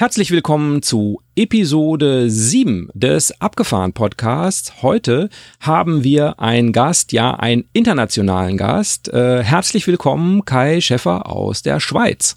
Herzlich 0.00 0.30
willkommen 0.30 0.80
zu 0.80 1.20
Episode 1.34 2.30
7 2.30 2.88
des 2.94 3.40
Abgefahren 3.40 3.92
Podcasts. 3.92 4.80
Heute 4.80 5.28
haben 5.58 6.04
wir 6.04 6.38
einen 6.38 6.72
Gast, 6.72 7.10
ja, 7.10 7.34
einen 7.34 7.68
internationalen 7.72 8.56
Gast. 8.56 9.12
Äh, 9.12 9.42
herzlich 9.42 9.88
willkommen, 9.88 10.44
Kai 10.44 10.80
Schäffer 10.80 11.26
aus 11.26 11.62
der 11.62 11.80
Schweiz. 11.80 12.36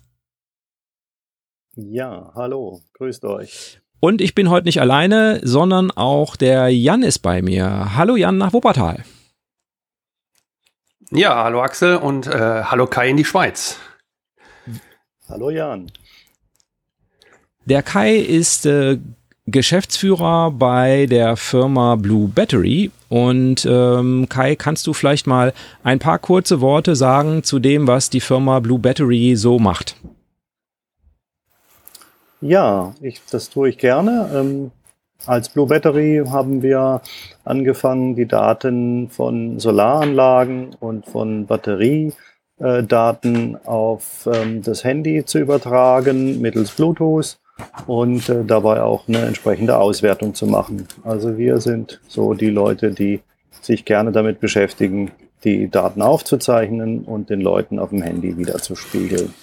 Ja, 1.76 2.32
hallo, 2.34 2.82
grüßt 2.94 3.26
euch. 3.26 3.80
Und 4.00 4.22
ich 4.22 4.34
bin 4.34 4.50
heute 4.50 4.66
nicht 4.66 4.82
alleine, 4.82 5.40
sondern 5.44 5.92
auch 5.92 6.38
der 6.38 6.70
Jan 6.70 7.04
ist 7.04 7.20
bei 7.20 7.44
mir. 7.44 7.96
Hallo 7.96 8.16
Jan 8.16 8.40
nach 8.40 8.54
Wuppertal. 8.54 9.04
Ja, 11.12 11.44
hallo 11.44 11.62
Axel 11.62 11.98
und 11.98 12.26
äh, 12.26 12.64
hallo 12.64 12.88
Kai 12.88 13.10
in 13.10 13.18
die 13.18 13.26
Schweiz. 13.26 13.78
Hallo 15.30 15.52
Jan. 15.52 15.92
Der 17.66 17.84
Kai 17.84 18.16
ist 18.16 18.66
äh, 18.66 18.98
Geschäftsführer 19.46 20.50
bei 20.52 21.06
der 21.08 21.38
Firma 21.38 21.96
Blue 21.96 22.28
Battery. 22.28 22.92
Und 23.10 23.68
ähm, 23.70 24.28
Kai, 24.30 24.56
kannst 24.56 24.88
du 24.88 24.94
vielleicht 24.94 25.28
mal 25.28 25.54
ein 25.84 26.00
paar 26.00 26.18
kurze 26.20 26.62
Worte 26.62 26.96
sagen 26.96 27.44
zu 27.44 27.60
dem, 27.60 27.88
was 27.88 28.10
die 28.10 28.22
Firma 28.22 28.60
Blue 28.60 28.80
Battery 28.80 29.36
so 29.36 29.60
macht? 29.60 29.98
Ja, 32.40 32.96
ich, 33.02 33.22
das 33.30 33.50
tue 33.50 33.68
ich 33.70 33.78
gerne. 33.78 34.30
Ähm, 34.34 34.72
als 35.28 35.50
Blue 35.50 35.68
Battery 35.68 36.24
haben 36.28 36.64
wir 36.64 37.02
angefangen, 37.44 38.16
die 38.16 38.28
Daten 38.28 39.10
von 39.10 39.60
Solaranlagen 39.60 40.74
und 40.80 41.06
von 41.06 41.46
Batteriedaten 41.46 43.58
auf 43.66 44.28
ähm, 44.34 44.64
das 44.64 44.84
Handy 44.84 45.24
zu 45.26 45.38
übertragen 45.38 46.42
mittels 46.42 46.72
Bluetooth 46.72 47.38
und 47.88 48.30
äh, 48.30 48.44
dabei 48.46 48.82
auch 48.82 49.08
eine 49.08 49.20
entsprechende 49.20 49.78
Auswertung 49.78 50.34
zu 50.34 50.48
machen. 50.48 50.88
Also 51.04 51.38
wir 51.38 51.60
sind 51.60 52.00
so 52.08 52.34
die 52.34 52.50
Leute, 52.50 52.92
die 52.92 53.22
sich 53.62 53.86
gerne 53.86 54.12
damit 54.12 54.40
beschäftigen, 54.40 55.12
die 55.44 55.70
Daten 55.70 56.02
aufzuzeichnen 56.02 57.04
und 57.04 57.30
den 57.30 57.42
Leuten 57.42 57.80
auf 57.80 57.90
dem 57.90 58.02
Handy 58.02 58.38
wieder 58.38 58.58
zu 58.60 58.76
spiegeln. 58.76 59.34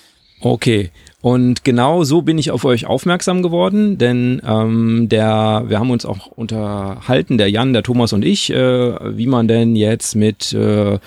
Okay, 0.41 0.91
und 1.21 1.65
genau 1.65 2.05
so 2.05 2.23
bin 2.23 2.39
ich 2.39 2.53
auf 2.53 2.65
euch 2.65 2.87
aufmerksam 2.87 3.43
geworden, 3.43 3.99
denn 3.99 4.41
ähm, 4.47 5.09
der, 5.09 5.65
wir 5.67 5.81
haben 5.81 5.91
uns 5.91 6.07
auch 6.07 6.29
unterhalten, 6.29 7.39
der 7.39 7.51
Jan, 7.51 7.73
der 7.73 7.83
Thomas 7.83 8.13
und 8.13 8.25
ich, 8.25 8.51
äh, 8.51 9.17
wie 9.17 9.27
man 9.27 9.49
denn 9.49 9.75
jetzt 9.75 10.15
mit 10.15 10.53
äh, 10.53 11.01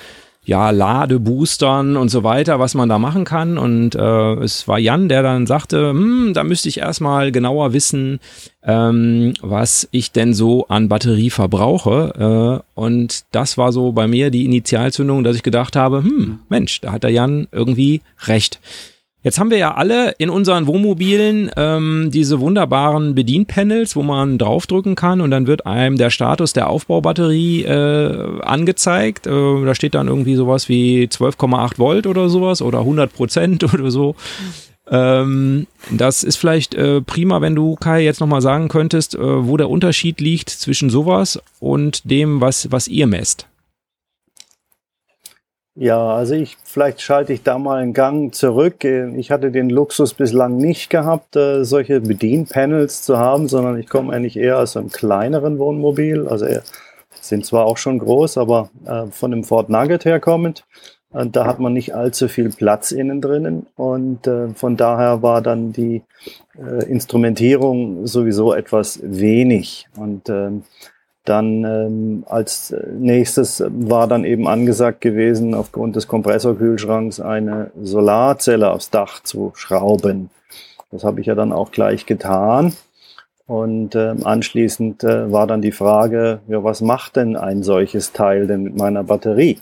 ja, 0.44 0.72
Ladeboostern 0.72 1.96
und 1.98 2.10
so 2.10 2.24
weiter, 2.24 2.60
was 2.60 2.74
man 2.74 2.90
da 2.90 2.98
machen 2.98 3.26
kann. 3.26 3.60
Und 3.60 3.94
äh, 3.94 4.34
es 4.36 4.68
war 4.68 4.80
Jan, 4.80 5.08
der 5.08 5.22
dann 5.22 5.46
sagte, 5.46 5.90
hm, 5.90 6.34
da 6.34 6.44
müsste 6.44 6.68
ich 6.68 6.80
erstmal 6.80 7.32
genauer 7.32 7.74
wissen, 7.74 8.20
ähm, 8.64 9.34
was 9.42 9.88
ich 9.92 10.12
denn 10.12 10.34
so 10.34 10.68
an 10.68 10.90
Batterie 10.90 11.30
verbrauche. 11.30 12.64
Äh, 12.66 12.80
und 12.80 13.24
das 13.32 13.58
war 13.60 13.72
so 13.72 13.92
bei 13.92 14.08
mir 14.08 14.32
die 14.32 14.46
Initialzündung, 14.46 15.24
dass 15.24 15.36
ich 15.36 15.44
gedacht 15.44 15.76
habe, 15.76 16.04
hm, 16.04 16.40
Mensch, 16.50 16.82
da 16.82 16.94
hat 16.94 17.04
der 17.04 17.12
Jan 17.12 17.48
irgendwie 17.52 18.02
recht. 18.26 18.60
Jetzt 19.24 19.40
haben 19.40 19.52
wir 19.52 19.60
ja 19.60 19.76
alle 19.76 20.16
in 20.18 20.32
unseren 20.32 20.66
Wohnmobilen 20.66 21.52
ähm, 21.56 22.10
diese 22.12 22.40
wunderbaren 22.40 23.14
Bedienpanels, 23.14 23.96
wo 23.96 24.02
man 24.02 24.40
draufdrücken 24.40 24.96
kann 24.96 25.22
und 25.22 25.30
dann 25.30 25.46
wird 25.46 25.68
einem 25.68 25.98
der 25.98 26.10
Status 26.10 26.54
der 26.54 26.70
Aufbaubatterie 26.70 27.64
äh, 27.64 28.42
angezeigt. 28.42 29.28
Äh, 29.28 29.66
da 29.66 29.76
steht 29.76 29.94
dann 29.94 30.08
irgendwie 30.08 30.34
sowas 30.36 30.70
wie 30.70 31.04
12,8 31.04 31.78
Volt 31.78 32.08
oder 32.08 32.30
sowas 32.30 32.64
oder 32.64 32.80
100 32.80 33.14
Prozent 33.14 33.64
oder 33.74 33.92
so. 33.92 34.16
Ähm, 34.90 35.68
das 35.92 36.24
ist 36.24 36.38
vielleicht 36.38 36.74
äh, 36.74 37.02
prima, 37.02 37.42
wenn 37.42 37.54
du 37.54 37.76
Kai 37.76 38.04
jetzt 38.04 38.22
nochmal 38.22 38.42
sagen 38.42 38.70
könntest, 38.70 39.14
äh, 39.14 39.20
wo 39.20 39.56
der 39.56 39.70
Unterschied 39.70 40.20
liegt 40.20 40.50
zwischen 40.50 40.90
sowas 40.90 41.40
und 41.60 42.10
dem, 42.10 42.42
was, 42.42 42.72
was 42.72 42.88
ihr 42.88 43.06
messt. 43.06 43.46
Ja, 45.76 46.16
also 46.16 46.36
ich, 46.36 46.58
vielleicht 46.64 47.02
schalte 47.02 47.32
ich 47.32 47.44
da 47.44 47.58
mal 47.58 47.82
einen 47.82 47.94
Gang 47.94 48.36
zurück. 48.36 48.84
Ich 48.84 49.32
hatte 49.32 49.52
den 49.52 49.70
Luxus 49.70 50.14
bislang 50.14 50.58
nicht 50.58 50.90
gehabt, 50.90 51.38
äh, 51.38 51.64
solche 51.64 52.02
Bedienpanels 52.02 53.04
zu 53.04 53.18
haben, 53.18 53.48
sondern 53.48 53.80
ich 53.80 53.88
komme 53.88 54.12
eigentlich 54.12 54.36
eher 54.36 54.60
aus 54.60 54.76
einem 54.76 54.90
kleineren 54.90 55.60
Wohnmobil. 55.60 56.28
Also 56.28 56.46
sind 57.22 57.46
zwar 57.46 57.66
auch 57.66 57.78
schon 57.78 58.00
groß, 58.00 58.38
aber 58.38 58.70
äh, 58.86 59.08
von 59.08 59.32
dem 59.32 59.46
Ford 59.46 59.70
Nugget 59.70 60.04
herkommend. 60.04 60.66
Und 61.12 61.36
da 61.36 61.46
hat 61.46 61.60
man 61.60 61.74
nicht 61.74 61.94
allzu 61.94 62.28
viel 62.30 62.50
Platz 62.50 62.92
innen 62.92 63.20
drinnen 63.20 63.68
und 63.76 64.28
äh, 64.28 64.54
von 64.54 64.78
daher 64.78 65.22
war 65.22 65.42
dann 65.42 65.74
die 65.74 66.04
äh, 66.58 66.86
Instrumentierung 66.86 68.08
sowieso 68.08 68.54
etwas 68.54 69.00
wenig. 69.04 69.90
Und 69.98 70.30
ähm, 70.30 70.64
dann 71.26 71.64
ähm, 71.64 72.24
als 72.28 72.74
nächstes 72.98 73.64
war 73.68 74.08
dann 74.08 74.24
eben 74.24 74.48
angesagt 74.48 75.02
gewesen, 75.02 75.54
aufgrund 75.54 75.96
des 75.96 76.08
Kompressorkühlschranks 76.08 77.20
eine 77.20 77.72
Solarzelle 77.80 78.72
aufs 78.72 78.90
Dach 78.90 79.22
zu 79.22 79.52
schrauben. 79.56 80.32
Das 80.92 81.04
habe 81.04 81.22
ich 81.22 81.28
ja 81.28 81.36
dann 81.36 81.54
auch 81.54 81.72
gleich 81.72 82.06
getan. 82.06 82.74
Und 83.46 83.96
äh, 83.96 84.16
anschließend 84.24 85.04
äh, 85.04 85.32
war 85.32 85.46
dann 85.46 85.62
die 85.62 85.74
Frage, 85.74 86.40
ja, 86.48 86.64
was 86.64 86.82
macht 86.82 87.18
denn 87.18 87.36
ein 87.36 87.64
solches 87.64 88.14
Teil 88.14 88.48
denn 88.48 88.64
mit 88.64 88.78
meiner 88.78 89.04
Batterie? 89.04 89.60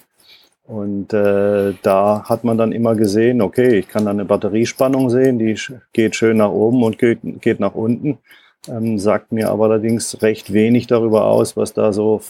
Und 0.68 1.14
äh, 1.14 1.74
da 1.82 2.24
hat 2.26 2.44
man 2.44 2.60
dann 2.60 2.72
immer 2.72 2.94
gesehen, 2.94 3.42
okay, 3.42 3.80
ich 3.80 3.88
kann 3.88 4.06
da 4.06 4.12
eine 4.12 4.26
Batteriespannung 4.26 5.10
sehen, 5.10 5.40
die 5.40 5.58
geht 5.94 6.16
schön 6.16 6.38
nach 6.38 6.52
oben 6.52 6.84
und 6.84 7.00
geht, 7.00 7.20
geht 7.42 7.60
nach 7.60 7.74
unten 7.74 8.20
ähm, 8.68 9.00
sagt 9.00 9.32
mir 9.32 9.50
aber 9.50 9.66
allerdings 9.66 10.22
recht 10.22 10.54
wenig 10.54 10.88
darüber 10.88 11.26
aus, 11.26 11.56
was 11.56 11.74
da 11.74 11.94
so 11.94 12.22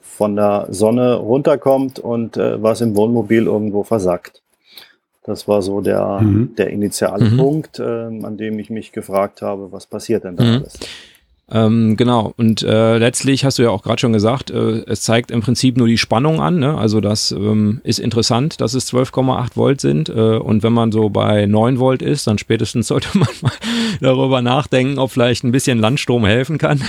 von 0.00 0.36
der 0.36 0.66
Sonne 0.70 1.14
runterkommt 1.14 1.98
und 1.98 2.36
äh, 2.36 2.62
was 2.62 2.80
im 2.80 2.96
Wohnmobil 2.96 3.46
irgendwo 3.46 3.82
versackt. 3.82 4.42
Das 5.24 5.48
war 5.48 5.60
so 5.60 5.80
der, 5.80 6.20
mhm. 6.20 6.54
der 6.56 6.70
Initialpunkt, 6.70 7.80
mhm. 7.80 7.84
äh, 8.22 8.26
an 8.26 8.36
dem 8.36 8.58
ich 8.58 8.70
mich 8.70 8.92
gefragt 8.92 9.42
habe, 9.42 9.72
was 9.72 9.86
passiert 9.86 10.24
denn 10.24 10.36
da 10.36 10.44
mhm. 10.44 10.54
alles. 10.60 10.78
Ähm, 11.48 11.96
genau, 11.96 12.34
und 12.36 12.64
äh, 12.64 12.98
letztlich 12.98 13.44
hast 13.44 13.58
du 13.58 13.62
ja 13.62 13.70
auch 13.70 13.84
gerade 13.84 14.00
schon 14.00 14.12
gesagt, 14.12 14.50
äh, 14.50 14.82
es 14.88 15.02
zeigt 15.02 15.30
im 15.30 15.42
Prinzip 15.42 15.76
nur 15.76 15.86
die 15.86 15.98
Spannung 15.98 16.40
an. 16.40 16.58
Ne? 16.58 16.76
Also 16.76 17.00
das 17.00 17.30
ähm, 17.30 17.80
ist 17.84 18.00
interessant, 18.00 18.60
dass 18.60 18.74
es 18.74 18.92
12,8 18.92 19.50
Volt 19.54 19.80
sind. 19.80 20.08
Äh, 20.08 20.38
und 20.38 20.64
wenn 20.64 20.72
man 20.72 20.90
so 20.90 21.08
bei 21.08 21.46
9 21.46 21.78
Volt 21.78 22.02
ist, 22.02 22.26
dann 22.26 22.38
spätestens 22.38 22.86
sollte 22.88 23.16
man 23.16 23.28
mal 23.42 23.52
darüber 24.00 24.42
nachdenken, 24.42 24.98
ob 24.98 25.12
vielleicht 25.12 25.44
ein 25.44 25.52
bisschen 25.52 25.78
Landstrom 25.78 26.26
helfen 26.26 26.58
kann. 26.58 26.82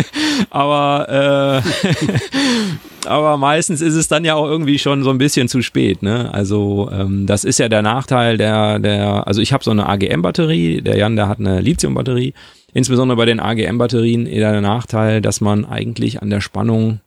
aber, 0.50 1.62
äh, 3.04 3.08
aber 3.08 3.36
meistens 3.36 3.80
ist 3.80 3.94
es 3.94 4.06
dann 4.06 4.24
ja 4.24 4.36
auch 4.36 4.46
irgendwie 4.46 4.78
schon 4.78 5.02
so 5.02 5.10
ein 5.10 5.18
bisschen 5.18 5.48
zu 5.48 5.60
spät. 5.60 6.04
Ne? 6.04 6.32
Also 6.32 6.88
ähm, 6.92 7.26
das 7.26 7.42
ist 7.42 7.58
ja 7.58 7.68
der 7.68 7.82
Nachteil 7.82 8.36
der, 8.36 8.78
der 8.78 9.26
also 9.26 9.40
ich 9.40 9.52
habe 9.52 9.64
so 9.64 9.72
eine 9.72 9.88
AGM-Batterie, 9.88 10.82
der 10.82 10.98
Jan, 10.98 11.16
der 11.16 11.26
hat 11.26 11.40
eine 11.40 11.60
Lithium-Batterie. 11.60 12.32
Insbesondere 12.74 13.16
bei 13.16 13.24
den 13.24 13.38
AGM-Batterien 13.38 14.26
eher 14.26 14.50
der 14.50 14.60
Nachteil, 14.60 15.20
dass 15.20 15.40
man 15.40 15.64
eigentlich 15.64 16.20
an 16.20 16.28
der 16.28 16.40
Spannung 16.40 17.00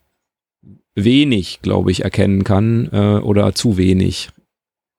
wenig, 0.95 1.59
glaube 1.61 1.91
ich, 1.91 2.05
erkennen 2.05 2.45
kann 2.45 2.89
äh, 2.93 3.19
oder 3.19 3.53
zu 3.53 3.77
wenig, 3.77 4.29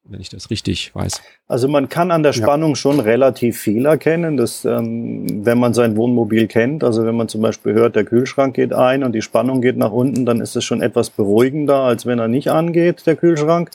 wenn 0.05 0.21
ich 0.21 0.29
das 0.29 0.51
richtig 0.51 0.95
weiß. 0.95 1.23
Also 1.47 1.69
man 1.69 1.89
kann 1.89 2.11
an 2.11 2.23
der 2.23 2.35
Spannung 2.35 2.73
ja. 2.73 2.77
schon 2.77 3.01
relativ 3.01 3.59
viel 3.59 3.87
erkennen, 3.87 4.37
dass, 4.37 4.67
ähm, 4.67 5.47
wenn 5.47 5.59
man 5.59 5.73
sein 5.73 5.97
Wohnmobil 5.97 6.47
kennt. 6.47 6.85
Also 6.85 7.07
wenn 7.07 7.17
man 7.17 7.29
zum 7.29 7.41
Beispiel 7.41 7.73
hört, 7.73 7.97
der 7.97 8.05
Kühlschrank 8.05 8.55
geht 8.55 8.75
ein 8.75 9.05
und 9.05 9.13
die 9.13 9.23
Spannung 9.23 9.63
geht 9.63 9.79
nach 9.79 9.91
unten, 9.91 10.27
dann 10.27 10.43
ist 10.43 10.55
es 10.55 10.65
schon 10.65 10.83
etwas 10.83 11.09
beruhigender, 11.09 11.81
als 11.81 12.05
wenn 12.05 12.19
er 12.19 12.29
nicht 12.29 12.49
angeht, 12.49 13.07
der 13.07 13.17
Kühlschrank. 13.17 13.71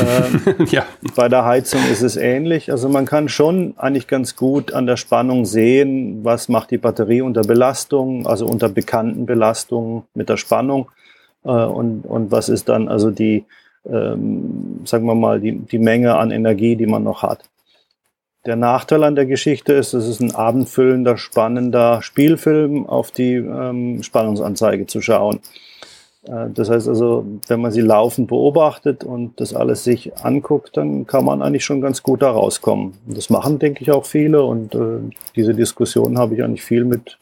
Ähm, 0.00 0.66
ja. 0.70 0.84
Bei 1.14 1.28
der 1.28 1.44
Heizung 1.44 1.80
ist 1.90 2.02
es 2.02 2.16
ähnlich. 2.16 2.70
Also 2.70 2.88
man 2.88 3.04
kann 3.04 3.28
schon 3.28 3.74
eigentlich 3.76 4.06
ganz 4.06 4.36
gut 4.36 4.72
an 4.72 4.86
der 4.86 4.96
Spannung 4.96 5.44
sehen, 5.44 6.24
was 6.24 6.48
macht 6.48 6.70
die 6.70 6.78
Batterie 6.78 7.22
unter 7.22 7.42
Belastung, 7.42 8.26
also 8.26 8.46
unter 8.46 8.68
bekannten 8.68 9.26
Belastungen 9.26 10.04
mit 10.14 10.28
der 10.28 10.36
Spannung 10.36 10.90
äh, 11.44 11.50
und, 11.50 12.04
und 12.04 12.30
was 12.30 12.48
ist 12.48 12.68
dann 12.68 12.88
also 12.88 13.10
die, 13.10 13.44
ähm, 13.86 14.80
sagen 14.84 15.06
wir 15.06 15.14
mal, 15.14 15.40
die, 15.40 15.58
die 15.58 15.78
Menge 15.78 16.16
an 16.16 16.30
Energie, 16.30 16.76
die 16.76 16.86
man 16.86 17.02
noch 17.02 17.22
hat. 17.22 17.44
Der 18.44 18.56
Nachteil 18.56 19.04
an 19.04 19.14
der 19.14 19.26
Geschichte 19.26 19.72
ist, 19.72 19.92
es 19.92 20.08
ist 20.08 20.20
ein 20.20 20.34
abendfüllender, 20.34 21.16
spannender 21.16 22.02
Spielfilm, 22.02 22.88
auf 22.88 23.12
die 23.12 23.34
ähm, 23.34 24.02
Spannungsanzeige 24.02 24.86
zu 24.86 25.00
schauen. 25.00 25.40
Äh, 26.24 26.50
das 26.50 26.70
heißt 26.70 26.88
also, 26.88 27.24
wenn 27.48 27.60
man 27.60 27.72
sie 27.72 27.80
laufend 27.80 28.28
beobachtet 28.28 29.04
und 29.04 29.40
das 29.40 29.54
alles 29.54 29.84
sich 29.84 30.16
anguckt, 30.18 30.76
dann 30.76 31.06
kann 31.06 31.24
man 31.24 31.42
eigentlich 31.42 31.64
schon 31.64 31.80
ganz 31.80 32.02
gut 32.02 32.22
da 32.22 32.30
rauskommen. 32.30 32.94
Das 33.06 33.30
machen, 33.30 33.58
denke 33.58 33.82
ich, 33.82 33.90
auch 33.90 34.06
viele 34.06 34.42
und 34.44 34.74
äh, 34.74 35.00
diese 35.36 35.54
Diskussion 35.54 36.18
habe 36.18 36.34
ich 36.34 36.42
eigentlich 36.42 36.64
viel 36.64 36.84
mit, 36.84 37.18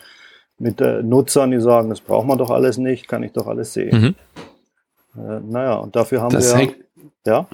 mit 0.58 0.80
äh, 0.80 1.02
Nutzern, 1.02 1.50
die 1.50 1.60
sagen, 1.60 1.90
das 1.90 2.00
braucht 2.00 2.26
man 2.26 2.38
doch 2.38 2.50
alles 2.50 2.78
nicht, 2.78 3.08
kann 3.08 3.22
ich 3.22 3.32
doch 3.32 3.46
alles 3.46 3.72
sehen. 3.72 4.14
Mhm. 5.16 5.20
Äh, 5.20 5.40
naja, 5.40 5.74
und 5.74 5.96
dafür 5.96 6.22
haben 6.22 6.32
das 6.32 6.56
wir. 6.56 6.74
Ja. 7.26 7.46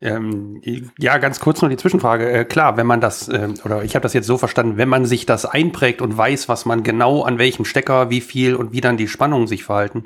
Ähm, 0.00 0.60
ja, 0.96 1.18
ganz 1.18 1.40
kurz 1.40 1.60
noch 1.60 1.68
die 1.68 1.76
Zwischenfrage. 1.76 2.30
Äh, 2.30 2.44
klar, 2.44 2.76
wenn 2.76 2.86
man 2.86 3.00
das, 3.00 3.28
äh, 3.28 3.48
oder 3.64 3.82
ich 3.82 3.96
habe 3.96 4.04
das 4.04 4.12
jetzt 4.12 4.28
so 4.28 4.38
verstanden, 4.38 4.76
wenn 4.76 4.88
man 4.88 5.06
sich 5.06 5.26
das 5.26 5.44
einprägt 5.44 6.00
und 6.00 6.16
weiß, 6.16 6.48
was 6.48 6.66
man 6.66 6.84
genau 6.84 7.22
an 7.22 7.38
welchem 7.38 7.64
Stecker, 7.64 8.08
wie 8.08 8.20
viel 8.20 8.54
und 8.54 8.70
wie 8.70 8.80
dann 8.80 8.96
die 8.96 9.08
Spannungen 9.08 9.48
sich 9.48 9.64
verhalten, 9.64 10.04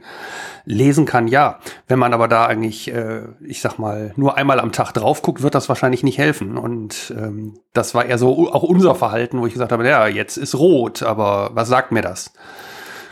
lesen 0.64 1.04
kann, 1.04 1.28
ja. 1.28 1.58
Wenn 1.88 1.98
man 1.98 2.14
aber 2.14 2.26
da 2.26 2.46
eigentlich, 2.46 2.90
äh, 2.90 3.24
ich 3.46 3.60
sag 3.60 3.78
mal, 3.78 4.14
nur 4.16 4.38
einmal 4.38 4.60
am 4.60 4.72
Tag 4.72 4.92
drauf 4.92 5.20
guckt, 5.20 5.42
wird 5.42 5.54
das 5.54 5.68
wahrscheinlich 5.68 6.02
nicht 6.02 6.16
helfen. 6.16 6.56
Und 6.56 7.12
ähm, 7.14 7.58
das 7.74 7.94
war 7.94 8.06
eher 8.06 8.16
so 8.16 8.50
auch 8.50 8.62
unser 8.62 8.94
Verhalten, 8.94 9.40
wo 9.40 9.46
ich 9.46 9.52
gesagt 9.52 9.72
habe, 9.72 9.86
ja, 9.86 10.06
jetzt 10.06 10.38
ist 10.38 10.54
rot, 10.54 11.02
aber 11.02 11.50
was 11.52 11.68
sagt 11.68 11.92
mir 11.92 12.02
das? 12.02 12.32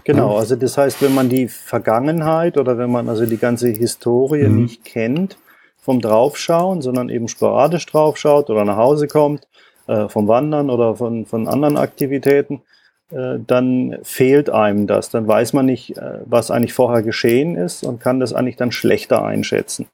Genau, 0.05 0.39
also 0.39 0.57
das 0.57 0.79
heißt, 0.79 1.03
wenn 1.03 1.15
man 1.15 1.29
die 1.29 1.49
Vergangenheit 1.49 2.57
oder 2.57 2.79
wenn 2.79 2.91
man 2.91 3.11
also 3.11 3.27
die 3.27 3.37
ganze 3.37 3.69
Historie 3.69 4.49
mhm. 4.49 4.63
nicht 4.63 4.83
kennt, 4.83 5.37
vom 5.81 6.01
Draufschauen, 6.01 6.83
sondern 6.83 7.09
eben 7.09 7.29
sporadisch 7.29 7.87
draufschaut 7.87 8.51
oder 8.51 8.65
nach 8.65 8.77
Hause 8.77 9.09
kommt, 9.09 9.49
äh, 9.87 10.09
vom 10.09 10.29
Wandern 10.29 10.71
oder 10.71 10.97
von, 10.97 11.27
von 11.27 11.49
anderen 11.49 11.77
Aktivitäten, 11.77 12.63
äh, 13.11 13.39
dann 13.45 13.99
fehlt 14.03 14.51
einem 14.51 14.87
das. 14.87 15.11
Dann 15.11 15.27
weiß 15.27 15.53
man 15.53 15.67
nicht, 15.67 15.97
äh, 15.97 16.21
was 16.27 16.51
eigentlich 16.51 16.75
vorher 16.75 17.03
geschehen 17.03 17.57
ist 17.57 17.83
und 17.83 18.01
kann 18.01 18.21
das 18.21 18.33
eigentlich 18.33 18.57
dann 18.57 18.73
schlechter 18.73 19.25
einschätzen. 19.25 19.87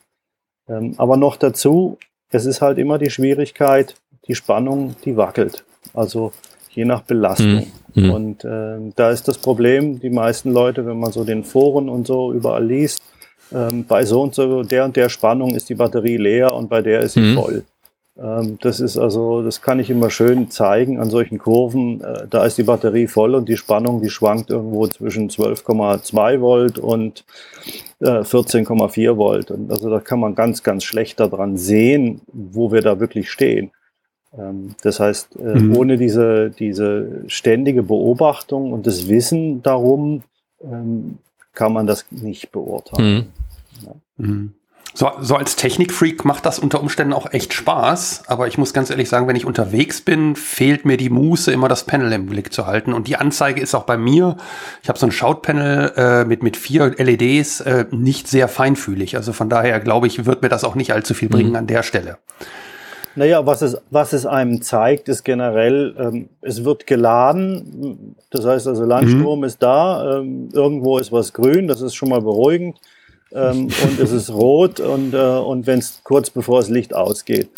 Ähm, 0.69 0.94
aber 0.99 1.17
noch 1.17 1.37
dazu, 1.37 1.99
es 2.31 2.44
ist 2.44 2.61
halt 2.61 2.79
immer 2.79 2.99
die 2.99 3.11
Schwierigkeit, 3.11 3.94
die 4.27 4.35
Spannung, 4.35 4.97
die 5.05 5.17
wackelt. 5.17 5.65
Also 5.94 6.33
je 6.71 6.85
nach 6.85 7.03
Belastung. 7.03 7.67
Mhm. 7.94 8.11
Und 8.11 8.44
äh, 8.44 8.77
da 8.97 9.11
ist 9.11 9.29
das 9.29 9.38
Problem, 9.38 10.00
die 10.00 10.11
meisten 10.11 10.53
Leute, 10.53 10.85
wenn 10.85 10.99
man 10.99 11.12
so 11.12 11.25
den 11.25 11.44
Foren 11.44 11.88
und 11.88 12.06
so 12.06 12.33
überall 12.33 12.65
liest, 12.65 13.03
ähm, 13.53 13.85
bei 13.87 14.05
so 14.05 14.23
und 14.23 14.35
so 14.35 14.63
der 14.63 14.85
und 14.85 14.97
der 14.97 15.09
Spannung 15.09 15.55
ist 15.55 15.69
die 15.69 15.75
Batterie 15.75 16.17
leer 16.17 16.53
und 16.53 16.69
bei 16.69 16.83
der 16.83 17.01
ist 17.01 17.15
sie 17.15 17.21
mhm. 17.21 17.35
voll. 17.35 17.65
Ähm, 18.19 18.59
das 18.63 18.81
ist 18.81 18.97
also, 18.97 19.43
das 19.43 19.61
kann 19.61 19.79
ich 19.79 19.91
immer 19.91 20.11
schön 20.11 20.51
zeigen 20.51 20.99
an 20.99 21.11
solchen 21.11 21.39
Kurven. 21.39 22.01
Äh, 22.01 22.27
da 22.29 22.45
ist 22.45 22.57
die 22.59 22.63
Batterie 22.63 23.07
voll 23.07 23.35
und 23.35 23.49
die 23.49 23.57
Spannung, 23.57 24.01
die 24.01 24.11
schwankt 24.11 24.51
irgendwo 24.51 24.87
zwischen 24.87 25.29
12,2 25.29 26.41
Volt 26.41 26.79
und 26.79 27.25
äh, 28.01 28.21
14,4 28.21 29.17
Volt. 29.17 29.51
Und 29.51 29.71
also 29.71 29.91
da 29.91 30.01
kann 30.01 30.21
man 30.21 30.35
ganz, 30.35 30.63
ganz 30.63 30.85
schlecht 30.85 31.21
daran 31.21 31.57
sehen, 31.57 32.23
wo 32.33 32.73
wir 32.73 32.81
da 32.81 33.01
wirklich 33.01 33.31
stehen. 33.31 33.71
Ähm, 34.37 34.75
das 34.83 34.99
heißt, 34.99 35.37
äh, 35.37 35.59
mhm. 35.59 35.77
ohne 35.77 35.97
diese, 35.99 36.51
diese 36.51 37.23
ständige 37.27 37.83
Beobachtung 37.83 38.73
und 38.73 38.87
das 38.87 39.09
Wissen 39.09 39.63
darum, 39.63 40.23
ähm, 40.63 41.19
kann 41.56 41.73
man 41.73 41.88
das 41.88 42.06
nicht 42.11 42.53
beurteilen. 42.53 43.32
Mhm. 43.81 43.85
Ja. 43.85 43.94
Mhm. 44.19 44.55
So, 44.94 45.11
so 45.20 45.35
als 45.37 45.56
Technikfreak 45.56 46.25
macht 46.25 46.47
das 46.47 46.58
unter 46.58 46.81
Umständen 46.81 47.12
auch 47.12 47.31
echt 47.31 47.53
Spaß, 47.53 48.23
aber 48.29 48.47
ich 48.47 48.56
muss 48.56 48.73
ganz 48.73 48.88
ehrlich 48.88 49.11
sagen, 49.11 49.29
wenn 49.29 49.37
ich 49.37 49.44
unterwegs 49.44 50.00
bin, 50.00 50.37
fehlt 50.37 50.87
mir 50.87 50.97
die 50.97 51.11
Muße, 51.11 51.53
immer 51.53 51.69
das 51.69 51.85
Panel 51.85 52.11
im 52.12 52.25
Blick 52.26 52.50
zu 52.50 52.67
halten. 52.67 52.94
Und 52.94 53.06
die 53.06 53.17
Anzeige 53.17 53.61
ist 53.61 53.75
auch 53.75 53.82
bei 53.82 53.99
mir, 53.99 54.38
ich 54.82 54.88
habe 54.88 54.99
so 54.99 55.05
ein 55.05 55.12
Shout-Panel 55.12 55.93
äh, 55.97 56.25
mit, 56.25 56.43
mit 56.43 56.56
vier 56.56 56.94
LEDs, 56.97 57.61
äh, 57.61 57.85
nicht 57.91 58.26
sehr 58.26 58.49
feinfühlig. 58.49 59.17
Also 59.17 59.35
von 59.35 59.50
daher 59.50 59.81
glaube 59.81 60.06
ich, 60.06 60.25
wird 60.25 60.41
mir 60.41 60.49
das 60.49 60.64
auch 60.64 60.76
nicht 60.76 60.94
allzu 60.94 61.12
viel 61.12 61.29
bringen 61.29 61.50
mhm. 61.50 61.56
an 61.56 61.67
der 61.67 61.82
Stelle. 61.82 62.17
Naja, 63.17 63.47
was 63.47 63.63
es, 63.63 63.79
was 63.91 64.13
es 64.13 64.27
einem 64.27 64.61
zeigt, 64.61 65.09
ist 65.09 65.25
generell, 65.25 65.95
ähm, 65.99 66.29
es 66.43 66.65
wird 66.65 66.87
geladen. 66.87 68.15
Das 68.31 68.45
heißt 68.45 68.69
also, 68.69 68.85
Landstrom 68.85 69.39
mhm. 69.39 69.45
ist 69.45 69.63
da, 69.63 70.19
ähm, 70.19 70.51
irgendwo 70.53 70.99
ist 70.99 71.13
was 71.13 71.33
grün, 71.33 71.67
das 71.67 71.81
ist 71.81 71.95
schon 71.95 72.11
mal 72.11 72.21
beruhigend. 72.21 72.79
Ähm, 73.33 73.69
und 73.83 73.99
es 73.99 74.13
ist 74.13 74.31
rot 74.31 74.81
und, 74.81 75.15
äh, 75.15 75.17
und 75.17 75.67
wenn 75.67 75.79
es 75.79 76.03
kurz 76.05 76.31
bevor 76.31 76.61
das 76.61 76.69
Licht 76.69 76.95
ausgeht. 76.95 77.49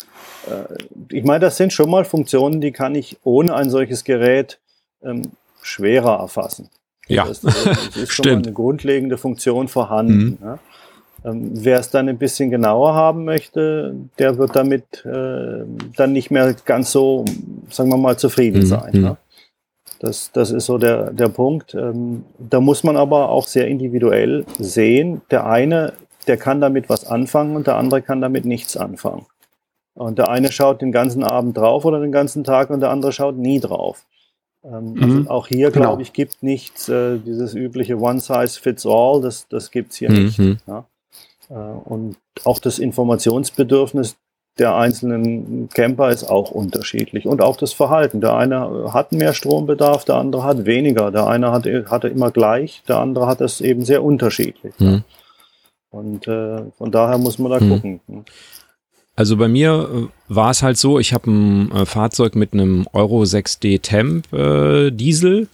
Äh, 0.47 1.15
ich 1.15 1.25
meine, 1.25 1.41
das 1.41 1.57
sind 1.57 1.73
schon 1.73 1.89
mal 1.89 2.05
Funktionen, 2.05 2.61
die 2.61 2.71
kann 2.71 2.95
ich 2.95 3.17
ohne 3.23 3.53
ein 3.53 3.69
solches 3.69 4.05
Gerät 4.05 4.59
ähm, 5.03 5.31
schwerer 5.61 6.19
erfassen. 6.19 6.69
Ja, 7.07 7.25
das, 7.25 7.41
das 7.41 7.97
ist 7.97 8.13
schon 8.13 8.25
mal 8.25 8.37
eine 8.37 8.53
grundlegende 8.53 9.17
Funktion 9.17 9.67
vorhanden. 9.67 10.13
Mhm. 10.13 10.37
Ja? 10.41 10.59
Ähm, 11.25 11.51
wer 11.53 11.79
es 11.79 11.89
dann 11.89 12.07
ein 12.07 12.17
bisschen 12.17 12.49
genauer 12.49 12.93
haben 12.93 13.25
möchte, 13.25 13.95
der 14.17 14.37
wird 14.37 14.55
damit 14.55 15.05
äh, 15.05 15.65
dann 15.95 16.13
nicht 16.13 16.31
mehr 16.31 16.55
ganz 16.65 16.91
so, 16.91 17.25
sagen 17.69 17.89
wir 17.89 17.97
mal, 17.97 18.17
zufrieden 18.17 18.61
mhm. 18.61 18.65
sein. 18.65 18.91
Ne? 18.93 19.17
Das, 19.99 20.31
das 20.31 20.51
ist 20.51 20.65
so 20.65 20.77
der, 20.77 21.11
der 21.11 21.27
Punkt. 21.27 21.73
Ähm, 21.73 22.23
da 22.37 22.61
muss 22.61 22.83
man 22.83 22.95
aber 22.95 23.29
auch 23.29 23.47
sehr 23.47 23.67
individuell 23.67 24.45
sehen. 24.57 25.21
Der 25.29 25.45
eine, 25.45 25.93
der 26.27 26.37
kann 26.37 26.61
damit 26.61 26.89
was 26.89 27.05
anfangen 27.05 27.55
und 27.55 27.67
der 27.67 27.75
andere 27.75 28.01
kann 28.01 28.21
damit 28.21 28.45
nichts 28.45 28.77
anfangen. 28.77 29.25
Und 29.95 30.17
der 30.17 30.29
eine 30.29 30.51
schaut 30.53 30.81
den 30.81 30.93
ganzen 30.93 31.23
Abend 31.23 31.57
drauf 31.57 31.83
oder 31.83 31.99
den 31.99 32.13
ganzen 32.13 32.45
Tag 32.45 32.69
und 32.69 32.79
der 32.79 32.91
andere 32.91 33.11
schaut 33.11 33.35
nie 33.35 33.59
drauf. 33.59 34.05
Ähm, 34.63 34.93
mhm. 34.93 35.03
also 35.03 35.29
auch 35.29 35.47
hier, 35.47 35.71
genau. 35.71 35.87
glaube 35.87 36.01
ich, 36.01 36.13
gibt 36.13 36.43
nichts, 36.43 36.87
äh, 36.87 37.17
dieses 37.17 37.53
übliche 37.53 37.99
One 37.99 38.21
Size 38.21 38.59
Fits 38.59 38.85
All, 38.85 39.19
das, 39.21 39.47
das 39.49 39.71
gibt 39.71 39.91
es 39.91 39.97
hier 39.97 40.11
mhm. 40.11 40.23
nicht. 40.23 40.39
Ja? 40.65 40.85
Äh, 41.49 41.53
und 41.53 42.17
auch 42.43 42.59
das 42.59 42.79
Informationsbedürfnis 42.79 44.17
der 44.57 44.75
einzelnen 44.75 45.69
Camper 45.69 46.09
ist 46.09 46.25
auch 46.25 46.51
unterschiedlich 46.51 47.25
und 47.25 47.41
auch 47.41 47.55
das 47.55 47.71
Verhalten. 47.71 48.19
Der 48.19 48.35
eine 48.35 48.91
hat 48.93 49.13
mehr 49.13 49.33
Strombedarf, 49.33 50.03
der 50.03 50.15
andere 50.15 50.43
hat 50.43 50.65
weniger. 50.65 51.11
Der 51.11 51.27
eine 51.27 51.51
hat, 51.51 51.65
hatte 51.65 52.09
immer 52.09 52.31
gleich, 52.31 52.83
der 52.87 52.97
andere 52.97 53.25
hat 53.25 53.39
es 53.39 53.61
eben 53.61 53.85
sehr 53.85 54.03
unterschiedlich. 54.03 54.73
Mhm. 54.79 55.03
Und 55.91 56.27
äh, 56.27 56.63
von 56.77 56.91
daher 56.91 57.17
muss 57.17 57.39
man 57.39 57.51
da 57.51 57.59
mhm. 57.59 57.69
gucken. 57.69 58.01
Also 59.15 59.37
bei 59.37 59.47
mir 59.47 59.89
äh, 59.93 60.33
war 60.33 60.51
es 60.51 60.61
halt 60.61 60.77
so, 60.77 60.99
ich 60.99 61.13
habe 61.13 61.31
ein 61.31 61.71
äh, 61.71 61.85
Fahrzeug 61.85 62.35
mit 62.35 62.51
einem 62.53 62.85
Euro 62.91 63.21
6D 63.23 63.81
Temp 63.81 64.27
Diesel 64.95 65.47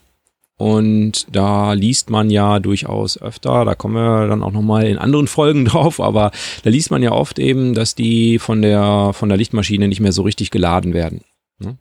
und 0.58 1.28
da 1.36 1.74
liest 1.74 2.10
man 2.10 2.30
ja 2.30 2.60
durchaus 2.60 3.22
öfter, 3.22 3.66
da 3.66 3.76
kommen 3.76 3.96
wir 3.96 4.28
dann 4.28 4.42
auch 4.42 4.54
nochmal 4.54 4.86
in 4.86 4.98
anderen 4.98 5.28
Folgen 5.28 5.66
drauf, 5.66 6.00
aber 6.00 6.32
da 6.64 6.70
liest 6.70 6.92
man 6.92 7.04
ja 7.04 7.12
oft 7.12 7.40
eben, 7.40 7.74
dass 7.74 7.96
die 7.96 8.40
von 8.40 8.62
der, 8.62 9.12
von 9.14 9.30
der 9.30 9.38
Lichtmaschine 9.38 9.88
nicht 9.88 10.00
mehr 10.00 10.14
so 10.14 10.22
richtig 10.22 10.52
geladen 10.52 10.94
werden. 10.94 11.22
Ne? 11.60 11.78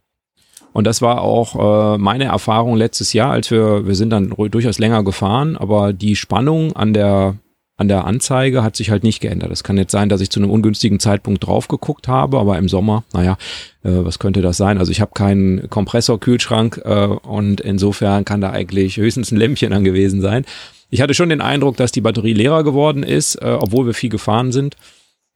Und 0.73 0.89
das 0.89 1.03
war 1.03 1.21
auch 1.21 1.95
äh, 1.95 1.99
meine 1.99 2.25
Erfahrung 2.25 2.77
letztes 2.77 3.13
Jahr, 3.13 3.31
als 3.31 3.51
wir, 3.53 3.87
wir 3.87 3.95
sind 3.95 4.11
dann 4.11 4.31
durchaus 4.31 4.81
länger 4.81 5.05
gefahren, 5.05 5.57
aber 5.57 5.93
die 5.93 6.17
Spannung 6.17 6.75
an 6.75 6.93
der 6.93 7.37
an 7.77 7.89
der 7.89 8.05
Anzeige 8.05 8.63
hat 8.63 8.77
sich 8.77 8.91
halt 8.91 9.03
nicht 9.03 9.21
geändert. 9.21 9.51
Es 9.51 9.65
kann 9.65 9.77
jetzt 9.77 9.91
sein, 9.91 10.09
dass 10.09 10.21
ich 10.21 10.31
zu 10.31 10.39
einem 10.39 10.51
ungünstigen 10.51 11.01
Zeitpunkt 11.01 11.45
drauf 11.45 11.67
geguckt 11.67 12.07
habe, 12.07 12.39
aber 12.39 12.57
im 12.57 12.69
Sommer, 12.69 13.03
naja, 13.13 13.37
äh, 13.83 13.91
was 13.91 14.21
könnte 14.21 14.43
das 14.43 14.57
sein? 14.57 14.79
Also 14.79 14.93
ich 14.93 15.01
habe 15.01 15.11
keinen 15.15 15.69
Kompressorkühlschrank 15.69 16.83
äh, 16.85 17.07
und 17.07 17.61
insofern 17.61 18.25
kann 18.25 18.41
da 18.41 18.51
eigentlich 18.51 18.97
höchstens 18.97 19.33
ein 19.33 19.39
Lämpchen 19.39 19.73
an 19.73 19.83
gewesen 19.83 20.21
sein. 20.21 20.45
Ich 20.91 21.01
hatte 21.01 21.15
schon 21.15 21.31
den 21.31 21.41
Eindruck, 21.41 21.77
dass 21.77 21.91
die 21.91 22.01
Batterie 22.01 22.35
leerer 22.35 22.63
geworden 22.63 23.03
ist, 23.03 23.37
äh, 23.43 23.57
obwohl 23.59 23.87
wir 23.87 23.95
viel 23.95 24.11
gefahren 24.11 24.53
sind. 24.53 24.77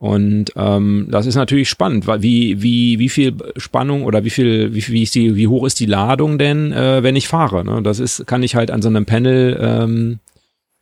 Und 0.00 0.52
ähm, 0.54 1.08
das 1.10 1.26
ist 1.26 1.34
natürlich 1.34 1.68
spannend, 1.68 2.06
weil 2.06 2.22
wie, 2.22 2.62
wie, 2.62 3.00
wie 3.00 3.08
viel 3.08 3.34
Spannung 3.56 4.04
oder 4.04 4.22
wie 4.22 4.30
viel, 4.30 4.72
wie, 4.72 4.86
wie, 4.86 5.02
ist 5.02 5.16
die, 5.16 5.34
wie 5.34 5.48
hoch 5.48 5.66
ist 5.66 5.80
die 5.80 5.86
Ladung 5.86 6.38
denn, 6.38 6.72
äh, 6.72 7.02
wenn 7.02 7.16
ich 7.16 7.26
fahre? 7.26 7.64
Ne? 7.64 7.82
Das 7.82 7.98
ist, 7.98 8.24
kann 8.28 8.44
ich 8.44 8.54
halt 8.54 8.70
an 8.70 8.80
so 8.80 8.88
einem 8.88 9.06
Panel 9.06 9.58
ähm, 9.60 10.20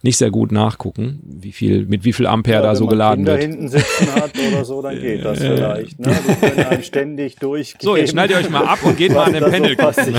nicht 0.07 0.17
sehr 0.17 0.31
gut 0.31 0.53
nachgucken, 0.53 1.21
wie 1.25 1.53
viel, 1.53 1.85
mit 1.85 2.05
wie 2.05 2.13
viel 2.13 2.27
Ampere 2.27 2.57
ja, 2.57 2.63
da 2.63 2.77
so 2.77 2.87
geladen 2.87 3.25
Kinder 3.25 3.33
wird. 3.33 3.43
hinten 3.43 3.69
sitzen 3.69 4.15
hat 4.15 4.31
oder 4.39 4.65
so, 4.65 4.81
dann 4.81 4.99
geht 4.99 5.25
das 5.25 5.39
vielleicht. 5.41 5.99
Ne? 5.99 6.17
Die 6.27 6.35
können 6.47 6.67
einem 6.67 6.83
ständig 6.83 7.37
durchgehen. 7.37 7.81
So, 7.87 7.97
jetzt 7.97 8.11
schneidet 8.11 8.37
ihr 8.37 8.43
euch 8.43 8.51
mal 8.51 8.65
ab 8.65 8.79
und 8.83 8.97
geht 8.97 9.13
mal 9.13 9.25
an 9.25 9.33
den 9.33 9.45
Panel 9.45 9.77
so 9.77 10.13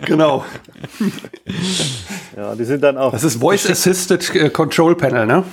genau. 0.06 0.44
Ja, 2.36 2.54
die 2.54 2.64
sind 2.64 2.82
dann 2.82 2.96
auch. 2.96 3.12
Das 3.12 3.24
ist 3.24 3.36
Voice 3.36 3.68
Assisted 3.68 4.34
äh, 4.34 4.48
Control 4.50 4.94
Panel, 4.94 5.26
ne? 5.26 5.44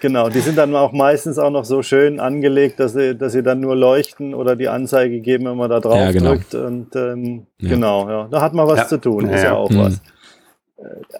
Genau, 0.00 0.28
die 0.28 0.40
sind 0.40 0.58
dann 0.58 0.74
auch 0.74 0.92
meistens 0.92 1.38
auch 1.38 1.50
noch 1.50 1.64
so 1.64 1.82
schön 1.82 2.20
angelegt, 2.20 2.78
dass 2.78 2.92
sie, 2.92 3.16
dass 3.16 3.32
sie 3.32 3.42
dann 3.42 3.60
nur 3.60 3.74
leuchten 3.74 4.34
oder 4.34 4.54
die 4.54 4.68
Anzeige 4.68 5.20
geben, 5.20 5.46
wenn 5.46 5.56
man 5.56 5.70
da 5.70 5.80
drauf 5.80 5.98
ja, 5.98 6.12
genau. 6.12 6.30
drückt. 6.30 6.54
Und 6.54 6.94
ähm, 6.94 7.46
ja. 7.60 7.70
genau, 7.70 8.08
ja, 8.08 8.28
da 8.30 8.42
hat 8.42 8.52
man 8.52 8.66
was 8.66 8.88
zu 8.88 9.00
tun, 9.00 9.28
ist 9.28 9.42
ja 9.42 9.54
auch 9.54 9.70
mhm. 9.70 9.78
was 9.78 10.00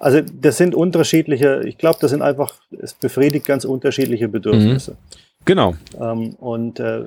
also 0.01 0.21
das 0.21 0.57
sind 0.57 0.75
unterschiedliche, 0.75 1.63
ich 1.65 1.79
glaube, 1.79 1.99
das 2.01 2.11
sind 2.11 2.23
einfach, 2.23 2.55
es 2.81 2.95
befriedigt 2.95 3.47
ganz 3.47 3.65
unterschiedliche 3.65 4.29
Bedürfnisse. 4.29 4.93
Mhm. 4.93 4.97
Genau. 5.45 5.75
Ähm, 6.01 6.35
und, 6.35 6.81
äh, 6.81 7.05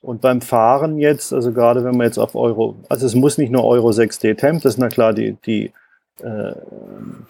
und 0.00 0.20
beim 0.20 0.40
Fahren 0.40 0.98
jetzt, 0.98 1.32
also 1.32 1.52
gerade 1.52 1.82
wenn 1.84 1.96
man 1.96 2.06
jetzt 2.06 2.18
auf 2.18 2.34
Euro, 2.34 2.76
also 2.88 3.06
es 3.06 3.14
muss 3.14 3.38
nicht 3.38 3.50
nur 3.50 3.64
Euro 3.64 3.90
6D 3.90 4.36
Temp, 4.36 4.62
das 4.62 4.74
ist 4.74 4.78
na 4.78 4.88
klar 4.88 5.12
die, 5.12 5.36
die, 5.44 5.72
äh, 6.22 6.52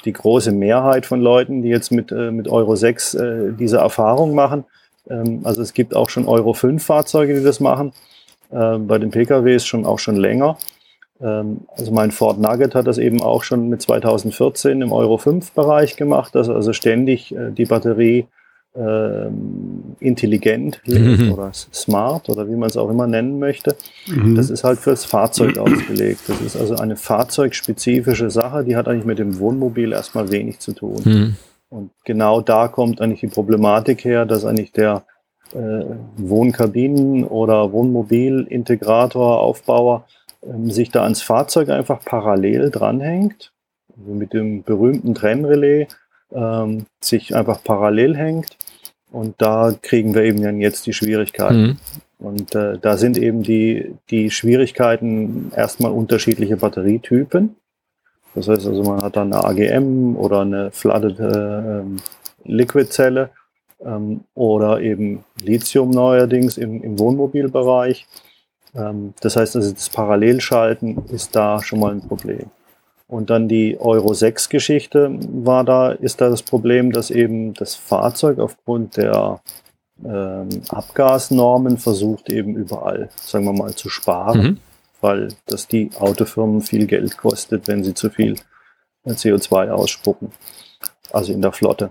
die 0.05 0.13
große 0.13 0.53
Mehrheit 0.53 1.07
von 1.07 1.21
Leuten, 1.21 1.63
die 1.63 1.69
jetzt 1.69 1.91
mit, 1.91 2.13
äh, 2.13 2.31
mit 2.31 2.49
Euro 2.49 2.77
6 2.77 3.15
äh, 3.15 3.53
diese 3.59 3.79
Erfahrung 3.79 4.35
machen. 4.35 4.65
Ähm, 5.09 5.41
also 5.45 5.63
es 5.63 5.73
gibt 5.73 5.97
auch 5.97 6.11
schon 6.11 6.27
Euro 6.27 6.53
5 6.53 6.85
Fahrzeuge, 6.85 7.35
die 7.35 7.45
das 7.45 7.61
machen. 7.61 7.93
Äh, 8.51 8.79
bei 8.79 8.99
den 8.99 9.11
PKWs 9.11 9.65
schon 9.65 9.87
auch 9.87 9.99
schon 9.99 10.17
länger. 10.17 10.59
Ähm, 11.21 11.63
also 11.77 11.93
mein 11.93 12.11
Ford 12.11 12.39
Nugget 12.39 12.75
hat 12.75 12.87
das 12.87 12.99
eben 12.99 13.23
auch 13.23 13.43
schon 13.43 13.69
mit 13.69 13.83
2014 13.83 14.83
im 14.83 14.93
Euro 14.93 15.19
5 15.19 15.53
Bereich 15.53 15.97
gemacht, 15.97 16.35
dass 16.35 16.49
also 16.49 16.73
ständig 16.73 17.35
äh, 17.35 17.51
die 17.51 17.65
Batterie 17.65 18.27
ähm, 18.77 19.97
intelligent 19.99 20.81
mhm. 20.87 21.33
oder 21.33 21.51
smart 21.53 22.29
oder 22.29 22.49
wie 22.49 22.55
man 22.55 22.69
es 22.69 22.77
auch 22.77 22.91
immer 22.91 23.07
nennen 23.07 23.39
möchte. 23.39 23.77
Mhm. 24.07 24.35
Das 24.37 24.51
ist 24.51 24.63
halt 24.63 24.79
fürs 24.79 25.05
Fahrzeug 25.05 25.59
ausgelegt. 25.59 26.21
Das 26.29 26.41
ist 26.41 26.57
also 26.57 26.77
eine 26.77 26.97
fahrzeugspezifische 26.97 28.31
Sache, 28.31 28.65
die 28.65 28.77
hat 28.77 28.87
eigentlich 28.87 29.07
mit 29.07 29.19
dem 29.19 29.39
Wohnmobil 29.39 29.93
erstmal 29.93 30.31
wenig 30.31 30.61
zu 30.61 30.73
tun. 30.73 31.01
Mhm. 31.05 31.37
Und 31.71 31.91
genau 32.05 32.41
da 32.41 32.69
kommt 32.69 33.01
eigentlich 33.01 33.21
die 33.21 33.27
Problematik 33.27 34.05
her, 34.05 34.25
dass 34.27 34.45
eigentlich 34.45 34.73
der 34.73 35.05
äh, 35.55 35.85
Wohnkabinen- 36.17 37.25
oder 37.25 37.73
Wohnmobilintegrator, 37.73 39.41
Aufbauer 39.41 40.05
ähm, 40.43 40.71
sich 40.71 40.91
da 40.91 41.03
ans 41.03 41.23
Fahrzeug 41.23 41.69
einfach 41.71 42.05
parallel 42.05 42.71
dranhängt, 42.71 43.53
also 43.97 44.13
mit 44.13 44.33
dem 44.33 44.63
berühmten 44.63 45.15
Trennrelais 45.15 45.89
ähm, 46.33 46.87
sich 47.01 47.35
einfach 47.35 47.63
parallel 47.65 48.17
hängt. 48.17 48.57
Und 49.11 49.37
da 49.39 49.75
kriegen 49.81 50.15
wir 50.15 50.23
eben 50.23 50.43
dann 50.43 50.61
jetzt 50.61 50.87
die 50.87 50.93
Schwierigkeiten. 50.93 51.63
Mhm. 51.63 51.77
Und 52.19 52.55
äh, 52.55 52.79
da 52.79 52.97
sind 52.97 53.17
eben 53.17 53.43
die, 53.43 53.95
die 54.11 54.31
Schwierigkeiten 54.31 55.53
erstmal 55.55 55.93
unterschiedliche 55.93 56.57
Batterietypen. 56.57 57.57
Das 58.35 58.49
heißt 58.49 58.67
also, 58.67 58.83
man 58.83 59.03
hat 59.03 59.17
dann 59.17 59.33
eine 59.33 59.45
AGM 59.45 60.17
oder 60.17 60.41
eine 60.41 60.71
Flooded 60.71 61.19
äh, 61.21 61.83
Liquid-Zelle 62.45 63.31
ähm, 63.85 64.21
oder 64.35 64.81
eben 64.81 65.25
Lithium 65.43 65.91
neuerdings 65.91 66.59
im, 66.59 66.83
im 66.83 66.99
Wohnmobilbereich. 66.99 68.07
Ähm, 68.75 69.15
das 69.21 69.37
heißt 69.37 69.57
also, 69.57 69.73
das 69.73 69.89
Parallelschalten 69.89 71.05
ist 71.09 71.35
da 71.35 71.63
schon 71.63 71.81
mal 71.81 71.93
ein 71.93 72.07
Problem. 72.07 72.51
Und 73.07 73.31
dann 73.31 73.49
die 73.49 73.79
Euro 73.81 74.13
6 74.13 74.51
Geschichte 74.51 75.11
war 75.33 75.65
da, 75.65 75.93
ist 75.93 76.21
da 76.21 76.29
das 76.29 76.43
Problem, 76.43 76.93
dass 76.93 77.11
eben 77.11 77.55
das 77.55 77.75
Fahrzeug 77.75 78.39
aufgrund 78.39 78.99
der 78.99 79.41
ähm, 80.05 80.49
Abgasnormen 80.69 81.79
versucht 81.79 82.31
eben 82.31 82.55
überall, 82.55 83.09
sagen 83.17 83.47
wir 83.47 83.55
mal, 83.55 83.75
zu 83.75 83.89
sparen, 83.89 84.41
mhm. 84.41 84.59
weil 85.01 85.29
das 85.47 85.69
die 85.69 85.91
Autofirmen 85.99 86.61
viel 86.61 86.87
Geld 86.87 87.17
kostet, 87.17 87.67
wenn 87.67 87.83
sie 87.83 87.95
zu 87.95 88.11
viel 88.11 88.37
CO2 89.07 89.71
ausspucken, 89.71 90.31
also 91.11 91.33
in 91.33 91.41
der 91.41 91.53
Flotte. 91.53 91.91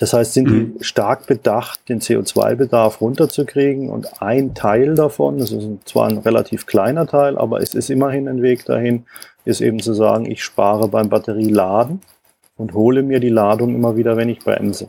Das 0.00 0.14
heißt, 0.14 0.32
sind 0.32 0.48
mhm. 0.48 0.78
die 0.78 0.84
stark 0.84 1.26
bedacht, 1.26 1.86
den 1.90 2.00
CO2-Bedarf 2.00 3.02
runterzukriegen 3.02 3.90
und 3.90 4.22
ein 4.22 4.54
Teil 4.54 4.94
davon, 4.94 5.38
das 5.38 5.52
ist 5.52 5.68
zwar 5.84 6.08
ein 6.08 6.16
relativ 6.16 6.64
kleiner 6.64 7.06
Teil, 7.06 7.36
aber 7.36 7.60
es 7.60 7.74
ist 7.74 7.90
immerhin 7.90 8.26
ein 8.26 8.40
Weg 8.40 8.64
dahin, 8.64 9.04
ist 9.44 9.60
eben 9.60 9.78
zu 9.78 9.92
sagen, 9.92 10.24
ich 10.24 10.42
spare 10.42 10.88
beim 10.88 11.10
Batterieladen 11.10 12.00
und 12.56 12.72
hole 12.72 13.02
mir 13.02 13.20
die 13.20 13.28
Ladung 13.28 13.74
immer 13.74 13.94
wieder, 13.94 14.16
wenn 14.16 14.30
ich 14.30 14.38
bremse. 14.38 14.88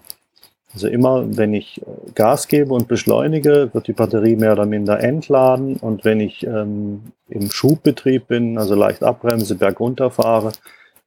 Also 0.74 0.88
immer, 0.88 1.26
wenn 1.36 1.54
ich 1.54 1.82
äh, 1.82 2.12
Gas 2.16 2.48
gebe 2.48 2.74
und 2.74 2.88
beschleunige, 2.88 3.70
wird 3.74 3.88
die 3.88 3.94
Batterie 3.94 4.38
mehr 4.38 4.54
oder 4.54 4.66
minder 4.66 5.02
entladen 5.02 5.76
und 5.76 6.06
wenn 6.06 6.22
ich 6.22 6.48
ähm, 6.48 7.02
im 7.28 7.52
Schubbetrieb 7.52 8.28
bin, 8.28 8.58
also 8.58 8.76
leicht 8.76 9.04
abbremse, 9.04 9.56
bergunter 9.56 10.10
fahre, 10.10 10.54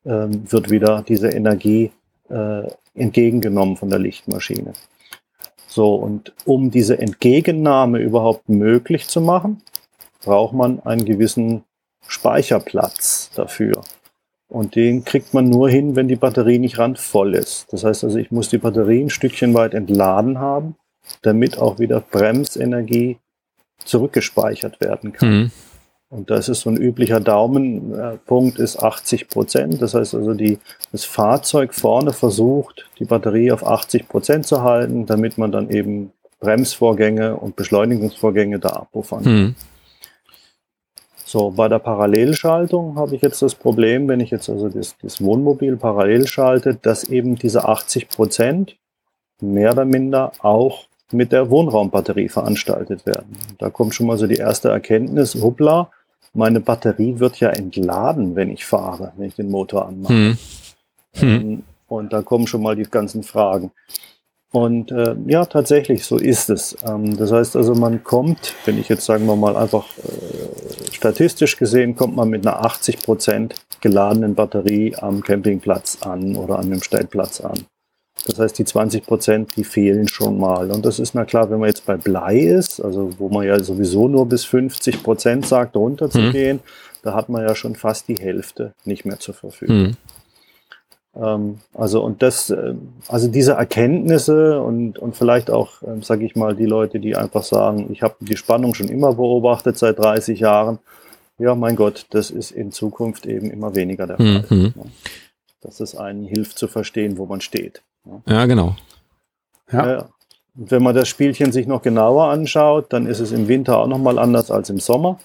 ähm, 0.04 0.42
wird 0.52 0.70
wieder 0.70 1.02
diese 1.08 1.30
Energie 1.30 1.90
äh, 2.28 2.64
entgegengenommen 2.94 3.76
von 3.76 3.90
der 3.90 3.98
Lichtmaschine. 3.98 4.72
So, 5.66 5.94
und 5.94 6.32
um 6.44 6.70
diese 6.70 6.98
Entgegennahme 6.98 7.98
überhaupt 7.98 8.48
möglich 8.48 9.08
zu 9.08 9.20
machen, 9.20 9.62
braucht 10.24 10.54
man 10.54 10.80
einen 10.80 11.04
gewissen 11.04 11.64
Speicherplatz 12.06 13.30
dafür. 13.34 13.82
Und 14.48 14.76
den 14.76 15.04
kriegt 15.04 15.34
man 15.34 15.48
nur 15.50 15.68
hin, 15.68 15.96
wenn 15.96 16.06
die 16.06 16.16
Batterie 16.16 16.58
nicht 16.58 16.78
randvoll 16.78 17.34
ist. 17.34 17.72
Das 17.72 17.82
heißt 17.82 18.04
also, 18.04 18.18
ich 18.18 18.30
muss 18.30 18.50
die 18.50 18.58
Batterie 18.58 19.02
ein 19.02 19.10
Stückchen 19.10 19.54
weit 19.54 19.74
entladen 19.74 20.38
haben, 20.38 20.76
damit 21.22 21.58
auch 21.58 21.78
wieder 21.78 22.00
Bremsenergie 22.00 23.18
zurückgespeichert 23.84 24.80
werden 24.80 25.12
kann. 25.12 25.28
Mhm. 25.28 25.50
Und 26.14 26.30
das 26.30 26.48
ist 26.48 26.60
so 26.60 26.70
ein 26.70 26.76
üblicher 26.76 27.18
Daumenpunkt, 27.18 28.60
ist 28.60 28.80
80 28.80 29.28
Prozent. 29.28 29.82
Das 29.82 29.94
heißt 29.94 30.14
also, 30.14 30.32
die, 30.32 30.58
das 30.92 31.04
Fahrzeug 31.04 31.74
vorne 31.74 32.12
versucht, 32.12 32.88
die 33.00 33.04
Batterie 33.04 33.50
auf 33.50 33.66
80 33.66 34.08
Prozent 34.08 34.46
zu 34.46 34.62
halten, 34.62 35.06
damit 35.06 35.38
man 35.38 35.50
dann 35.50 35.70
eben 35.70 36.12
Bremsvorgänge 36.38 37.36
und 37.36 37.56
Beschleunigungsvorgänge 37.56 38.60
da 38.60 38.68
abpuffern 38.68 39.24
kann. 39.24 39.32
Mhm. 39.32 39.54
So, 41.24 41.50
bei 41.50 41.66
der 41.66 41.80
Parallelschaltung 41.80 42.94
habe 42.94 43.16
ich 43.16 43.22
jetzt 43.22 43.42
das 43.42 43.56
Problem, 43.56 44.06
wenn 44.06 44.20
ich 44.20 44.30
jetzt 44.30 44.48
also 44.48 44.68
das, 44.68 44.96
das 45.02 45.20
Wohnmobil 45.20 45.76
parallel 45.76 46.28
schalte, 46.28 46.76
dass 46.76 47.02
eben 47.02 47.34
diese 47.34 47.66
80 47.66 48.08
Prozent 48.08 48.76
mehr 49.40 49.72
oder 49.72 49.84
minder 49.84 50.30
auch 50.38 50.84
mit 51.10 51.32
der 51.32 51.50
Wohnraumbatterie 51.50 52.28
veranstaltet 52.28 53.04
werden. 53.04 53.36
Da 53.58 53.68
kommt 53.68 53.96
schon 53.96 54.06
mal 54.06 54.16
so 54.16 54.28
die 54.28 54.36
erste 54.36 54.68
Erkenntnis, 54.68 55.34
hoppla, 55.34 55.90
meine 56.34 56.60
Batterie 56.60 57.18
wird 57.18 57.40
ja 57.40 57.50
entladen, 57.50 58.36
wenn 58.36 58.50
ich 58.50 58.64
fahre, 58.64 59.12
wenn 59.16 59.28
ich 59.28 59.36
den 59.36 59.50
Motor 59.50 59.86
anmache. 59.86 60.12
Hm. 60.12 60.38
Hm. 61.14 61.62
Und 61.86 62.12
da 62.12 62.22
kommen 62.22 62.46
schon 62.46 62.62
mal 62.62 62.76
die 62.76 62.82
ganzen 62.82 63.22
Fragen. 63.22 63.70
Und 64.50 64.92
äh, 64.92 65.16
ja, 65.26 65.44
tatsächlich, 65.46 66.04
so 66.04 66.16
ist 66.16 66.48
es. 66.48 66.76
Ähm, 66.86 67.16
das 67.16 67.32
heißt 67.32 67.56
also, 67.56 67.74
man 67.74 68.04
kommt, 68.04 68.54
wenn 68.64 68.78
ich 68.78 68.88
jetzt 68.88 69.04
sagen 69.04 69.26
wir 69.26 69.34
mal 69.34 69.56
einfach 69.56 69.86
äh, 69.98 70.92
statistisch 70.92 71.56
gesehen, 71.56 71.96
kommt 71.96 72.14
man 72.14 72.28
mit 72.30 72.46
einer 72.46 72.64
80 72.64 73.02
Prozent 73.02 73.54
geladenen 73.80 74.36
Batterie 74.36 74.94
am 74.94 75.22
Campingplatz 75.22 75.98
an 76.02 76.36
oder 76.36 76.60
an 76.60 76.70
dem 76.70 76.82
Stellplatz 76.82 77.40
an. 77.40 77.66
Das 78.26 78.38
heißt, 78.38 78.58
die 78.58 78.64
20 78.64 79.04
Prozent, 79.04 79.56
die 79.56 79.64
fehlen 79.64 80.08
schon 80.08 80.38
mal. 80.38 80.70
Und 80.70 80.86
das 80.86 80.98
ist 80.98 81.14
na 81.14 81.24
klar, 81.24 81.50
wenn 81.50 81.58
man 81.58 81.68
jetzt 81.68 81.84
bei 81.84 81.96
Blei 81.96 82.38
ist, 82.38 82.80
also 82.80 83.10
wo 83.18 83.28
man 83.28 83.46
ja 83.46 83.62
sowieso 83.62 84.08
nur 84.08 84.26
bis 84.26 84.44
50 84.44 85.02
Prozent 85.02 85.46
sagt, 85.46 85.76
runterzugehen, 85.76 86.58
mhm. 86.58 86.60
da 87.02 87.14
hat 87.14 87.28
man 87.28 87.42
ja 87.42 87.54
schon 87.54 87.74
fast 87.74 88.08
die 88.08 88.16
Hälfte 88.16 88.72
nicht 88.84 89.04
mehr 89.04 89.18
zur 89.18 89.34
Verfügung. 89.34 89.76
Mhm. 89.76 89.96
Ähm, 91.16 91.58
also 91.74 92.02
und 92.02 92.22
das, 92.22 92.50
äh, 92.50 92.74
also 93.08 93.28
diese 93.28 93.52
Erkenntnisse 93.52 94.60
und, 94.60 94.98
und 94.98 95.16
vielleicht 95.16 95.50
auch, 95.50 95.82
äh, 95.82 96.00
sage 96.00 96.24
ich 96.24 96.34
mal, 96.34 96.56
die 96.56 96.66
Leute, 96.66 97.00
die 97.00 97.16
einfach 97.16 97.42
sagen, 97.42 97.88
ich 97.92 98.02
habe 98.02 98.16
die 98.20 98.36
Spannung 98.36 98.74
schon 98.74 98.88
immer 98.88 99.14
beobachtet 99.14 99.76
seit 99.76 99.98
30 99.98 100.40
Jahren, 100.40 100.78
ja, 101.38 101.54
mein 101.54 101.76
Gott, 101.76 102.06
das 102.10 102.30
ist 102.30 102.52
in 102.52 102.70
Zukunft 102.70 103.26
eben 103.26 103.50
immer 103.50 103.74
weniger 103.74 104.06
der 104.06 104.16
Fall. 104.16 104.44
Mhm. 104.48 104.72
Dass 105.60 105.80
es 105.80 105.96
einen 105.96 106.24
hilft 106.24 106.58
zu 106.58 106.68
verstehen, 106.68 107.18
wo 107.18 107.26
man 107.26 107.40
steht. 107.40 107.82
Ja, 108.26 108.46
genau. 108.46 108.76
Ja. 109.72 109.90
ja. 109.90 110.08
Und 110.56 110.70
wenn 110.70 110.82
man 110.82 110.94
das 110.94 111.08
Spielchen 111.08 111.52
sich 111.52 111.66
noch 111.66 111.82
genauer 111.82 112.28
anschaut, 112.28 112.92
dann 112.92 113.06
ist 113.06 113.20
es 113.20 113.32
im 113.32 113.48
Winter 113.48 113.78
auch 113.78 113.88
nochmal 113.88 114.18
anders 114.18 114.50
als 114.50 114.70
im 114.70 114.78
Sommer. 114.78 115.18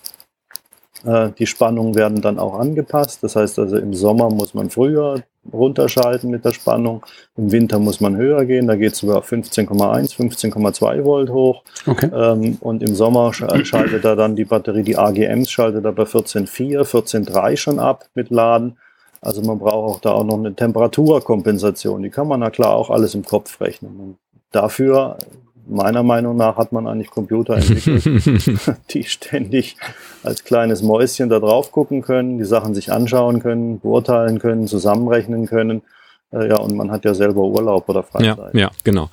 Äh, 1.05 1.29
die 1.37 1.45
Spannungen 1.45 1.95
werden 1.95 2.21
dann 2.21 2.39
auch 2.39 2.57
angepasst. 2.57 3.23
Das 3.23 3.35
heißt 3.35 3.59
also, 3.59 3.77
im 3.77 3.93
Sommer 3.93 4.29
muss 4.29 4.53
man 4.53 4.69
früher 4.69 5.23
runterschalten 5.51 6.29
mit 6.29 6.45
der 6.45 6.51
Spannung. 6.51 7.05
Im 7.37 7.51
Winter 7.51 7.79
muss 7.79 8.01
man 8.01 8.17
höher 8.17 8.45
gehen. 8.45 8.67
Da 8.67 8.75
geht 8.75 8.93
es 8.93 8.99
sogar 8.99 9.19
auf 9.19 9.31
15,1, 9.31 10.15
15,2 10.15 11.03
Volt 11.03 11.29
hoch. 11.29 11.63
Okay. 11.85 12.09
Ähm, 12.13 12.57
und 12.61 12.83
im 12.83 12.95
Sommer 12.95 13.33
schaltet 13.33 14.03
er 14.03 14.15
dann 14.15 14.35
die 14.35 14.45
Batterie, 14.45 14.83
die 14.83 14.97
AGMs 14.97 15.49
schaltet 15.49 15.85
er 15.85 15.91
bei 15.91 16.03
14,4, 16.03 16.81
14,3 16.81 17.57
schon 17.57 17.79
ab 17.79 18.05
mit 18.15 18.29
Laden. 18.29 18.77
Also 19.21 19.41
man 19.41 19.59
braucht 19.59 19.73
auch 19.73 19.99
da 19.99 20.11
auch 20.11 20.23
noch 20.23 20.37
eine 20.37 20.53
Temperaturkompensation. 20.53 22.03
Die 22.03 22.09
kann 22.09 22.27
man 22.27 22.39
na 22.39 22.49
klar 22.49 22.75
auch 22.75 22.89
alles 22.89 23.15
im 23.15 23.25
Kopf 23.25 23.59
rechnen. 23.59 23.99
Und 23.99 24.17
dafür, 24.51 25.17
meiner 25.67 26.03
Meinung 26.03 26.37
nach, 26.37 26.57
hat 26.57 26.71
man 26.71 26.87
eigentlich 26.87 27.09
Computer 27.09 27.57
entwickelt, 27.57 28.05
die 28.93 29.03
ständig 29.03 29.75
als 30.23 30.43
kleines 30.43 30.81
Mäuschen 30.81 31.29
da 31.29 31.39
drauf 31.39 31.71
gucken 31.71 32.01
können, 32.01 32.37
die 32.37 32.45
Sachen 32.45 32.73
sich 32.73 32.91
anschauen 32.91 33.41
können, 33.41 33.79
beurteilen 33.79 34.39
können, 34.39 34.67
zusammenrechnen 34.67 35.47
können. 35.47 35.81
Äh, 36.31 36.47
ja, 36.49 36.57
und 36.57 36.75
man 36.75 36.91
hat 36.91 37.05
ja 37.05 37.13
selber 37.13 37.41
Urlaub 37.41 37.89
oder 37.89 38.03
Freizeit. 38.03 38.53
Ja, 38.53 38.59
ja 38.59 38.71
genau. 38.83 39.09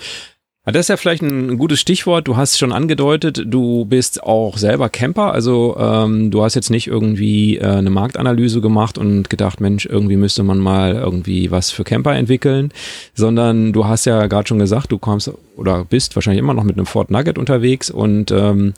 Das 0.72 0.80
ist 0.80 0.88
ja 0.88 0.96
vielleicht 0.96 1.22
ein 1.22 1.58
gutes 1.58 1.78
Stichwort. 1.78 2.26
Du 2.26 2.36
hast 2.36 2.58
schon 2.58 2.72
angedeutet, 2.72 3.40
du 3.46 3.84
bist 3.84 4.24
auch 4.24 4.58
selber 4.58 4.88
Camper. 4.88 5.32
Also 5.32 5.76
ähm, 5.78 6.32
du 6.32 6.42
hast 6.42 6.56
jetzt 6.56 6.70
nicht 6.70 6.88
irgendwie 6.88 7.58
äh, 7.58 7.66
eine 7.66 7.90
Marktanalyse 7.90 8.60
gemacht 8.60 8.98
und 8.98 9.30
gedacht, 9.30 9.60
Mensch, 9.60 9.86
irgendwie 9.86 10.16
müsste 10.16 10.42
man 10.42 10.58
mal 10.58 10.96
irgendwie 10.96 11.52
was 11.52 11.70
für 11.70 11.84
Camper 11.84 12.16
entwickeln, 12.16 12.72
sondern 13.14 13.72
du 13.72 13.86
hast 13.86 14.06
ja 14.06 14.26
gerade 14.26 14.48
schon 14.48 14.58
gesagt, 14.58 14.90
du 14.90 14.98
kommst 14.98 15.30
oder 15.56 15.84
bist 15.84 16.16
wahrscheinlich 16.16 16.40
immer 16.40 16.54
noch 16.54 16.64
mit 16.64 16.76
einem 16.76 16.86
Ford 16.86 17.12
Nugget 17.12 17.38
unterwegs 17.38 17.88
und 17.88 18.32
ähm, 18.32 18.74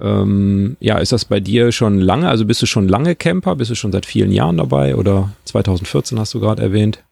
ähm, 0.00 0.76
ja, 0.80 0.98
ist 0.98 1.12
das 1.12 1.24
bei 1.24 1.38
dir 1.38 1.70
schon 1.70 2.00
lange? 2.00 2.28
Also 2.28 2.46
bist 2.46 2.62
du 2.62 2.66
schon 2.66 2.88
lange 2.88 3.14
Camper? 3.14 3.54
Bist 3.54 3.70
du 3.70 3.76
schon 3.76 3.92
seit 3.92 4.06
vielen 4.06 4.32
Jahren 4.32 4.56
dabei 4.56 4.96
oder 4.96 5.30
2014 5.44 6.18
hast 6.18 6.34
du 6.34 6.40
gerade 6.40 6.62
erwähnt? 6.62 7.04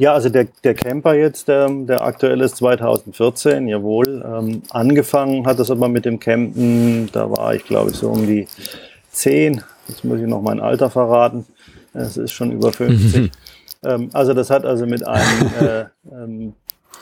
Ja, 0.00 0.14
also 0.14 0.30
der, 0.30 0.46
der 0.64 0.72
Camper 0.72 1.12
jetzt, 1.12 1.48
der, 1.48 1.68
der 1.68 2.00
aktuell 2.00 2.40
ist 2.40 2.56
2014, 2.56 3.68
jawohl. 3.68 4.24
Ähm, 4.26 4.62
angefangen 4.70 5.46
hat 5.46 5.58
es 5.58 5.70
aber 5.70 5.90
mit 5.90 6.06
dem 6.06 6.18
Campen, 6.18 7.10
da 7.12 7.30
war 7.30 7.54
ich 7.54 7.66
glaube 7.66 7.90
ich 7.90 7.98
so 7.98 8.08
um 8.08 8.26
die 8.26 8.48
10. 9.10 9.60
Jetzt 9.88 10.02
muss 10.02 10.18
ich 10.18 10.26
noch 10.26 10.40
mein 10.40 10.58
Alter 10.58 10.88
verraten. 10.88 11.44
Es 11.92 12.16
ist 12.16 12.32
schon 12.32 12.50
über 12.50 12.72
50. 12.72 13.30
ähm, 13.84 14.08
also 14.14 14.32
das 14.32 14.48
hat 14.48 14.64
also 14.64 14.86
mit 14.86 15.06
einem 15.06 15.50
äh, 15.60 15.84
ähm, 16.10 16.54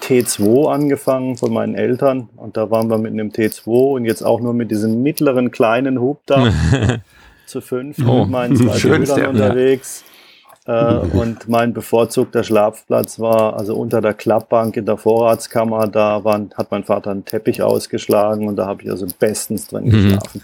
T2 0.02 0.68
angefangen 0.68 1.36
von 1.36 1.52
meinen 1.52 1.76
Eltern 1.76 2.28
und 2.34 2.56
da 2.56 2.68
waren 2.72 2.90
wir 2.90 2.98
mit 2.98 3.12
einem 3.12 3.28
T2 3.28 3.92
und 3.92 4.06
jetzt 4.06 4.22
auch 4.22 4.40
nur 4.40 4.54
mit 4.54 4.72
diesem 4.72 5.04
mittleren 5.04 5.52
kleinen 5.52 6.00
Hub 6.00 6.22
da 6.26 6.52
zu 7.46 7.60
fünf 7.60 7.96
oh, 8.04 8.22
mit 8.22 8.30
meinen 8.30 8.56
zwei 8.56 8.76
Brüdern 8.76 9.26
unterwegs. 9.26 10.02
Äh, 10.68 10.98
und 11.14 11.48
mein 11.48 11.72
bevorzugter 11.72 12.44
Schlafplatz 12.44 13.18
war 13.18 13.56
also 13.56 13.74
unter 13.74 14.00
der 14.00 14.14
Klappbank 14.14 14.76
in 14.76 14.86
der 14.86 14.98
Vorratskammer. 14.98 15.88
Da 15.88 16.22
waren, 16.22 16.50
hat 16.56 16.70
mein 16.70 16.84
Vater 16.84 17.10
einen 17.10 17.24
Teppich 17.24 17.62
ausgeschlagen 17.62 18.46
und 18.46 18.56
da 18.56 18.66
habe 18.66 18.82
ich 18.82 18.90
also 18.90 19.06
bestens 19.18 19.66
drin 19.66 19.86
mhm. 19.86 19.90
geschlafen. 19.90 20.42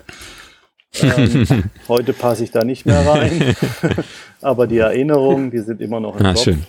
ähm, 1.02 1.64
heute 1.88 2.12
passe 2.12 2.45
ich 2.45 2.52
da 2.52 2.64
nicht 2.64 2.87
mehr 2.87 3.04
rein, 3.07 3.57
aber 4.40 4.66
die 4.66 4.78
Erinnerungen, 4.78 5.50
die 5.50 5.59
sind 5.59 5.81
immer 5.81 6.00
noch 6.00 6.19
im 6.19 6.25
ah, 6.25 6.33
Kopf. 6.33 6.45
Schön. 6.45 6.64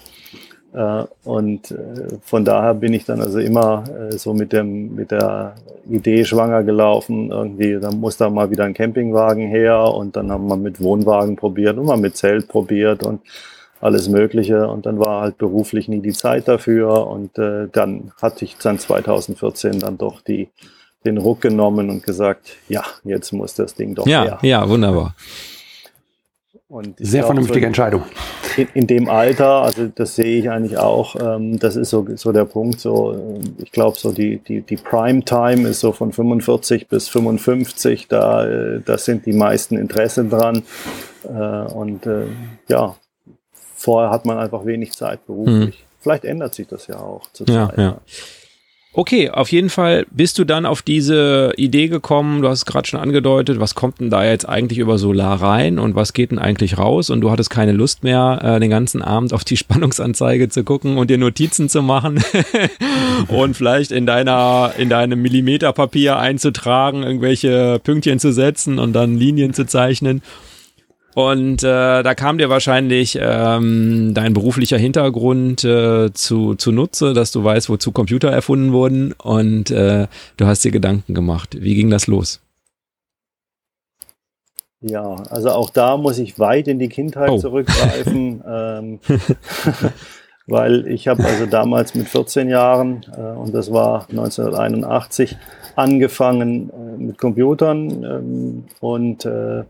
Äh, 0.75 1.05
und 1.23 1.71
äh, 1.71 2.17
von 2.23 2.43
daher 2.43 2.73
bin 2.73 2.93
ich 2.93 3.05
dann 3.05 3.21
also 3.21 3.39
immer 3.39 3.83
äh, 3.87 4.17
so 4.17 4.33
mit 4.33 4.51
dem 4.51 4.95
mit 4.95 5.11
der 5.11 5.55
Idee 5.89 6.25
schwanger 6.25 6.63
gelaufen. 6.63 7.31
Irgendwie, 7.31 7.79
dann 7.79 7.99
muss 7.99 8.17
da 8.17 8.29
mal 8.29 8.51
wieder 8.51 8.65
ein 8.65 8.73
Campingwagen 8.73 9.47
her 9.47 9.93
und 9.93 10.15
dann 10.15 10.31
haben 10.31 10.47
wir 10.47 10.57
mit 10.57 10.81
Wohnwagen 10.81 11.35
probiert 11.35 11.77
und 11.77 11.85
mal 11.85 11.97
mit 11.97 12.17
Zelt 12.17 12.47
probiert 12.47 13.03
und 13.03 13.21
alles 13.79 14.09
Mögliche. 14.09 14.67
Und 14.67 14.85
dann 14.85 14.99
war 14.99 15.21
halt 15.21 15.37
beruflich 15.37 15.87
nie 15.87 16.01
die 16.01 16.13
Zeit 16.13 16.47
dafür. 16.47 17.07
Und 17.07 17.37
äh, 17.37 17.67
dann 17.71 18.11
hatte 18.21 18.43
ich 18.43 18.57
dann 18.57 18.79
2014 18.79 19.79
dann 19.79 19.97
doch 19.97 20.21
die 20.21 20.49
den 21.05 21.17
Ruck 21.17 21.41
genommen 21.41 21.89
und 21.89 22.03
gesagt, 22.03 22.57
ja, 22.67 22.83
jetzt 23.03 23.31
muss 23.31 23.53
das 23.53 23.75
Ding 23.75 23.93
doch 23.93 24.07
ja, 24.07 24.23
her. 24.23 24.39
Ja, 24.41 24.67
wunderbar. 24.67 25.15
Sehr 26.99 27.23
vernünftige 27.23 27.61
so 27.61 27.67
Entscheidung. 27.67 28.03
In, 28.57 28.67
in, 28.73 28.87
dem 28.87 29.09
Alter, 29.09 29.61
also 29.63 29.87
das 29.93 30.15
sehe 30.15 30.39
ich 30.39 30.49
eigentlich 30.49 30.77
auch, 30.77 31.15
ähm, 31.19 31.59
das 31.59 31.75
ist 31.75 31.89
so, 31.89 32.05
so 32.15 32.31
der 32.31 32.45
Punkt, 32.45 32.79
so, 32.79 33.13
äh, 33.13 33.63
ich 33.63 33.71
glaube, 33.71 33.97
so 33.97 34.11
die, 34.11 34.37
die, 34.39 34.61
die 34.61 34.77
Prime-Time 34.77 35.67
ist 35.69 35.79
so 35.79 35.91
von 35.91 36.11
45 36.11 36.87
bis 36.87 37.07
55, 37.09 38.07
da, 38.07 38.45
äh, 38.47 38.81
das 38.83 39.05
sind 39.05 39.25
die 39.25 39.33
meisten 39.33 39.77
Interessen 39.77 40.29
dran. 40.29 40.63
Äh, 41.23 41.27
und 41.29 42.05
äh, 42.05 42.25
ja, 42.67 42.95
vorher 43.75 44.11
hat 44.11 44.25
man 44.25 44.37
einfach 44.37 44.65
wenig 44.65 44.93
Zeit 44.93 45.25
beruflich. 45.25 45.75
Hm. 45.77 45.85
Vielleicht 46.01 46.25
ändert 46.25 46.53
sich 46.53 46.67
das 46.67 46.87
ja 46.87 46.99
auch 46.99 47.29
zur 47.31 47.49
ja, 47.49 47.69
Zeit. 47.69 47.77
Ja. 47.77 47.97
Okay, 48.97 49.29
auf 49.29 49.51
jeden 49.51 49.69
Fall 49.69 50.05
bist 50.09 50.39
du 50.39 50.45
dann 50.45 50.65
auf 50.65 50.81
diese 50.81 51.51
Idee 51.57 51.89
gekommen, 51.89 52.41
du 52.41 52.47
hast 52.47 52.59
es 52.59 52.65
gerade 52.65 52.87
schon 52.87 52.97
angedeutet, 52.97 53.59
was 53.59 53.75
kommt 53.75 53.99
denn 53.99 54.09
da 54.09 54.23
jetzt 54.23 54.47
eigentlich 54.47 54.79
über 54.79 54.97
Solar 54.97 55.41
rein 55.41 55.79
und 55.79 55.95
was 55.95 56.13
geht 56.13 56.31
denn 56.31 56.39
eigentlich 56.39 56.77
raus? 56.77 57.09
Und 57.09 57.19
du 57.19 57.29
hattest 57.29 57.49
keine 57.49 57.73
Lust 57.73 58.05
mehr, 58.05 58.39
äh, 58.41 58.59
den 58.61 58.69
ganzen 58.69 59.01
Abend 59.01 59.33
auf 59.33 59.43
die 59.43 59.57
Spannungsanzeige 59.57 60.47
zu 60.47 60.63
gucken 60.63 60.97
und 60.97 61.09
dir 61.09 61.17
Notizen 61.17 61.67
zu 61.67 61.81
machen 61.81 62.23
und 63.27 63.57
vielleicht 63.57 63.91
in 63.91 64.05
deiner, 64.05 64.71
in 64.77 64.87
deinem 64.87 65.21
Millimeterpapier 65.21 66.17
einzutragen, 66.17 67.03
irgendwelche 67.03 67.81
Pünktchen 67.83 68.19
zu 68.19 68.31
setzen 68.31 68.79
und 68.79 68.93
dann 68.93 69.17
Linien 69.17 69.53
zu 69.53 69.65
zeichnen 69.65 70.21
und 71.15 71.63
äh, 71.63 72.03
da 72.03 72.13
kam 72.13 72.37
dir 72.37 72.49
wahrscheinlich 72.49 73.17
ähm, 73.21 74.13
dein 74.13 74.33
beruflicher 74.33 74.77
Hintergrund 74.77 75.63
äh, 75.63 76.11
zu, 76.11 76.55
zu 76.55 76.73
Nutze, 76.73 77.13
dass 77.13 77.31
du 77.31 77.41
weißt, 77.41 77.69
wozu 77.69 77.93
Computer 77.93 78.29
erfunden 78.29 78.73
wurden 78.73 79.13
und 79.13 79.71
äh, 79.71 80.07
du 80.35 80.45
hast 80.45 80.65
dir 80.65 80.71
Gedanken 80.71 81.13
gemacht. 81.13 81.55
Wie 81.57 81.73
ging 81.73 81.89
das 81.89 82.07
los? 82.07 82.41
Ja, 84.81 85.15
also 85.29 85.51
auch 85.51 85.69
da 85.69 85.95
muss 85.95 86.19
ich 86.19 86.37
weit 86.37 86.67
in 86.67 86.79
die 86.79 86.89
Kindheit 86.89 87.29
oh. 87.29 87.37
zurückgreifen, 87.37 88.43
ähm, 88.47 88.99
weil 90.47 90.85
ich 90.85 91.07
habe 91.07 91.23
also 91.23 91.45
damals 91.45 91.95
mit 91.95 92.09
14 92.09 92.49
Jahren, 92.49 93.05
äh, 93.17 93.21
und 93.21 93.55
das 93.55 93.71
war 93.71 94.09
1981, 94.09 95.37
angefangen 95.77 96.69
äh, 96.69 97.01
mit 97.01 97.17
Computern 97.17 98.03
ähm, 98.03 98.63
und 98.81 99.23
äh, 99.23 99.63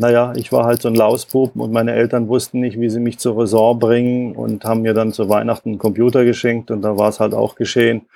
naja, 0.00 0.32
ich 0.34 0.50
war 0.50 0.64
halt 0.64 0.80
so 0.80 0.88
ein 0.88 0.94
Lausbub 0.94 1.54
und 1.56 1.72
meine 1.72 1.92
Eltern 1.92 2.28
wussten 2.28 2.60
nicht, 2.60 2.80
wie 2.80 2.88
sie 2.88 3.00
mich 3.00 3.18
zur 3.18 3.38
Ressort 3.38 3.80
bringen 3.80 4.34
und 4.34 4.64
haben 4.64 4.80
mir 4.80 4.94
dann 4.94 5.12
zu 5.12 5.28
Weihnachten 5.28 5.70
einen 5.70 5.78
Computer 5.78 6.24
geschenkt 6.24 6.70
und 6.70 6.80
da 6.82 6.96
war 6.96 7.10
es 7.10 7.20
halt 7.20 7.34
auch 7.34 7.54
geschehen. 7.54 8.06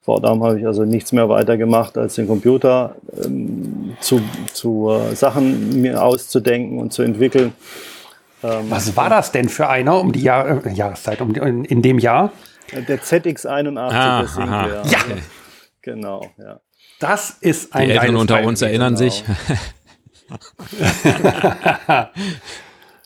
Fortan 0.00 0.42
habe 0.42 0.58
ich 0.58 0.66
also 0.66 0.84
nichts 0.84 1.12
mehr 1.12 1.28
weiter 1.28 1.56
gemacht, 1.56 1.98
als 1.98 2.14
den 2.14 2.26
Computer 2.26 2.96
ähm, 3.22 3.96
zu, 4.00 4.22
zu 4.52 4.90
äh, 4.90 5.14
Sachen 5.14 5.80
mir 5.80 6.02
auszudenken 6.02 6.78
und 6.78 6.92
zu 6.92 7.02
entwickeln. 7.02 7.52
Ähm, 8.42 8.70
Was 8.70 8.96
war 8.96 9.10
das 9.10 9.30
denn 9.30 9.48
für 9.48 9.68
einer 9.68 10.00
um 10.00 10.12
die 10.12 10.22
Jahr, 10.22 10.64
äh, 10.66 10.72
Jahreszeit, 10.72 11.20
um, 11.20 11.34
in, 11.34 11.64
in, 11.64 11.82
dem 11.82 11.98
Jahr? 11.98 12.32
Der 12.72 13.00
ZX81, 13.00 13.78
ah, 13.78 14.20
aha. 14.20 14.68
ja. 14.68 14.82
ja. 14.84 14.98
Genau, 15.82 16.26
ja. 16.38 16.60
Das 17.00 17.36
ist 17.40 17.74
ein 17.74 17.88
Die 17.88 17.94
Eltern 17.94 18.16
unter 18.16 18.42
uns 18.44 18.62
erinnern 18.62 18.94
genau. 18.94 19.10
sich. 19.10 19.24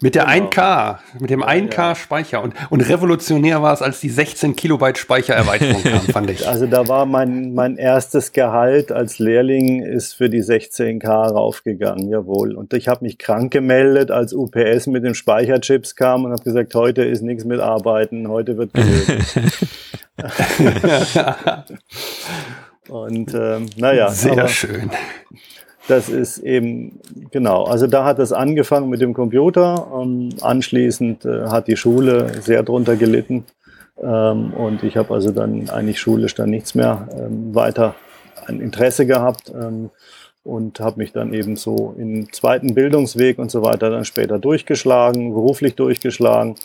mit 0.00 0.14
der 0.14 0.26
genau. 0.26 0.48
1K, 0.48 0.98
mit 1.18 1.30
dem 1.30 1.42
1K 1.42 1.96
Speicher. 1.96 2.40
Und, 2.42 2.54
und 2.70 2.82
revolutionär 2.82 3.60
war 3.62 3.72
es, 3.72 3.80
als 3.82 3.98
die 4.00 4.10
16 4.10 4.54
Kilobyte 4.54 4.98
Speichererweiterung 4.98 5.82
kam, 5.82 6.00
fand 6.12 6.30
ich. 6.30 6.46
Also 6.46 6.66
da 6.66 6.86
war 6.86 7.04
mein, 7.06 7.54
mein 7.54 7.76
erstes 7.76 8.32
Gehalt 8.32 8.92
als 8.92 9.18
Lehrling 9.18 9.82
ist 9.82 10.14
für 10.14 10.30
die 10.30 10.42
16K 10.42 11.08
raufgegangen, 11.08 12.08
jawohl. 12.08 12.54
Und 12.54 12.72
ich 12.74 12.86
habe 12.86 13.04
mich 13.04 13.18
krank 13.18 13.52
gemeldet, 13.52 14.12
als 14.12 14.32
UPS 14.32 14.86
mit 14.86 15.02
den 15.04 15.16
Speicherchips 15.16 15.96
kam 15.96 16.24
und 16.24 16.30
habe 16.32 16.44
gesagt, 16.44 16.72
heute 16.74 17.02
ist 17.02 17.22
nichts 17.22 17.44
mit 17.44 17.58
Arbeiten, 17.60 18.28
heute 18.28 18.56
wird 18.56 18.70
Und 22.88 23.34
ähm, 23.34 23.66
naja. 23.76 24.10
Sehr 24.10 24.32
aber, 24.32 24.48
schön. 24.48 24.90
Das 25.88 26.10
ist 26.10 26.38
eben, 26.38 27.00
genau, 27.30 27.64
also 27.64 27.86
da 27.86 28.04
hat 28.04 28.18
es 28.18 28.32
angefangen 28.32 28.90
mit 28.90 29.00
dem 29.00 29.14
Computer. 29.14 29.90
Ähm, 29.98 30.28
anschließend 30.42 31.24
äh, 31.24 31.46
hat 31.46 31.66
die 31.66 31.76
Schule 31.76 32.42
sehr 32.42 32.62
drunter 32.62 32.96
gelitten. 32.96 33.46
Ähm, 34.00 34.52
und 34.52 34.82
ich 34.82 34.98
habe 34.98 35.14
also 35.14 35.30
dann 35.30 35.70
eigentlich 35.70 35.98
schulisch 35.98 36.34
dann 36.34 36.50
nichts 36.50 36.74
mehr 36.74 37.08
ähm, 37.12 37.54
weiter 37.54 37.94
ein 38.46 38.60
Interesse 38.60 39.06
gehabt 39.06 39.50
ähm, 39.54 39.88
und 40.44 40.78
habe 40.78 40.98
mich 40.98 41.12
dann 41.12 41.32
eben 41.32 41.56
so 41.56 41.94
im 41.98 42.30
zweiten 42.34 42.74
Bildungsweg 42.74 43.38
und 43.38 43.50
so 43.50 43.62
weiter 43.62 43.88
dann 43.88 44.04
später 44.04 44.38
durchgeschlagen, 44.38 45.32
beruflich 45.32 45.74
durchgeschlagen. 45.74 46.56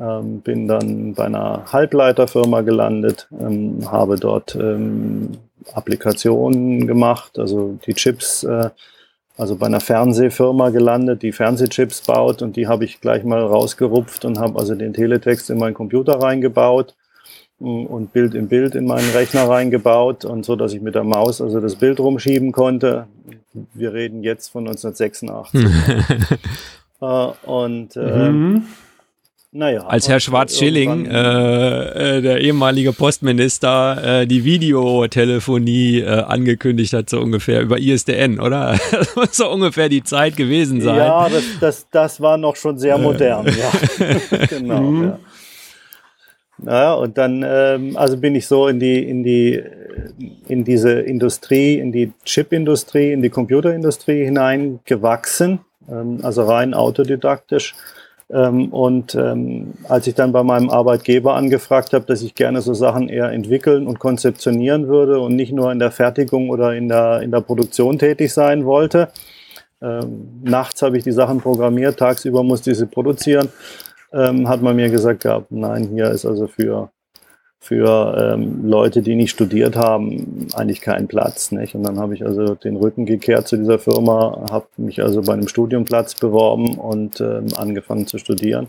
Ähm, 0.00 0.40
bin 0.40 0.68
dann 0.68 1.14
bei 1.14 1.24
einer 1.24 1.64
Halbleiterfirma 1.72 2.60
gelandet, 2.60 3.28
ähm, 3.38 3.90
habe 3.90 4.16
dort 4.16 4.56
Applikationen 5.72 6.86
gemacht, 6.86 7.38
also 7.38 7.78
die 7.86 7.94
Chips, 7.94 8.44
äh, 8.44 8.70
also 9.36 9.56
bei 9.56 9.66
einer 9.66 9.80
Fernsehfirma 9.80 10.70
gelandet, 10.70 11.22
die 11.22 11.32
Fernsehchips 11.32 12.02
baut 12.02 12.42
und 12.42 12.56
die 12.56 12.66
habe 12.66 12.84
ich 12.84 13.00
gleich 13.00 13.24
mal 13.24 13.40
rausgerupft 13.40 14.24
und 14.24 14.38
habe 14.38 14.58
also 14.58 14.74
den 14.74 14.92
Teletext 14.92 15.50
in 15.50 15.58
meinen 15.58 15.74
Computer 15.74 16.20
reingebaut 16.20 16.94
mm, 17.58 17.86
und 17.86 18.12
Bild 18.12 18.34
im 18.34 18.48
Bild 18.48 18.74
in 18.74 18.86
meinen 18.86 19.10
Rechner 19.10 19.48
reingebaut 19.48 20.24
und 20.24 20.44
so, 20.44 20.54
dass 20.56 20.74
ich 20.74 20.82
mit 20.82 20.94
der 20.94 21.04
Maus 21.04 21.40
also 21.40 21.60
das 21.60 21.76
Bild 21.76 21.98
rumschieben 21.98 22.52
konnte. 22.52 23.06
Wir 23.74 23.92
reden 23.92 24.22
jetzt 24.22 24.48
von 24.48 24.66
1986. 24.68 25.60
äh, 27.00 27.06
und 27.46 27.96
äh, 27.96 28.30
mhm. 28.30 28.66
Naja. 29.54 29.82
Als 29.82 30.08
Herr 30.08 30.18
Schwarz-Schilling, 30.18 31.04
äh, 31.04 32.16
äh, 32.16 32.22
der 32.22 32.40
ehemalige 32.40 32.94
Postminister, 32.94 34.22
äh, 34.22 34.26
die 34.26 34.44
Videotelefonie 34.44 36.00
äh, 36.00 36.06
angekündigt 36.06 36.94
hat, 36.94 37.10
so 37.10 37.20
ungefähr 37.20 37.60
über 37.60 37.78
ISDN, 37.78 38.40
oder? 38.40 38.78
Das 38.90 39.14
muss 39.14 39.36
so 39.36 39.50
ungefähr 39.50 39.90
die 39.90 40.02
Zeit 40.02 40.38
gewesen 40.38 40.80
sein. 40.80 40.96
Ja, 40.96 41.28
das, 41.28 41.44
das, 41.60 41.86
das 41.90 42.20
war 42.22 42.38
noch 42.38 42.56
schon 42.56 42.78
sehr 42.78 42.96
modern, 42.96 43.46
ja. 43.46 44.46
genau, 44.48 44.80
mhm. 44.80 45.04
ja. 45.04 45.18
Naja, 46.56 46.94
und 46.94 47.18
dann, 47.18 47.44
ähm, 47.46 47.96
also 47.98 48.16
bin 48.16 48.34
ich 48.34 48.46
so 48.46 48.68
in 48.68 48.80
die, 48.80 49.06
in 49.06 49.22
die, 49.22 49.62
in 50.48 50.64
diese 50.64 50.92
Industrie, 50.92 51.78
in 51.78 51.92
die 51.92 52.12
Chipindustrie, 52.24 53.12
in 53.12 53.20
die 53.20 53.30
Computerindustrie 53.30 54.24
hineingewachsen, 54.24 55.58
ähm, 55.90 56.20
also 56.22 56.44
rein 56.44 56.72
autodidaktisch 56.72 57.74
und 58.38 59.14
ähm, 59.14 59.74
als 59.88 60.06
ich 60.06 60.14
dann 60.14 60.32
bei 60.32 60.42
meinem 60.42 60.70
Arbeitgeber 60.70 61.34
angefragt 61.34 61.92
habe, 61.92 62.06
dass 62.06 62.22
ich 62.22 62.34
gerne 62.34 62.62
so 62.62 62.72
Sachen 62.72 63.08
eher 63.08 63.30
entwickeln 63.30 63.86
und 63.86 63.98
konzeptionieren 63.98 64.88
würde 64.88 65.20
und 65.20 65.36
nicht 65.36 65.52
nur 65.52 65.70
in 65.70 65.78
der 65.78 65.90
Fertigung 65.90 66.48
oder 66.48 66.74
in 66.74 66.88
der, 66.88 67.20
in 67.20 67.30
der 67.30 67.42
Produktion 67.42 67.98
tätig 67.98 68.32
sein 68.32 68.64
wollte, 68.64 69.10
ähm, 69.82 70.40
nachts 70.42 70.80
habe 70.80 70.96
ich 70.96 71.04
die 71.04 71.12
Sachen 71.12 71.40
programmiert, 71.40 71.98
tagsüber 71.98 72.42
musste 72.42 72.70
ich 72.70 72.78
sie 72.78 72.86
produzieren, 72.86 73.48
ähm, 74.12 74.48
hat 74.48 74.62
man 74.62 74.76
mir 74.76 74.88
gesagt 74.88 75.24
gehabt, 75.24 75.50
nein, 75.50 75.90
hier 75.92 76.10
ist 76.10 76.24
also 76.24 76.46
für 76.46 76.90
für 77.62 78.34
ähm, 78.34 78.68
Leute, 78.68 79.02
die 79.02 79.14
nicht 79.14 79.30
studiert 79.30 79.76
haben, 79.76 80.48
eigentlich 80.52 80.80
keinen 80.80 81.06
Platz. 81.06 81.52
Nicht? 81.52 81.76
Und 81.76 81.84
dann 81.84 81.96
habe 82.00 82.12
ich 82.12 82.26
also 82.26 82.56
den 82.56 82.74
Rücken 82.74 83.06
gekehrt 83.06 83.46
zu 83.46 83.56
dieser 83.56 83.78
Firma, 83.78 84.46
habe 84.50 84.66
mich 84.78 85.00
also 85.00 85.22
bei 85.22 85.32
einem 85.32 85.46
Studiumplatz 85.46 86.16
beworben 86.16 86.76
und 86.76 87.20
ähm, 87.20 87.46
angefangen 87.54 88.08
zu 88.08 88.18
studieren. 88.18 88.66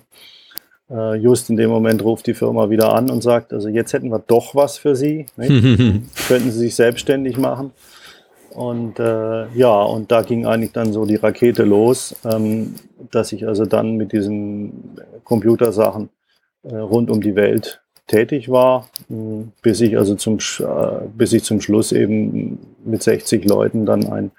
Äh, 0.91 1.15
just 1.15 1.49
in 1.49 1.57
dem 1.57 1.71
Moment 1.71 2.03
ruft 2.03 2.27
die 2.27 2.35
Firma 2.35 2.69
wieder 2.69 2.93
an 2.93 3.09
und 3.09 3.23
sagt, 3.23 3.51
also 3.51 3.67
jetzt 3.67 3.93
hätten 3.93 4.09
wir 4.09 4.19
doch 4.19 4.53
was 4.53 4.77
für 4.77 4.95
Sie. 4.95 5.25
Könnten 5.37 6.51
Sie 6.51 6.59
sich 6.59 6.75
selbstständig 6.75 7.39
machen? 7.39 7.71
Und 8.51 8.99
äh, 8.99 9.47
ja, 9.55 9.81
und 9.81 10.11
da 10.11 10.21
ging 10.21 10.45
eigentlich 10.45 10.71
dann 10.71 10.93
so 10.93 11.07
die 11.07 11.15
Rakete 11.15 11.63
los, 11.63 12.15
ähm, 12.23 12.75
dass 13.09 13.31
ich 13.31 13.47
also 13.47 13.65
dann 13.65 13.97
mit 13.97 14.11
diesen 14.11 14.99
Computersachen 15.23 16.09
äh, 16.61 16.75
rund 16.75 17.09
um 17.09 17.21
die 17.21 17.35
Welt 17.35 17.82
tätig 18.07 18.49
war, 18.49 18.89
äh, 19.09 19.45
bis 19.61 19.81
ich 19.81 19.97
also 19.97 20.15
zum, 20.15 20.37
äh, 20.37 21.07
bis 21.15 21.33
ich 21.33 21.43
zum 21.43 21.61
Schluss 21.61 21.91
eben 21.91 22.59
mit 22.83 23.03
60 23.03 23.45
Leuten 23.45 23.85
dann 23.85 24.05
ein 24.11 24.31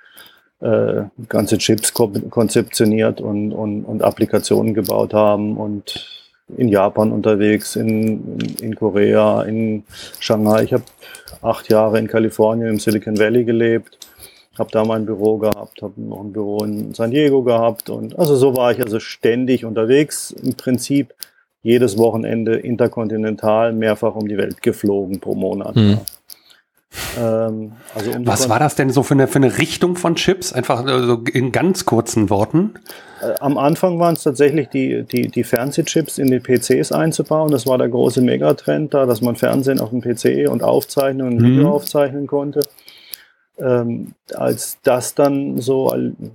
äh, 0.61 1.05
ganze 1.29 1.59
Chips 1.59 1.93
konzeptionioniert 1.95 3.21
und, 3.21 3.53
und, 3.53 3.85
und 3.85 4.03
Applikationen 4.03 4.75
gebaut 4.75 5.13
haben 5.13 5.57
und 5.57 6.25
in 6.57 6.69
Japan 6.69 7.11
unterwegs, 7.11 7.75
in, 7.77 8.39
in 8.61 8.75
Korea, 8.75 9.43
in 9.43 9.85
Shanghai. 10.21 10.65
Ich 10.65 10.73
habe 10.73 10.85
acht 11.43 11.71
Jahre 11.71 11.99
in 11.99 12.07
Kalifornien 12.07 12.69
im 12.69 12.79
Silicon 12.79 13.19
Valley 13.19 13.45
gelebt, 13.45 13.99
habe 14.59 14.71
da 14.71 14.85
mein 14.85 15.07
Büro 15.07 15.39
gehabt, 15.39 15.83
habe 15.83 16.01
noch 16.01 16.21
ein 16.21 16.33
Büro 16.33 16.63
in 16.65 16.95
San 16.95 17.11
Diego 17.11 17.43
gehabt 17.43 17.91
und 17.91 18.19
also 18.19 18.37
so 18.37 18.57
war 18.57 18.73
ich 18.73 18.83
also 18.83 19.01
ständig 19.01 19.65
unterwegs. 19.65 20.31
Im 20.31 20.55
Prinzip 20.55 21.15
jedes 21.65 21.99
Wochenende 21.99 22.55
interkontinental 22.57 23.73
mehrfach 23.73 24.15
um 24.15 24.29
die 24.29 24.37
Welt 24.37 24.63
geflogen 24.63 25.19
pro 25.19 25.35
Monat. 25.35 25.75
Mhm. 25.75 25.99
Ähm, 27.19 27.73
also 27.95 28.13
um 28.13 28.27
Was 28.27 28.49
war 28.49 28.59
das 28.59 28.77
denn 28.77 28.91
so 28.91 29.03
für 29.03 29.15
eine, 29.15 29.27
für 29.27 29.37
eine 29.37 29.59
Richtung 29.59 29.97
von 29.97 30.15
Chips? 30.15 30.53
Einfach 30.53 30.85
also 30.85 31.23
in 31.33 31.51
ganz 31.53 31.87
kurzen 31.87 32.31
Worten. 32.31 32.75
Äh, 33.21 33.35
am 33.41 33.59
Anfang 33.59 33.99
waren 33.99 34.15
es 34.15 34.23
tatsächlich 34.23 34.69
die, 34.69 35.05
die, 35.05 35.29
die 35.29 35.43
Fernsehchips 35.43 36.19
in 36.19 36.29
die 36.29 36.39
PCs 36.39 36.93
einzubauen. 36.93 37.51
Das 37.51 37.67
war 37.67 37.79
der 37.79 37.89
große 37.89 38.21
Megatrend 38.21 38.93
da, 38.93 39.07
dass 39.07 39.23
man 39.23 39.35
Fernsehen 39.35 39.81
auf 39.81 39.91
dem 39.91 40.03
PC 40.03 40.49
und 40.49 40.63
aufzeichnen 40.63 41.27
und 41.27 41.43
Video 41.43 41.65
mhm. 41.65 41.73
aufzeichnen 41.73 42.27
konnte. 42.27 42.61
Ähm, 43.59 44.13
als 44.35 44.79
das 44.83 45.15
dann 45.15 45.61
so, 45.61 45.89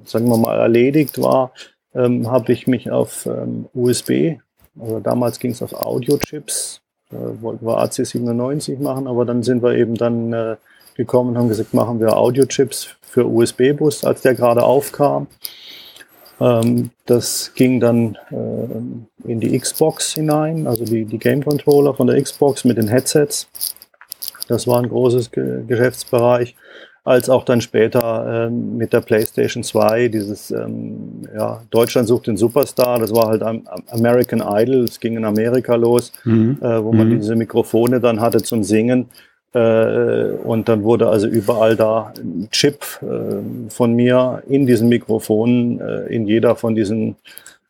sagen 0.06 0.28
wir 0.28 0.38
mal, 0.38 0.58
erledigt 0.58 1.22
war, 1.22 1.52
ähm, 1.94 2.30
habe 2.32 2.52
ich 2.52 2.66
mich 2.66 2.92
auf 2.92 3.26
ähm, 3.26 3.68
USB, 3.74 4.40
also 4.80 5.00
damals 5.00 5.40
ging 5.40 5.52
es 5.52 5.62
auf 5.62 5.74
Audio-Chips, 5.74 6.82
äh, 7.12 7.16
wollten 7.42 7.66
wir 7.66 7.78
AC97 7.80 8.80
machen, 8.80 9.08
aber 9.08 9.26
dann 9.26 9.44
sind 9.44 9.64
wir 9.64 9.76
eben 9.76 9.96
dann 9.96 10.34
äh, 10.34 10.56
gekommen 10.96 11.32
und 11.32 11.38
haben 11.38 11.50
gesagt, 11.50 11.74
machen 11.74 12.00
wir 12.00 12.18
Audio-Chips 12.18 12.96
für 13.02 13.26
USB-Bus, 13.26 14.04
als 14.04 14.22
der 14.22 14.36
gerade 14.36 14.64
aufkam. 14.64 15.28
Ähm, 16.40 16.92
das 17.06 17.54
ging 17.56 17.80
dann 17.80 18.18
äh, 18.32 19.30
in 19.30 19.40
die 19.40 19.58
Xbox 19.58 20.14
hinein, 20.14 20.68
also 20.68 20.86
die, 20.86 21.06
die 21.06 21.20
Game 21.20 21.44
Controller 21.44 21.94
von 21.94 22.08
der 22.08 22.22
Xbox 22.22 22.64
mit 22.64 22.78
den 22.78 22.88
Headsets. 22.88 23.48
Das 24.48 24.68
war 24.68 24.80
ein 24.80 24.90
großes 24.90 25.32
Ge 25.32 25.64
Geschäftsbereich 25.68 26.56
als 27.10 27.28
auch 27.28 27.44
dann 27.44 27.60
später 27.60 28.46
ähm, 28.48 28.78
mit 28.78 28.94
der 28.94 29.02
PlayStation 29.02 29.64
2, 29.64 30.10
dieses 30.10 30.52
ähm, 30.52 31.24
ja, 31.36 31.60
Deutschland 31.72 32.08
sucht 32.08 32.28
den 32.28 32.38
Superstar, 32.38 33.00
das 33.00 33.12
war 33.12 33.30
halt 33.30 33.42
American 33.90 34.44
Idol, 34.46 34.84
es 34.84 35.00
ging 35.00 35.18
in 35.18 35.26
Amerika 35.26 35.74
los, 35.74 36.12
mhm. 36.24 36.60
äh, 36.62 36.84
wo 36.84 36.92
man 36.92 37.10
mhm. 37.10 37.20
diese 37.20 37.36
Mikrofone 37.36 38.00
dann 38.00 38.22
hatte 38.22 38.44
zum 38.44 38.64
Singen. 38.64 39.08
Äh, 39.54 40.34
und 40.44 40.70
dann 40.70 40.84
wurde 40.84 41.10
also 41.10 41.26
überall 41.26 41.76
da 41.76 42.14
ein 42.16 42.48
Chip 42.52 42.84
äh, 43.02 43.70
von 43.72 43.94
mir 43.96 44.44
in 44.48 44.68
diesen 44.68 44.88
Mikrofonen, 44.88 45.82
äh, 45.82 46.14
in 46.14 46.28
jeder 46.28 46.56
von 46.56 46.76
diesen 46.76 47.16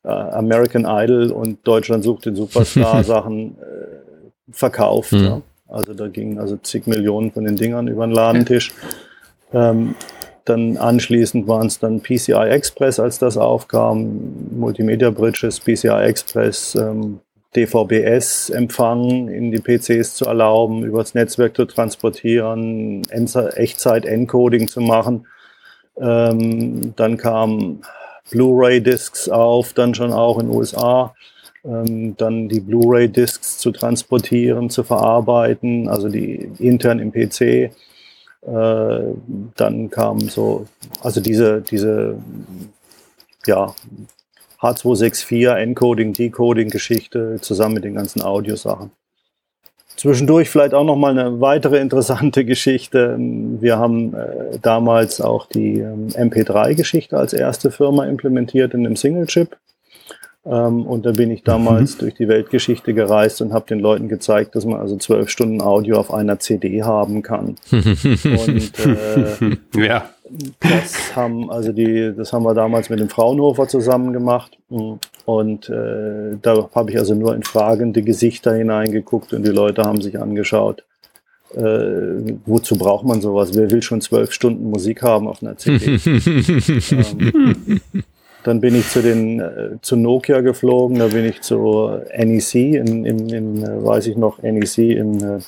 äh, 0.04 0.10
American 0.10 0.84
Idol 0.86 1.32
und 1.32 1.65
Deutschland 1.65 2.04
sucht 2.04 2.25
den 2.25 2.36
Superstar 2.36 3.04
Sachen 3.06 3.56
äh, 3.62 4.52
verkauft. 4.52 5.13
Mhm. 5.13 5.23
Ja. 5.23 5.41
Also 5.69 5.93
da 5.93 6.10
gingen 6.10 6.39
also 6.39 6.58
zig 6.58 6.88
Millionen 6.88 7.32
von 7.32 7.45
den 7.45 7.56
Dingern 7.56 7.88
über 7.88 8.06
den 8.06 8.13
Ladentisch. 8.13 8.73
Ähm, 9.54 9.96
dann 10.46 10.78
anschließend 10.78 11.48
waren 11.48 11.68
es 11.68 11.80
dann 11.80 12.02
PCI 12.02 12.50
Express, 12.50 13.00
als 13.00 13.20
das 13.20 13.38
aufkam, 13.38 14.50
Multimedia 14.52 15.12
Bridges, 15.12 15.60
PCI 15.60 16.06
Express, 16.06 16.76
ähm, 16.76 17.20
DVB-S 17.56 18.52
Empfang 18.52 19.28
in 19.28 19.52
die 19.52 19.60
PCs 19.60 20.16
zu 20.16 20.26
erlauben, 20.26 20.84
übers 20.84 21.14
Netzwerk 21.16 21.56
zu 21.56 21.66
transportieren, 21.66 23.02
Echtzeit-Encoding 23.10 24.68
zu 24.68 24.82
machen. 24.82 25.26
Ähm, 26.00 26.94
dann 26.96 27.18
kamen 27.18 27.82
Blu-ray-Discs 28.32 29.30
auf, 29.30 29.74
dann 29.74 29.96
schon 29.96 30.14
auch 30.14 30.40
in 30.40 30.48
den 30.48 30.56
USA. 30.56 31.16
Ähm, 31.66 32.16
dann 32.18 32.48
die 32.48 32.60
Blu-ray-Discs 32.60 33.58
zu 33.58 33.72
transportieren, 33.72 34.70
zu 34.70 34.84
verarbeiten, 34.84 35.90
also 35.90 36.08
die 36.08 36.52
intern 36.60 37.00
im 37.00 37.12
PC. 37.12 37.72
Äh, 38.41 39.13
dann 39.56 39.89
kam 39.89 40.21
so, 40.21 40.65
also 41.02 41.19
diese, 41.21 41.62
diese, 41.62 42.17
ja, 43.45 43.73
H264 44.62 45.56
Encoding, 45.56 46.13
Decoding 46.13 46.69
Geschichte 46.69 47.39
zusammen 47.41 47.75
mit 47.75 47.84
den 47.84 47.95
ganzen 47.95 48.21
Audiosachen. 48.21 48.91
Zwischendurch 49.95 50.49
vielleicht 50.49 50.73
auch 50.73 50.86
noch 50.86 50.95
mal 50.95 51.17
eine 51.17 51.41
weitere 51.41 51.80
interessante 51.80 52.45
Geschichte. 52.45 53.17
Wir 53.17 53.78
haben 53.78 54.13
äh, 54.13 54.58
damals 54.62 55.19
auch 55.19 55.45
die 55.45 55.80
ähm, 55.80 56.08
MP3-Geschichte 56.10 57.17
als 57.17 57.34
erste 57.34 57.71
Firma 57.71 58.06
implementiert 58.06 58.73
in 58.73 58.86
einem 58.86 58.95
Single-Chip. 58.95 59.58
Ähm, 60.45 60.86
und 60.86 61.06
da 61.06 61.12
bin 61.12 61.32
ich 61.32 61.43
damals 61.43 61.95
mhm. 61.95 61.99
durch 61.99 62.13
die 62.15 62.28
Weltgeschichte 62.28 62.93
gereist 62.93 63.41
und 63.41 63.54
habe 63.54 63.65
den 63.67 63.80
Leuten 63.80 64.08
gezeigt, 64.08 64.56
dass 64.56 64.65
man 64.65 64.80
also 64.80 64.95
zwölf 64.97 65.30
Stunden 65.30 65.62
Audio 65.62 65.97
auf 65.97 66.13
einer 66.13 66.39
CD 66.39 66.84
haben 66.84 67.21
kann. 67.21 67.56
und 67.71 68.80
äh, 68.86 69.58
ja. 69.75 70.10
das 70.62 71.15
haben 71.15 71.52
also 71.52 71.73
die, 71.73 72.13
das 72.15 72.32
haben 72.32 72.43
wir 72.43 72.54
damals 72.54 72.89
mit 72.89 72.99
dem 72.99 73.10
Fraunhofer 73.10 73.67
zusammen 73.67 74.13
gemacht. 74.13 74.58
Und 75.25 75.69
äh, 75.69 76.38
da 76.41 76.69
habe 76.73 76.91
ich 76.91 76.97
also 76.97 77.15
nur 77.15 77.36
in 77.36 77.43
fragende 77.43 78.02
Gesichter 78.02 78.54
hineingeguckt 78.54 79.34
und 79.34 79.45
die 79.45 79.52
Leute 79.52 79.84
haben 79.84 80.02
sich 80.02 80.19
angeschaut. 80.19 80.84
Äh, 81.54 82.38
wozu 82.45 82.78
braucht 82.78 83.06
man 83.06 83.21
sowas? 83.21 83.56
Wer 83.56 83.71
will 83.71 83.82
schon 83.82 84.02
zwölf 84.02 84.32
Stunden 84.32 84.69
Musik 84.69 85.02
haben 85.02 85.28
auf 85.28 85.41
einer 85.41 85.58
CD? 85.58 85.97
ähm, 86.91 87.82
dann 88.43 88.62
bin 88.62 88.75
ich 88.75 88.88
zu 88.89 89.02
den 89.02 89.39
äh, 89.39 89.82
zu 89.82 89.95
Nokia 89.95 90.41
geflogen, 90.41 90.99
da 90.99 91.08
bin 91.08 91.25
ich 91.25 91.41
zu 91.41 91.99
NEC 92.17 92.56
in, 92.56 93.06
in, 93.06 93.30
in 93.30 93.63
äh, 93.63 93.84
weiß 93.84 94.08
ich 94.08 94.17
noch 94.17 94.41
NEC 94.41 94.78
in 94.78 95.21
äh, 95.21 95.39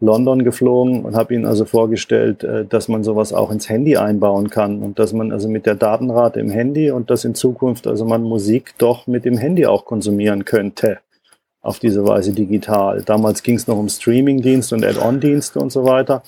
London 0.00 0.44
geflogen 0.44 1.04
und 1.04 1.16
habe 1.16 1.34
ihnen 1.34 1.46
also 1.46 1.64
vorgestellt, 1.64 2.44
äh, 2.44 2.64
dass 2.66 2.88
man 2.88 3.02
sowas 3.02 3.32
auch 3.32 3.50
ins 3.50 3.68
Handy 3.68 3.96
einbauen 3.96 4.50
kann 4.50 4.82
und 4.82 4.98
dass 4.98 5.12
man 5.12 5.32
also 5.32 5.48
mit 5.48 5.66
der 5.66 5.74
Datenrate 5.74 6.40
im 6.40 6.50
Handy 6.50 6.90
und 6.90 7.10
dass 7.10 7.24
in 7.24 7.34
Zukunft 7.34 7.86
also 7.86 8.04
man 8.04 8.22
Musik 8.22 8.74
doch 8.78 9.06
mit 9.06 9.24
dem 9.24 9.38
Handy 9.38 9.66
auch 9.66 9.84
konsumieren 9.84 10.44
könnte 10.44 10.98
auf 11.62 11.78
diese 11.78 12.06
Weise 12.06 12.32
digital. 12.32 13.02
Damals 13.02 13.42
ging 13.42 13.56
es 13.56 13.66
noch 13.66 13.78
um 13.78 13.88
Streamingdienste 13.88 14.74
und 14.74 14.84
Add-on-Dienste 14.84 15.58
und 15.58 15.72
so 15.72 15.84
weiter. 15.84 16.22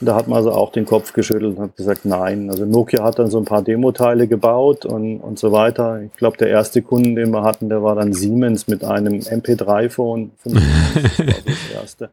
Da 0.00 0.14
hat 0.14 0.28
man 0.28 0.38
also 0.38 0.52
auch 0.52 0.72
den 0.72 0.86
Kopf 0.86 1.12
geschüttelt 1.12 1.56
und 1.56 1.62
hat 1.62 1.76
gesagt, 1.76 2.04
nein. 2.04 2.48
Also 2.50 2.64
Nokia 2.64 3.04
hat 3.04 3.18
dann 3.18 3.30
so 3.30 3.38
ein 3.38 3.44
paar 3.44 3.62
Demoteile 3.62 4.26
gebaut 4.28 4.86
und, 4.86 5.20
und 5.20 5.38
so 5.38 5.52
weiter. 5.52 6.02
Ich 6.02 6.16
glaube, 6.16 6.36
der 6.38 6.48
erste 6.48 6.80
Kunden, 6.82 7.16
den 7.16 7.30
wir 7.30 7.42
hatten, 7.42 7.68
der 7.68 7.82
war 7.82 7.94
dann 7.94 8.12
Siemens 8.12 8.66
mit 8.66 8.84
einem 8.84 9.20
MP3-Phone. 9.20 10.30
Das 10.44 10.54
war 11.18 11.26
das 11.44 11.82
erste. 11.82 12.10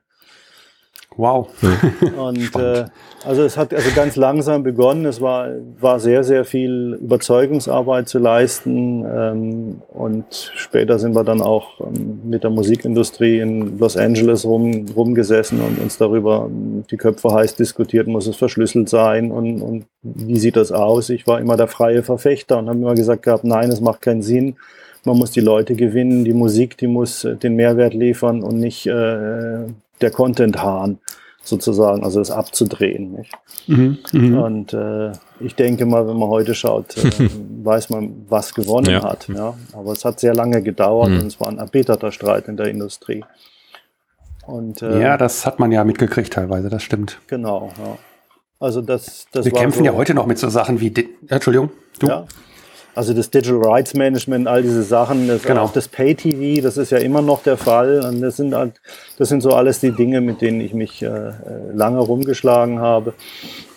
Wow. 1.17 1.47
Und 2.17 2.55
äh, 2.55 2.85
also 3.25 3.41
es 3.41 3.57
hat 3.57 3.73
also 3.73 3.89
ganz 3.95 4.15
langsam 4.15 4.61
begonnen. 4.61 5.05
Es 5.05 5.19
war, 5.19 5.49
war 5.79 5.99
sehr, 5.99 6.23
sehr 6.23 6.45
viel 6.45 6.97
Überzeugungsarbeit 7.01 8.07
zu 8.07 8.19
leisten. 8.19 9.03
Ähm, 9.03 9.81
und 9.89 10.51
später 10.55 10.99
sind 10.99 11.15
wir 11.15 11.23
dann 11.23 11.41
auch 11.41 11.81
ähm, 11.81 12.21
mit 12.23 12.43
der 12.43 12.51
Musikindustrie 12.51 13.39
in 13.39 13.79
Los 13.79 13.97
Angeles 13.97 14.45
rum, 14.45 14.85
rumgesessen 14.95 15.59
und 15.59 15.79
uns 15.79 15.97
darüber 15.97 16.49
die 16.89 16.97
Köpfe 16.97 17.33
heiß 17.33 17.55
diskutiert, 17.55 18.07
muss 18.07 18.27
es 18.27 18.35
verschlüsselt 18.35 18.87
sein 18.87 19.31
und, 19.31 19.61
und 19.61 19.85
wie 20.03 20.37
sieht 20.37 20.55
das 20.55 20.71
aus? 20.71 21.09
Ich 21.09 21.25
war 21.25 21.41
immer 21.41 21.57
der 21.57 21.67
freie 21.67 22.03
Verfechter 22.03 22.59
und 22.59 22.69
habe 22.69 22.77
immer 22.77 22.95
gesagt 22.95 23.23
gehabt, 23.23 23.43
nein, 23.43 23.71
es 23.71 23.81
macht 23.81 24.01
keinen 24.01 24.21
Sinn. 24.21 24.55
Man 25.03 25.17
muss 25.17 25.31
die 25.31 25.41
Leute 25.41 25.75
gewinnen, 25.75 26.23
die 26.23 26.33
Musik, 26.33 26.77
die 26.77 26.87
muss 26.87 27.27
den 27.41 27.55
Mehrwert 27.55 27.93
liefern 27.93 28.43
und 28.43 28.59
nicht 28.59 28.85
äh, 28.87 29.65
der 30.01 30.11
Content-Hahn 30.11 30.99
sozusagen, 31.43 32.03
also 32.03 32.19
das 32.19 32.31
abzudrehen. 32.31 33.13
Nicht? 33.13 33.31
Mhm, 33.67 33.99
mh. 34.11 34.45
Und 34.45 34.73
äh, 34.73 35.11
ich 35.39 35.55
denke 35.55 35.85
mal, 35.85 36.07
wenn 36.07 36.17
man 36.17 36.29
heute 36.29 36.53
schaut, 36.53 36.97
äh, 36.97 37.29
weiß 37.63 37.89
man, 37.89 38.25
was 38.27 38.53
gewonnen 38.53 38.91
ja. 38.91 39.03
hat. 39.03 39.27
Ja? 39.29 39.55
Aber 39.73 39.93
es 39.93 40.05
hat 40.05 40.19
sehr 40.19 40.33
lange 40.33 40.61
gedauert 40.61 41.09
mhm. 41.09 41.19
und 41.19 41.27
es 41.27 41.39
war 41.39 41.47
ein 41.47 41.57
erbitterter 41.57 42.11
Streit 42.11 42.47
in 42.47 42.57
der 42.57 42.67
Industrie. 42.67 43.23
Und, 44.45 44.81
äh, 44.81 45.01
ja, 45.01 45.17
das 45.17 45.45
hat 45.45 45.59
man 45.59 45.71
ja 45.71 45.83
mitgekriegt 45.83 46.33
teilweise, 46.33 46.69
das 46.69 46.83
stimmt. 46.83 47.19
Genau, 47.27 47.71
ja. 47.77 47.97
Also 48.59 48.81
das, 48.81 49.27
das 49.31 49.45
Wir 49.45 49.51
kämpfen 49.51 49.79
so, 49.79 49.85
ja 49.85 49.93
heute 49.93 50.13
noch 50.13 50.25
mit 50.25 50.39
so 50.39 50.49
Sachen 50.49 50.79
wie, 50.79 50.91
Entschuldigung, 51.27 51.69
du? 51.99 52.07
Ja. 52.07 52.25
Also 52.97 53.13
das 53.13 53.29
Digital 53.29 53.61
Rights 53.63 53.93
Management, 53.93 54.47
all 54.47 54.61
diese 54.63 54.81
Sachen, 54.83 55.27
das, 55.27 55.43
Genau. 55.43 55.61
auch 55.63 55.71
das 55.71 55.87
Pay-TV, 55.87 56.61
das 56.63 56.77
ist 56.77 56.89
ja 56.91 56.97
immer 56.97 57.21
noch 57.21 57.43
der 57.43 57.55
Fall. 57.55 58.01
Und 58.03 58.21
das 58.21 58.37
sind, 58.37 58.55
halt, 58.55 58.81
das 59.17 59.29
sind 59.29 59.41
so 59.41 59.51
alles 59.53 59.79
die 59.79 59.91
Dinge, 59.91 60.19
mit 60.19 60.41
denen 60.41 60.59
ich 60.61 60.73
mich 60.73 61.03
äh, 61.03 61.31
lange 61.73 61.99
rumgeschlagen 61.99 62.79
habe. 62.79 63.13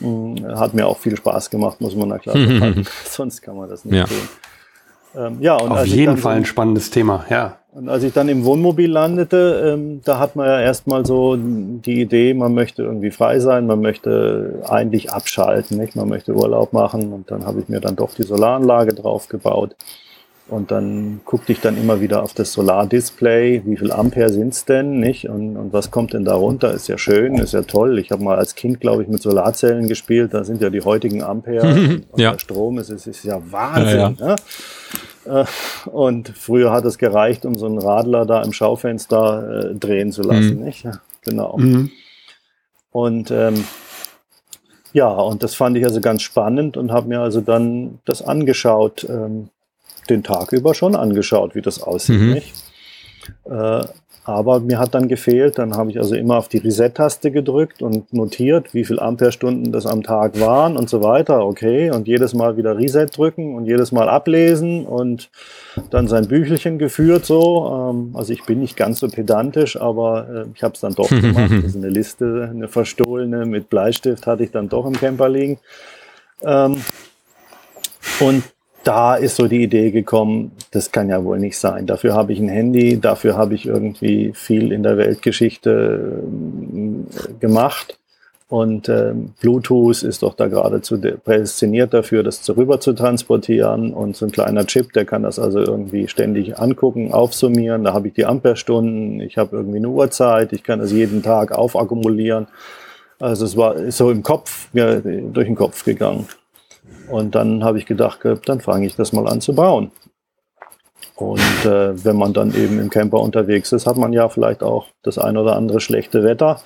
Hm, 0.00 0.36
Hat 0.56 0.72
mir 0.74 0.86
auch 0.86 0.98
viel 0.98 1.16
Spaß 1.16 1.50
gemacht, 1.50 1.80
muss 1.80 1.94
man 1.94 2.08
na 2.08 2.18
klar 2.18 2.34
sagen. 2.36 2.84
Sonst 3.04 3.42
kann 3.42 3.56
man 3.56 3.68
das 3.68 3.84
nicht 3.84 3.94
Ja. 3.96 4.04
tun. 4.04 4.28
Ähm, 5.16 5.36
ja, 5.40 5.56
und 5.56 5.70
Auf 5.72 5.84
jeden 5.86 6.06
dann 6.06 6.16
so- 6.16 6.22
Fall 6.22 6.36
ein 6.36 6.44
spannendes 6.46 6.90
Thema, 6.90 7.24
ja. 7.28 7.56
Und 7.72 7.88
als 7.88 8.02
ich 8.02 8.12
dann 8.12 8.28
im 8.28 8.44
Wohnmobil 8.44 8.90
landete, 8.90 9.72
ähm, 9.74 10.00
da 10.04 10.18
hat 10.18 10.34
man 10.34 10.46
ja 10.46 10.60
erstmal 10.60 11.06
so 11.06 11.36
die 11.36 12.00
Idee, 12.00 12.34
man 12.34 12.52
möchte 12.52 12.82
irgendwie 12.82 13.12
frei 13.12 13.38
sein, 13.38 13.66
man 13.66 13.80
möchte 13.80 14.62
eigentlich 14.68 15.12
abschalten, 15.12 15.78
nicht? 15.78 15.94
man 15.94 16.08
möchte 16.08 16.34
Urlaub 16.34 16.72
machen. 16.72 17.12
Und 17.12 17.30
dann 17.30 17.46
habe 17.46 17.60
ich 17.60 17.68
mir 17.68 17.80
dann 17.80 17.94
doch 17.94 18.12
die 18.14 18.24
Solaranlage 18.24 18.92
drauf 18.94 19.28
gebaut. 19.28 19.76
Und 20.48 20.72
dann 20.72 21.20
guckte 21.24 21.52
ich 21.52 21.60
dann 21.60 21.76
immer 21.76 22.00
wieder 22.00 22.24
auf 22.24 22.34
das 22.34 22.52
Solardisplay, 22.52 23.62
wie 23.64 23.76
viel 23.76 23.92
Ampere 23.92 24.30
sind's 24.30 24.64
denn, 24.64 24.98
nicht? 24.98 25.28
Und, 25.28 25.56
und 25.56 25.72
was 25.72 25.92
kommt 25.92 26.12
denn 26.12 26.24
da 26.24 26.34
runter? 26.34 26.72
Ist 26.74 26.88
ja 26.88 26.98
schön, 26.98 27.36
ist 27.36 27.54
ja 27.54 27.62
toll. 27.62 28.00
Ich 28.00 28.10
habe 28.10 28.24
mal 28.24 28.36
als 28.36 28.56
Kind, 28.56 28.80
glaube 28.80 29.02
ich, 29.04 29.08
mit 29.08 29.22
Solarzellen 29.22 29.86
gespielt. 29.86 30.34
Da 30.34 30.42
sind 30.42 30.60
ja 30.60 30.70
die 30.70 30.80
heutigen 30.80 31.22
Ampere. 31.22 31.68
und 32.10 32.20
Ja. 32.20 32.32
der 32.32 32.40
Strom 32.40 32.78
ist, 32.78 32.90
ist, 32.90 33.06
ist 33.06 33.22
ja 33.22 33.40
Wahnsinn. 33.48 33.96
Ja, 33.96 34.10
Ne? 34.10 34.36
Äh, 35.26 35.44
Und 35.90 36.28
früher 36.30 36.72
hat 36.72 36.84
es 36.84 36.98
gereicht, 36.98 37.44
um 37.44 37.54
so 37.56 37.66
einen 37.66 37.78
Radler 37.78 38.26
da 38.26 38.42
im 38.42 38.52
Schaufenster 38.52 39.70
äh, 39.70 39.74
drehen 39.74 40.12
zu 40.12 40.22
lassen, 40.22 40.58
Mhm. 40.58 40.64
nicht? 40.64 40.86
Genau. 41.22 41.58
Und 42.92 43.30
ähm, 43.30 43.64
ja, 44.92 45.08
und 45.08 45.42
das 45.42 45.54
fand 45.54 45.76
ich 45.76 45.84
also 45.84 46.00
ganz 46.00 46.22
spannend 46.22 46.76
und 46.76 46.90
habe 46.90 47.08
mir 47.08 47.20
also 47.20 47.40
dann 47.40 48.00
das 48.04 48.22
angeschaut, 48.22 49.04
ähm, 49.08 49.50
den 50.08 50.24
Tag 50.24 50.52
über 50.52 50.74
schon 50.74 50.96
angeschaut, 50.96 51.54
wie 51.54 51.62
das 51.62 51.80
aussieht, 51.82 52.18
Mhm. 52.20 52.30
nicht? 52.32 52.52
Äh, 53.44 53.84
aber 54.24 54.60
mir 54.60 54.78
hat 54.78 54.94
dann 54.94 55.08
gefehlt, 55.08 55.58
dann 55.58 55.74
habe 55.76 55.90
ich 55.90 55.98
also 55.98 56.14
immer 56.14 56.36
auf 56.36 56.48
die 56.48 56.58
Reset-Taste 56.58 57.30
gedrückt 57.30 57.80
und 57.80 58.12
notiert, 58.12 58.74
wie 58.74 58.84
viel 58.84 59.00
Amperestunden 59.00 59.72
das 59.72 59.86
am 59.86 60.02
Tag 60.02 60.38
waren 60.38 60.76
und 60.76 60.90
so 60.90 61.02
weiter. 61.02 61.46
Okay, 61.46 61.90
und 61.90 62.06
jedes 62.06 62.34
Mal 62.34 62.56
wieder 62.56 62.76
Reset 62.76 63.06
drücken 63.06 63.54
und 63.54 63.64
jedes 63.64 63.92
Mal 63.92 64.08
ablesen 64.08 64.84
und 64.84 65.30
dann 65.90 66.06
sein 66.06 66.28
Büchelchen 66.28 66.78
geführt 66.78 67.24
so. 67.24 67.92
Ähm, 67.92 68.10
also 68.14 68.32
ich 68.32 68.44
bin 68.44 68.60
nicht 68.60 68.76
ganz 68.76 69.00
so 69.00 69.08
pedantisch, 69.08 69.80
aber 69.80 70.28
äh, 70.28 70.44
ich 70.54 70.62
habe 70.62 70.74
es 70.74 70.80
dann 70.80 70.94
doch 70.94 71.08
gemacht. 71.08 71.50
Also 71.62 71.78
eine 71.78 71.88
Liste, 71.88 72.48
eine 72.52 72.68
verstohlene 72.68 73.44
mit 73.46 73.70
Bleistift 73.70 74.26
hatte 74.26 74.44
ich 74.44 74.50
dann 74.50 74.68
doch 74.68 74.86
im 74.86 74.92
Camper 74.92 75.28
liegen. 75.28 75.58
Ähm, 76.42 76.76
und 78.20 78.44
da 78.82 79.14
ist 79.14 79.36
so 79.36 79.46
die 79.46 79.62
Idee 79.62 79.90
gekommen, 79.90 80.52
das 80.70 80.90
kann 80.90 81.08
ja 81.08 81.22
wohl 81.24 81.38
nicht 81.38 81.58
sein. 81.58 81.86
Dafür 81.86 82.14
habe 82.14 82.32
ich 82.32 82.40
ein 82.40 82.48
Handy, 82.48 82.98
dafür 82.98 83.36
habe 83.36 83.54
ich 83.54 83.66
irgendwie 83.66 84.32
viel 84.34 84.72
in 84.72 84.82
der 84.82 84.96
Weltgeschichte 84.96 86.22
ähm, 86.22 87.06
gemacht. 87.40 87.98
Und 88.48 88.88
ähm, 88.88 89.32
Bluetooth 89.40 90.02
ist 90.02 90.24
doch 90.24 90.34
da 90.34 90.48
geradezu 90.48 90.96
de- 90.96 91.16
prädestiniert 91.16 91.94
dafür, 91.94 92.24
das 92.24 92.48
rüber 92.56 92.80
zu 92.80 92.94
transportieren. 92.94 93.94
Und 93.94 94.16
so 94.16 94.26
ein 94.26 94.32
kleiner 94.32 94.66
Chip, 94.66 94.92
der 94.92 95.04
kann 95.04 95.22
das 95.22 95.38
also 95.38 95.60
irgendwie 95.60 96.08
ständig 96.08 96.58
angucken, 96.58 97.12
aufsummieren. 97.12 97.84
Da 97.84 97.92
habe 97.92 98.08
ich 98.08 98.14
die 98.14 98.26
Amperestunden, 98.26 99.20
ich 99.20 99.38
habe 99.38 99.54
irgendwie 99.56 99.78
eine 99.78 99.88
Uhrzeit, 99.88 100.52
ich 100.52 100.64
kann 100.64 100.80
das 100.80 100.90
jeden 100.90 101.22
Tag 101.22 101.52
aufakkumulieren. 101.52 102.48
Also 103.20 103.44
es 103.44 103.56
war 103.56 103.76
ist 103.76 103.98
so 103.98 104.10
im 104.10 104.24
Kopf, 104.24 104.68
mir 104.72 105.00
durch 105.00 105.46
den 105.46 105.54
Kopf 105.54 105.84
gegangen. 105.84 106.26
Und 107.10 107.34
dann 107.34 107.64
habe 107.64 107.78
ich 107.78 107.86
gedacht, 107.86 108.20
dann 108.46 108.60
fange 108.60 108.86
ich 108.86 108.96
das 108.96 109.12
mal 109.12 109.26
an 109.26 109.40
zu 109.40 109.54
bauen. 109.54 109.90
Und 111.16 111.64
äh, 111.64 112.04
wenn 112.04 112.16
man 112.16 112.32
dann 112.32 112.54
eben 112.54 112.78
im 112.78 112.88
Camper 112.88 113.20
unterwegs 113.20 113.72
ist, 113.72 113.86
hat 113.86 113.96
man 113.96 114.12
ja 114.12 114.28
vielleicht 114.28 114.62
auch 114.62 114.86
das 115.02 115.18
ein 115.18 115.36
oder 115.36 115.54
andere 115.54 115.80
schlechte 115.80 116.22
Wetter, 116.22 116.60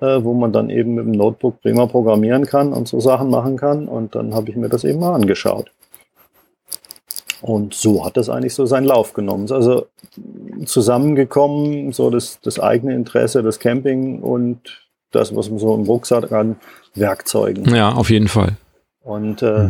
äh, 0.00 0.22
wo 0.22 0.34
man 0.34 0.52
dann 0.52 0.68
eben 0.68 0.94
mit 0.94 1.06
dem 1.06 1.12
Notebook 1.12 1.62
prima 1.62 1.86
programmieren 1.86 2.44
kann 2.44 2.72
und 2.72 2.86
so 2.86 3.00
Sachen 3.00 3.30
machen 3.30 3.56
kann. 3.56 3.88
Und 3.88 4.14
dann 4.14 4.34
habe 4.34 4.50
ich 4.50 4.56
mir 4.56 4.68
das 4.68 4.84
eben 4.84 5.00
mal 5.00 5.14
angeschaut. 5.14 5.70
Und 7.40 7.74
so 7.74 8.04
hat 8.04 8.16
das 8.16 8.28
eigentlich 8.28 8.54
so 8.54 8.66
seinen 8.66 8.86
Lauf 8.86 9.12
genommen. 9.12 9.50
Also 9.50 9.86
zusammengekommen, 10.64 11.92
so 11.92 12.10
das, 12.10 12.40
das 12.40 12.58
eigene 12.58 12.94
Interesse, 12.94 13.42
das 13.42 13.58
Camping 13.58 14.20
und 14.20 14.60
das, 15.10 15.34
was 15.34 15.48
man 15.48 15.58
so 15.58 15.74
im 15.74 15.82
Rucksack 15.82 16.32
an 16.32 16.56
Werkzeugen. 16.94 17.74
Ja, 17.74 17.92
auf 17.92 18.10
jeden 18.10 18.28
Fall. 18.28 18.56
Und 19.04 19.42
äh, 19.42 19.68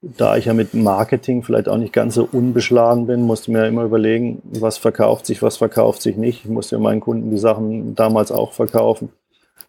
da 0.00 0.36
ich 0.36 0.44
ja 0.44 0.54
mit 0.54 0.74
Marketing 0.74 1.42
vielleicht 1.42 1.68
auch 1.68 1.76
nicht 1.76 1.92
ganz 1.92 2.14
so 2.14 2.28
unbeschlagen 2.30 3.06
bin, 3.06 3.22
musste 3.22 3.50
mir 3.50 3.58
ja 3.58 3.66
immer 3.66 3.82
überlegen, 3.82 4.40
was 4.44 4.78
verkauft 4.78 5.26
sich, 5.26 5.42
was 5.42 5.56
verkauft 5.56 6.02
sich 6.02 6.16
nicht. 6.16 6.44
Ich 6.44 6.50
musste 6.50 6.76
ja 6.76 6.80
meinen 6.80 7.00
Kunden 7.00 7.30
die 7.30 7.38
Sachen 7.38 7.94
damals 7.94 8.30
auch 8.30 8.52
verkaufen. 8.52 9.10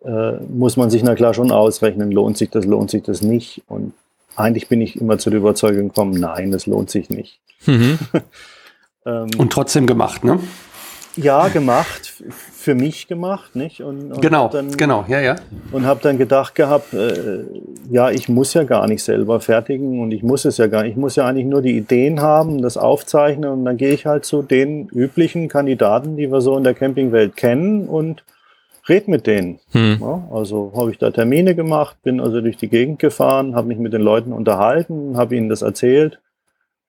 Äh, 0.05 0.33
muss 0.47 0.77
man 0.77 0.89
sich 0.89 1.03
na 1.03 1.15
klar 1.15 1.33
schon 1.33 1.51
ausrechnen, 1.51 2.11
lohnt 2.11 2.37
sich 2.37 2.51
das, 2.51 2.65
lohnt 2.65 2.91
sich 2.91 3.03
das 3.03 3.21
nicht. 3.21 3.63
Und 3.67 3.93
eigentlich 4.35 4.69
bin 4.69 4.81
ich 4.81 5.01
immer 5.01 5.17
zu 5.17 5.31
der 5.31 5.39
Überzeugung 5.39 5.89
gekommen, 5.89 6.13
nein, 6.13 6.51
das 6.51 6.67
lohnt 6.67 6.89
sich 6.89 7.09
nicht. 7.09 7.39
Mhm. 7.65 7.99
Ähm, 9.05 9.29
Und 9.37 9.53
trotzdem 9.53 9.87
gemacht, 9.87 10.25
ne? 10.25 10.41
ja, 11.15 11.47
gemacht, 11.47 12.21
für 12.69 12.75
mich 12.75 13.07
gemacht, 13.07 13.55
nicht? 13.55 13.81
Und, 13.81 14.11
und 14.11 14.21
Genau, 14.21 14.47
dann, 14.47 14.69
genau, 14.77 15.03
ja, 15.07 15.19
ja. 15.19 15.37
und 15.71 15.87
habe 15.87 16.01
dann 16.03 16.19
gedacht 16.19 16.53
gehabt, 16.53 16.93
äh, 16.93 17.43
ja, 17.89 18.11
ich 18.11 18.29
muss 18.29 18.53
ja 18.53 18.61
gar 18.61 18.87
nicht 18.87 19.03
selber 19.03 19.39
fertigen 19.39 19.99
und 19.99 20.11
ich 20.11 20.21
muss 20.21 20.45
es 20.45 20.57
ja 20.57 20.67
gar 20.67 20.83
nicht. 20.83 20.91
Ich 20.91 20.97
muss 20.97 21.15
ja 21.15 21.25
eigentlich 21.25 21.47
nur 21.47 21.63
die 21.63 21.75
Ideen 21.75 22.21
haben, 22.21 22.61
das 22.61 22.77
aufzeichnen 22.77 23.49
und 23.49 23.65
dann 23.65 23.77
gehe 23.77 23.89
ich 23.89 24.05
halt 24.05 24.23
zu 24.23 24.43
den 24.43 24.87
üblichen 24.89 25.47
Kandidaten, 25.47 26.15
die 26.15 26.31
wir 26.31 26.41
so 26.41 26.55
in 26.57 26.63
der 26.63 26.75
Campingwelt 26.75 27.35
kennen 27.35 27.87
und 27.87 28.23
red 28.87 29.07
mit 29.07 29.25
denen. 29.25 29.59
Hm. 29.71 29.97
Ja, 29.99 30.27
also 30.31 30.71
habe 30.75 30.91
ich 30.91 30.99
da 30.99 31.09
Termine 31.09 31.55
gemacht, 31.55 31.97
bin 32.03 32.21
also 32.21 32.39
durch 32.39 32.57
die 32.57 32.69
Gegend 32.69 32.99
gefahren, 32.99 33.55
habe 33.55 33.69
mich 33.69 33.79
mit 33.79 33.93
den 33.93 34.03
Leuten 34.03 34.31
unterhalten, 34.31 35.17
habe 35.17 35.35
ihnen 35.35 35.49
das 35.49 35.63
erzählt 35.63 36.19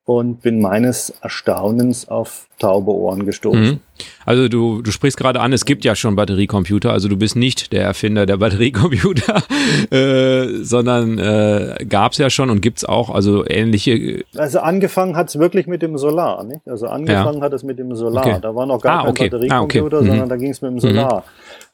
und 0.07 0.41
bin 0.43 0.61
meines 0.61 1.11
Erstaunens 1.23 2.09
auf 2.09 2.49
taube 2.59 2.91
Ohren 2.91 3.27
gestoßen. 3.27 3.63
Mhm. 3.63 3.81
Also 4.25 4.49
du, 4.49 4.83
du 4.83 4.91
sprichst 4.91 5.17
gerade 5.19 5.41
an, 5.41 5.53
es 5.53 5.65
gibt 5.65 5.85
ja 5.85 5.95
schon 5.95 6.17
Batteriecomputer, 6.17 6.91
also 6.93 7.09
du 7.09 7.17
bist 7.17 7.37
nicht 7.37 7.73
der 7.73 7.85
Erfinder 7.85 8.27
der 8.27 8.37
Batteriecomputer, 8.39 9.43
äh, 9.91 10.63
sondern 10.65 11.19
äh, 11.19 11.85
gab 11.89 12.13
es 12.13 12.19
ja 12.19 12.29
schon 12.31 12.51
und 12.51 12.61
gibt 12.61 12.79
es 12.79 12.85
auch, 12.85 13.11
also 13.11 13.45
ähnliche. 13.47 14.25
Also 14.37 14.61
angefangen 14.61 15.17
hat 15.17 15.29
es 15.29 15.39
wirklich 15.39 15.67
mit 15.67 15.83
dem 15.83 15.97
Solar, 15.97 16.45
nicht? 16.45 16.67
Also 16.67 16.87
angefangen 16.87 17.43
hat 17.43 17.53
es 17.53 17.63
mit 17.63 17.79
dem 17.79 17.95
Solar. 17.95 18.27
Okay. 18.27 18.39
Da 18.41 18.55
war 18.55 18.67
noch 18.67 18.81
gar 18.81 19.01
Ah, 19.01 19.03
kein 19.05 19.11
okay. 19.11 19.29
Batteriecomputer, 19.29 19.97
Ah, 19.97 20.01
okay. 20.01 20.05
Mhm. 20.05 20.11
sondern 20.11 20.29
da 20.29 20.37
ging 20.37 20.51
es 20.51 20.63
mit 20.63 20.71
dem 20.73 20.81
Solar. 20.81 21.25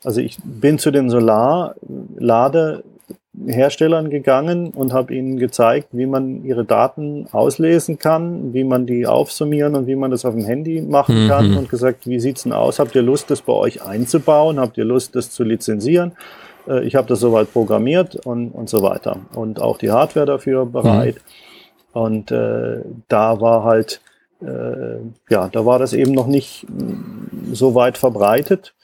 Also 0.05 0.21
ich 0.21 0.37
bin 0.45 0.79
zu 0.79 0.91
den 0.91 1.09
Solarladeherstellern 3.39 4.11
gegangen 4.11 4.71
und 4.71 4.93
habe 4.93 5.15
ihnen 5.15 5.39
gezeigt, 5.39 5.89
wie 5.93 6.07
man 6.07 6.45
ihre 6.45 6.65
Daten 6.65 7.27
auslesen 7.33 7.99
kann, 7.99 8.53
wie 8.55 8.65
man 8.65 8.87
die 8.87 9.07
aufsummieren 9.07 9.75
und 9.75 9.87
wie 9.87 9.97
man 9.97 10.11
das 10.11 10.25
auf 10.25 10.35
dem 10.35 10.45
Handy 10.45 10.81
machen 10.81 11.25
Mhm. 11.25 11.29
kann 11.29 11.57
und 11.57 11.69
gesagt, 11.69 12.07
wie 12.07 12.19
sieht's 12.21 12.45
denn 12.45 12.53
aus? 12.53 12.79
Habt 12.79 12.95
ihr 12.95 13.03
Lust, 13.03 13.31
das 13.31 13.43
bei 13.43 13.53
euch 13.53 13.83
einzubauen? 13.83 14.59
Habt 14.59 14.79
ihr 14.79 14.85
Lust, 14.85 15.15
das 15.15 15.31
zu 15.31 15.45
lizenzieren? 15.45 16.13
Äh, 16.69 16.85
Ich 16.87 16.95
habe 16.97 17.09
das 17.09 17.21
soweit 17.21 17.53
programmiert 17.53 18.17
und, 18.27 18.51
und 18.51 18.69
so 18.69 18.83
weiter. 18.83 19.19
Und 19.35 19.61
auch 19.61 19.79
die 19.79 19.91
Hardware 19.91 20.27
dafür 20.27 20.67
bereit. 20.67 21.17
Und 21.93 22.31
äh, 22.31 22.81
da 23.09 23.41
war 23.41 23.65
halt, 23.65 24.01
äh, 24.43 24.99
ja, 25.31 25.49
da 25.49 25.65
war 25.65 25.79
das 25.79 25.93
eben 25.93 26.13
noch 26.13 26.27
nicht 26.27 26.67
so 27.53 27.75
weit 27.75 27.97
verbreitet. 27.99 28.75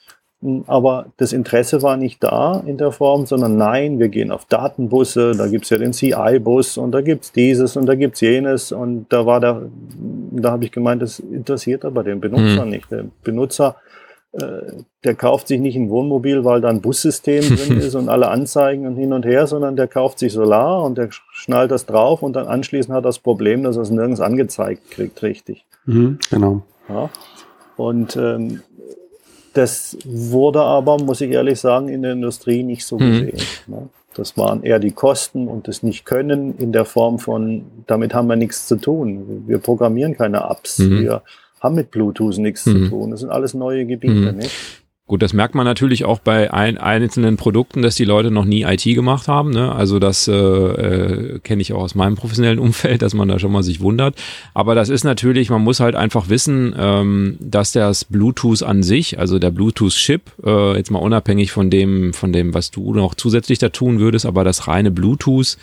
Aber 0.67 1.05
das 1.17 1.33
Interesse 1.33 1.81
war 1.81 1.97
nicht 1.97 2.23
da 2.23 2.63
in 2.65 2.77
der 2.77 2.91
Form, 2.91 3.25
sondern 3.25 3.57
nein, 3.57 3.99
wir 3.99 4.09
gehen 4.09 4.31
auf 4.31 4.45
Datenbusse, 4.45 5.31
da 5.37 5.47
gibt's 5.47 5.69
ja 5.69 5.77
den 5.77 5.93
CI-Bus 5.93 6.77
und 6.77 6.91
da 6.91 7.01
gibt's 7.01 7.31
dieses 7.31 7.77
und 7.77 7.85
da 7.85 7.95
gibt's 7.95 8.21
jenes. 8.21 8.71
Und 8.71 9.05
da 9.09 9.25
war 9.25 9.39
da, 9.39 9.61
da 10.31 10.51
habe 10.51 10.65
ich 10.65 10.71
gemeint, 10.71 11.01
das 11.01 11.19
interessiert 11.19 11.85
aber 11.85 12.03
den 12.03 12.19
Benutzer 12.19 12.65
Mhm. 12.65 12.71
nicht. 12.71 12.91
Der 12.91 13.05
Benutzer, 13.23 13.75
äh, 14.33 14.81
der 15.03 15.15
kauft 15.15 15.47
sich 15.47 15.59
nicht 15.59 15.75
ein 15.75 15.89
Wohnmobil, 15.89 16.43
weil 16.43 16.59
da 16.61 16.69
ein 16.69 16.81
Bussystem 16.81 17.43
drin 17.55 17.77
ist 17.79 17.95
und 17.95 18.09
alle 18.09 18.29
Anzeigen 18.29 18.87
und 18.87 18.95
hin 18.95 19.13
und 19.13 19.25
her, 19.25 19.47
sondern 19.47 19.75
der 19.75 19.87
kauft 19.87 20.19
sich 20.19 20.33
Solar 20.33 20.83
und 20.83 20.97
der 20.97 21.09
schnallt 21.31 21.71
das 21.71 21.85
drauf 21.85 22.23
und 22.23 22.35
dann 22.35 22.47
anschließend 22.47 22.93
hat 22.93 23.03
er 23.03 23.09
das 23.09 23.19
Problem, 23.19 23.63
dass 23.63 23.75
er 23.75 23.83
es 23.83 23.91
nirgends 23.91 24.21
angezeigt 24.21 24.89
kriegt, 24.91 25.21
richtig. 25.21 25.65
Mhm, 25.85 26.17
genau. 26.29 26.63
Ja. 26.89 27.09
Und 27.75 28.15
ähm, 28.17 28.61
das 29.53 29.97
wurde 30.05 30.61
aber, 30.61 30.97
muss 30.97 31.21
ich 31.21 31.31
ehrlich 31.31 31.59
sagen, 31.59 31.87
in 31.89 32.01
der 32.01 32.13
Industrie 32.13 32.63
nicht 32.63 32.85
so 32.85 32.97
Mhm. 32.97 33.11
gesehen. 33.11 33.47
Ne? 33.67 33.89
Das 34.15 34.37
waren 34.37 34.61
eher 34.63 34.77
die 34.79 34.91
Kosten 34.91 35.47
und 35.47 35.67
das 35.67 35.81
Nicht-Können 35.81 36.55
in 36.57 36.71
der 36.71 36.85
Form 36.85 37.17
von, 37.19 37.63
damit 37.87 38.13
haben 38.13 38.27
wir 38.27 38.35
nichts 38.35 38.67
zu 38.67 38.75
tun. 38.75 39.43
Wir 39.47 39.57
programmieren 39.57 40.15
keine 40.15 40.39
Apps. 40.49 40.79
Mhm. 40.79 41.01
Wir 41.01 41.21
haben 41.61 41.75
mit 41.75 41.89
Bluetooth 41.91 42.37
nichts 42.37 42.65
Mhm. 42.65 42.83
zu 42.85 42.89
tun. 42.89 43.11
Das 43.11 43.21
sind 43.21 43.29
alles 43.29 43.53
neue 43.53 43.85
Gebiete. 43.85 44.31
Mhm. 44.33 44.37
Nicht? 44.37 44.82
Gut, 45.05 45.21
das 45.21 45.33
merkt 45.33 45.53
man 45.53 45.65
natürlich 45.65 46.05
auch 46.05 46.19
bei 46.19 46.53
ein, 46.53 46.77
einzelnen 46.77 47.35
Produkten, 47.35 47.81
dass 47.81 47.95
die 47.95 48.05
Leute 48.05 48.31
noch 48.31 48.45
nie 48.45 48.63
IT 48.63 48.83
gemacht 48.83 49.27
haben. 49.27 49.51
Ne? 49.51 49.69
Also 49.69 49.99
das 49.99 50.29
äh, 50.29 50.33
äh, 50.33 51.39
kenne 51.39 51.61
ich 51.61 51.73
auch 51.73 51.81
aus 51.81 51.93
meinem 51.93 52.15
professionellen 52.15 52.57
Umfeld, 52.57 53.01
dass 53.01 53.13
man 53.13 53.27
da 53.27 53.37
schon 53.37 53.51
mal 53.51 53.63
sich 53.63 53.81
wundert. 53.81 54.15
Aber 54.53 54.75
das 54.75 54.87
ist 54.87 55.03
natürlich, 55.03 55.49
man 55.49 55.61
muss 55.61 55.81
halt 55.81 55.95
einfach 55.95 56.29
wissen, 56.29 56.73
ähm, 56.77 57.37
dass 57.41 57.73
das 57.73 58.05
Bluetooth 58.05 58.63
an 58.63 58.81
sich, 58.81 59.19
also 59.19 59.39
der 59.39 59.51
Bluetooth-Chip, 59.51 60.21
äh, 60.45 60.77
jetzt 60.77 60.89
mal 60.89 60.99
unabhängig 60.99 61.51
von 61.51 61.69
dem, 61.69 62.13
von 62.13 62.31
dem, 62.31 62.53
was 62.53 62.71
du 62.71 62.93
noch 62.93 63.13
zusätzlich 63.13 63.59
da 63.59 63.69
tun 63.69 63.99
würdest, 63.99 64.25
aber 64.25 64.45
das 64.45 64.69
reine 64.69 64.89
Bluetooth 64.89 65.57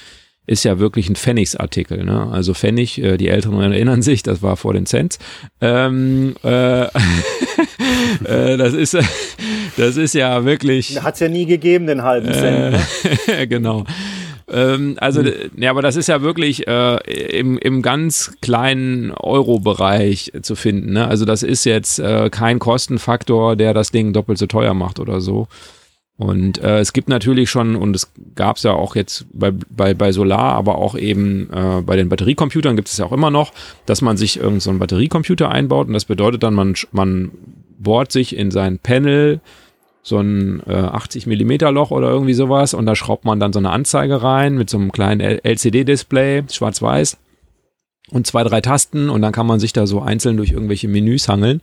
ist 0.51 0.65
ja 0.65 0.81
wirklich 0.81 1.09
ein 1.09 1.15
Pfennigsartikel. 1.15 2.05
Ne? 2.05 2.29
Also 2.33 2.55
Pfennig, 2.55 2.99
äh, 2.99 3.17
die 3.17 3.29
Älteren 3.29 3.61
erinnern 3.61 4.03
sich, 4.03 4.25
das 4.25 4.43
war 4.43 4.57
vor 4.57 4.75
den 4.75 4.85
Cents. 4.85 5.21
Ähm, 5.61 6.35
äh, 6.43 6.83
äh, 8.25 8.57
das 8.57 8.75
ist 8.75 8.97
das 9.77 9.97
ist 9.97 10.15
ja 10.15 10.45
wirklich. 10.45 11.01
Hat 11.03 11.15
es 11.15 11.21
ja 11.21 11.29
nie 11.29 11.47
gegeben, 11.47 11.87
den 11.87 12.03
halben 12.03 12.33
Cent. 12.33 12.73
Ne? 12.73 13.47
genau. 13.49 13.85
Ähm, 14.51 14.97
also, 15.01 15.23
ja, 15.57 15.71
aber 15.71 15.83
das 15.83 15.95
ist 15.95 16.09
ja 16.09 16.21
wirklich 16.23 16.67
äh, 16.67 16.97
im, 17.29 17.57
im 17.57 17.81
ganz 17.81 18.33
kleinen 18.43 19.13
Euro-Bereich 19.13 20.33
zu 20.43 20.57
finden. 20.57 20.95
Ne? 20.95 21.07
Also, 21.07 21.25
das 21.25 21.45
ist 21.45 21.65
jetzt 21.65 22.01
äh, 22.01 22.29
kein 22.31 22.59
Kostenfaktor, 22.59 23.55
der 23.55 23.73
das 23.73 23.93
Ding 23.93 24.13
doppelt 24.13 24.39
so 24.39 24.47
teuer 24.47 24.75
macht 24.75 24.99
oder 24.99 25.21
so. 25.21 25.47
Und 26.21 26.63
äh, 26.63 26.81
es 26.81 26.93
gibt 26.93 27.09
natürlich 27.09 27.49
schon, 27.49 27.77
und 27.77 27.97
es 27.97 28.13
gab 28.35 28.59
es 28.59 28.63
ja 28.63 28.75
auch 28.75 28.95
jetzt 28.95 29.25
bei, 29.33 29.53
bei, 29.71 29.95
bei 29.95 30.13
Solar, 30.13 30.53
aber 30.55 30.77
auch 30.77 30.95
eben 30.95 31.49
äh, 31.51 31.81
bei 31.81 31.97
den 31.97 32.11
Batteriecomputern 32.11 32.77
gibt 32.77 32.89
es 32.89 32.99
ja 32.99 33.07
auch 33.07 33.13
immer 33.13 33.31
noch, 33.31 33.55
dass 33.87 34.03
man 34.03 34.19
sich 34.19 34.37
irgendeinen 34.37 34.61
so 34.61 34.73
Batteriecomputer 34.75 35.51
einbaut 35.51 35.87
und 35.87 35.95
das 35.95 36.05
bedeutet 36.05 36.43
dann, 36.43 36.53
man, 36.53 36.75
man 36.93 37.31
bohrt 37.79 38.13
sich 38.13 38.37
in 38.37 38.51
sein 38.51 38.79
Panel 38.79 39.41
so 40.03 40.19
ein 40.19 40.63
äh, 40.67 40.75
80 40.75 41.27
Millimeter 41.27 41.73
Loch 41.73 41.91
oder 41.91 42.11
irgendwie 42.11 42.35
sowas 42.35 42.75
und 42.75 42.85
da 42.85 42.95
schraubt 42.95 43.25
man 43.25 43.41
dann 43.41 43.55
so 43.55 43.59
eine 43.59 43.71
Anzeige 43.71 44.23
rein 44.23 44.59
mit 44.59 44.69
so 44.69 44.77
einem 44.77 44.93
kleinen 44.93 45.21
LCD-Display, 45.23 46.43
schwarz-weiß 46.51 47.17
und 48.11 48.27
zwei, 48.27 48.45
drei 48.45 48.61
Tasten 48.61 49.09
und 49.09 49.23
dann 49.23 49.33
kann 49.33 49.47
man 49.47 49.59
sich 49.59 49.73
da 49.73 49.87
so 49.87 50.03
einzeln 50.03 50.37
durch 50.37 50.51
irgendwelche 50.51 50.89
Menüs 50.89 51.31
hangeln 51.31 51.63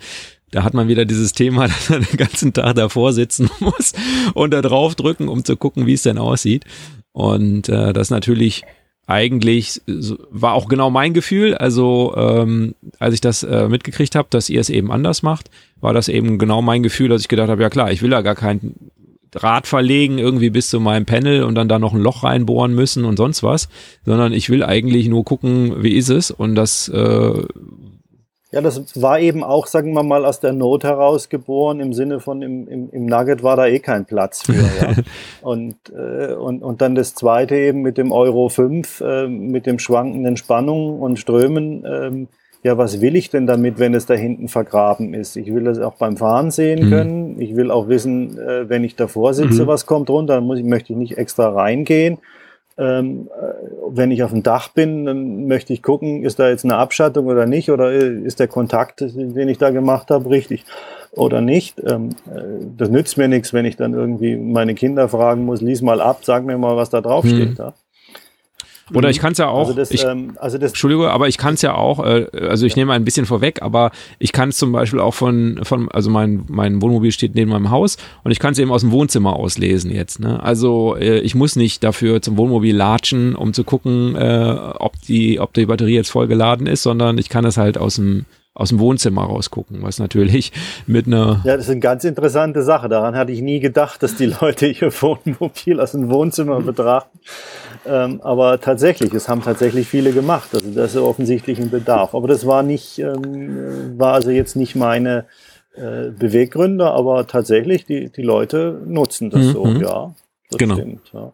da 0.51 0.63
hat 0.63 0.73
man 0.73 0.87
wieder 0.87 1.05
dieses 1.05 1.33
Thema, 1.33 1.67
dass 1.67 1.89
man 1.89 2.03
den 2.03 2.17
ganzen 2.17 2.53
Tag 2.53 2.75
davor 2.75 3.13
sitzen 3.13 3.49
muss 3.59 3.93
und 4.33 4.51
da 4.51 4.61
drauf 4.61 4.95
drücken, 4.95 5.27
um 5.27 5.43
zu 5.43 5.57
gucken, 5.57 5.85
wie 5.85 5.93
es 5.93 6.03
denn 6.03 6.17
aussieht. 6.17 6.65
Und 7.11 7.69
äh, 7.69 7.93
das 7.93 8.09
natürlich 8.09 8.63
eigentlich 9.07 9.81
war 9.87 10.53
auch 10.53 10.67
genau 10.67 10.89
mein 10.89 11.13
Gefühl. 11.13 11.55
Also 11.55 12.13
ähm, 12.17 12.75
als 12.99 13.13
ich 13.13 13.21
das 13.21 13.41
äh, 13.41 13.69
mitgekriegt 13.69 14.15
habe, 14.15 14.27
dass 14.29 14.49
ihr 14.49 14.59
es 14.59 14.69
eben 14.69 14.91
anders 14.91 15.23
macht, 15.23 15.49
war 15.79 15.93
das 15.93 16.09
eben 16.09 16.37
genau 16.37 16.61
mein 16.61 16.83
Gefühl, 16.83 17.07
dass 17.07 17.21
ich 17.21 17.29
gedacht 17.29 17.49
habe, 17.49 17.61
ja 17.61 17.69
klar, 17.69 17.91
ich 17.91 18.01
will 18.01 18.11
ja 18.11 18.21
gar 18.21 18.35
kein 18.35 18.75
Draht 19.31 19.67
verlegen 19.67 20.17
irgendwie 20.19 20.49
bis 20.49 20.69
zu 20.69 20.79
meinem 20.79 21.05
Panel 21.05 21.43
und 21.43 21.55
dann 21.55 21.69
da 21.69 21.79
noch 21.79 21.93
ein 21.93 22.01
Loch 22.01 22.23
reinbohren 22.23 22.73
müssen 22.73 23.05
und 23.05 23.17
sonst 23.17 23.43
was, 23.43 23.69
sondern 24.05 24.33
ich 24.33 24.49
will 24.49 24.63
eigentlich 24.63 25.07
nur 25.07 25.23
gucken, 25.23 25.83
wie 25.83 25.95
ist 25.95 26.09
es 26.09 26.31
und 26.31 26.55
das 26.55 26.89
äh, 26.89 27.43
ja, 28.51 28.61
das 28.61 29.01
war 29.01 29.19
eben 29.19 29.43
auch, 29.43 29.67
sagen 29.67 29.91
wir 29.93 30.03
mal, 30.03 30.25
aus 30.25 30.39
der 30.39 30.53
Not 30.53 30.85
heraus 30.85 31.27
geboren, 31.27 31.81
im 31.81 31.93
Sinne 31.93 32.21
von 32.21 32.41
im, 32.41 32.67
im, 32.67 32.89
im 32.91 33.05
Nugget 33.05 33.43
war 33.43 33.57
da 33.57 33.67
eh 33.67 33.79
kein 33.79 34.05
Platz 34.05 34.43
für. 34.43 34.53
Ja. 34.53 34.95
und, 35.41 35.75
äh, 35.93 36.33
und, 36.33 36.63
und 36.63 36.81
dann 36.81 36.95
das 36.95 37.13
zweite 37.13 37.55
eben 37.55 37.81
mit 37.81 37.97
dem 37.97 38.13
Euro 38.13 38.47
5, 38.47 39.01
äh, 39.01 39.27
mit 39.27 39.65
dem 39.65 39.79
schwankenden 39.79 40.37
Spannungen 40.37 40.99
und 40.99 41.19
Strömen. 41.19 41.83
Äh, 41.83 42.27
ja, 42.63 42.77
was 42.77 43.01
will 43.01 43.15
ich 43.15 43.29
denn 43.29 43.47
damit, 43.47 43.79
wenn 43.79 43.93
es 43.93 44.05
da 44.05 44.13
hinten 44.13 44.47
vergraben 44.47 45.13
ist? 45.13 45.35
Ich 45.35 45.53
will 45.53 45.65
das 45.65 45.79
auch 45.79 45.95
beim 45.95 46.15
Fahren 46.15 46.49
sehen 46.49 46.85
mhm. 46.85 46.89
können. 46.89 47.41
Ich 47.41 47.55
will 47.55 47.69
auch 47.69 47.89
wissen, 47.89 48.37
äh, 48.37 48.69
wenn 48.69 48.83
ich 48.85 48.95
davor 48.95 49.33
sitze, 49.33 49.63
mhm. 49.63 49.67
was 49.67 49.85
kommt 49.85 50.09
runter, 50.09 50.35
dann 50.35 50.45
muss 50.45 50.59
ich, 50.59 50.65
möchte 50.65 50.93
ich 50.93 50.99
nicht 50.99 51.17
extra 51.17 51.49
reingehen. 51.49 52.17
Ähm, 52.77 53.29
äh, 53.33 53.53
wenn 53.89 54.11
ich 54.11 54.23
auf 54.23 54.31
dem 54.31 54.43
Dach 54.43 54.69
bin, 54.69 55.05
dann 55.05 55.47
möchte 55.47 55.73
ich 55.73 55.81
gucken, 55.81 56.23
ist 56.23 56.39
da 56.39 56.49
jetzt 56.49 56.63
eine 56.63 56.77
Abschattung 56.77 57.25
oder 57.27 57.45
nicht, 57.45 57.71
oder 57.71 57.91
ist 57.91 58.39
der 58.39 58.47
Kontakt, 58.47 59.01
den 59.01 59.49
ich 59.49 59.57
da 59.57 59.71
gemacht 59.71 60.11
habe, 60.11 60.29
richtig 60.29 60.63
oder 61.11 61.41
nicht. 61.41 61.81
Ähm, 61.85 62.09
äh, 62.27 62.65
das 62.77 62.89
nützt 62.89 63.17
mir 63.17 63.27
nichts, 63.27 63.53
wenn 63.53 63.65
ich 63.65 63.77
dann 63.77 63.93
irgendwie 63.93 64.35
meine 64.35 64.75
Kinder 64.75 65.09
fragen 65.09 65.45
muss, 65.45 65.61
lies 65.61 65.81
mal 65.81 66.01
ab, 66.01 66.19
sag 66.23 66.45
mir 66.45 66.57
mal, 66.57 66.75
was 66.75 66.89
da 66.89 67.01
drauf 67.01 67.23
hm. 67.23 67.29
steht. 67.31 67.59
Ja? 67.59 67.73
Oder 68.93 69.09
ich 69.09 69.19
kann 69.19 69.33
es 69.33 69.37
ja 69.37 69.49
auch, 69.49 69.67
also 69.67 69.73
das, 69.73 69.91
ich, 69.91 70.03
ähm, 70.03 70.37
also 70.39 70.57
das, 70.57 70.71
Entschuldige, 70.71 71.09
aber 71.11 71.27
ich 71.27 71.37
kann 71.37 71.55
es 71.55 71.61
ja 71.61 71.75
auch, 71.75 72.05
äh, 72.05 72.27
also 72.47 72.65
ich 72.65 72.75
nehme 72.75 72.93
ein 72.93 73.03
bisschen 73.03 73.25
vorweg, 73.25 73.61
aber 73.61 73.91
ich 74.17 74.31
kann 74.31 74.49
es 74.49 74.57
zum 74.57 74.71
Beispiel 74.71 74.99
auch 74.99 75.13
von, 75.13 75.59
von 75.63 75.89
also 75.91 76.09
mein, 76.09 76.45
mein 76.47 76.81
Wohnmobil 76.81 77.11
steht 77.11 77.35
neben 77.35 77.51
meinem 77.51 77.69
Haus 77.69 77.97
und 78.23 78.31
ich 78.31 78.39
kann 78.39 78.53
es 78.53 78.59
eben 78.59 78.71
aus 78.71 78.81
dem 78.81 78.91
Wohnzimmer 78.91 79.35
auslesen 79.35 79.91
jetzt. 79.91 80.19
Ne? 80.19 80.41
Also 80.41 80.95
äh, 80.95 81.19
ich 81.19 81.35
muss 81.35 81.55
nicht 81.55 81.83
dafür 81.83 82.21
zum 82.21 82.37
Wohnmobil 82.37 82.75
latschen, 82.75 83.35
um 83.35 83.53
zu 83.53 83.63
gucken, 83.63 84.15
äh, 84.15 84.55
ob, 84.79 85.01
die, 85.01 85.39
ob 85.39 85.53
die 85.53 85.65
Batterie 85.65 85.95
jetzt 85.95 86.09
voll 86.09 86.27
geladen 86.27 86.65
ist, 86.65 86.83
sondern 86.83 87.17
ich 87.17 87.29
kann 87.29 87.45
es 87.45 87.57
halt 87.57 87.77
aus 87.77 87.95
dem 87.95 88.25
aus 88.57 88.69
dem 88.69 88.79
Wohnzimmer 88.79 89.23
rausgucken, 89.23 89.83
was 89.83 89.99
natürlich 89.99 90.51
mit 90.87 91.05
einer. 91.07 91.41
Ja, 91.43 91.55
das 91.55 91.65
ist 91.65 91.71
eine 91.71 91.79
ganz 91.79 92.03
interessante 92.03 92.63
Sache. 92.63 92.89
Daran 92.89 93.15
hatte 93.15 93.31
ich 93.31 93.41
nie 93.41 93.59
gedacht, 93.59 94.01
dass 94.01 94.15
die 94.15 94.25
Leute 94.25 94.67
ihr 94.67 94.91
Wohnmobil 95.01 95.79
aus 95.79 95.91
dem 95.91 96.09
Wohnzimmer 96.09 96.59
betrachten. 96.61 97.19
Ähm, 97.85 98.19
aber 98.21 98.59
tatsächlich, 98.59 99.13
es 99.13 99.29
haben 99.29 99.43
tatsächlich 99.43 99.87
viele 99.87 100.11
gemacht. 100.11 100.49
Also 100.53 100.71
das 100.71 100.95
ist 100.95 101.01
offensichtlich 101.01 101.59
ein 101.59 101.69
Bedarf. 101.69 102.15
Aber 102.15 102.27
das 102.27 102.47
war 102.47 102.63
nicht, 102.63 102.97
ähm, 102.97 103.97
war 103.97 104.13
also 104.13 104.31
jetzt 104.31 104.55
nicht 104.55 104.75
meine 104.75 105.25
äh, 105.75 106.09
Beweggründe, 106.09 106.89
aber 106.89 107.27
tatsächlich, 107.27 107.85
die, 107.85 108.09
die 108.09 108.23
Leute 108.23 108.81
nutzen 108.85 109.29
das 109.29 109.45
mhm. 109.45 109.51
so, 109.51 109.67
ja. 109.67 110.15
Das 110.49 110.57
genau. 110.57 110.75
Stimmt, 110.75 111.11
ja. 111.13 111.33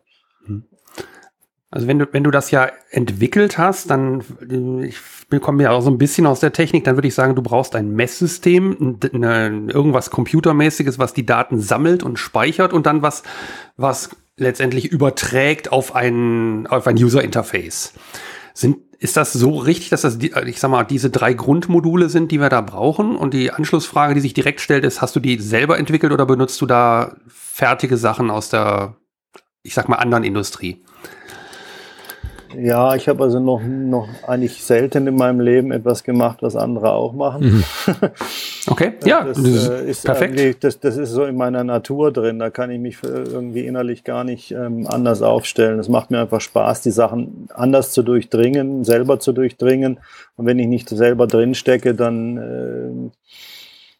Also 1.74 1.88
wenn 1.88 1.98
du, 1.98 2.06
wenn 2.12 2.24
du 2.24 2.30
das 2.30 2.52
ja 2.52 2.70
entwickelt 2.92 3.58
hast, 3.58 3.90
dann, 3.90 4.24
ich 4.84 5.00
komme 5.40 5.64
ja 5.64 5.72
auch 5.72 5.82
so 5.82 5.90
ein 5.90 5.98
bisschen 5.98 6.26
aus 6.26 6.40
der 6.40 6.54
Technik, 6.54 6.84
dann 6.84 6.96
würde 6.96 7.08
ich 7.08 7.16
sagen, 7.16 7.36
du 7.36 7.42
brauchst 7.42 7.76
ein 7.76 7.92
Messsystem, 7.92 9.00
eine, 9.14 9.68
irgendwas 9.68 10.10
Computermäßiges, 10.10 11.00
was 11.00 11.14
die 11.14 11.26
Daten 11.26 11.60
sammelt 11.60 12.04
und 12.04 12.20
speichert 12.20 12.74
und 12.74 12.86
dann 12.86 13.02
was, 13.02 13.24
was 13.78 14.12
letztendlich 14.38 14.92
überträgt 14.92 15.72
auf 15.72 15.96
ein, 15.96 16.68
auf 16.68 16.88
ein 16.88 16.96
User 16.96 17.24
Interface. 17.24 17.94
Sind, 18.54 18.78
ist 19.00 19.18
das 19.18 19.34
so 19.34 19.58
richtig, 19.58 19.90
dass 19.90 20.02
das, 20.02 20.18
ich 20.18 20.60
sag 20.60 20.72
mal, 20.72 20.84
diese 20.84 21.10
drei 21.10 21.34
Grundmodule 21.34 22.10
sind, 22.10 22.32
die 22.32 22.40
wir 22.40 22.50
da 22.50 22.62
brauchen? 22.62 23.16
Und 23.16 23.34
die 23.34 23.52
Anschlussfrage, 23.52 24.14
die 24.14 24.22
sich 24.22 24.34
direkt 24.34 24.62
stellt, 24.62 24.86
ist, 24.86 25.02
hast 25.02 25.16
du 25.16 25.20
die 25.20 25.40
selber 25.40 25.78
entwickelt 25.78 26.14
oder 26.14 26.26
benutzt 26.26 26.62
du 26.62 26.66
da 26.66 27.16
fertige 27.28 27.98
Sachen 27.98 28.32
aus 28.32 28.50
der, 28.50 28.96
ich 29.62 29.74
sag 29.74 29.90
mal, 29.90 29.98
anderen 29.98 30.24
Industrie? 30.24 30.84
Ja, 32.58 32.96
ich 32.96 33.08
habe 33.08 33.24
also 33.24 33.40
noch, 33.40 33.62
noch 33.62 34.08
eigentlich 34.28 34.64
selten 34.64 35.08
in 35.08 35.16
meinem 35.16 35.40
Leben 35.40 35.72
etwas 35.72 36.04
gemacht, 36.04 36.40
was 36.42 36.56
andere 36.56 36.94
auch 36.94 37.14
machen. 37.14 37.64
Mhm. 37.88 37.94
Okay, 38.66 38.94
ja, 39.04 39.26
das, 39.26 39.44
das 39.44 39.68
äh, 39.68 39.90
ist 39.90 40.06
perfekt. 40.06 40.64
Das, 40.64 40.80
das 40.80 40.96
ist 40.96 41.10
so 41.10 41.26
in 41.26 41.36
meiner 41.36 41.66
Natur 41.66 42.14
drin. 42.14 42.40
Da 42.40 42.50
kann 42.50 42.72
ich 42.72 42.80
mich 42.80 42.98
irgendwie 43.04 43.66
innerlich 43.66 44.06
gar 44.06 44.24
nicht 44.24 44.52
ähm, 44.52 44.88
anders 44.88 45.22
aufstellen. 45.22 45.80
Es 45.80 45.90
macht 45.90 46.12
mir 46.12 46.20
einfach 46.20 46.40
Spaß, 46.40 46.82
die 46.82 46.92
Sachen 46.92 47.50
anders 47.54 47.92
zu 47.92 48.04
durchdringen, 48.04 48.86
selber 48.86 49.20
zu 49.20 49.34
durchdringen. 49.34 50.00
Und 50.38 50.46
wenn 50.46 50.60
ich 50.60 50.68
nicht 50.68 50.88
selber 50.88 51.28
drin 51.28 51.56
stecke, 51.56 51.94
dann 51.94 52.38
äh, 52.38 53.12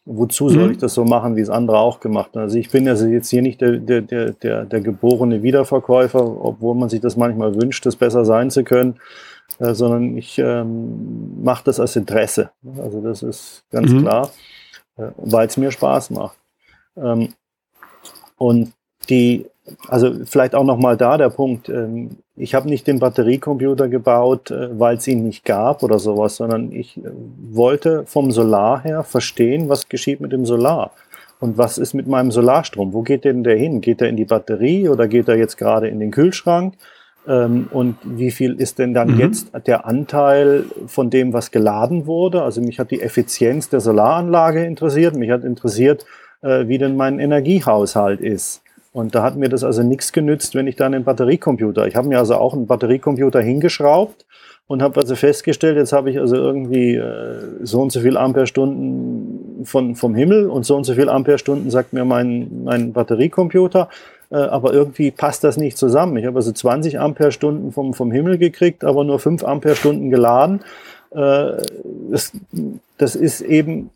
wozu 0.04 0.48
soll 0.48 0.66
mhm. 0.66 0.72
ich 0.72 0.78
das 0.78 0.94
so 0.94 1.04
machen, 1.04 1.36
wie 1.36 1.40
es 1.40 1.50
andere 1.50 1.78
auch 1.78 2.00
gemacht 2.00 2.30
haben? 2.34 2.42
Also 2.42 2.58
ich 2.58 2.70
bin 2.70 2.88
also 2.88 3.06
jetzt 3.06 3.30
hier 3.30 3.42
nicht 3.42 3.60
der, 3.60 3.78
der, 3.78 4.02
der, 4.02 4.32
der, 4.32 4.64
der 4.64 4.80
geborene 4.80 5.42
Wiederverkäufer, 5.42 6.44
obwohl 6.44 6.74
man 6.74 6.88
sich 6.88 7.00
das 7.00 7.16
manchmal 7.16 7.54
wünscht, 7.54 7.86
das 7.86 7.96
besser 7.96 8.24
sein 8.24 8.50
zu 8.50 8.64
können, 8.64 9.00
äh, 9.58 9.74
sondern 9.74 10.16
ich 10.16 10.38
ähm, 10.38 11.42
mache 11.42 11.64
das 11.64 11.80
aus 11.80 11.96
Interesse. 11.96 12.50
Also 12.78 13.00
das 13.00 13.22
ist 13.22 13.64
ganz 13.70 13.92
mhm. 13.92 14.02
klar, 14.02 14.30
äh, 14.96 15.08
weil 15.16 15.46
es 15.46 15.56
mir 15.56 15.70
Spaß 15.70 16.10
macht. 16.10 16.38
Ähm, 16.96 17.30
und 18.36 18.72
die 19.08 19.46
also 19.88 20.24
vielleicht 20.24 20.54
auch 20.54 20.64
nochmal 20.64 20.96
da 20.96 21.16
der 21.16 21.30
Punkt, 21.30 21.68
ähm, 21.68 22.18
ich 22.36 22.54
habe 22.54 22.68
nicht 22.68 22.86
den 22.86 22.98
Batteriecomputer 22.98 23.88
gebaut, 23.88 24.50
äh, 24.50 24.78
weil 24.78 24.96
es 24.96 25.06
ihn 25.06 25.22
nicht 25.22 25.44
gab 25.44 25.82
oder 25.82 25.98
sowas, 25.98 26.36
sondern 26.36 26.72
ich 26.72 26.96
äh, 26.98 27.10
wollte 27.52 28.04
vom 28.06 28.30
Solar 28.30 28.82
her 28.82 29.02
verstehen, 29.04 29.68
was 29.68 29.88
geschieht 29.88 30.20
mit 30.20 30.32
dem 30.32 30.44
Solar. 30.44 30.92
Und 31.40 31.58
was 31.58 31.78
ist 31.78 31.94
mit 31.94 32.06
meinem 32.06 32.30
Solarstrom? 32.30 32.92
Wo 32.92 33.02
geht 33.02 33.24
denn 33.24 33.44
der 33.44 33.56
hin? 33.56 33.80
Geht 33.80 34.00
er 34.00 34.08
in 34.08 34.16
die 34.16 34.24
Batterie 34.24 34.88
oder 34.88 35.08
geht 35.08 35.28
er 35.28 35.36
jetzt 35.36 35.58
gerade 35.58 35.88
in 35.88 36.00
den 36.00 36.10
Kühlschrank? 36.10 36.74
Ähm, 37.26 37.68
und 37.70 37.96
wie 38.02 38.30
viel 38.30 38.54
ist 38.54 38.78
denn 38.78 38.94
dann 38.94 39.12
mhm. 39.12 39.20
jetzt 39.20 39.52
der 39.66 39.86
Anteil 39.86 40.64
von 40.86 41.10
dem, 41.10 41.32
was 41.32 41.50
geladen 41.50 42.06
wurde? 42.06 42.42
Also 42.42 42.60
mich 42.60 42.78
hat 42.78 42.90
die 42.90 43.00
Effizienz 43.00 43.68
der 43.68 43.80
Solaranlage 43.80 44.64
interessiert. 44.64 45.16
Mich 45.16 45.30
hat 45.30 45.44
interessiert, 45.44 46.06
äh, 46.42 46.66
wie 46.66 46.78
denn 46.78 46.96
mein 46.96 47.18
Energiehaushalt 47.18 48.20
ist. 48.20 48.63
Und 48.94 49.16
da 49.16 49.24
hat 49.24 49.34
mir 49.34 49.48
das 49.48 49.64
also 49.64 49.82
nichts 49.82 50.12
genützt, 50.12 50.54
wenn 50.54 50.68
ich 50.68 50.76
dann 50.76 50.94
einen 50.94 51.02
Batteriecomputer. 51.02 51.88
Ich 51.88 51.96
habe 51.96 52.06
mir 52.06 52.20
also 52.20 52.36
auch 52.36 52.54
einen 52.54 52.68
Batteriecomputer 52.68 53.40
hingeschraubt 53.40 54.24
und 54.68 54.82
habe 54.82 55.00
also 55.00 55.16
festgestellt, 55.16 55.76
jetzt 55.76 55.92
habe 55.92 56.12
ich 56.12 56.20
also 56.20 56.36
irgendwie 56.36 56.94
äh, 56.94 57.40
so 57.62 57.82
und 57.82 57.90
so 57.90 57.98
viel 57.98 58.16
Amperestunden 58.16 59.64
von, 59.64 59.96
vom 59.96 60.14
Himmel 60.14 60.48
und 60.48 60.64
so 60.64 60.76
und 60.76 60.84
so 60.84 60.94
viel 60.94 61.08
Amperestunden 61.08 61.72
sagt 61.72 61.92
mir 61.92 62.04
mein, 62.04 62.62
mein 62.62 62.92
Batteriecomputer, 62.92 63.88
äh, 64.30 64.36
aber 64.36 64.72
irgendwie 64.72 65.10
passt 65.10 65.42
das 65.42 65.56
nicht 65.56 65.76
zusammen. 65.76 66.16
Ich 66.16 66.26
habe 66.26 66.36
also 66.36 66.52
20 66.52 67.00
Amperestunden 67.00 67.72
vom, 67.72 67.94
vom 67.94 68.12
Himmel 68.12 68.38
gekriegt, 68.38 68.84
aber 68.84 69.02
nur 69.02 69.18
5 69.18 69.42
Amperestunden 69.42 70.08
geladen. 70.08 70.60
Äh, 71.10 71.56
das, 72.12 72.30
das 72.96 73.16
ist 73.16 73.40
eben 73.40 73.90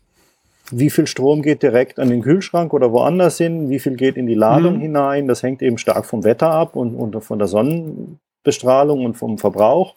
wie 0.71 0.89
viel 0.89 1.07
Strom 1.07 1.41
geht 1.41 1.63
direkt 1.63 1.99
an 1.99 2.09
den 2.09 2.21
Kühlschrank 2.21 2.73
oder 2.73 2.91
woanders 2.91 3.37
hin, 3.37 3.69
wie 3.69 3.79
viel 3.79 3.95
geht 3.95 4.17
in 4.17 4.27
die 4.27 4.35
Ladung 4.35 4.75
mhm. 4.75 4.81
hinein. 4.81 5.27
Das 5.27 5.43
hängt 5.43 5.61
eben 5.61 5.77
stark 5.77 6.05
vom 6.05 6.23
Wetter 6.23 6.51
ab 6.51 6.75
und, 6.75 6.95
und 6.95 7.19
von 7.23 7.39
der 7.39 7.47
Sonnenbestrahlung 7.47 9.05
und 9.05 9.15
vom 9.15 9.37
Verbrauch. 9.37 9.95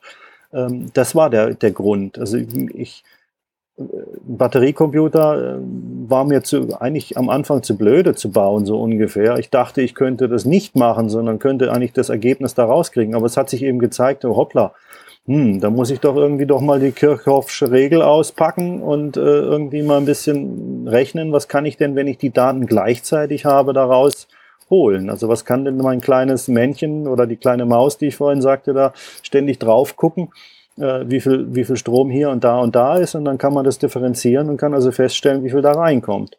Ähm, 0.52 0.90
das 0.92 1.14
war 1.14 1.30
der, 1.30 1.54
der 1.54 1.72
Grund. 1.72 2.18
Also 2.18 2.38
ich, 2.38 3.04
ein 3.78 3.88
Batteriecomputer 4.36 5.56
äh, 5.56 5.60
war 6.08 6.24
mir 6.24 6.42
zu, 6.42 6.80
eigentlich 6.80 7.16
am 7.16 7.28
Anfang 7.28 7.62
zu 7.62 7.76
blöde 7.76 8.14
zu 8.14 8.30
bauen, 8.30 8.66
so 8.66 8.80
ungefähr. 8.80 9.38
Ich 9.38 9.50
dachte, 9.50 9.82
ich 9.82 9.94
könnte 9.94 10.28
das 10.28 10.44
nicht 10.44 10.76
machen, 10.76 11.08
sondern 11.08 11.38
könnte 11.38 11.72
eigentlich 11.72 11.92
das 11.92 12.08
Ergebnis 12.08 12.54
da 12.54 12.64
rauskriegen. 12.64 13.14
Aber 13.14 13.26
es 13.26 13.36
hat 13.36 13.50
sich 13.50 13.62
eben 13.62 13.78
gezeigt, 13.78 14.24
oh, 14.24 14.36
hoppla, 14.36 14.74
hm, 15.26 15.60
da 15.60 15.70
muss 15.70 15.90
ich 15.90 16.00
doch 16.00 16.16
irgendwie 16.16 16.46
doch 16.46 16.60
mal 16.60 16.80
die 16.80 16.90
Kirchhoffsche 16.90 17.70
Regel 17.70 18.02
auspacken 18.02 18.82
und 18.82 19.16
äh, 19.16 19.20
irgendwie 19.20 19.82
mal 19.82 19.98
ein 19.98 20.04
bisschen 20.04 20.88
rechnen, 20.88 21.32
was 21.32 21.46
kann 21.46 21.64
ich 21.64 21.76
denn, 21.76 21.94
wenn 21.94 22.08
ich 22.08 22.18
die 22.18 22.30
Daten 22.30 22.66
gleichzeitig 22.66 23.44
habe, 23.44 23.72
daraus 23.72 24.26
holen. 24.68 25.10
Also 25.10 25.28
was 25.28 25.44
kann 25.44 25.64
denn 25.64 25.76
mein 25.76 26.00
kleines 26.00 26.48
Männchen 26.48 27.06
oder 27.06 27.28
die 27.28 27.36
kleine 27.36 27.66
Maus, 27.66 27.98
die 27.98 28.06
ich 28.08 28.16
vorhin 28.16 28.42
sagte, 28.42 28.72
da 28.72 28.92
ständig 29.22 29.60
drauf 29.60 29.96
gucken, 29.96 30.30
äh, 30.76 31.04
wie, 31.06 31.20
viel, 31.20 31.54
wie 31.54 31.64
viel 31.64 31.76
Strom 31.76 32.10
hier 32.10 32.30
und 32.30 32.42
da 32.42 32.58
und 32.58 32.74
da 32.74 32.96
ist 32.96 33.14
und 33.14 33.24
dann 33.24 33.38
kann 33.38 33.54
man 33.54 33.64
das 33.64 33.78
differenzieren 33.78 34.48
und 34.48 34.56
kann 34.56 34.74
also 34.74 34.90
feststellen, 34.90 35.44
wie 35.44 35.50
viel 35.50 35.62
da 35.62 35.72
reinkommt. 35.72 36.36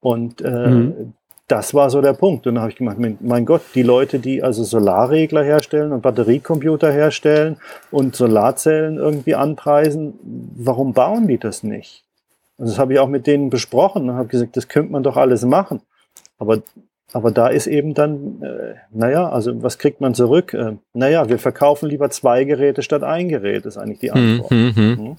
Und 0.00 0.40
äh, 0.40 0.68
mhm. 0.68 1.14
Das 1.50 1.74
war 1.74 1.90
so 1.90 2.00
der 2.00 2.12
Punkt. 2.12 2.46
Und 2.46 2.54
dann 2.54 2.62
habe 2.62 2.70
ich 2.70 2.78
gemeint, 2.78 3.20
mein 3.20 3.44
Gott, 3.44 3.62
die 3.74 3.82
Leute, 3.82 4.18
die 4.18 4.42
also 4.42 4.62
Solarregler 4.62 5.42
herstellen 5.42 5.92
und 5.92 6.02
Batteriecomputer 6.02 6.92
herstellen 6.92 7.56
und 7.90 8.14
Solarzellen 8.14 8.96
irgendwie 8.96 9.34
anpreisen, 9.34 10.14
warum 10.56 10.92
bauen 10.92 11.26
die 11.26 11.38
das 11.38 11.62
nicht? 11.62 12.04
Also 12.58 12.72
das 12.72 12.78
habe 12.78 12.92
ich 12.92 12.98
auch 13.00 13.08
mit 13.08 13.26
denen 13.26 13.50
besprochen 13.50 14.08
und 14.08 14.16
habe 14.16 14.28
gesagt, 14.28 14.56
das 14.56 14.68
könnte 14.68 14.92
man 14.92 15.02
doch 15.02 15.16
alles 15.16 15.44
machen. 15.44 15.80
Aber 16.38 16.62
aber 17.12 17.32
da 17.32 17.48
ist 17.48 17.66
eben 17.66 17.94
dann, 17.94 18.40
äh, 18.42 18.74
naja, 18.92 19.28
also 19.28 19.64
was 19.64 19.78
kriegt 19.78 20.00
man 20.00 20.14
zurück? 20.14 20.54
Äh, 20.54 20.76
naja, 20.92 21.28
wir 21.28 21.40
verkaufen 21.40 21.88
lieber 21.88 22.08
zwei 22.10 22.44
Geräte 22.44 22.82
statt 22.82 23.02
ein 23.02 23.28
Gerät, 23.28 23.66
ist 23.66 23.76
eigentlich 23.76 23.98
die 23.98 24.12
Antwort. 24.12 24.50
Mhm. 24.52 24.74
Mhm. 24.76 25.16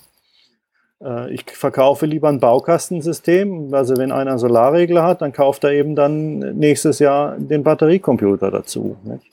Äh, 1.03 1.33
ich 1.33 1.45
verkaufe 1.51 2.05
lieber 2.05 2.29
ein 2.29 2.39
Baukastensystem. 2.39 3.73
Also 3.73 3.97
wenn 3.97 4.11
einer 4.11 4.31
einen 4.31 4.39
Solarregler 4.39 5.03
hat, 5.03 5.21
dann 5.21 5.33
kauft 5.33 5.63
er 5.63 5.71
eben 5.71 5.95
dann 5.95 6.39
nächstes 6.57 6.99
Jahr 6.99 7.37
den 7.37 7.63
Batteriecomputer 7.63 8.51
dazu. 8.51 8.97
Nicht? 9.03 9.25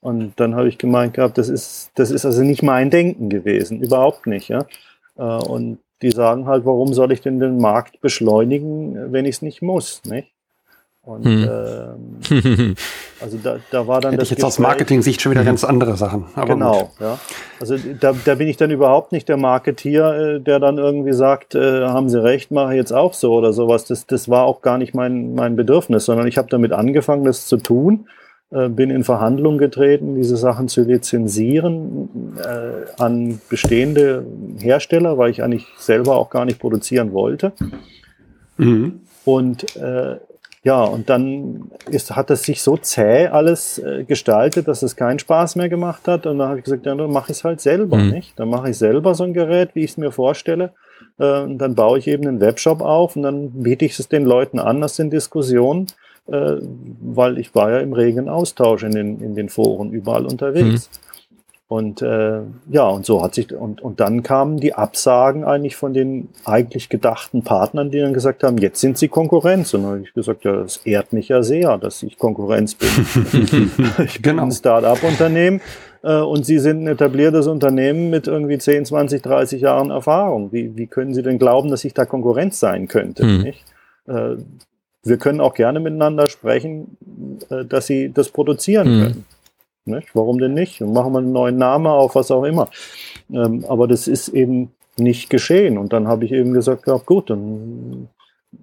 Und 0.00 0.38
dann 0.38 0.54
habe 0.54 0.68
ich 0.68 0.76
gemeint 0.78 1.14
gehabt, 1.14 1.38
das 1.38 1.48
ist, 1.48 1.90
das 1.94 2.10
ist 2.10 2.26
also 2.26 2.42
nicht 2.42 2.62
mein 2.62 2.90
Denken 2.90 3.30
gewesen, 3.30 3.80
überhaupt 3.80 4.26
nicht. 4.26 4.48
Ja? 4.48 4.66
Äh, 5.16 5.22
und 5.22 5.78
die 6.02 6.10
sagen 6.10 6.46
halt, 6.46 6.66
warum 6.66 6.92
soll 6.92 7.12
ich 7.12 7.22
denn 7.22 7.40
den 7.40 7.58
Markt 7.58 8.00
beschleunigen, 8.00 9.12
wenn 9.12 9.24
ich 9.24 9.36
es 9.36 9.42
nicht 9.42 9.62
muss? 9.62 10.02
Nicht? 10.04 10.33
Und 11.04 11.26
hm. 11.26 11.48
ähm, 12.30 12.74
also 13.20 13.38
da, 13.42 13.58
da 13.70 13.86
war 13.86 14.00
dann 14.00 14.12
Hätte 14.12 14.20
das. 14.20 14.28
Ich 14.28 14.30
jetzt 14.30 14.38
Gespräch, 14.38 14.44
aus 14.46 14.58
Marketing-Sicht 14.58 15.20
schon 15.20 15.32
wieder 15.32 15.42
mhm. 15.42 15.46
ganz 15.46 15.62
andere 15.62 15.96
Sachen. 15.96 16.24
genau, 16.46 16.84
gut. 16.84 16.90
ja. 17.00 17.18
Also 17.60 17.76
da, 18.00 18.14
da 18.24 18.34
bin 18.36 18.48
ich 18.48 18.56
dann 18.56 18.70
überhaupt 18.70 19.12
nicht 19.12 19.28
der 19.28 19.36
Marketier, 19.36 20.36
äh, 20.36 20.40
der 20.40 20.60
dann 20.60 20.78
irgendwie 20.78 21.12
sagt, 21.12 21.54
äh, 21.54 21.84
haben 21.84 22.08
Sie 22.08 22.22
recht, 22.22 22.50
mache 22.50 22.72
ich 22.72 22.78
jetzt 22.78 22.92
auch 22.92 23.12
so 23.12 23.34
oder 23.34 23.52
sowas. 23.52 23.84
Das, 23.84 24.06
das 24.06 24.30
war 24.30 24.44
auch 24.44 24.62
gar 24.62 24.78
nicht 24.78 24.94
mein, 24.94 25.34
mein 25.34 25.56
Bedürfnis, 25.56 26.06
sondern 26.06 26.26
ich 26.26 26.38
habe 26.38 26.48
damit 26.50 26.72
angefangen, 26.72 27.24
das 27.24 27.46
zu 27.46 27.58
tun, 27.58 28.08
äh, 28.50 28.70
bin 28.70 28.88
in 28.88 29.04
Verhandlungen 29.04 29.58
getreten, 29.58 30.14
diese 30.14 30.38
Sachen 30.38 30.68
zu 30.68 30.84
lizenzieren 30.84 32.08
äh, 32.42 33.02
an 33.02 33.42
bestehende 33.50 34.24
Hersteller, 34.58 35.18
weil 35.18 35.30
ich 35.30 35.42
eigentlich 35.42 35.66
selber 35.76 36.16
auch 36.16 36.30
gar 36.30 36.46
nicht 36.46 36.58
produzieren 36.58 37.12
wollte. 37.12 37.52
Mhm. 38.56 39.00
Und 39.26 39.76
äh, 39.76 40.16
ja, 40.64 40.82
und 40.82 41.10
dann 41.10 41.70
ist, 41.90 42.16
hat 42.16 42.30
es 42.30 42.42
sich 42.44 42.62
so 42.62 42.78
zäh 42.78 43.26
alles 43.26 43.78
äh, 43.78 44.04
gestaltet, 44.04 44.66
dass 44.66 44.82
es 44.82 44.96
keinen 44.96 45.18
Spaß 45.18 45.56
mehr 45.56 45.68
gemacht 45.68 46.08
hat. 46.08 46.26
Und 46.26 46.38
dann 46.38 46.48
habe 46.48 46.58
ich 46.58 46.64
gesagt, 46.64 46.86
ja, 46.86 46.94
dann 46.94 47.12
mache 47.12 47.32
ich 47.32 47.38
es 47.38 47.44
halt 47.44 47.60
selber, 47.60 47.98
mhm. 47.98 48.10
nicht? 48.10 48.38
Dann 48.38 48.48
mache 48.48 48.70
ich 48.70 48.78
selber 48.78 49.14
so 49.14 49.24
ein 49.24 49.34
Gerät, 49.34 49.74
wie 49.74 49.84
ich 49.84 49.90
es 49.90 49.96
mir 49.98 50.10
vorstelle. 50.10 50.72
Äh, 51.18 51.42
und 51.42 51.58
dann 51.58 51.74
baue 51.74 51.98
ich 51.98 52.06
eben 52.06 52.26
einen 52.26 52.40
Webshop 52.40 52.80
auf 52.80 53.14
und 53.14 53.24
dann 53.24 53.50
biete 53.50 53.84
ich 53.84 53.98
es 53.98 54.08
den 54.08 54.24
Leuten 54.24 54.58
an 54.58 54.82
aus 54.82 54.96
den 54.96 55.10
Diskussionen, 55.10 55.88
äh, 56.28 56.56
weil 57.02 57.36
ich 57.36 57.54
war 57.54 57.70
ja 57.70 57.80
im 57.80 57.92
regen 57.92 58.30
Austausch 58.30 58.84
in 58.84 58.92
den, 58.92 59.20
in 59.20 59.34
den 59.34 59.50
Foren 59.50 59.92
überall 59.92 60.24
unterwegs. 60.24 60.88
Mhm. 60.90 61.13
Und 61.66 62.02
äh, 62.02 62.40
ja, 62.70 62.86
und 62.88 63.06
so 63.06 63.22
hat 63.22 63.34
sich, 63.34 63.52
und, 63.54 63.80
und 63.80 63.98
dann 63.98 64.22
kamen 64.22 64.58
die 64.58 64.74
Absagen 64.74 65.44
eigentlich 65.44 65.76
von 65.76 65.94
den 65.94 66.28
eigentlich 66.44 66.90
gedachten 66.90 67.42
Partnern, 67.42 67.90
die 67.90 68.00
dann 68.00 68.12
gesagt 68.12 68.42
haben, 68.42 68.58
jetzt 68.58 68.80
sind 68.80 68.98
sie 68.98 69.08
Konkurrenz. 69.08 69.72
Und 69.72 69.82
dann 69.82 69.90
habe 69.92 70.02
ich 70.02 70.12
gesagt, 70.12 70.44
ja, 70.44 70.52
das 70.52 70.78
ehrt 70.84 71.14
mich 71.14 71.28
ja 71.28 71.42
sehr, 71.42 71.78
dass 71.78 72.02
ich 72.02 72.18
Konkurrenz 72.18 72.74
bin. 72.74 72.88
ich 74.04 74.20
bin 74.20 74.22
genau. 74.22 74.42
ein 74.44 74.52
Start-up-Unternehmen 74.52 75.62
äh, 76.02 76.20
und 76.20 76.44
Sie 76.44 76.58
sind 76.58 76.84
ein 76.84 76.86
etabliertes 76.86 77.46
Unternehmen 77.46 78.10
mit 78.10 78.26
irgendwie 78.26 78.58
10, 78.58 78.84
20, 78.84 79.22
30 79.22 79.62
Jahren 79.62 79.90
Erfahrung. 79.90 80.52
Wie, 80.52 80.76
wie 80.76 80.86
können 80.86 81.14
Sie 81.14 81.22
denn 81.22 81.38
glauben, 81.38 81.70
dass 81.70 81.84
ich 81.84 81.94
da 81.94 82.04
Konkurrenz 82.04 82.60
sein 82.60 82.88
könnte? 82.88 83.22
Hm. 83.22 83.42
Nicht? 83.42 83.64
Äh, 84.06 84.36
wir 85.02 85.16
können 85.16 85.40
auch 85.40 85.54
gerne 85.54 85.80
miteinander 85.80 86.28
sprechen, 86.28 86.98
äh, 87.48 87.64
dass 87.64 87.86
Sie 87.86 88.12
das 88.12 88.28
produzieren 88.28 88.86
hm. 88.86 89.02
können. 89.02 89.24
Nicht? 89.86 90.14
Warum 90.14 90.38
denn 90.38 90.54
nicht? 90.54 90.80
Und 90.80 90.92
machen 90.92 91.12
wir 91.12 91.18
einen 91.18 91.32
neuen 91.32 91.58
Namen 91.58 91.86
auf, 91.86 92.14
was 92.14 92.30
auch 92.30 92.44
immer. 92.44 92.68
Ähm, 93.30 93.64
aber 93.68 93.86
das 93.86 94.08
ist 94.08 94.28
eben 94.28 94.72
nicht 94.96 95.28
geschehen. 95.28 95.76
Und 95.76 95.92
dann 95.92 96.08
habe 96.08 96.24
ich 96.24 96.32
eben 96.32 96.52
gesagt, 96.52 96.86
ja, 96.86 96.96
gut, 96.96 97.30
dann 97.30 98.08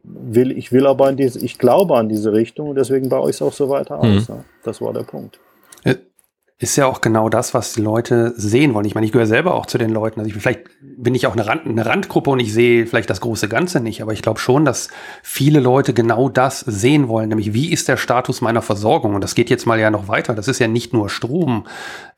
will 0.03 0.51
ich 0.51 0.71
will 0.71 0.87
aber 0.87 1.09
in 1.09 1.17
diese, 1.17 1.43
ich 1.43 1.57
glaube 1.57 1.97
an 1.97 2.09
diese 2.09 2.31
Richtung 2.31 2.69
und 2.69 2.75
deswegen 2.75 3.09
baue 3.09 3.29
ich 3.29 3.35
es 3.35 3.41
auch 3.41 3.51
so 3.51 3.69
weiter 3.69 3.99
aus. 3.99 4.29
Mhm. 4.29 4.35
Ja. 4.35 4.43
Das 4.63 4.81
war 4.81 4.93
der 4.93 5.03
Punkt 5.03 5.39
ist 6.61 6.75
ja 6.75 6.85
auch 6.85 7.01
genau 7.01 7.27
das, 7.27 7.55
was 7.55 7.73
die 7.73 7.81
Leute 7.81 8.35
sehen 8.37 8.75
wollen. 8.75 8.85
Ich 8.85 8.93
meine, 8.93 9.07
ich 9.07 9.11
gehöre 9.11 9.25
selber 9.25 9.55
auch 9.55 9.65
zu 9.65 9.79
den 9.79 9.89
Leuten. 9.89 10.19
Also 10.19 10.29
ich, 10.29 10.39
vielleicht 10.39 10.61
bin 10.79 11.15
ich 11.15 11.25
auch 11.25 11.33
eine, 11.33 11.47
Rand, 11.47 11.65
eine 11.65 11.87
Randgruppe 11.87 12.29
und 12.29 12.39
ich 12.39 12.53
sehe 12.53 12.85
vielleicht 12.85 13.09
das 13.09 13.19
große 13.19 13.49
Ganze 13.49 13.79
nicht. 13.79 14.03
Aber 14.03 14.13
ich 14.13 14.21
glaube 14.21 14.39
schon, 14.39 14.63
dass 14.63 14.89
viele 15.23 15.59
Leute 15.59 15.95
genau 15.95 16.29
das 16.29 16.59
sehen 16.59 17.07
wollen. 17.07 17.29
Nämlich, 17.29 17.55
wie 17.55 17.71
ist 17.71 17.87
der 17.87 17.97
Status 17.97 18.41
meiner 18.41 18.61
Versorgung? 18.61 19.15
Und 19.15 19.23
das 19.23 19.33
geht 19.33 19.49
jetzt 19.49 19.65
mal 19.65 19.79
ja 19.79 19.89
noch 19.89 20.07
weiter. 20.07 20.35
Das 20.35 20.47
ist 20.47 20.59
ja 20.59 20.67
nicht 20.67 20.93
nur 20.93 21.09
Strom. 21.09 21.65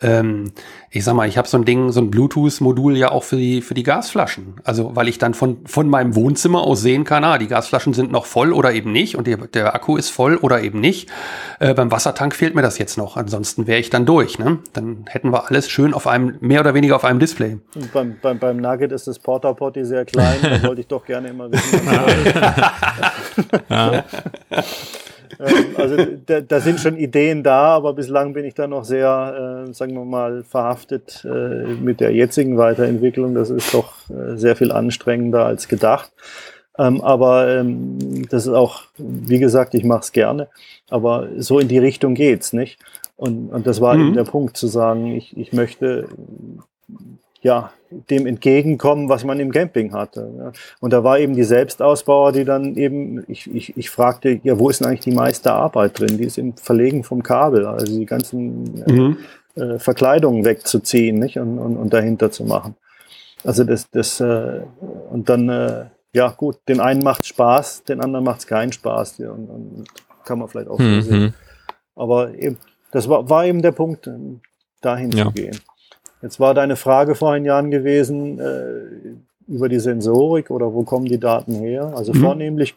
Ähm, 0.01 0.51
ich 0.89 1.05
sag 1.05 1.15
mal, 1.15 1.27
ich 1.27 1.37
habe 1.37 1.47
so 1.47 1.57
ein 1.57 1.63
Ding, 1.63 1.93
so 1.93 2.01
ein 2.01 2.11
Bluetooth-Modul 2.11 2.97
ja 2.97 3.11
auch 3.11 3.23
für 3.23 3.37
die, 3.37 3.61
für 3.61 3.73
die 3.73 3.83
Gasflaschen. 3.83 4.55
Also, 4.65 4.93
weil 4.93 5.07
ich 5.07 5.19
dann 5.19 5.33
von, 5.33 5.59
von 5.65 5.87
meinem 5.87 6.15
Wohnzimmer 6.15 6.61
aus 6.61 6.81
sehen 6.81 7.05
kann, 7.05 7.23
ah, 7.23 7.37
die 7.37 7.47
Gasflaschen 7.47 7.93
sind 7.93 8.11
noch 8.11 8.25
voll 8.25 8.51
oder 8.51 8.73
eben 8.73 8.91
nicht 8.91 9.15
und 9.15 9.25
der, 9.25 9.37
der 9.37 9.73
Akku 9.73 9.95
ist 9.95 10.09
voll 10.09 10.35
oder 10.35 10.61
eben 10.61 10.81
nicht. 10.81 11.09
Äh, 11.59 11.73
beim 11.73 11.91
Wassertank 11.91 12.35
fehlt 12.35 12.55
mir 12.55 12.61
das 12.61 12.77
jetzt 12.77 12.97
noch. 12.97 13.15
Ansonsten 13.15 13.67
wäre 13.67 13.79
ich 13.79 13.89
dann 13.89 14.05
durch 14.05 14.32
durch. 14.33 14.45
Ne? 14.45 14.59
Dann 14.73 15.05
hätten 15.07 15.31
wir 15.31 15.49
alles 15.49 15.69
schön 15.69 15.93
auf 15.93 16.07
einem, 16.07 16.37
mehr 16.41 16.61
oder 16.61 16.73
weniger 16.73 16.95
auf 16.95 17.05
einem 17.05 17.19
Display. 17.19 17.57
Beim, 17.93 18.17
beim, 18.21 18.39
beim 18.39 18.57
Nugget 18.57 18.91
ist 18.91 19.07
das 19.07 19.19
Porta 19.19 19.53
Potty 19.53 19.85
sehr 19.85 20.05
klein, 20.05 20.37
da 20.41 20.63
wollte 20.63 20.81
ich 20.81 20.87
doch 20.87 21.05
gerne 21.05 21.29
immer 21.29 21.51
wissen. 21.51 21.79
ja. 23.69 24.03
Ähm, 25.39 25.65
also 25.77 25.97
da, 26.27 26.41
da, 26.41 26.59
sind 26.59 26.79
schon 26.79 26.95
Ideen 26.95 27.41
da, 27.41 27.69
aber 27.69 27.93
bislang 27.93 28.33
bin 28.33 28.45
ich 28.45 28.53
da 28.53 28.67
noch 28.67 28.83
sehr, 28.83 29.65
äh, 29.67 29.73
sagen 29.73 29.95
wir 29.95 30.05
mal, 30.05 30.43
verhaftet 30.43 31.25
äh, 31.25 31.73
mit 31.73 32.01
der 32.01 32.13
jetzigen 32.13 32.59
Weiterentwicklung. 32.59 33.33
Das 33.33 33.49
ist 33.49 33.73
doch 33.73 33.95
äh, 34.11 34.37
sehr 34.37 34.55
viel 34.55 34.71
anstrengender 34.71 35.43
als 35.43 35.67
gedacht. 35.67 36.11
Ähm, 36.77 37.01
aber 37.01 37.49
ähm, 37.49 38.27
das 38.29 38.45
ist 38.45 38.53
auch, 38.53 38.83
wie 38.97 39.39
gesagt, 39.39 39.73
ich 39.73 39.83
mache 39.83 40.01
es 40.01 40.11
gerne. 40.11 40.49
Aber 40.91 41.27
so 41.37 41.57
in 41.57 41.67
die 41.67 41.79
Richtung 41.79 42.13
geht's, 42.13 42.53
nicht? 42.53 42.77
Und, 43.15 43.49
und 43.49 43.67
das 43.67 43.79
war 43.81 43.95
mhm. 43.95 44.01
eben 44.01 44.13
der 44.15 44.23
Punkt, 44.23 44.57
zu 44.57 44.67
sagen, 44.67 45.07
ich, 45.07 45.37
ich 45.37 45.53
möchte 45.53 46.07
ja 47.41 47.71
dem 48.09 48.25
entgegenkommen, 48.25 49.09
was 49.09 49.23
man 49.23 49.39
im 49.39 49.51
Camping 49.51 49.93
hatte. 49.93 50.53
Und 50.79 50.93
da 50.93 51.03
war 51.03 51.19
eben 51.19 51.35
die 51.35 51.43
Selbstausbauer, 51.43 52.31
die 52.31 52.45
dann 52.45 52.75
eben, 52.75 53.23
ich, 53.27 53.53
ich, 53.53 53.77
ich 53.77 53.89
fragte, 53.89 54.39
ja, 54.43 54.57
wo 54.57 54.69
ist 54.69 54.79
denn 54.79 54.87
eigentlich 54.87 55.01
die 55.01 55.11
meiste 55.11 55.51
Arbeit 55.51 55.99
drin? 55.99 56.17
Die 56.17 56.23
ist 56.23 56.37
im 56.37 56.55
Verlegen 56.55 57.03
vom 57.03 57.21
Kabel, 57.21 57.65
also 57.65 57.85
die 57.85 58.05
ganzen 58.05 58.83
mhm. 58.87 59.17
äh, 59.55 59.77
Verkleidungen 59.77 60.45
wegzuziehen 60.45 61.19
nicht? 61.19 61.37
Und, 61.37 61.59
und, 61.59 61.77
und 61.77 61.93
dahinter 61.93 62.31
zu 62.31 62.45
machen. 62.45 62.75
Also 63.43 63.63
das, 63.63 63.89
das 63.91 64.19
äh, 64.21 64.61
und 65.11 65.29
dann, 65.29 65.49
äh, 65.49 65.85
ja 66.13 66.29
gut, 66.29 66.57
den 66.67 66.79
einen 66.79 67.03
macht 67.03 67.25
Spaß, 67.25 67.83
den 67.83 68.01
anderen 68.01 68.25
macht 68.25 68.39
es 68.39 68.47
keinen 68.47 68.71
Spaß. 68.71 69.19
Und, 69.19 69.49
und 69.49 69.85
kann 70.23 70.39
man 70.39 70.47
vielleicht 70.47 70.69
auch 70.69 70.79
mhm. 70.79 71.01
sehen. 71.01 71.33
Aber 71.95 72.33
eben, 72.33 72.57
das 72.93 73.09
war, 73.09 73.29
war 73.29 73.45
eben 73.45 73.61
der 73.61 73.71
Punkt, 73.71 74.09
dahin 74.81 75.11
ja. 75.11 75.25
zu 75.25 75.31
gehen. 75.31 75.57
Jetzt 76.21 76.39
war 76.39 76.53
deine 76.53 76.75
Frage 76.77 77.15
vor 77.15 77.33
ein 77.33 77.43
Jahren 77.43 77.69
gewesen 77.69 78.39
äh, 78.39 79.51
über 79.51 79.67
die 79.67 79.79
Sensorik 79.79 80.51
oder 80.51 80.73
wo 80.73 80.83
kommen 80.83 81.05
die 81.05 81.19
Daten 81.19 81.55
her? 81.55 81.93
Also 81.95 82.13
mhm. 82.13 82.21
vornehmlich, 82.21 82.75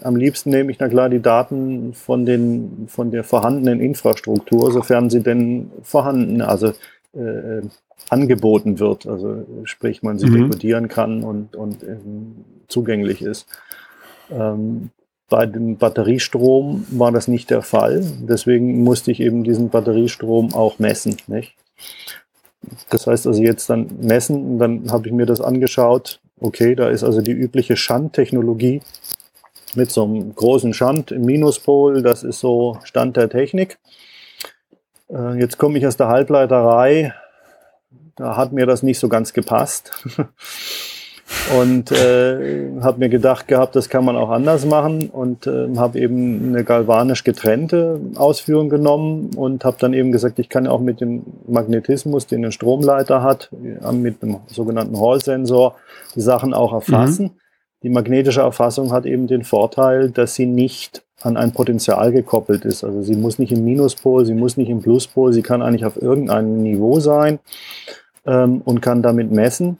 am 0.00 0.16
liebsten 0.16 0.50
nehme 0.50 0.70
ich 0.70 0.78
na 0.78 0.88
klar 0.88 1.10
die 1.10 1.20
Daten 1.20 1.92
von, 1.92 2.24
den, 2.24 2.86
von 2.88 3.10
der 3.10 3.24
vorhandenen 3.24 3.80
Infrastruktur, 3.80 4.72
sofern 4.72 5.10
sie 5.10 5.20
denn 5.20 5.70
vorhanden, 5.82 6.40
also 6.40 6.68
äh, 7.12 7.62
angeboten 8.08 8.78
wird, 8.78 9.06
also 9.06 9.44
sprich 9.64 10.02
man 10.02 10.18
sie 10.18 10.26
mhm. 10.26 10.44
dekodieren 10.44 10.88
kann 10.88 11.22
und, 11.22 11.56
und 11.56 11.82
ähm, 11.82 12.44
zugänglich 12.68 13.20
ist. 13.20 13.46
Ähm, 14.30 14.90
bei 15.28 15.46
dem 15.46 15.76
Batteriestrom 15.76 16.86
war 16.90 17.12
das 17.12 17.28
nicht 17.28 17.50
der 17.50 17.62
Fall. 17.62 18.04
Deswegen 18.20 18.82
musste 18.84 19.10
ich 19.10 19.20
eben 19.20 19.44
diesen 19.44 19.70
Batteriestrom 19.70 20.54
auch 20.54 20.78
messen. 20.78 21.16
Nicht? 21.26 21.54
Das 22.90 23.06
heißt 23.06 23.26
also 23.26 23.42
jetzt 23.42 23.68
dann 23.68 23.98
messen 24.00 24.58
dann 24.58 24.90
habe 24.90 25.08
ich 25.08 25.12
mir 25.12 25.26
das 25.26 25.40
angeschaut. 25.40 26.20
Okay, 26.40 26.74
da 26.74 26.88
ist 26.88 27.04
also 27.04 27.20
die 27.20 27.32
übliche 27.32 27.76
Schandtechnologie 27.76 28.82
mit 29.74 29.90
so 29.90 30.04
einem 30.04 30.34
großen 30.34 30.74
Schand 30.74 31.10
im 31.10 31.22
Minuspol. 31.22 32.02
Das 32.02 32.22
ist 32.22 32.40
so 32.40 32.78
Stand 32.84 33.16
der 33.16 33.28
Technik. 33.28 33.78
Äh, 35.08 35.38
jetzt 35.38 35.58
komme 35.58 35.78
ich 35.78 35.86
aus 35.86 35.96
der 35.96 36.08
Halbleiterei. 36.08 37.14
Da 38.16 38.36
hat 38.36 38.52
mir 38.52 38.66
das 38.66 38.82
nicht 38.82 38.98
so 38.98 39.08
ganz 39.08 39.32
gepasst. 39.32 39.90
und 41.58 41.92
äh, 41.92 42.70
habe 42.80 42.98
mir 42.98 43.08
gedacht 43.08 43.48
gehabt, 43.48 43.76
das 43.76 43.88
kann 43.88 44.04
man 44.04 44.16
auch 44.16 44.30
anders 44.30 44.64
machen 44.64 45.10
und 45.10 45.46
äh, 45.46 45.68
habe 45.76 45.98
eben 46.00 46.48
eine 46.48 46.64
galvanisch 46.64 47.24
getrennte 47.24 48.00
Ausführung 48.14 48.68
genommen 48.68 49.30
und 49.36 49.64
habe 49.64 49.76
dann 49.78 49.92
eben 49.92 50.12
gesagt, 50.12 50.38
ich 50.38 50.48
kann 50.48 50.66
auch 50.66 50.80
mit 50.80 51.00
dem 51.00 51.22
Magnetismus, 51.46 52.26
den 52.26 52.44
ein 52.44 52.52
Stromleiter 52.52 53.22
hat, 53.22 53.50
mit 53.92 54.22
dem 54.22 54.38
sogenannten 54.46 54.98
Hall-Sensor, 54.98 55.74
die 56.14 56.20
Sachen 56.20 56.54
auch 56.54 56.72
erfassen. 56.72 57.24
Mhm. 57.24 57.30
Die 57.82 57.90
magnetische 57.90 58.40
Erfassung 58.40 58.92
hat 58.92 59.04
eben 59.04 59.26
den 59.26 59.44
Vorteil, 59.44 60.10
dass 60.10 60.34
sie 60.34 60.46
nicht 60.46 61.04
an 61.20 61.36
ein 61.36 61.52
Potenzial 61.52 62.12
gekoppelt 62.12 62.64
ist. 62.64 62.84
Also 62.84 63.02
sie 63.02 63.16
muss 63.16 63.38
nicht 63.38 63.52
im 63.52 63.64
Minuspol, 63.64 64.24
sie 64.24 64.34
muss 64.34 64.56
nicht 64.56 64.70
im 64.70 64.80
Pluspol, 64.80 65.32
sie 65.32 65.42
kann 65.42 65.62
eigentlich 65.62 65.84
auf 65.84 66.00
irgendeinem 66.00 66.62
Niveau 66.62 67.00
sein 67.00 67.38
ähm, 68.26 68.62
und 68.64 68.80
kann 68.80 69.02
damit 69.02 69.30
messen. 69.30 69.78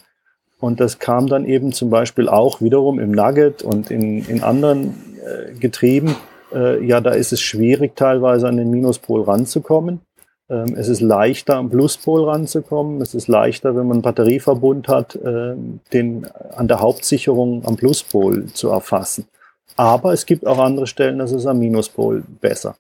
Und 0.64 0.80
das 0.80 0.98
kam 0.98 1.26
dann 1.26 1.44
eben 1.44 1.72
zum 1.72 1.90
Beispiel 1.90 2.26
auch 2.26 2.62
wiederum 2.62 2.98
im 2.98 3.10
Nugget 3.10 3.62
und 3.62 3.90
in, 3.90 4.26
in 4.26 4.42
anderen 4.42 4.94
äh, 5.22 5.52
Getrieben. 5.52 6.16
Äh, 6.54 6.82
ja, 6.82 7.02
da 7.02 7.10
ist 7.10 7.34
es 7.34 7.42
schwierig, 7.42 7.96
teilweise 7.96 8.48
an 8.48 8.56
den 8.56 8.70
Minuspol 8.70 9.24
ranzukommen. 9.24 10.00
Ähm, 10.48 10.74
es 10.74 10.88
ist 10.88 11.02
leichter, 11.02 11.56
am 11.56 11.68
Pluspol 11.68 12.24
ranzukommen. 12.24 13.02
Es 13.02 13.14
ist 13.14 13.28
leichter, 13.28 13.76
wenn 13.76 13.86
man 13.86 13.96
einen 13.96 14.02
Batterieverbund 14.02 14.88
hat, 14.88 15.16
äh, 15.16 15.54
den 15.92 16.26
an 16.56 16.66
der 16.66 16.80
Hauptsicherung 16.80 17.66
am 17.66 17.76
Pluspol 17.76 18.46
zu 18.46 18.70
erfassen. 18.70 19.26
Aber 19.76 20.14
es 20.14 20.24
gibt 20.24 20.46
auch 20.46 20.58
andere 20.58 20.86
Stellen, 20.86 21.18
das 21.18 21.32
ist 21.32 21.44
am 21.44 21.58
Minuspol 21.58 22.22
besser. 22.40 22.74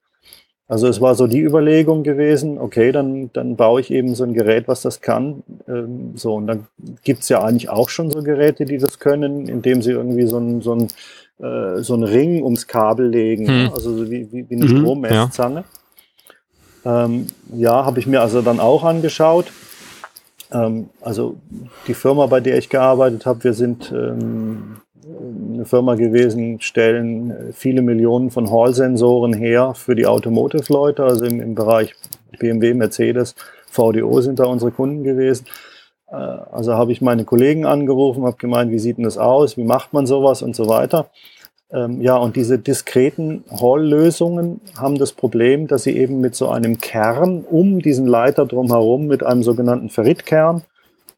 Also 0.66 0.88
es 0.88 1.00
war 1.00 1.14
so 1.14 1.26
die 1.26 1.42
Überlegung 1.42 2.04
gewesen, 2.04 2.58
okay, 2.58 2.90
dann, 2.90 3.30
dann 3.34 3.56
baue 3.56 3.82
ich 3.82 3.90
eben 3.90 4.14
so 4.14 4.24
ein 4.24 4.32
Gerät, 4.32 4.66
was 4.66 4.80
das 4.80 5.02
kann. 5.02 5.42
Ähm, 5.68 6.12
so, 6.14 6.34
und 6.34 6.46
dann 6.46 6.66
gibt's 7.02 7.28
ja 7.28 7.42
eigentlich 7.42 7.68
auch 7.68 7.90
schon 7.90 8.10
so 8.10 8.22
Geräte, 8.22 8.64
die 8.64 8.78
das 8.78 8.98
können, 8.98 9.46
indem 9.46 9.82
sie 9.82 9.90
irgendwie 9.90 10.26
so 10.26 10.38
ein, 10.38 10.62
so 10.62 10.74
ein, 10.74 10.88
äh, 11.38 11.82
so 11.82 11.94
ein 11.94 12.02
Ring 12.02 12.42
ums 12.42 12.66
Kabel 12.66 13.08
legen, 13.08 13.46
hm. 13.46 13.72
also 13.74 13.94
so 13.94 14.10
wie, 14.10 14.32
wie, 14.32 14.48
wie 14.48 14.54
eine 14.54 14.64
mhm, 14.64 14.78
Strommesszange. 14.78 15.64
Ja, 16.84 17.04
ähm, 17.04 17.26
ja 17.52 17.84
habe 17.84 18.00
ich 18.00 18.06
mir 18.06 18.22
also 18.22 18.40
dann 18.40 18.58
auch 18.58 18.84
angeschaut. 18.84 19.52
Ähm, 20.50 20.88
also 21.02 21.36
die 21.86 21.94
Firma, 21.94 22.24
bei 22.24 22.40
der 22.40 22.56
ich 22.56 22.70
gearbeitet 22.70 23.26
habe, 23.26 23.44
wir 23.44 23.52
sind 23.52 23.92
ähm, 23.92 24.76
eine 25.54 25.64
Firma 25.64 25.94
gewesen, 25.94 26.60
stellen 26.60 27.52
viele 27.52 27.82
Millionen 27.82 28.30
von 28.30 28.50
Hall-Sensoren 28.50 29.32
her 29.32 29.74
für 29.74 29.94
die 29.94 30.06
Automotive-Leute, 30.06 31.04
also 31.04 31.24
im, 31.24 31.40
im, 31.40 31.54
Bereich 31.54 31.94
BMW, 32.38 32.74
Mercedes, 32.74 33.34
VDO 33.66 34.20
sind 34.20 34.38
da 34.38 34.44
unsere 34.44 34.70
Kunden 34.70 35.04
gewesen. 35.04 35.46
Äh, 36.08 36.14
also 36.14 36.74
habe 36.74 36.92
ich 36.92 37.00
meine 37.00 37.24
Kollegen 37.24 37.66
angerufen, 37.66 38.24
habe 38.24 38.36
gemeint, 38.36 38.70
wie 38.70 38.78
sieht 38.78 38.98
denn 38.98 39.04
das 39.04 39.18
aus, 39.18 39.56
wie 39.56 39.64
macht 39.64 39.92
man 39.92 40.06
sowas 40.06 40.42
und 40.42 40.54
so 40.56 40.68
weiter. 40.68 41.10
Ähm, 41.72 42.00
ja, 42.00 42.16
und 42.16 42.36
diese 42.36 42.58
diskreten 42.58 43.44
Hall-Lösungen 43.50 44.60
haben 44.76 44.96
das 44.98 45.12
Problem, 45.12 45.66
dass 45.66 45.82
sie 45.84 45.96
eben 45.96 46.20
mit 46.20 46.34
so 46.34 46.48
einem 46.48 46.78
Kern 46.78 47.42
um 47.42 47.80
diesen 47.80 48.06
Leiter 48.06 48.46
drumherum, 48.46 49.06
mit 49.06 49.24
einem 49.24 49.42
sogenannten 49.42 49.88
Ferritkern, 49.88 50.62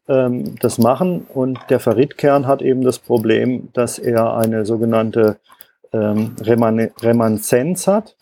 ähm, 0.07 0.55
das 0.59 0.77
machen. 0.77 1.25
Und 1.33 1.59
der 1.69 1.79
Ferritkern 1.79 2.47
hat 2.47 2.61
eben 2.61 2.83
das 2.83 2.99
Problem, 2.99 3.69
dass 3.73 3.99
er 3.99 4.35
eine 4.37 4.65
sogenannte 4.65 5.37
ähm, 5.93 6.35
Reman 6.41 6.91
Remanzenz 7.01 7.87
hat. 7.87 8.15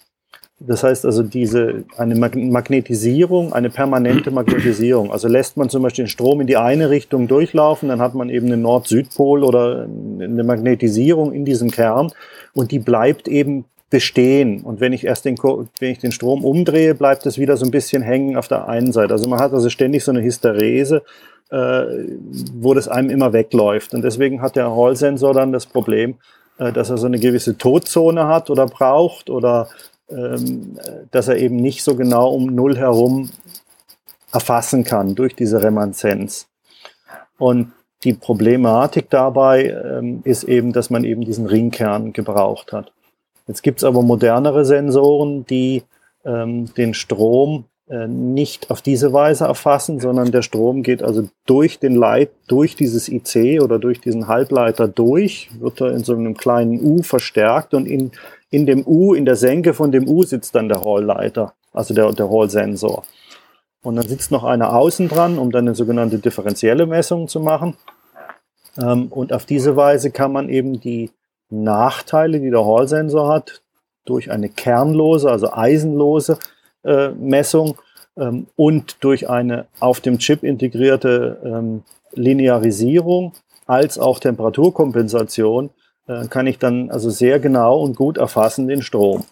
Das 0.59 0.83
heißt 0.83 1.05
also 1.05 1.21
diese, 1.21 1.83
eine 1.97 2.15
Magnetisierung, 2.15 3.51
eine 3.51 3.69
permanente 3.69 4.31
Magnetisierung. 4.31 5.11
Also 5.11 5.27
lässt 5.27 5.57
man 5.57 5.69
zum 5.69 5.83
Beispiel 5.83 6.05
den 6.05 6.09
Strom 6.09 6.39
in 6.39 6.47
die 6.47 6.55
eine 6.55 6.89
Richtung 6.89 7.27
durchlaufen, 7.27 7.89
dann 7.89 7.99
hat 7.99 8.15
man 8.15 8.29
eben 8.29 8.47
einen 8.47 8.61
Nord-Süd-Pol 8.61 9.43
oder 9.43 9.83
eine 9.83 10.43
Magnetisierung 10.45 11.33
in 11.33 11.43
diesem 11.43 11.71
Kern 11.71 12.11
und 12.53 12.71
die 12.71 12.79
bleibt 12.79 13.27
eben 13.27 13.65
bestehen. 13.89 14.61
Und 14.63 14.79
wenn 14.79 14.93
ich 14.93 15.05
erst 15.05 15.25
den, 15.25 15.37
wenn 15.37 15.91
ich 15.91 15.99
den 15.99 16.11
Strom 16.11 16.43
umdrehe, 16.43 16.95
bleibt 16.95 17.25
es 17.25 17.37
wieder 17.37 17.55
so 17.57 17.65
ein 17.65 17.71
bisschen 17.71 18.01
hängen 18.01 18.35
auf 18.35 18.47
der 18.47 18.67
einen 18.67 18.91
Seite. 18.91 19.13
Also 19.13 19.29
man 19.29 19.39
hat 19.39 19.53
also 19.53 19.69
ständig 19.69 20.03
so 20.03 20.11
eine 20.11 20.21
Hysterese 20.21 21.03
äh, 21.51 21.85
wo 22.53 22.73
das 22.73 22.87
einem 22.87 23.09
immer 23.09 23.33
wegläuft. 23.33 23.93
Und 23.93 24.01
deswegen 24.03 24.41
hat 24.41 24.55
der 24.55 24.75
Hall-Sensor 24.75 25.33
dann 25.33 25.51
das 25.51 25.65
Problem, 25.65 26.15
äh, 26.57 26.71
dass 26.71 26.89
er 26.89 26.97
so 26.97 27.05
eine 27.05 27.19
gewisse 27.19 27.57
Todzone 27.57 28.27
hat 28.27 28.49
oder 28.49 28.65
braucht 28.65 29.29
oder 29.29 29.69
ähm, 30.09 30.77
dass 31.11 31.27
er 31.27 31.37
eben 31.37 31.55
nicht 31.55 31.83
so 31.83 31.95
genau 31.95 32.29
um 32.29 32.47
Null 32.47 32.77
herum 32.77 33.29
erfassen 34.31 34.83
kann 34.83 35.15
durch 35.15 35.35
diese 35.35 35.63
Remanzenz. 35.63 36.47
Und 37.37 37.71
die 38.03 38.13
Problematik 38.13 39.09
dabei 39.09 39.65
ähm, 39.65 40.21
ist 40.23 40.43
eben, 40.43 40.73
dass 40.73 40.89
man 40.89 41.03
eben 41.03 41.21
diesen 41.21 41.47
Ringkern 41.47 42.13
gebraucht 42.13 42.71
hat. 42.71 42.91
Jetzt 43.47 43.61
gibt 43.61 43.79
es 43.79 43.83
aber 43.83 44.01
modernere 44.01 44.65
Sensoren, 44.65 45.45
die 45.45 45.83
ähm, 46.25 46.73
den 46.75 46.93
Strom 46.93 47.65
äh, 47.87 48.07
nicht 48.07 48.71
auf 48.71 48.81
diese 48.81 49.13
Weise 49.13 49.45
erfassen, 49.45 49.99
sondern 49.99 50.31
der 50.31 50.41
Strom 50.41 50.81
geht 50.81 51.03
also 51.03 51.27
durch 51.45 51.77
den 51.77 51.93
Leit, 51.93 52.31
durch 52.47 52.75
dieses 52.75 53.07
IC 53.07 53.61
oder 53.61 53.77
durch 53.77 54.01
diesen 54.01 54.27
Halbleiter 54.27 54.87
durch, 54.87 55.51
wird 55.59 55.81
er 55.81 55.91
in 55.91 56.03
so 56.03 56.13
einem 56.13 56.35
kleinen 56.35 56.83
U 56.83 57.03
verstärkt 57.03 57.75
und 57.75 57.85
in, 57.85 58.11
in 58.49 58.65
dem 58.65 58.85
U, 58.87 59.13
in 59.13 59.25
der 59.25 59.35
Senke 59.35 59.75
von 59.75 59.91
dem 59.91 60.07
U 60.07 60.23
sitzt 60.23 60.55
dann 60.55 60.67
der 60.67 60.83
Hallleiter, 60.83 61.53
also 61.73 61.93
der, 61.93 62.11
der 62.13 62.27
Hall-Sensor. 62.27 63.03
Und 63.83 63.97
dann 63.97 64.07
sitzt 64.07 64.31
noch 64.31 64.43
einer 64.43 64.75
außen 64.75 65.07
dran, 65.07 65.37
um 65.37 65.51
dann 65.51 65.67
eine 65.67 65.75
sogenannte 65.75 66.17
differenzielle 66.17 66.87
Messung 66.87 67.27
zu 67.27 67.39
machen. 67.39 67.77
Ähm, 68.81 69.09
und 69.09 69.31
auf 69.31 69.45
diese 69.45 69.75
Weise 69.75 70.09
kann 70.09 70.31
man 70.31 70.49
eben 70.49 70.79
die 70.79 71.11
Nachteile, 71.49 72.39
die 72.39 72.49
der 72.49 72.65
Hall-Sensor 72.65 73.27
hat, 73.27 73.61
durch 74.05 74.31
eine 74.31 74.49
kernlose, 74.49 75.29
also 75.29 75.51
eisenlose 75.51 76.37
äh, 76.83 77.09
Messung 77.09 77.77
ähm, 78.17 78.47
und 78.55 79.03
durch 79.03 79.29
eine 79.29 79.65
auf 79.79 79.99
dem 79.99 80.19
Chip 80.19 80.43
integrierte 80.43 81.41
ähm, 81.43 81.83
Linearisierung 82.13 83.33
als 83.65 83.97
auch 83.97 84.19
Temperaturkompensation 84.19 85.71
äh, 86.07 86.27
kann 86.27 86.47
ich 86.47 86.59
dann 86.59 86.91
also 86.91 87.09
sehr 87.09 87.39
genau 87.39 87.79
und 87.79 87.95
gut 87.95 88.17
erfassen 88.17 88.67
den 88.67 88.81
Strom. 88.81 89.25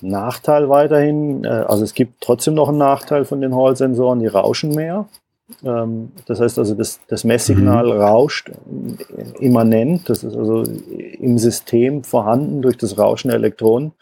Nachteil 0.00 0.68
weiterhin, 0.68 1.44
äh, 1.44 1.48
also 1.48 1.84
es 1.84 1.94
gibt 1.94 2.20
trotzdem 2.20 2.54
noch 2.54 2.68
einen 2.68 2.78
Nachteil 2.78 3.24
von 3.24 3.40
den 3.40 3.54
Hall-Sensoren, 3.54 4.18
die 4.18 4.26
rauschen 4.26 4.74
mehr. 4.74 5.06
Ähm, 5.62 6.12
das 6.26 6.40
heißt 6.40 6.58
also, 6.58 6.74
das, 6.74 7.00
das 7.08 7.24
Messsignal 7.24 7.86
mhm. 7.86 8.00
rauscht 8.00 8.50
immanent, 9.38 10.08
das 10.08 10.24
ist 10.24 10.36
also 10.36 10.62
im 10.62 11.38
System 11.38 12.02
vorhanden 12.02 12.62
durch 12.62 12.76
das 12.76 12.96
Rauschen 12.98 13.28
der 13.28 13.36
Elektronen. 13.36 13.92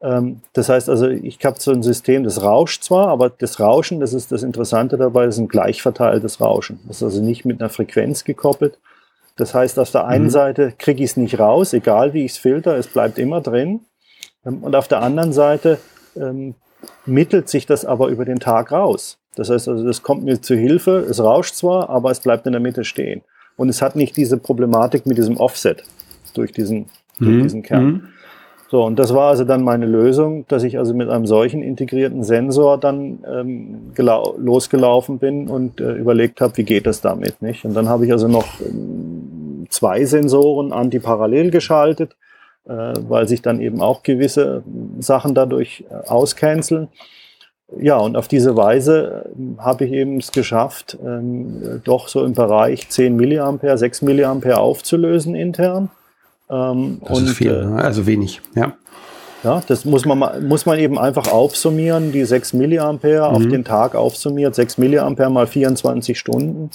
Ähm, 0.00 0.40
das 0.54 0.68
heißt 0.68 0.88
also, 0.88 1.08
ich 1.08 1.44
habe 1.44 1.60
so 1.60 1.72
ein 1.72 1.82
System, 1.82 2.24
das 2.24 2.42
rauscht 2.42 2.82
zwar, 2.84 3.08
aber 3.08 3.28
das 3.30 3.60
Rauschen, 3.60 4.00
das 4.00 4.14
ist 4.14 4.32
das 4.32 4.42
Interessante 4.42 4.96
dabei, 4.96 5.26
das 5.26 5.36
ist 5.36 5.42
ein 5.42 5.48
gleichverteiltes 5.48 6.40
Rauschen. 6.40 6.80
Das 6.86 6.96
ist 6.96 7.02
also 7.02 7.22
nicht 7.22 7.44
mit 7.44 7.60
einer 7.60 7.70
Frequenz 7.70 8.24
gekoppelt. 8.24 8.78
Das 9.36 9.54
heißt, 9.54 9.78
auf 9.78 9.90
der 9.90 10.06
einen 10.06 10.24
mhm. 10.24 10.30
Seite 10.30 10.72
kriege 10.76 11.04
ich 11.04 11.10
es 11.10 11.16
nicht 11.16 11.38
raus, 11.38 11.72
egal 11.72 12.14
wie 12.14 12.24
ich 12.24 12.32
es 12.32 12.38
filter, 12.38 12.76
es 12.76 12.86
bleibt 12.86 13.18
immer 13.18 13.40
drin. 13.40 13.80
Ähm, 14.46 14.62
und 14.62 14.74
auf 14.74 14.88
der 14.88 15.02
anderen 15.02 15.32
Seite 15.32 15.78
mittelt 17.06 17.48
sich 17.48 17.64
das 17.64 17.86
aber 17.86 18.08
über 18.08 18.26
den 18.26 18.38
Tag 18.38 18.70
raus. 18.70 19.21
Das 19.36 19.50
heißt 19.50 19.68
also, 19.68 19.84
das 19.84 20.02
kommt 20.02 20.24
mir 20.24 20.40
zu 20.40 20.54
Hilfe, 20.54 21.06
es 21.08 21.22
rauscht 21.22 21.54
zwar, 21.54 21.88
aber 21.88 22.10
es 22.10 22.20
bleibt 22.20 22.46
in 22.46 22.52
der 22.52 22.60
Mitte 22.60 22.84
stehen. 22.84 23.22
Und 23.56 23.68
es 23.68 23.82
hat 23.82 23.96
nicht 23.96 24.16
diese 24.16 24.36
Problematik 24.38 25.06
mit 25.06 25.18
diesem 25.18 25.36
Offset 25.36 25.84
durch 26.34 26.52
diesen, 26.52 26.86
mhm. 27.18 27.24
durch 27.24 27.42
diesen 27.44 27.62
Kern. 27.62 27.84
Mhm. 27.84 28.08
So, 28.72 28.84
und 28.84 28.98
das 28.98 29.12
war 29.12 29.28
also 29.28 29.44
dann 29.44 29.64
meine 29.64 29.84
Lösung, 29.84 30.46
dass 30.48 30.62
ich 30.62 30.78
also 30.78 30.94
mit 30.94 31.10
einem 31.10 31.26
solchen 31.26 31.62
integrierten 31.62 32.24
Sensor 32.24 32.78
dann 32.78 33.18
ähm, 33.30 33.92
losgelaufen 34.38 35.18
bin 35.18 35.48
und 35.48 35.78
äh, 35.78 35.92
überlegt 35.92 36.40
habe, 36.40 36.56
wie 36.56 36.64
geht 36.64 36.86
das 36.86 37.02
damit, 37.02 37.42
nicht? 37.42 37.66
Und 37.66 37.74
dann 37.74 37.90
habe 37.90 38.06
ich 38.06 38.12
also 38.12 38.28
noch 38.28 38.46
ähm, 38.62 39.66
zwei 39.68 40.06
Sensoren 40.06 40.72
antiparallel 40.72 41.50
geschaltet, 41.50 42.16
äh, 42.64 42.94
weil 43.06 43.28
sich 43.28 43.42
dann 43.42 43.60
eben 43.60 43.82
auch 43.82 44.02
gewisse 44.02 44.62
Sachen 45.00 45.34
dadurch 45.34 45.84
äh, 45.90 46.08
auscanceln. 46.08 46.88
Ja, 47.80 47.96
und 47.96 48.16
auf 48.16 48.28
diese 48.28 48.56
Weise 48.56 49.30
äh, 49.36 49.60
habe 49.60 49.84
ich 49.84 49.92
eben 49.92 50.18
es 50.18 50.32
geschafft, 50.32 50.98
ähm, 51.04 51.80
doch 51.84 52.08
so 52.08 52.24
im 52.24 52.34
Bereich 52.34 52.88
10 52.88 53.16
Milliampere, 53.16 53.78
6 53.78 54.02
Milliampere 54.02 54.58
aufzulösen 54.58 55.34
intern 55.34 55.90
ähm, 56.50 57.00
das 57.02 57.18
und, 57.18 57.24
ist 57.24 57.36
viel, 57.36 57.50
äh, 57.50 57.66
ne? 57.66 57.82
also 57.82 58.06
wenig, 58.06 58.40
ja. 58.54 58.74
Ja, 59.42 59.60
das 59.66 59.84
muss 59.84 60.04
man, 60.04 60.46
muss 60.46 60.66
man 60.66 60.78
eben 60.78 60.98
einfach 60.98 61.32
aufsummieren, 61.32 62.12
die 62.12 62.24
6 62.24 62.52
Milliampere 62.52 63.28
mhm. 63.28 63.36
auf 63.36 63.42
den 63.42 63.64
Tag 63.64 63.96
aufsummiert, 63.96 64.54
6 64.54 64.78
Milliampere 64.78 65.30
mal 65.30 65.48
24 65.48 66.16
Stunden. 66.16 66.70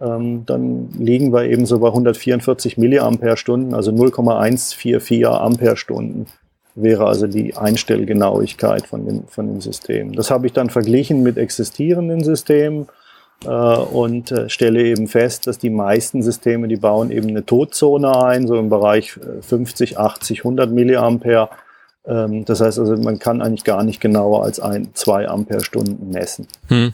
Ähm, 0.00 0.44
dann 0.46 0.90
liegen 0.98 1.32
wir 1.32 1.44
eben 1.44 1.66
so 1.66 1.78
bei 1.78 1.88
144 1.88 2.78
Milliampere 2.78 3.36
Stunden, 3.36 3.74
also 3.74 3.92
0,144 3.92 5.26
Ampere 5.26 5.76
Stunden 5.76 6.26
wäre 6.76 7.06
also 7.06 7.26
die 7.26 7.56
Einstellgenauigkeit 7.56 8.86
von 8.86 9.06
dem, 9.06 9.26
von 9.26 9.46
dem 9.46 9.60
System. 9.60 10.12
Das 10.12 10.30
habe 10.30 10.46
ich 10.46 10.52
dann 10.52 10.70
verglichen 10.70 11.22
mit 11.22 11.38
existierenden 11.38 12.22
Systemen 12.22 12.86
äh, 13.44 13.48
und 13.48 14.30
äh, 14.30 14.48
stelle 14.48 14.82
eben 14.84 15.08
fest, 15.08 15.46
dass 15.46 15.58
die 15.58 15.70
meisten 15.70 16.22
Systeme, 16.22 16.68
die 16.68 16.76
bauen 16.76 17.10
eben 17.10 17.28
eine 17.28 17.44
Todzone 17.44 18.22
ein, 18.22 18.46
so 18.46 18.56
im 18.56 18.68
Bereich 18.68 19.18
50, 19.40 19.98
80, 19.98 20.40
100 20.40 20.70
Milliampere. 20.70 21.48
Ähm, 22.06 22.44
das 22.44 22.60
heißt 22.60 22.78
also, 22.78 22.96
man 22.96 23.18
kann 23.18 23.42
eigentlich 23.42 23.64
gar 23.64 23.82
nicht 23.82 24.00
genauer 24.00 24.44
als 24.44 24.60
ein, 24.60 24.90
zwei 24.94 25.28
Ampere-Stunden 25.28 26.10
messen. 26.10 26.46
Hm. 26.68 26.92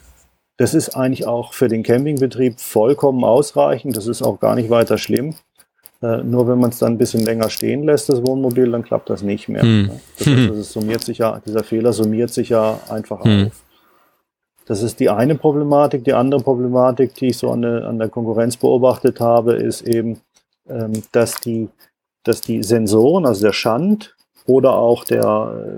Das 0.59 0.74
ist 0.74 0.97
eigentlich 0.97 1.26
auch 1.26 1.55
für 1.55 1.68
den 1.68 1.83
Campingbetrieb 1.83 2.61
vollkommen 2.61 3.24
ausreichend. 3.24 3.97
Das 3.97 4.07
ist 4.07 4.22
auch 4.22 4.39
gar 4.39 4.55
nicht 4.55 4.70
weiter 4.70 4.97
schlimm. 4.97 5.35
Äh, 6.03 6.24
nur 6.24 6.48
wenn 6.48 6.59
man 6.59 6.70
es 6.70 6.78
dann 6.78 6.94
ein 6.94 6.98
bisschen 6.98 7.24
länger 7.24 7.48
stehen 7.48 7.84
lässt, 7.84 8.09
das 8.09 8.26
Wohnmobil, 8.26 8.70
dann 8.70 8.82
klappt 8.82 9.09
das 9.09 9.22
nicht 9.22 9.48
mehr. 9.48 9.62
Hm. 9.62 9.90
Das 10.18 10.26
heißt, 10.26 10.50
das 10.59 10.72
summiert 10.72 11.05
sich 11.05 11.18
ja, 11.18 11.40
dieser 11.46 11.62
Fehler 11.62 11.92
summiert 11.92 12.30
sich 12.30 12.48
ja 12.48 12.80
einfach 12.88 13.24
hm. 13.24 13.46
auf. 13.46 13.62
Das 14.66 14.82
ist 14.82 15.00
die 15.00 15.11
eine 15.11 15.36
Problematik. 15.36 16.05
Die 16.05 16.12
andere 16.12 16.40
Problematik, 16.40 17.14
die 17.14 17.28
ich 17.28 17.38
so 17.38 17.50
an 17.50 17.62
der, 17.62 17.86
an 17.86 17.98
der 17.98 18.09
Konkurrenz 18.09 18.57
beobachtet 18.57 19.20
habe, 19.20 19.55
ist 19.55 19.82
eben, 19.82 20.20
ähm, 20.68 21.03
dass, 21.12 21.40
die, 21.40 21.68
dass 22.24 22.40
die 22.40 22.62
Sensoren, 22.62 23.26
also 23.26 23.42
der 23.42 23.53
Schand 23.53 24.16
oder 24.46 24.74
auch 24.74 25.05
der, 25.05 25.76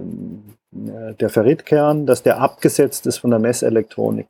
äh, 0.72 1.14
der 1.14 1.28
Ferritkern, 1.28 2.06
dass 2.06 2.22
der 2.22 2.40
abgesetzt 2.40 3.06
ist 3.06 3.18
von 3.18 3.30
der 3.30 3.40
Messelektronik. 3.40 4.26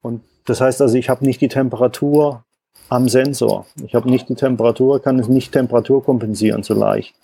Und 0.00 0.22
das 0.46 0.60
heißt 0.60 0.80
also, 0.82 0.96
ich 0.96 1.08
habe 1.08 1.24
nicht 1.24 1.40
die 1.40 1.48
Temperatur 1.48 2.44
am 2.88 3.08
Sensor. 3.08 3.66
Ich 3.84 3.94
habe 3.94 4.10
nicht 4.10 4.28
die 4.28 4.34
Temperatur, 4.34 5.00
kann 5.00 5.18
es 5.18 5.28
nicht 5.28 5.52
Temperatur 5.52 6.02
kompensieren 6.02 6.62
so 6.62 6.74
leicht. 6.74 7.14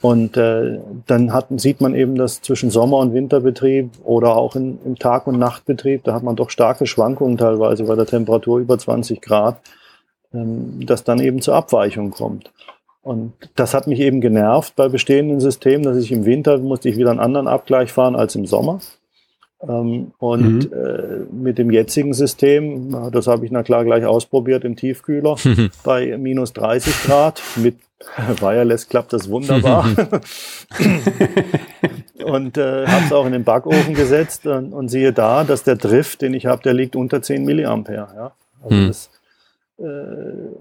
Und 0.00 0.36
äh, 0.36 0.80
dann 1.06 1.32
hat, 1.32 1.46
sieht 1.56 1.80
man 1.80 1.94
eben, 1.94 2.16
dass 2.16 2.42
zwischen 2.42 2.68
Sommer- 2.68 2.98
und 2.98 3.14
Winterbetrieb 3.14 3.90
oder 4.04 4.36
auch 4.36 4.54
in, 4.54 4.78
im 4.84 4.98
Tag- 4.98 5.26
und 5.26 5.38
Nachtbetrieb, 5.38 6.04
da 6.04 6.12
hat 6.12 6.22
man 6.22 6.36
doch 6.36 6.50
starke 6.50 6.86
Schwankungen 6.86 7.38
teilweise 7.38 7.84
bei 7.84 7.94
der 7.94 8.04
Temperatur 8.04 8.58
über 8.58 8.78
20 8.78 9.22
Grad, 9.22 9.62
ähm, 10.34 10.84
dass 10.84 11.04
dann 11.04 11.20
eben 11.20 11.40
zur 11.40 11.54
Abweichung 11.54 12.10
kommt. 12.10 12.52
Und 13.00 13.32
das 13.54 13.72
hat 13.72 13.86
mich 13.86 14.00
eben 14.00 14.20
genervt 14.20 14.76
bei 14.76 14.88
bestehenden 14.88 15.40
Systemen, 15.40 15.84
dass 15.84 15.96
ich 15.96 16.12
im 16.12 16.26
Winter 16.26 16.58
musste 16.58 16.90
ich 16.90 16.98
wieder 16.98 17.10
einen 17.10 17.20
anderen 17.20 17.48
Abgleich 17.48 17.92
fahren 17.92 18.14
als 18.14 18.34
im 18.34 18.44
Sommer. 18.44 18.80
Ähm, 19.66 20.12
und 20.18 20.70
mhm. 20.70 20.72
äh, 20.72 21.32
mit 21.32 21.58
dem 21.58 21.70
jetzigen 21.70 22.12
System, 22.12 23.10
das 23.12 23.26
habe 23.26 23.44
ich 23.44 23.50
na 23.50 23.62
klar 23.62 23.84
gleich 23.84 24.04
ausprobiert 24.04 24.64
im 24.64 24.76
Tiefkühler, 24.76 25.36
bei 25.84 26.16
minus 26.18 26.52
30 26.52 27.04
Grad 27.04 27.42
mit 27.56 27.76
Wireless 28.40 28.88
klappt 28.88 29.12
das 29.12 29.28
wunderbar. 29.28 29.86
und 32.24 32.58
äh, 32.58 32.86
habe 32.86 33.04
es 33.06 33.12
auch 33.12 33.26
in 33.26 33.32
den 33.32 33.44
Backofen 33.44 33.94
gesetzt 33.94 34.46
und, 34.46 34.72
und, 34.72 34.88
siehe 34.88 35.12
da, 35.12 35.44
dass 35.44 35.62
der 35.62 35.76
Drift, 35.76 36.22
den 36.22 36.34
ich 36.34 36.46
habe, 36.46 36.62
der 36.62 36.74
liegt 36.74 36.96
unter 36.96 37.22
10 37.22 37.44
Milliampere. 37.44 38.08
Ja? 38.14 38.32
Also 38.62 38.76
hm. 38.76 38.88
das, 38.88 39.10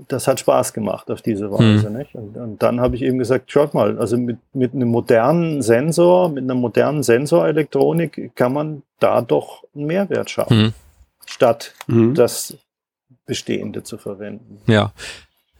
das 0.08 0.28
hat 0.28 0.40
Spaß 0.40 0.74
gemacht 0.74 1.10
auf 1.10 1.22
diese 1.22 1.52
Weise. 1.52 1.88
Hm. 1.88 1.94
Nicht? 1.94 2.16
Und, 2.16 2.38
und 2.38 2.64
dann 2.64 2.82
habe 2.82 2.96
ich 2.96 3.02
eben 3.02 3.18
gesagt, 3.18 3.52
schaut 3.52 3.74
mal, 3.74 3.98
also 4.00 4.18
mit, 4.18 4.38
mit 4.54 4.74
einem 4.74 4.90
modernen 4.90 5.62
Sensor, 5.62 6.30
mit 6.30 6.44
einer 6.44 6.56
modernen 6.56 7.04
Sensorelektronik 7.04 8.32
kann 8.36 8.54
man 8.54 8.84
da 9.00 9.22
doch 9.22 9.64
einen 9.76 9.86
Mehrwert 9.86 10.30
schaffen, 10.30 10.58
hm. 10.58 10.74
statt 11.26 11.74
hm. 11.88 12.16
das 12.16 12.58
Bestehende 13.26 13.84
zu 13.84 13.98
verwenden. 13.98 14.62
Ja, 14.68 14.92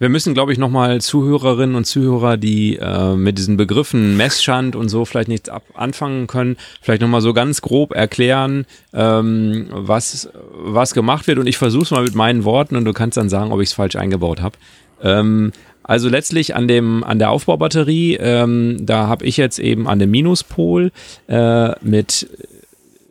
wir 0.04 0.10
müssen, 0.10 0.34
glaube 0.34 0.52
ich, 0.52 0.58
nochmal 0.58 1.00
Zuhörerinnen 1.00 1.78
und 1.78 1.86
Zuhörer, 1.86 2.36
die 2.36 2.76
äh, 2.76 3.16
mit 3.16 3.38
diesen 3.38 3.56
Begriffen 3.56 4.18
Messschand 4.18 4.76
und 4.76 4.90
so 4.90 5.06
vielleicht 5.06 5.30
nichts 5.30 5.48
ab 5.48 5.64
anfangen 5.76 6.28
können, 6.28 6.58
vielleicht 6.82 7.02
nochmal 7.02 7.22
so 7.22 7.34
ganz 7.34 7.62
grob 7.62 7.96
erklären, 7.96 8.66
ähm, 8.94 9.68
was, 9.72 10.28
was 10.52 10.94
gemacht 10.94 11.26
wird. 11.28 11.40
Und 11.40 11.48
ich 11.48 11.58
versuche 11.58 11.84
es 11.84 11.92
mal 11.92 12.04
mit 12.04 12.16
meinen 12.16 12.44
Worten 12.44 12.76
und 12.76 12.84
du 12.84 12.92
kannst 12.92 13.16
dann 13.16 13.30
sagen, 13.30 13.54
ob 13.54 13.62
ich 13.62 13.70
es 13.70 13.74
falsch 13.74 13.96
eingebaut 13.96 14.42
habe. 14.42 14.58
Ähm, 15.02 15.54
also 15.84 16.10
letztlich 16.10 16.54
an 16.54 16.68
dem 16.68 17.06
an 17.06 17.18
der 17.18 17.32
Aufbaubatterie, 17.32 18.16
ähm, 18.16 18.86
da 18.86 19.08
habe 19.08 19.24
ich 19.24 19.38
jetzt 19.38 19.58
eben 19.58 19.88
an 19.88 20.00
dem 20.00 20.12
Minuspol 20.12 20.92
äh, 21.28 21.80
mit 21.80 22.28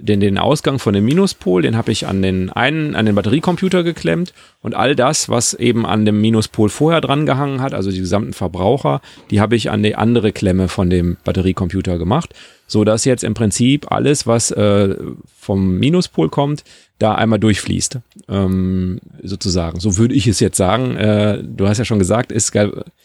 den, 0.02 0.18
den 0.18 0.36
Ausgang 0.36 0.80
von 0.80 0.94
dem 0.94 1.04
Minuspol, 1.04 1.62
den 1.62 1.76
habe 1.76 1.92
ich 1.92 2.06
an 2.06 2.22
den 2.22 2.50
einen, 2.50 2.96
an 2.96 3.06
den 3.06 3.14
Batteriecomputer 3.14 3.84
geklemmt 3.84 4.34
und 4.60 4.74
all 4.74 4.96
das, 4.96 5.28
was 5.28 5.54
eben 5.54 5.86
an 5.86 6.04
dem 6.04 6.20
Minuspol 6.20 6.68
vorher 6.68 7.00
dran 7.00 7.24
gehangen 7.24 7.60
hat, 7.60 7.72
also 7.72 7.90
die 7.90 8.00
gesamten 8.00 8.32
Verbraucher, 8.32 9.00
die 9.30 9.40
habe 9.40 9.54
ich 9.54 9.70
an 9.70 9.82
die 9.82 9.94
andere 9.94 10.32
Klemme 10.32 10.66
von 10.66 10.90
dem 10.90 11.16
Batteriecomputer 11.24 11.98
gemacht, 11.98 12.34
so 12.66 12.82
dass 12.82 13.04
jetzt 13.04 13.22
im 13.22 13.34
Prinzip 13.34 13.92
alles, 13.92 14.26
was 14.26 14.50
äh, 14.50 14.96
vom 15.38 15.78
Minuspol 15.78 16.28
kommt, 16.28 16.64
da 16.98 17.14
einmal 17.14 17.38
durchfließt, 17.38 17.98
ähm, 18.28 19.00
sozusagen. 19.22 19.78
So 19.78 19.98
würde 19.98 20.14
ich 20.14 20.26
es 20.26 20.40
jetzt 20.40 20.56
sagen. 20.56 20.96
Äh, 20.96 21.42
du 21.42 21.68
hast 21.68 21.78
ja 21.78 21.84
schon 21.84 21.98
gesagt, 21.98 22.32
ist 22.32 22.52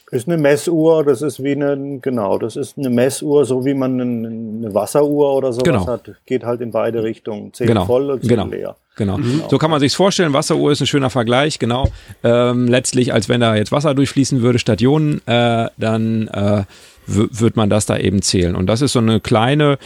ist 0.10 0.28
eine 0.28 0.38
Messuhr, 0.38 1.03
das 1.03 1.22
ist 1.22 1.43
wie 1.43 1.51
eine, 1.51 1.99
genau, 2.01 2.38
das 2.38 2.55
ist 2.55 2.78
eine 2.78 2.89
Messuhr, 2.89 3.45
so 3.45 3.66
wie 3.66 3.74
man 3.74 3.99
eine 3.99 4.74
Wasseruhr 4.74 5.36
oder 5.36 5.51
sowas 5.51 5.66
genau. 5.66 5.88
hat. 5.88 6.12
Geht 6.26 6.45
halt 6.45 6.62
in 6.62 6.72
beide 6.72 7.03
Richtungen. 7.03 7.53
Zehn 7.53 7.68
genau. 7.68 7.86
voll 7.86 8.12
und 8.12 8.22
zehn 8.22 8.30
genau. 8.30 8.47
leer. 8.47 8.76
Genau. 8.95 9.18
Mhm. 9.18 9.43
So 9.49 9.58
kann 9.58 9.70
man 9.70 9.80
sich's 9.80 9.95
vorstellen. 9.95 10.34
Wasseruhr 10.34 10.72
ist 10.72 10.82
ein 10.82 10.88
schöner 10.88 11.10
Vergleich, 11.10 11.60
genau. 11.60 11.89
Ähm, 12.24 12.68
letztlich, 12.68 13.14
als 13.14 13.28
wenn 13.28 13.41
da 13.41 13.55
jetzt 13.55 13.72
Wasser 13.72 13.93
durchfließen 13.93 14.41
würde, 14.41 14.60
Stationen, 14.60 15.22
äh, 15.28 15.70
dann 15.78 16.28
äh, 16.30 16.64
wird 17.05 17.55
man 17.55 17.70
das 17.70 17.86
da 17.86 17.97
eben 17.97 18.22
zählen. 18.22 18.55
Und 18.55 18.68
das 18.68 18.82
ist 18.82 18.93
so 18.93 18.99
eine 18.99 19.20
kleine, 19.20 19.78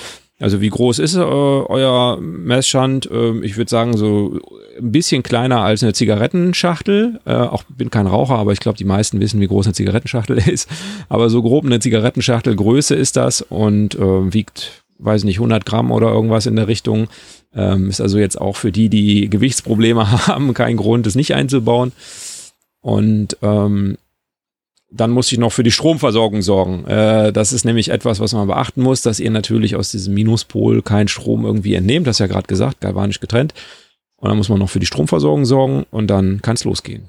also 0.42 0.60
wie 0.60 0.70
groß 0.70 1.00
ist 1.00 1.16
äh, 1.16 1.20
euer 1.20 2.20
Messstand? 2.20 3.10
Äh, 3.10 3.40
ich 3.42 3.58
würde 3.58 3.70
sagen, 3.70 3.96
so 3.96 4.40
ein 4.78 4.92
bisschen 4.92 5.24
kleiner 5.24 5.62
als 5.62 5.84
eine 5.84 5.94
Zigarettenschachtel. 5.94 7.20
Äh, 7.26 7.34
auch 7.34 7.64
bin 7.64 7.92
kein 7.92 8.08
Raucher, 8.08 8.36
aber 8.36 8.52
ich 8.52 8.60
glaube, 8.60 8.78
die 8.78 8.86
meisten 8.86 9.20
wissen, 9.20 9.40
wie 9.40 9.48
groß 9.48 9.68
eine 9.68 9.74
Zigarettenschachtel 9.74 10.38
ist. 10.48 10.70
Aber 11.10 11.30
so 11.30 11.42
grob 11.42 11.66
eine 11.66 11.80
Zigarettenschachtel 11.80 12.56
Größe 12.56 12.96
ist 12.96 13.18
das 13.18 13.42
und 13.42 13.96
äh, 13.96 14.34
wiegt, 14.34 14.84
weiß 14.98 15.24
nicht, 15.26 15.38
100 15.38 15.66
Gramm 15.66 15.92
oder 15.92 16.12
irgendwas 16.12 16.48
in 16.48 16.56
der 16.56 16.68
Richtung. 16.68 17.08
Ähm, 17.54 17.90
ist 17.90 18.02
also 18.02 18.18
jetzt 18.18 18.40
auch 18.40 18.56
für 18.56 18.72
die, 18.72 18.90
die 18.90 19.30
Gewichtsprobleme 19.30 20.12
haben, 20.28 20.54
kein 20.54 20.78
Grund, 20.78 21.06
das 21.06 21.16
nicht 21.16 21.36
einzubauen. 21.36 21.92
Und 22.82 23.38
ähm, 23.44 23.98
dann 24.92 25.12
muss 25.12 25.32
ich 25.32 25.38
noch 25.38 25.54
für 25.54 25.64
die 25.64 25.72
Stromversorgung 25.72 26.42
sorgen. 26.42 26.86
Äh, 26.86 27.32
das 27.32 27.54
ist 27.54 27.64
nämlich 27.64 27.90
etwas, 27.90 28.20
was 28.20 28.34
man 28.34 28.48
beachten 28.48 28.82
muss, 28.82 29.02
dass 29.02 29.20
ihr 29.20 29.32
natürlich 29.32 29.76
aus 29.76 29.92
diesem 29.92 30.14
Minuspol 30.14 30.82
keinen 30.82 31.08
Strom 31.08 31.46
irgendwie 31.46 31.76
entnehmt. 31.76 32.08
Das 32.08 32.18
ist 32.18 32.20
ja 32.20 32.28
gerade 32.28 32.48
gesagt, 32.48 32.82
galvanisch 32.82 33.22
getrennt. 33.22 33.54
Und 34.18 34.30
dann 34.30 34.38
muss 34.38 34.50
man 34.50 34.60
noch 34.60 34.70
für 34.70 34.80
die 34.80 34.86
Stromversorgung 34.86 35.46
sorgen 35.46 35.86
und 35.90 36.08
dann 36.08 36.42
kann 36.42 36.56
es 36.56 36.66
losgehen. 36.66 37.08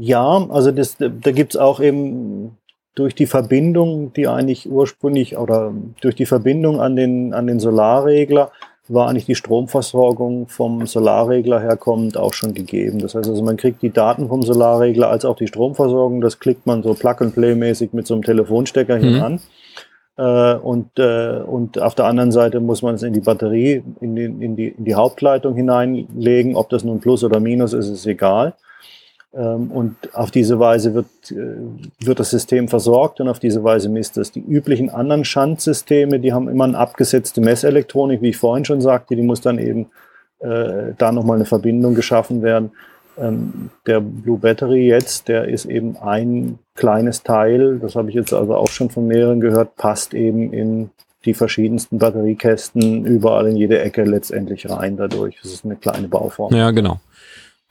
Ja, 0.00 0.48
also 0.48 0.70
das, 0.70 0.96
da 0.98 1.30
gibt 1.30 1.54
es 1.54 1.60
auch 1.60 1.80
eben 1.80 2.56
durch 2.94 3.14
die 3.14 3.26
Verbindung, 3.26 4.12
die 4.12 4.28
eigentlich 4.28 4.68
ursprünglich 4.68 5.36
oder 5.36 5.74
durch 6.00 6.14
die 6.14 6.26
Verbindung 6.26 6.80
an 6.80 6.96
den, 6.96 7.34
an 7.34 7.46
den 7.46 7.60
Solarregler 7.60 8.52
war 8.88 9.08
eigentlich 9.08 9.26
die 9.26 9.34
Stromversorgung 9.34 10.48
vom 10.48 10.86
Solarregler 10.86 11.60
herkommend 11.60 12.18
auch 12.18 12.34
schon 12.34 12.52
gegeben. 12.52 12.98
Das 12.98 13.14
heißt 13.14 13.28
also, 13.28 13.42
man 13.42 13.56
kriegt 13.56 13.80
die 13.82 13.90
Daten 13.90 14.28
vom 14.28 14.42
Solarregler 14.42 15.08
als 15.08 15.24
auch 15.24 15.36
die 15.36 15.46
Stromversorgung. 15.46 16.20
Das 16.20 16.38
klickt 16.38 16.66
man 16.66 16.82
so 16.82 16.94
Plug-and-Play-mäßig 16.94 17.92
mit 17.92 18.06
so 18.06 18.14
einem 18.14 18.22
Telefonstecker 18.22 18.98
mhm. 18.98 19.22
an. 19.22 19.40
Äh, 20.16 20.54
und, 20.58 20.98
äh, 20.98 21.40
und 21.40 21.80
auf 21.80 21.94
der 21.94 22.04
anderen 22.04 22.30
Seite 22.30 22.60
muss 22.60 22.82
man 22.82 22.96
es 22.96 23.02
in 23.02 23.14
die 23.14 23.20
Batterie, 23.20 23.82
in 24.00 24.14
die, 24.14 24.24
in, 24.24 24.56
die, 24.56 24.68
in 24.68 24.84
die 24.84 24.94
Hauptleitung 24.94 25.54
hineinlegen. 25.54 26.54
Ob 26.54 26.68
das 26.68 26.84
nun 26.84 27.00
Plus 27.00 27.24
oder 27.24 27.40
Minus 27.40 27.72
ist, 27.72 27.88
ist 27.88 28.06
egal. 28.06 28.54
Ähm, 29.36 29.70
und 29.70 29.96
auf 30.14 30.30
diese 30.30 30.58
Weise 30.58 30.94
wird, 30.94 31.06
äh, 31.30 32.06
wird 32.06 32.20
das 32.20 32.30
System 32.30 32.68
versorgt 32.68 33.20
und 33.20 33.28
auf 33.28 33.40
diese 33.40 33.64
Weise 33.64 33.88
misst 33.88 34.16
es. 34.16 34.30
Die 34.30 34.40
üblichen 34.40 34.90
anderen 34.90 35.24
Schandsysteme, 35.24 36.20
die 36.20 36.32
haben 36.32 36.48
immer 36.48 36.64
eine 36.64 36.78
abgesetzte 36.78 37.40
Messelektronik, 37.40 38.22
wie 38.22 38.30
ich 38.30 38.36
vorhin 38.36 38.64
schon 38.64 38.80
sagte, 38.80 39.16
die 39.16 39.22
muss 39.22 39.40
dann 39.40 39.58
eben 39.58 39.86
äh, 40.38 40.92
da 40.98 41.10
nochmal 41.10 41.36
eine 41.36 41.46
Verbindung 41.46 41.94
geschaffen 41.94 42.42
werden. 42.42 42.70
Ähm, 43.18 43.70
der 43.86 44.00
Blue 44.00 44.38
Battery 44.38 44.86
jetzt, 44.86 45.28
der 45.28 45.48
ist 45.48 45.64
eben 45.66 45.96
ein 45.96 46.58
kleines 46.74 47.22
Teil, 47.22 47.78
das 47.78 47.96
habe 47.96 48.10
ich 48.10 48.14
jetzt 48.14 48.32
also 48.32 48.54
auch 48.54 48.68
schon 48.68 48.90
von 48.90 49.06
mehreren 49.06 49.40
gehört, 49.40 49.76
passt 49.76 50.14
eben 50.14 50.52
in 50.52 50.90
die 51.24 51.34
verschiedensten 51.34 51.98
Batteriekästen 51.98 53.06
überall 53.06 53.48
in 53.48 53.56
jede 53.56 53.80
Ecke 53.80 54.04
letztendlich 54.04 54.68
rein 54.68 54.96
dadurch. 54.96 55.38
Das 55.42 55.52
ist 55.52 55.64
eine 55.64 55.76
kleine 55.76 56.08
Bauform. 56.08 56.54
Ja, 56.54 56.70
genau. 56.70 57.00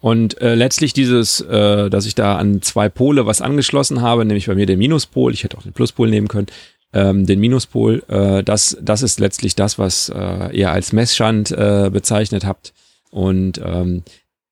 Und 0.04 0.42
äh, 0.42 0.54
letztlich 0.54 0.92
dieses, 0.92 1.40
äh, 1.40 1.90
dass 1.90 2.06
ich 2.06 2.14
da 2.14 2.36
an 2.36 2.62
zwei 2.62 2.90
Pole 2.90 3.26
was 3.26 3.40
angeschlossen 3.40 4.02
habe, 4.02 4.26
nämlich 4.26 4.48
bei 4.48 4.54
mir 4.54 4.66
den 4.66 4.78
Minuspol, 4.78 5.32
ich 5.32 5.46
hätte 5.46 5.58
auch 5.58 5.64
den 5.64 5.72
Pluspol 5.72 6.10
nehmen 6.10 6.28
können, 6.28 6.48
ähm, 6.92 7.26
den 7.26 7.40
Minuspol, 7.40 8.04
äh, 8.10 8.44
das, 8.44 8.78
das 8.82 9.02
ist 9.02 9.22
letztlich 9.22 9.56
das, 9.56 9.80
was 9.80 10.10
äh, 10.14 10.54
ihr 10.54 10.72
als 10.72 10.92
Messschand 10.92 11.52
äh, 11.52 11.90
bezeichnet 11.90 12.44
habt. 12.44 12.74
Und 13.12 13.62
ähm, 13.64 14.04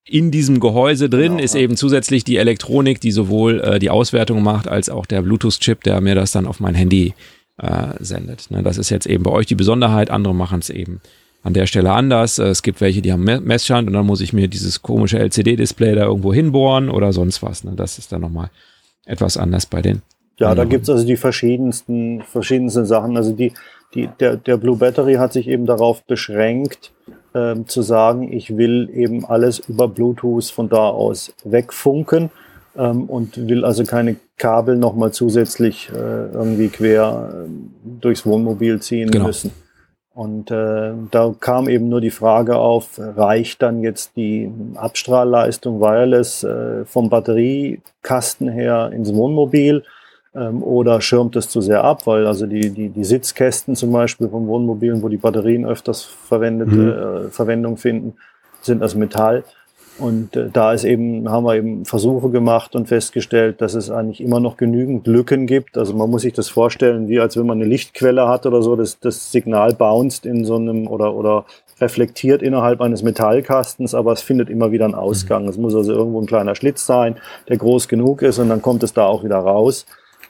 in 0.06 0.32
diesem 0.32 0.62
Gehäuse 0.62 1.10
drin 1.10 1.34
genau, 1.34 1.44
ist 1.44 1.56
eben 1.56 1.76
zusätzlich 1.76 2.24
die 2.24 2.38
Elektronik, 2.38 3.02
die 3.02 3.12
sowohl 3.12 3.60
äh, 3.60 3.80
die 3.80 3.90
Auswertung 3.90 4.42
macht, 4.44 4.70
als 4.70 4.90
auch 4.90 5.06
der 5.06 5.22
Bluetooth-Chip, 5.22 5.84
der 5.84 6.00
mir 6.00 6.16
das 6.16 6.32
dann 6.32 6.48
auf 6.48 6.62
mein 6.62 6.76
Handy 6.76 7.14
äh, 7.58 7.88
sendet. 8.00 8.52
Ne, 8.52 8.64
das 8.64 8.78
ist 8.78 8.90
jetzt 8.90 9.06
eben 9.06 9.26
bei 9.26 9.32
euch 9.32 9.48
die 9.48 9.56
Besonderheit, 9.56 10.12
andere 10.12 10.34
machen 10.34 10.60
es 10.60 10.70
eben 10.70 11.02
an 11.44 11.54
der 11.54 11.66
Stelle 11.66 11.92
anders. 11.92 12.40
Äh, 12.40 12.48
es 12.48 12.64
gibt 12.64 12.82
welche, 12.82 13.02
die 13.02 13.12
haben 13.12 13.24
Messstand 13.24 13.88
und 13.88 13.94
dann 13.94 14.06
muss 14.06 14.22
ich 14.22 14.34
mir 14.34 14.48
dieses 14.48 14.82
komische 14.82 15.20
LCD-Display 15.20 15.96
da 15.96 16.06
irgendwo 16.06 16.34
hinbohren 16.34 16.90
oder 16.90 17.14
sonst 17.14 17.42
was. 17.44 17.64
Ne? 17.64 17.74
Das 17.76 17.98
ist 17.98 18.12
dann 18.12 18.22
nochmal 18.22 18.50
etwas 19.06 19.38
anders 19.38 19.66
bei 19.66 19.82
den. 19.82 20.02
Ja, 20.38 20.56
da 20.56 20.66
gibt's 20.66 20.90
also 20.90 21.06
die 21.06 21.18
verschiedensten, 21.18 22.24
verschiedensten 22.24 22.86
Sachen. 22.86 23.16
Also 23.16 23.32
die, 23.32 23.54
die, 23.94 24.10
der, 24.20 24.38
der 24.38 24.58
Blue 24.58 24.78
Battery 24.78 25.16
hat 25.16 25.34
sich 25.34 25.48
eben 25.48 25.68
darauf 25.68 26.04
beschränkt, 26.04 26.92
ähm, 27.36 27.68
zu 27.68 27.82
sagen, 27.82 28.34
ich 28.34 28.58
will 28.58 28.90
eben 28.94 29.24
alles 29.26 29.60
über 29.60 29.88
Bluetooth 29.88 30.46
von 30.46 30.68
da 30.68 30.90
aus 30.90 31.34
wegfunken 31.44 32.32
ähm, 32.76 33.04
und 33.04 33.48
will 33.48 33.64
also 33.66 33.84
keine 33.84 34.16
Kabel 34.38 34.78
nochmal 34.78 35.12
zusätzlich 35.12 35.90
äh, 35.94 35.98
irgendwie 35.98 36.70
quer 36.70 37.46
äh, 37.46 37.50
durchs 38.02 38.26
Wohnmobil 38.26 38.82
ziehen 38.82 39.12
genau. 39.12 39.28
müssen. 39.28 39.52
Und 40.14 40.52
äh, 40.52 40.92
da 41.10 41.34
kam 41.40 41.70
eben 41.70 41.88
nur 41.88 42.02
die 42.02 42.12
Frage 42.12 42.58
auf, 42.58 43.00
reicht 43.00 43.62
dann 43.62 43.82
jetzt 43.82 44.18
die 44.18 44.52
Abstrahlleistung 44.76 45.80
Wireless 45.80 46.44
äh, 46.44 46.84
vom 46.86 47.10
Batteriekasten 47.10 48.50
her 48.50 48.92
ins 48.94 49.14
Wohnmobil 49.14 49.84
ähm, 50.36 50.64
oder 50.64 51.00
schirmt 51.00 51.38
es 51.38 51.48
zu 51.48 51.62
sehr 51.62 51.86
ab, 51.86 52.08
weil 52.08 52.28
also 52.28 52.46
die, 52.46 52.72
die, 52.72 52.90
die 52.90 53.04
Sitzkästen 53.06 53.78
zum 53.78 53.94
Beispiel 53.94 54.28
von 54.28 54.48
Wohnmobilen, 54.48 55.02
wo 55.02 55.08
die 55.08 55.18
Batterien 55.18 55.66
öfters 55.66 56.04
verwendete, 56.04 56.76
mhm. 56.76 57.28
äh, 57.28 57.30
Verwendung 57.30 57.78
finden, 57.78 58.16
sind 58.62 58.84
aus 58.84 58.96
Metall. 58.96 59.46
Und 59.98 60.36
äh, 60.36 60.50
da 60.52 60.74
ist 60.74 60.84
eben, 60.84 61.30
haben 61.30 61.46
wir 61.46 61.56
eben 61.56 61.86
Versuche 61.86 62.30
gemacht 62.30 62.76
und 62.76 62.88
festgestellt, 62.88 63.62
dass 63.62 63.74
es 63.74 63.92
eigentlich 63.92 64.22
immer 64.22 64.40
noch 64.40 64.58
genügend 64.58 65.06
Lücken 65.06 65.46
gibt. 65.46 65.78
Also 65.78 65.94
man 65.94 66.10
muss 66.10 66.24
sich 66.24 66.34
das 66.34 66.50
vorstellen, 66.50 67.08
wie 67.08 67.20
als 67.20 67.38
wenn 67.38 67.46
man 67.46 67.60
eine 67.60 67.70
Lichtquelle 67.70 68.28
hat 68.28 68.46
oder 68.46 68.64
so, 68.64 68.76
das, 68.76 69.00
das 69.00 69.32
Signal 69.32 69.74
bounced 69.74 70.26
in 70.26 70.46
so 70.46 70.56
einem 70.56 70.88
oder, 70.88 71.14
oder 71.14 71.46
reflektiert 71.80 72.42
innerhalb 72.42 72.80
eines 72.82 73.04
Metallkastens, 73.04 73.94
aber 73.94 74.14
es 74.14 74.22
findet 74.22 74.50
immer 74.50 74.72
wieder 74.72 74.86
einen 74.86 74.96
Ausgang. 74.96 75.44
Mhm. 75.44 75.50
Es 75.50 75.58
muss 75.58 75.76
also 75.76 75.92
irgendwo 75.92 76.22
ein 76.22 76.28
kleiner 76.28 76.56
Schlitz 76.56 76.86
sein, 76.86 77.18
der 77.50 77.58
groß 77.58 77.88
genug 77.88 78.22
ist 78.22 78.40
und 78.40 78.50
dann 78.50 78.62
kommt 78.62 78.84
es 78.84 78.94
da 78.94 79.06
auch 79.06 79.24
wieder 79.24 79.38
raus. 79.38 79.86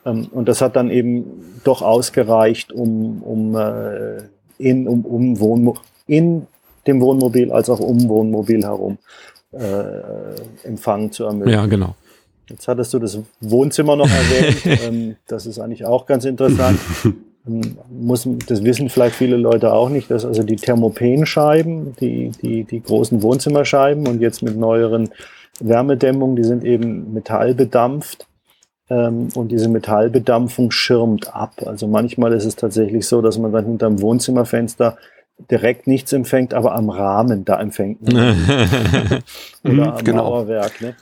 Ähm, 0.06 0.28
und 0.32 0.48
das 0.48 0.62
hat 0.62 0.76
dann 0.76 0.90
eben 0.90 1.60
doch 1.64 1.82
ausgereicht, 1.82 2.74
um, 2.74 3.22
um, 3.22 3.56
äh, 3.56 4.24
in, 4.58 4.88
um, 4.88 5.06
um 5.06 5.40
Wohnmo 5.40 5.78
in 6.08 6.48
dem 6.88 7.00
Wohnmobil 7.00 7.52
als 7.52 7.70
auch 7.70 7.80
um 7.80 8.10
Wohnmobil 8.10 8.64
herum 8.64 8.98
äh, 9.52 10.68
Empfang 10.68 11.12
zu 11.12 11.26
ermöglichen. 11.26 11.60
Ja, 11.60 11.66
genau. 11.66 11.96
Jetzt 12.50 12.68
hattest 12.68 12.94
du 12.94 13.00
das 13.00 13.20
Wohnzimmer 13.40 13.96
noch 13.96 14.10
erwähnt. 14.10 14.62
ähm, 14.84 15.16
das 15.28 15.46
ist 15.46 15.60
eigentlich 15.60 15.86
auch 15.86 16.06
ganz 16.06 16.26
interessant. 16.26 16.80
Ähm, 17.48 17.78
muss, 17.90 18.28
das 18.48 18.64
wissen 18.64 18.90
vielleicht 18.90 19.16
viele 19.16 19.38
Leute 19.38 19.74
auch 19.74 19.90
nicht, 19.90 20.12
dass 20.12 20.26
also 20.26 20.44
die 20.44 20.58
Thermopenscheiben, 20.58 21.96
die, 22.00 22.32
die, 22.42 22.66
die 22.66 22.82
großen 22.82 23.24
Wohnzimmerscheiben 23.24 24.08
und 24.08 24.22
jetzt 24.22 24.44
mit 24.44 24.58
neueren 24.58 25.10
Wärmedämmungen, 25.60 26.36
die 26.36 26.44
sind 26.44 26.64
eben 26.64 27.14
metallbedampft. 27.14 28.28
Ähm, 28.90 29.30
und 29.34 29.50
diese 29.52 29.70
Metallbedampfung 29.70 30.72
schirmt 30.72 31.34
ab. 31.34 31.54
Also 31.66 31.88
manchmal 31.88 32.34
ist 32.34 32.46
es 32.46 32.58
tatsächlich 32.58 33.08
so, 33.08 33.22
dass 33.22 33.38
man 33.38 33.52
dann 33.52 33.66
hinterm 33.66 34.02
Wohnzimmerfenster 34.02 34.98
direkt 35.50 35.88
nichts 35.88 36.14
empfängt, 36.14 36.54
aber 36.54 36.74
am 36.76 36.90
Rahmen 36.90 37.46
da 37.46 37.60
empfängt. 37.60 38.02
Ne? 38.02 38.36
Oder 39.64 39.96
am 39.96 40.04
genau. 40.04 40.24
Mauerwerk. 40.24 40.82
Ne? 40.82 40.96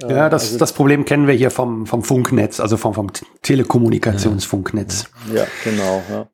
Ja, 0.00 0.28
das, 0.28 0.44
also, 0.44 0.58
das 0.58 0.72
Problem 0.72 1.04
kennen 1.04 1.26
wir 1.26 1.34
hier 1.34 1.50
vom, 1.50 1.86
vom 1.86 2.02
Funknetz, 2.02 2.60
also 2.60 2.76
vom, 2.76 2.94
vom 2.94 3.10
Telekommunikationsfunknetz. 3.42 5.10
Ja, 5.32 5.46
genau. 5.62 6.02
Ja. 6.10 6.26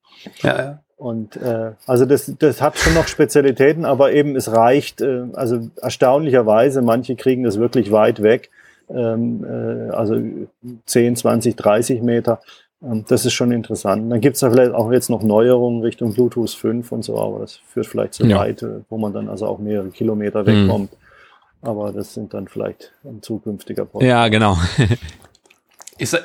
ja, 0.43 0.59
ja. 0.59 0.81
Und 0.97 1.37
äh, 1.37 1.73
also 1.87 2.05
das, 2.05 2.31
das 2.39 2.61
hat 2.61 2.77
schon 2.77 2.93
noch 2.93 3.09
Spezialitäten, 3.09 3.87
aber 3.87 4.13
eben 4.13 4.37
es 4.37 4.53
reicht, 4.53 5.01
äh, 5.01 5.25
also 5.33 5.71
erstaunlicherweise, 5.81 6.83
manche 6.83 7.17
kriegen 7.17 7.43
das 7.43 7.59
wirklich 7.59 7.91
weit 7.91 8.23
weg, 8.23 8.51
ähm, 8.91 9.43
äh, 9.45 9.91
also 9.95 10.21
10, 10.85 11.17
20, 11.17 11.57
30 11.57 12.03
Meter. 12.03 12.41
Das 12.81 13.27
ist 13.27 13.35
schon 13.35 13.53
interessant. 13.53 14.11
Dann 14.11 14.21
gibt 14.23 14.37
es 14.37 14.41
da 14.41 14.51
vielleicht 14.51 14.73
auch 14.73 14.91
jetzt 14.91 15.11
noch 15.11 15.23
Neuerungen 15.23 15.83
Richtung 15.83 16.15
Bluetooth 16.15 16.51
5 16.51 16.91
und 16.93 17.05
so, 17.05 17.21
aber 17.21 17.41
das 17.41 17.57
führt 17.57 17.87
vielleicht 17.87 18.15
zu 18.15 18.25
ja. 18.25 18.39
weit, 18.39 18.65
wo 18.89 18.97
man 18.97 19.13
dann 19.13 19.29
also 19.29 19.47
auch 19.47 19.59
mehrere 19.59 19.91
Kilometer 19.91 20.47
wegkommt. 20.47 20.93
Mhm. 20.93 20.99
Aber 21.63 21.93
das 21.93 22.15
sind 22.15 22.33
dann 22.33 22.49
vielleicht 22.49 22.93
ein 23.05 23.21
zukünftiger 23.21 23.85
Podcast. 23.85 24.09
Ja, 24.09 24.29
genau. 24.29 24.57
ist, 25.99 26.19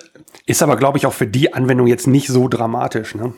ist 0.45 0.64
aber, 0.64 0.78
glaube 0.78 0.97
ich, 0.97 1.06
auch 1.06 1.14
für 1.14 1.28
die 1.28 1.53
Anwendung 1.53 1.88
jetzt 1.88 2.08
nicht 2.08 2.28
so 2.28 2.47
dramatisch. 2.47 3.16
Ne? 3.16 3.34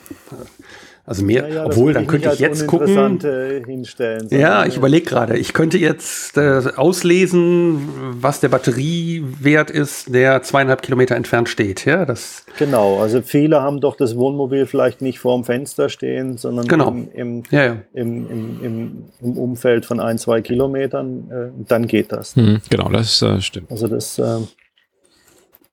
Also 1.08 1.24
mehr, 1.24 1.48
ja, 1.48 1.56
ja, 1.56 1.66
obwohl, 1.66 1.94
dann 1.94 2.06
könnte 2.06 2.30
ich 2.34 2.40
jetzt 2.40 2.68
gucken. 2.68 3.22
Hinstellen, 3.66 4.28
ja, 4.30 4.66
ich 4.66 4.76
überlege 4.76 5.06
gerade. 5.06 5.38
Ich 5.38 5.54
könnte 5.54 5.78
jetzt 5.78 6.38
äh, 6.38 6.62
auslesen, 6.76 7.88
was 8.20 8.42
der 8.42 8.50
Batteriewert 8.50 9.72
ist, 9.72 10.14
der 10.14 10.44
zweieinhalb 10.44 10.82
Kilometer 10.82 11.16
entfernt 11.16 11.48
steht. 11.48 11.86
Ja, 11.86 12.06
das. 12.06 12.44
Genau. 12.60 13.00
Also 13.00 13.22
viele 13.22 13.62
haben 13.62 13.80
doch 13.80 13.96
das 13.96 14.18
Wohnmobil 14.18 14.66
vielleicht 14.66 15.02
nicht 15.02 15.20
vorm 15.20 15.46
Fenster 15.46 15.88
stehen, 15.88 16.38
sondern 16.38 16.68
genau. 16.68 16.90
im, 16.90 17.10
im, 17.14 17.44
ja, 17.52 17.78
im, 17.94 18.30
im, 18.30 19.04
im, 19.22 19.38
Umfeld 19.38 19.86
von 19.86 20.02
ein, 20.02 20.18
zwei 20.18 20.42
Kilometern. 20.42 21.32
Äh, 21.32 21.64
dann 21.70 21.88
geht 21.88 22.12
das. 22.12 22.36
Mhm, 22.36 22.60
genau, 22.70 22.90
das 22.90 23.22
äh, 23.22 23.40
stimmt. 23.40 23.72
Also 23.72 23.88
das. 23.88 24.20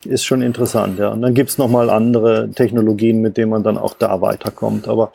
Ist 0.07 0.25
schon 0.25 0.43
interessant, 0.43 0.99
ja. 0.99 1.09
Und 1.09 1.23
dann 1.23 1.35
gibt's 1.35 1.59
noch 1.59 1.69
mal 1.69 1.91
andere 1.91 2.51
Technologien, 2.51 3.21
mit 3.21 3.37
denen 3.37 3.51
man 3.51 3.63
dann 3.63 3.79
auch 3.79 3.95
da 3.95 4.21
weiterkommt. 4.21 4.89
Aber 4.89 5.13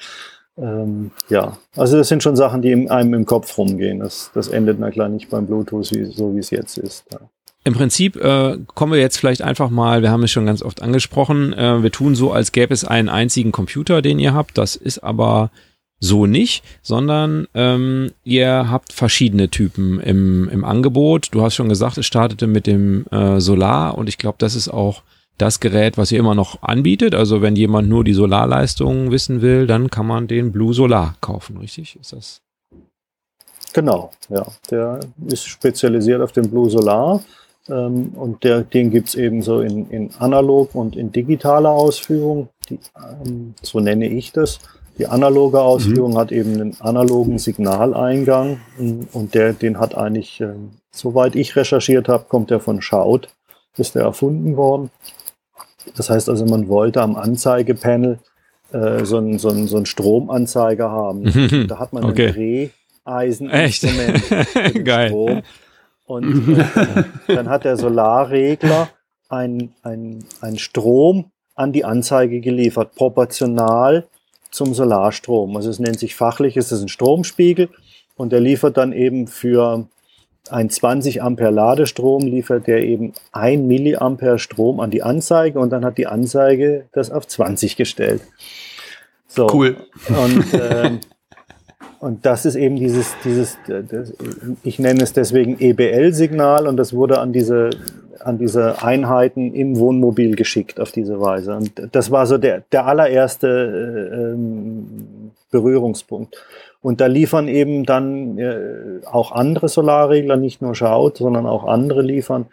ähm, 0.58 1.12
ja, 1.30 1.58
also 1.76 1.98
das 1.98 2.08
sind 2.08 2.24
schon 2.24 2.36
Sachen, 2.36 2.62
die 2.62 2.72
in 2.72 2.90
einem 2.90 3.14
im 3.14 3.26
Kopf 3.26 3.58
rumgehen. 3.58 4.00
Das, 4.00 4.32
das 4.34 4.48
endet 4.48 4.80
na 4.80 4.92
klar 4.92 5.10
nicht 5.10 5.30
beim 5.30 5.46
Bluetooth, 5.46 5.92
wie, 5.92 6.06
so 6.06 6.36
wie 6.36 6.40
es 6.40 6.50
jetzt 6.50 6.78
ist. 6.78 7.06
Ja. 7.12 7.20
Im 7.66 7.74
Prinzip 7.74 8.16
äh, 8.16 8.58
kommen 8.74 8.94
wir 8.94 9.00
jetzt 9.00 9.18
vielleicht 9.18 9.42
einfach 9.42 9.70
mal, 9.70 10.02
wir 10.02 10.12
haben 10.12 10.24
es 10.24 10.32
schon 10.32 10.46
ganz 10.46 10.64
oft 10.64 10.82
angesprochen, 10.82 11.54
äh, 11.54 11.84
wir 11.84 11.92
tun 11.92 12.16
so, 12.16 12.32
als 12.32 12.52
gäbe 12.52 12.74
es 12.74 12.86
einen 12.86 13.10
einzigen 13.10 13.52
Computer, 13.52 14.02
den 14.02 14.18
ihr 14.18 14.34
habt. 14.34 14.58
Das 14.58 14.76
ist 14.76 15.00
aber 15.00 15.52
so 16.00 16.26
nicht, 16.26 16.64
sondern 16.82 17.48
ähm, 17.54 18.12
ihr 18.24 18.70
habt 18.70 18.94
verschiedene 18.94 19.50
Typen 19.50 20.00
im, 20.00 20.50
im 20.50 20.64
Angebot. 20.64 21.30
Du 21.32 21.42
hast 21.42 21.56
schon 21.56 21.70
gesagt, 21.70 21.98
es 21.98 22.06
startete 22.06 22.48
mit 22.48 22.68
dem 22.68 23.06
äh, 23.12 23.40
Solar 23.40 23.98
und 23.98 24.08
ich 24.08 24.18
glaube, 24.18 24.38
das 24.40 24.56
ist 24.56 24.70
auch 24.70 25.04
das 25.38 25.60
Gerät, 25.60 25.98
was 25.98 26.12
ihr 26.12 26.20
immer 26.20 26.36
noch 26.36 26.62
anbietet. 26.62 27.16
Also 27.16 27.42
wenn 27.42 27.56
jemand 27.56 27.90
nur 27.90 28.04
die 28.04 28.14
Solarleistung 28.14 29.12
wissen 29.12 29.42
will, 29.42 29.68
dann 29.68 29.90
kann 29.90 30.06
man 30.06 30.28
den 30.28 30.52
Blue 30.52 30.74
Solar 30.74 31.16
kaufen, 31.22 31.58
richtig? 31.58 31.98
Ist 32.00 32.14
das? 32.14 32.42
Genau, 33.74 34.12
ja. 34.30 34.46
Der 34.72 35.00
ist 35.28 35.46
spezialisiert 35.46 36.22
auf 36.22 36.32
den 36.32 36.50
Blue 36.50 36.70
Solar 36.70 37.22
ähm, 37.68 38.10
und 38.16 38.44
der, 38.44 38.62
den 38.62 38.92
gibt's 38.92 39.16
eben 39.16 39.42
so 39.42 39.62
in, 39.62 39.90
in 39.90 40.10
analog 40.20 40.76
und 40.76 40.96
in 40.96 41.12
digitaler 41.12 41.70
Ausführung. 41.70 42.50
Die, 42.70 42.80
ähm, 43.26 43.54
so 43.62 43.80
nenne 43.80 44.08
ich 44.08 44.32
das. 44.32 44.60
Die 45.00 45.08
analoge 45.08 45.62
Ausführung 45.62 46.12
mhm. 46.12 46.18
hat 46.18 46.32
eben 46.34 46.54
einen 46.56 46.82
analogen 46.82 47.40
Signaleingang 47.40 48.60
und 49.14 49.34
der, 49.34 49.54
den 49.54 49.80
hat 49.80 49.96
eigentlich, 49.96 50.42
äh, 50.42 50.54
soweit 50.92 51.38
ich 51.38 51.56
recherchiert 51.56 52.10
habe, 52.10 52.26
kommt 52.28 52.52
der 52.52 52.60
von 52.60 52.82
Schaut, 52.82 53.30
ist 53.78 53.96
der 53.96 54.04
erfunden 54.04 54.58
worden. 54.58 54.90
Das 55.96 56.10
heißt 56.10 56.28
also, 56.28 56.46
man 56.46 56.68
wollte 56.68 57.02
am 57.02 57.16
Anzeigepanel 57.16 58.20
äh, 58.74 59.06
so 59.06 59.18
einen 59.18 59.40
so 59.40 59.50
so 59.68 59.78
ein 59.78 59.86
Stromanzeiger 59.86 60.92
haben. 60.92 61.22
Mhm. 61.22 61.68
Da 61.70 61.80
hat 61.80 61.94
man 61.94 62.04
okay. 62.04 62.28
ein 62.28 62.72
Dreheiseninstrument. 63.06 64.84
Geil. 64.86 65.08
Strom. 65.08 65.42
Und 66.06 66.58
äh, 66.58 67.04
dann 67.28 67.48
hat 67.48 67.64
der 67.64 67.78
Solarregler 67.78 68.90
ein, 69.30 69.74
ein, 69.84 70.26
ein 70.42 70.58
Strom 70.58 71.32
an 71.56 71.72
die 71.72 71.86
Anzeige 71.86 72.42
geliefert, 72.42 72.96
proportional 72.96 74.08
zum 74.52 74.74
Solarstrom. 74.74 75.56
Also 75.56 75.70
es 75.70 75.80
nennt 75.80 76.00
sich 76.00 76.16
fachlich, 76.16 76.58
es 76.58 76.72
ist 76.72 76.82
ein 76.82 76.90
Stromspiegel 76.90 77.70
und 78.16 78.32
der 78.32 78.40
liefert 78.40 78.78
dann 78.78 78.94
eben 78.94 79.28
für 79.28 79.88
ein 80.50 80.70
20 80.70 81.22
Ampere 81.22 81.52
Ladestrom 81.52 82.24
liefert 82.24 82.68
der 82.68 82.84
eben 82.84 83.14
ein 83.32 83.68
Milliampere 83.68 84.40
Strom 84.40 84.80
an 84.80 84.90
die 84.90 85.04
Anzeige 85.04 85.60
und 85.60 85.70
dann 85.70 85.86
hat 85.86 85.98
die 85.98 86.08
Anzeige 86.08 86.86
das 86.92 87.12
auf 87.12 87.28
20 87.28 87.76
gestellt. 87.76 88.22
So. 89.28 89.48
Cool. 89.54 89.78
Und, 90.08 90.54
äh, 90.54 90.92
und 92.00 92.26
das 92.26 92.46
ist 92.46 92.56
eben 92.56 92.78
dieses, 92.78 93.14
dieses, 93.24 93.58
das, 93.68 94.14
ich 94.64 94.80
nenne 94.80 95.04
es 95.04 95.14
deswegen 95.14 95.60
EBL-Signal 95.60 96.68
und 96.68 96.78
das 96.78 96.94
wurde 96.94 97.20
an 97.20 97.32
diese, 97.32 97.70
an 98.22 98.38
diese 98.38 98.82
Einheiten 98.84 99.54
im 99.54 99.78
Wohnmobil 99.78 100.36
geschickt 100.36 100.80
auf 100.80 100.92
diese 100.92 101.20
Weise. 101.20 101.56
Und 101.56 101.72
das 101.92 102.12
war 102.12 102.26
so 102.26 102.38
der, 102.38 102.64
der 102.72 102.86
allererste 102.86 103.48
äh, 103.48 104.16
ähm, 104.16 105.32
Berührungspunkt. 105.52 106.36
Und 106.82 107.02
da 107.02 107.08
liefern 107.08 107.48
eben 107.48 107.86
dann 107.86 108.38
äh, 108.38 109.06
auch 109.06 109.32
andere 109.32 109.68
Solarregler, 109.68 110.38
nicht 110.38 110.62
nur 110.62 110.76
Schaut, 110.76 111.18
sondern 111.18 111.46
auch 111.46 111.66
andere 111.66 112.02
liefern, 112.02 112.48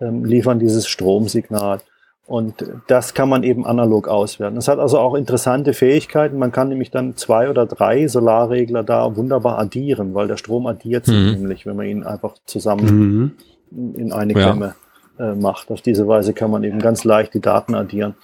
ähm, 0.00 0.24
liefern 0.24 0.58
dieses 0.58 0.86
Stromsignal. 0.86 1.80
Und 2.26 2.64
das 2.86 3.12
kann 3.12 3.28
man 3.28 3.42
eben 3.42 3.66
analog 3.66 4.08
auswerten. 4.08 4.54
Das 4.56 4.68
hat 4.68 4.78
also 4.78 4.98
auch 4.98 5.14
interessante 5.14 5.74
Fähigkeiten. 5.74 6.38
Man 6.38 6.52
kann 6.52 6.70
nämlich 6.70 6.90
dann 6.90 7.16
zwei 7.16 7.50
oder 7.50 7.66
drei 7.66 8.08
Solarregler 8.08 8.82
da 8.82 9.14
wunderbar 9.14 9.58
addieren, 9.58 10.14
weil 10.14 10.26
der 10.26 10.38
Strom 10.38 10.66
addiert 10.66 11.04
sich 11.04 11.14
mhm. 11.14 11.32
nämlich, 11.32 11.66
wenn 11.66 11.76
man 11.76 11.86
ihn 11.86 12.02
einfach 12.02 12.34
zusammen 12.46 13.34
mhm. 13.70 13.94
in 13.96 14.12
eine 14.12 14.32
Klemme 14.32 14.66
ja. 14.66 14.74
Äh, 15.18 15.34
macht. 15.34 15.70
Auf 15.70 15.80
diese 15.80 16.06
Weise 16.08 16.32
kann 16.32 16.50
man 16.50 16.64
eben 16.64 16.78
ganz 16.78 17.04
leicht 17.04 17.34
die 17.34 17.40
Daten 17.40 17.74
addieren. 17.74 18.14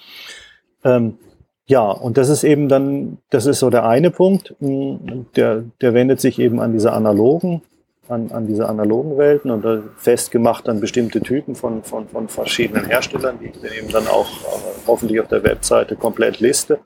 Ähm, 0.84 1.18
ja, 1.66 1.82
und 1.82 2.18
das 2.18 2.28
ist 2.28 2.42
eben 2.42 2.68
dann, 2.68 3.18
das 3.30 3.46
ist 3.46 3.60
so 3.60 3.70
der 3.70 3.86
eine 3.86 4.10
Punkt, 4.10 4.54
hm, 4.58 5.26
der, 5.36 5.64
der 5.80 5.94
wendet 5.94 6.20
sich 6.20 6.38
eben 6.38 6.60
an 6.60 6.72
diese 6.72 6.92
analogen, 6.92 7.62
an, 8.08 8.32
an 8.32 8.48
diese 8.48 8.68
analogen 8.68 9.16
Welten 9.18 9.52
und 9.52 9.64
festgemacht 9.96 10.68
an 10.68 10.80
bestimmte 10.80 11.20
Typen 11.20 11.54
von, 11.54 11.84
von, 11.84 12.08
von 12.08 12.28
verschiedenen 12.28 12.86
Herstellern, 12.86 13.38
die 13.40 13.46
ich 13.46 13.78
eben 13.78 13.88
dann 13.88 14.08
auch 14.08 14.26
äh, 14.26 14.86
hoffentlich 14.86 15.20
auf 15.20 15.28
der 15.28 15.44
Webseite 15.44 15.94
komplett 15.94 16.40
liste. 16.40 16.80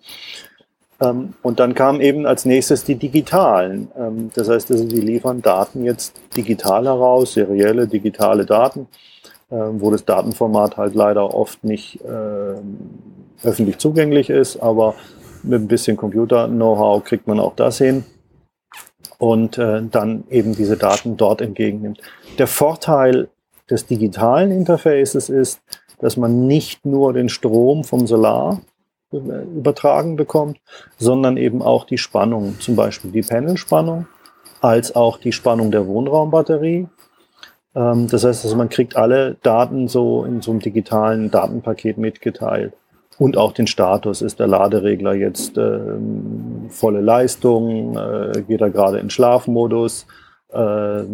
Ähm, 1.00 1.34
und 1.42 1.61
dann 1.61 1.74
kamen 1.74 2.00
eben 2.00 2.26
als 2.26 2.44
nächstes 2.44 2.84
die 2.84 2.96
digitalen. 2.96 3.90
Ähm, 3.96 4.30
das 4.34 4.48
heißt, 4.48 4.70
also 4.70 4.86
die 4.86 5.00
liefern 5.00 5.42
Daten 5.42 5.84
jetzt 5.84 6.20
digital 6.36 6.84
heraus, 6.84 7.32
serielle 7.32 7.86
digitale 7.88 8.44
Daten, 8.44 8.86
wo 9.51 9.90
das 9.90 10.05
Datenformat 10.05 10.76
halt 10.76 10.95
leider 10.95 11.34
oft 11.34 11.62
nicht 11.64 12.01
öffentlich 13.42 13.78
zugänglich 13.78 14.30
ist, 14.30 14.57
aber 14.59 14.95
mit 15.42 15.61
ein 15.61 15.68
bisschen 15.68 15.97
Computer-Know-how 15.97 17.05
kriegt 17.05 17.26
man 17.26 17.38
auch 17.38 17.55
das 17.55 17.78
hin 17.78 18.05
und 19.18 19.59
äh, 19.59 19.82
dann 19.90 20.24
eben 20.30 20.55
diese 20.55 20.76
Daten 20.76 21.16
dort 21.16 21.40
entgegennimmt. 21.40 22.01
Der 22.38 22.47
Vorteil 22.47 23.28
des 23.70 23.86
digitalen 23.86 24.51
Interfaces 24.51 25.28
ist, 25.28 25.61
dass 25.99 26.16
man 26.16 26.47
nicht 26.47 26.84
nur 26.84 27.12
den 27.12 27.28
Strom 27.28 27.84
vom 27.84 28.07
Solar 28.07 28.61
äh, 29.12 29.16
übertragen 29.16 30.16
bekommt, 30.16 30.59
sondern 30.99 31.36
eben 31.36 31.62
auch 31.62 31.84
die 31.84 31.99
Spannung, 31.99 32.59
zum 32.61 32.76
Beispiel 32.76 33.12
die 33.12 33.22
Panelspannung, 33.22 34.07
als 34.61 34.95
auch 34.97 35.18
die 35.18 35.32
Spannung 35.32 35.70
der 35.70 35.86
Wohnraumbatterie. 35.86 36.88
Ähm, 37.74 38.08
das 38.08 38.24
heißt, 38.24 38.44
also 38.44 38.56
man 38.56 38.68
kriegt 38.68 38.96
alle 38.96 39.36
Daten 39.42 39.88
so 39.88 40.24
in 40.24 40.42
so 40.42 40.50
einem 40.50 40.60
digitalen 40.60 41.30
Datenpaket 41.30 41.98
mitgeteilt 41.98 42.72
und 43.18 43.36
auch 43.36 43.52
den 43.52 43.66
Status. 43.66 44.22
Ist 44.22 44.40
der 44.40 44.46
Laderegler 44.46 45.14
jetzt 45.14 45.56
äh, 45.58 45.80
volle 46.68 47.00
Leistung? 47.00 47.96
Äh, 47.96 48.42
geht 48.46 48.60
er 48.60 48.70
gerade 48.70 48.98
in 48.98 49.10
Schlafmodus? 49.10 50.06
Äh, 50.52 51.04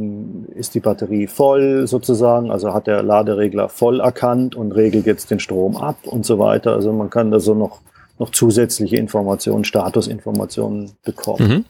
ist 0.55 0.75
die 0.75 0.81
Batterie 0.81 1.27
voll 1.27 1.87
sozusagen? 1.87 2.51
Also 2.51 2.75
hat 2.75 2.87
der 2.87 3.03
Laderegler 3.03 3.69
voll 3.69 4.01
erkannt 4.01 4.55
und 4.55 4.73
regelt 4.73 5.07
jetzt 5.07 5.31
den 5.31 5.41
Strom 5.41 5.77
ab 5.77 5.97
und 6.05 6.27
so 6.27 6.39
weiter. 6.39 6.75
Also 6.75 6.93
man 6.93 7.11
kann 7.11 7.31
da 7.31 7.41
so 7.41 7.55
noch, 7.55 7.81
noch 8.19 8.31
zusätzliche 8.31 8.97
Informationen, 8.97 9.65
Statusinformationen 9.65 10.93
bekommen. 11.05 11.49
Mhm. 11.49 11.65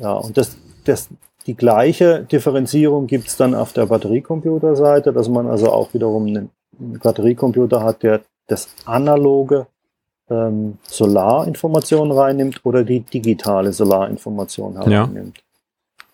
Ja, 0.00 0.14
und 0.14 0.36
das, 0.36 0.56
das, 0.84 1.08
die 1.46 1.54
gleiche 1.54 2.24
Differenzierung 2.30 3.06
gibt 3.06 3.28
es 3.28 3.36
dann 3.36 3.54
auf 3.54 3.72
der 3.72 3.86
Batteriecomputerseite, 3.86 5.12
dass 5.12 5.28
man 5.28 5.46
also 5.46 5.70
auch 5.70 5.92
wiederum 5.92 6.26
einen 6.26 6.50
Batteriecomputer 6.78 7.82
hat, 7.82 8.02
der 8.02 8.22
das 8.46 8.68
analoge 8.86 9.66
ähm, 10.30 10.78
Solarinformation 10.82 12.10
reinnimmt 12.10 12.60
oder 12.64 12.82
die 12.82 13.00
digitale 13.00 13.72
Solarinformation 13.72 14.76
hereinnimmt. 14.76 15.38
Ja. 15.38 15.44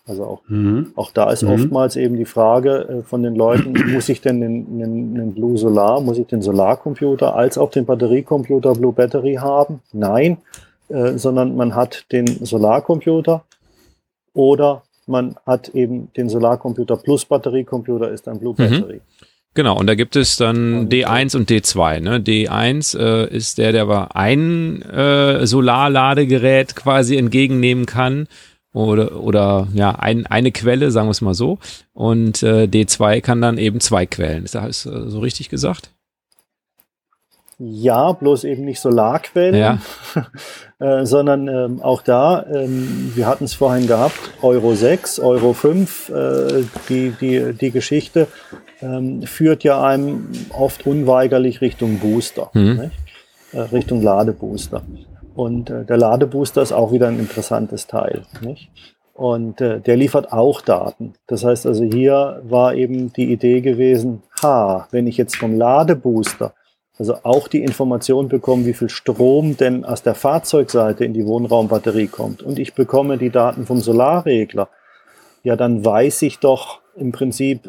Also 0.07 0.25
auch, 0.25 0.41
mhm. 0.47 0.91
auch 0.95 1.11
da 1.11 1.31
ist 1.31 1.43
mhm. 1.43 1.51
oftmals 1.51 1.95
eben 1.95 2.17
die 2.17 2.25
Frage 2.25 2.89
äh, 2.89 3.03
von 3.03 3.23
den 3.23 3.35
Leuten, 3.35 3.73
muss 3.93 4.09
ich 4.09 4.19
denn 4.19 4.41
den, 4.41 4.79
den, 4.79 5.15
den 5.15 5.33
Blue 5.33 5.57
Solar, 5.57 6.01
muss 6.01 6.17
ich 6.17 6.27
den 6.27 6.41
Solarcomputer 6.41 7.35
als 7.35 7.57
auch 7.57 7.71
den 7.71 7.85
Batteriecomputer 7.85 8.73
Blue 8.73 8.91
Battery 8.91 9.35
haben? 9.35 9.81
Nein, 9.93 10.37
äh, 10.89 11.17
sondern 11.17 11.55
man 11.55 11.75
hat 11.75 12.11
den 12.11 12.27
Solarcomputer 12.27 13.43
oder 14.33 14.83
man 15.07 15.35
hat 15.45 15.69
eben 15.69 16.11
den 16.13 16.29
Solarcomputer 16.29 16.97
plus 16.97 17.25
Batteriecomputer 17.25 18.11
ist 18.11 18.27
ein 18.27 18.39
Blue 18.39 18.53
mhm. 18.53 18.57
Battery. 18.57 19.01
Genau, 19.53 19.77
und 19.77 19.87
da 19.87 19.95
gibt 19.95 20.15
es 20.15 20.37
dann 20.37 20.87
D1 20.87 21.35
und 21.35 21.51
D2. 21.51 21.99
Ne? 21.99 22.19
D1 22.19 22.97
äh, 22.97 23.35
ist 23.35 23.57
der, 23.57 23.73
der 23.73 24.15
ein 24.15 24.81
äh, 24.83 25.45
Solarladegerät 25.45 26.75
quasi 26.77 27.17
entgegennehmen 27.17 27.85
kann 27.85 28.27
oder, 28.73 29.19
oder 29.19 29.67
ja, 29.73 29.91
ein, 29.91 30.25
eine 30.25 30.53
Quelle, 30.53 30.91
sagen 30.91 31.07
wir 31.07 31.11
es 31.11 31.19
mal 31.19 31.33
so. 31.33 31.59
Und 31.91 32.41
äh, 32.43 32.63
D2 32.63 33.19
kann 33.19 33.41
dann 33.41 33.57
eben 33.57 33.81
zwei 33.81 34.05
Quellen. 34.05 34.45
Ist 34.45 34.55
das 34.55 34.83
so 34.83 35.19
richtig 35.19 35.49
gesagt? 35.49 35.91
Ja, 37.63 38.13
bloß 38.13 38.45
eben 38.45 38.65
nicht 38.65 38.79
Solarquellen, 38.79 39.55
ja. 39.55 39.77
äh, 40.79 41.05
sondern 41.05 41.47
ähm, 41.47 41.81
auch 41.83 42.01
da, 42.01 42.43
ähm, 42.51 43.11
wir 43.13 43.27
hatten 43.27 43.43
es 43.43 43.53
vorhin 43.53 43.85
gehabt, 43.85 44.17
Euro 44.41 44.73
6, 44.73 45.19
Euro 45.19 45.53
5, 45.53 46.09
äh, 46.09 46.63
die, 46.89 47.13
die, 47.21 47.53
die 47.53 47.69
Geschichte 47.69 48.27
ähm, 48.81 49.21
führt 49.21 49.63
ja 49.63 49.83
einem 49.83 50.29
oft 50.49 50.87
unweigerlich 50.87 51.61
Richtung 51.61 51.99
Booster, 51.99 52.49
mhm. 52.53 52.89
äh, 53.51 53.59
Richtung 53.59 54.01
Ladebooster. 54.01 54.81
Und 55.35 55.69
äh, 55.69 55.85
der 55.85 55.97
Ladebooster 55.97 56.63
ist 56.63 56.71
auch 56.71 56.91
wieder 56.91 57.09
ein 57.09 57.19
interessantes 57.19 57.85
Teil. 57.85 58.23
Nicht? 58.41 58.71
Und 59.13 59.61
äh, 59.61 59.79
der 59.79 59.97
liefert 59.97 60.33
auch 60.33 60.61
Daten. 60.61 61.13
Das 61.27 61.45
heißt 61.45 61.67
also, 61.67 61.83
hier 61.83 62.41
war 62.43 62.73
eben 62.73 63.13
die 63.13 63.31
Idee 63.31 63.61
gewesen, 63.61 64.23
ha, 64.41 64.87
wenn 64.89 65.05
ich 65.05 65.17
jetzt 65.17 65.35
vom 65.35 65.55
Ladebooster 65.55 66.55
also 66.97 67.15
auch 67.23 67.47
die 67.47 67.63
Information 67.63 68.27
bekommen, 68.27 68.65
wie 68.65 68.73
viel 68.73 68.89
Strom 68.89 69.57
denn 69.57 69.85
aus 69.85 70.03
der 70.03 70.15
Fahrzeugseite 70.15 71.05
in 71.05 71.13
die 71.13 71.25
Wohnraumbatterie 71.25 72.07
kommt. 72.07 72.43
Und 72.43 72.59
ich 72.59 72.73
bekomme 72.73 73.17
die 73.17 73.29
Daten 73.29 73.65
vom 73.65 73.79
Solarregler. 73.79 74.69
Ja, 75.43 75.55
dann 75.55 75.83
weiß 75.83 76.21
ich 76.23 76.39
doch 76.39 76.81
im 76.95 77.11
Prinzip, 77.11 77.61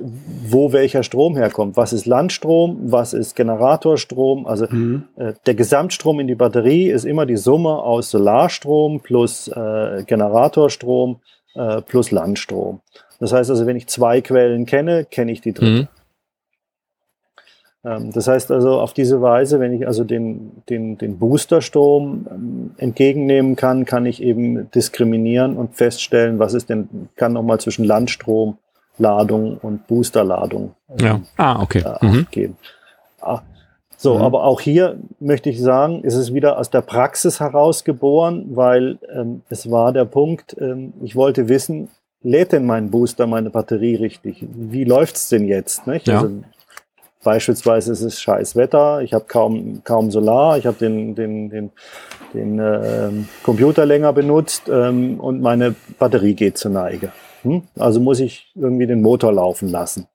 wo 0.47 0.73
welcher 0.73 1.03
Strom 1.03 1.37
herkommt. 1.37 1.77
Was 1.77 1.93
ist 1.93 2.07
Landstrom, 2.07 2.79
was 2.83 3.15
ist 3.15 3.37
Generatorstrom? 3.37 4.47
Also 4.47 4.67
mhm. 4.69 5.05
äh, 5.17 5.33
der 5.47 5.55
Gesamtstrom 5.55 6.21
in 6.21 6.27
die 6.27 6.35
Batterie 6.35 6.91
ist 6.91 7.05
immer 7.05 7.25
die 7.25 7.37
Summe 7.37 7.71
aus 7.71 8.11
Solarstrom 8.11 9.01
plus 9.01 9.49
äh, 9.49 10.03
Generatorstrom 10.07 11.21
äh, 11.55 11.81
plus 11.83 12.11
Landstrom. 12.11 12.81
Das 13.21 13.33
heißt 13.33 13.51
also, 13.51 13.67
wenn 13.67 13.77
ich 13.77 13.87
zwei 13.87 14.21
Quellen 14.21 14.67
kenne, 14.67 15.05
kenne 15.05 15.31
ich 15.31 15.41
die 15.41 15.53
dritte. 15.53 15.83
Mhm. 15.83 15.89
Ähm, 17.85 18.13
das 18.13 18.29
heißt 18.29 18.51
also, 18.51 18.81
auf 18.81 18.93
diese 18.93 19.21
Weise, 19.23 19.59
wenn 19.61 19.73
ich 19.73 19.87
also 19.87 20.05
den, 20.05 20.63
den, 20.69 20.99
den 20.99 21.19
Boosterstrom 21.19 22.27
ähm, 22.31 22.71
entgegennehmen 22.79 23.57
kann, 23.57 23.85
kann 23.85 24.07
ich 24.07 24.23
eben 24.23 24.71
diskriminieren 24.71 25.57
und 25.57 25.75
feststellen, 25.75 26.39
was 26.39 26.55
ist 26.55 26.69
denn, 26.69 27.09
kann 27.17 27.33
nochmal 27.33 27.59
zwischen 27.61 27.85
Landstromladung 27.85 29.59
und 29.59 29.87
Boosterladung 29.87 30.75
ähm, 30.91 30.97
ja. 30.99 31.21
ah, 31.37 31.61
okay. 31.61 31.83
Äh, 32.01 32.07
mhm. 32.07 32.27
geben. 32.31 32.57
Ah, 33.21 33.41
so, 33.97 34.17
mhm. 34.17 34.23
aber 34.23 34.45
auch 34.45 34.61
hier 34.61 34.99
möchte 35.21 35.51
ich 35.51 35.61
sagen, 35.61 36.03
ist 36.03 36.15
es 36.15 36.33
wieder 36.33 36.59
aus 36.59 36.71
der 36.71 36.83
Praxis 36.83 37.41
herausgeboren, 37.41 38.57
weil 38.57 38.99
ähm, 39.13 39.43
es 39.49 39.71
war 39.71 39.93
der 39.93 40.05
Punkt, 40.05 40.57
ähm, 40.61 40.93
ich 41.03 41.17
wollte 41.17 41.49
wissen, 41.49 41.89
lädt 42.23 42.53
denn 42.53 42.65
mein 42.65 42.91
Booster 42.91 43.27
meine 43.27 43.51
Batterie 43.51 43.97
richtig? 43.97 44.45
Wie 44.53 44.85
läuft's 44.85 45.29
denn 45.29 45.47
jetzt? 45.47 45.87
Nicht? 45.87 46.07
Ja. 46.07 46.21
Also 46.21 46.43
Beispielsweise 47.23 47.93
ist 47.93 48.03
es 48.03 48.21
scheiß 48.21 48.57
Wetter, 48.57 49.01
ich 49.03 49.15
habe 49.15 49.27
kaum, 49.29 49.83
kaum 49.85 50.11
Solar, 50.11 50.59
ich 50.59 50.67
habe 50.67 50.77
den, 50.79 51.15
den, 51.15 51.51
den, 51.51 51.71
den 52.35 52.59
äh, 52.59 53.11
Computer 53.45 53.87
länger 53.87 54.13
benutzt 54.13 54.65
ähm, 54.69 55.21
und 55.21 55.41
meine 55.41 55.75
Batterie 55.99 56.35
geht 56.35 56.59
zur 56.59 56.73
Neige. 56.73 57.13
Hm? 57.43 57.63
Also 57.79 58.01
muss 58.01 58.21
ich 58.21 58.51
irgendwie 58.55 58.87
den 58.87 59.03
Motor 59.03 59.33
laufen 59.33 59.69
lassen. 59.69 60.09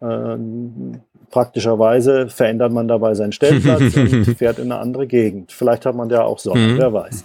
Ähm, 0.00 1.00
praktischerweise 1.30 2.28
verändert 2.28 2.72
man 2.72 2.88
dabei 2.88 3.14
seinen 3.14 3.32
Stellplatz 3.32 3.80
und 3.96 4.24
fährt 4.36 4.58
in 4.58 4.72
eine 4.72 4.80
andere 4.80 5.06
Gegend. 5.06 5.52
Vielleicht 5.52 5.86
hat 5.86 5.94
man 5.94 6.08
ja 6.08 6.22
auch 6.22 6.38
Sonne, 6.38 6.68
mhm. 6.68 6.78
wer 6.78 6.92
weiß. 6.92 7.24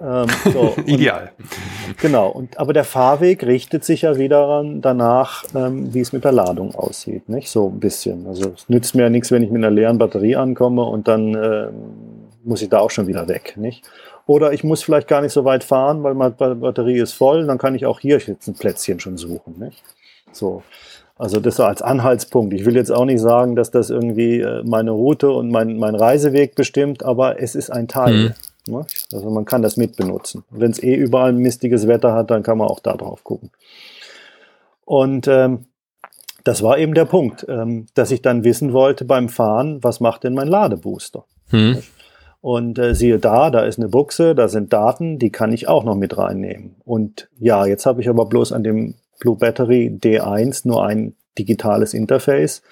Ähm, 0.00 0.26
so, 0.52 0.74
Ideal. 0.86 1.32
Genau, 2.00 2.28
und, 2.28 2.58
aber 2.58 2.72
der 2.72 2.84
Fahrweg 2.84 3.44
richtet 3.44 3.84
sich 3.84 4.02
ja 4.02 4.16
wieder 4.16 4.64
danach, 4.80 5.44
ähm, 5.54 5.92
wie 5.92 6.00
es 6.00 6.12
mit 6.12 6.24
der 6.24 6.32
Ladung 6.32 6.74
aussieht, 6.74 7.28
nicht? 7.28 7.50
So 7.50 7.68
ein 7.68 7.80
bisschen. 7.80 8.26
Also 8.26 8.52
es 8.56 8.68
nützt 8.68 8.94
mir 8.94 9.02
ja 9.02 9.10
nichts, 9.10 9.30
wenn 9.30 9.42
ich 9.42 9.50
mit 9.50 9.64
einer 9.64 9.70
leeren 9.70 9.98
Batterie 9.98 10.36
ankomme 10.36 10.82
und 10.82 11.08
dann 11.08 11.34
ähm, 11.34 11.70
muss 12.44 12.62
ich 12.62 12.68
da 12.68 12.78
auch 12.78 12.90
schon 12.90 13.06
wieder 13.06 13.28
weg, 13.28 13.54
nicht? 13.56 13.84
Oder 14.26 14.52
ich 14.52 14.62
muss 14.62 14.82
vielleicht 14.82 15.08
gar 15.08 15.22
nicht 15.22 15.32
so 15.32 15.44
weit 15.44 15.64
fahren, 15.64 16.02
weil 16.02 16.14
meine 16.14 16.32
Batterie 16.32 16.98
ist 16.98 17.14
voll, 17.14 17.46
dann 17.46 17.56
kann 17.56 17.74
ich 17.74 17.86
auch 17.86 18.00
hier 18.00 18.18
jetzt 18.18 18.46
ein 18.46 18.54
Plätzchen 18.54 19.00
schon 19.00 19.16
suchen, 19.16 19.58
nicht? 19.58 19.82
So. 20.32 20.62
Also 21.16 21.40
das 21.40 21.56
so 21.56 21.64
als 21.64 21.82
Anhaltspunkt. 21.82 22.54
Ich 22.54 22.64
will 22.64 22.76
jetzt 22.76 22.92
auch 22.92 23.04
nicht 23.04 23.20
sagen, 23.20 23.56
dass 23.56 23.72
das 23.72 23.90
irgendwie 23.90 24.40
äh, 24.40 24.62
meine 24.64 24.92
Route 24.92 25.30
und 25.30 25.50
mein, 25.50 25.76
mein 25.76 25.96
Reiseweg 25.96 26.54
bestimmt, 26.54 27.04
aber 27.04 27.42
es 27.42 27.56
ist 27.56 27.70
ein 27.70 27.88
Teil. 27.88 28.14
Mhm. 28.14 28.34
Ne? 28.70 28.86
Also 29.12 29.30
man 29.30 29.44
kann 29.44 29.62
das 29.62 29.76
mitbenutzen. 29.76 30.44
Wenn 30.50 30.70
es 30.70 30.82
eh 30.82 30.94
überall 30.94 31.32
mistiges 31.32 31.88
Wetter 31.88 32.12
hat, 32.12 32.30
dann 32.30 32.42
kann 32.42 32.58
man 32.58 32.68
auch 32.68 32.80
da 32.80 32.96
drauf 32.96 33.24
gucken. 33.24 33.50
Und 34.84 35.28
ähm, 35.28 35.66
das 36.44 36.62
war 36.62 36.78
eben 36.78 36.94
der 36.94 37.04
Punkt, 37.04 37.44
ähm, 37.48 37.86
dass 37.94 38.10
ich 38.10 38.22
dann 38.22 38.44
wissen 38.44 38.72
wollte 38.72 39.04
beim 39.04 39.28
Fahren, 39.28 39.82
was 39.82 40.00
macht 40.00 40.24
denn 40.24 40.34
mein 40.34 40.48
Ladebooster? 40.48 41.24
Hm. 41.48 41.78
Und 42.40 42.78
äh, 42.78 42.94
siehe 42.94 43.18
da, 43.18 43.50
da 43.50 43.64
ist 43.64 43.78
eine 43.78 43.88
Buchse, 43.88 44.34
da 44.34 44.48
sind 44.48 44.72
Daten, 44.72 45.18
die 45.18 45.30
kann 45.30 45.52
ich 45.52 45.68
auch 45.68 45.84
noch 45.84 45.96
mit 45.96 46.16
reinnehmen. 46.16 46.76
Und 46.84 47.28
ja, 47.38 47.66
jetzt 47.66 47.84
habe 47.84 48.00
ich 48.00 48.08
aber 48.08 48.26
bloß 48.26 48.52
an 48.52 48.62
dem 48.62 48.94
Blue 49.18 49.36
Battery 49.36 49.94
D1 50.00 50.66
nur 50.66 50.86
ein 50.86 51.14
digitales 51.38 51.94
Interface. 51.94 52.62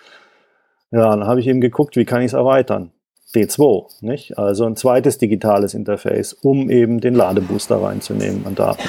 Ja, 0.92 1.10
dann 1.10 1.26
habe 1.26 1.40
ich 1.40 1.46
eben 1.48 1.60
geguckt, 1.60 1.96
wie 1.96 2.04
kann 2.04 2.22
ich 2.22 2.28
es 2.28 2.32
erweitern. 2.32 2.92
D2, 3.36 4.02
nicht? 4.02 4.38
Also 4.38 4.64
ein 4.64 4.76
zweites 4.76 5.18
digitales 5.18 5.74
Interface, 5.74 6.32
um 6.32 6.70
eben 6.70 7.00
den 7.00 7.14
Ladebooster 7.14 7.82
reinzunehmen 7.82 8.46
an 8.46 8.54
Daten. 8.54 8.88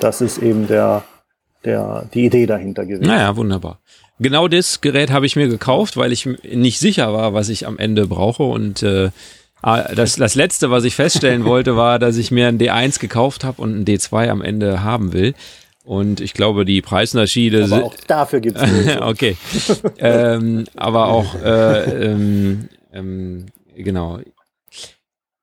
Das 0.00 0.20
ist 0.20 0.38
eben 0.38 0.66
der, 0.66 1.04
der, 1.64 2.06
die 2.12 2.26
Idee 2.26 2.46
dahinter 2.46 2.84
gewesen. 2.84 3.06
Naja, 3.06 3.36
wunderbar. 3.36 3.78
Genau 4.20 4.48
das 4.48 4.80
Gerät 4.80 5.10
habe 5.12 5.26
ich 5.26 5.36
mir 5.36 5.48
gekauft, 5.48 5.96
weil 5.96 6.12
ich 6.12 6.26
nicht 6.26 6.80
sicher 6.80 7.12
war, 7.12 7.34
was 7.34 7.48
ich 7.48 7.66
am 7.66 7.78
Ende 7.78 8.06
brauche 8.06 8.42
und 8.42 8.82
äh, 8.82 9.10
ah, 9.62 9.94
das, 9.94 10.16
das 10.16 10.34
letzte, 10.34 10.70
was 10.70 10.84
ich 10.84 10.96
feststellen 10.96 11.44
wollte, 11.44 11.76
war, 11.76 11.98
dass 12.00 12.16
ich 12.16 12.30
mir 12.30 12.48
ein 12.48 12.58
D1 12.58 12.98
gekauft 12.98 13.44
habe 13.44 13.62
und 13.62 13.78
ein 13.78 13.84
D2 13.84 14.28
am 14.28 14.42
Ende 14.42 14.82
haben 14.82 15.12
will. 15.12 15.34
Und 15.84 16.20
ich 16.20 16.34
glaube, 16.34 16.66
die 16.66 16.82
Preisunterschiede 16.82 17.66
sind. 17.66 17.82
Auch 17.82 17.94
dafür 18.06 18.40
gibt 18.40 18.58
es. 18.58 18.96
okay. 19.00 19.38
ähm, 19.98 20.64
aber 20.76 21.08
auch 21.08 21.34
äh, 21.36 22.10
ähm, 22.10 22.68
ähm, 22.92 23.46
genau. 23.82 24.20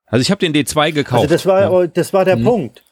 Also 0.07 0.21
ich 0.21 0.31
habe 0.31 0.39
den 0.39 0.53
D2 0.53 0.91
gekauft. 0.91 1.23
Also 1.23 1.33
das 1.33 1.45
war, 1.45 1.83
ja. 1.83 1.87
das 1.87 2.13
war 2.13 2.25
der 2.25 2.37
mhm. 2.37 2.43
Punkt. 2.43 2.83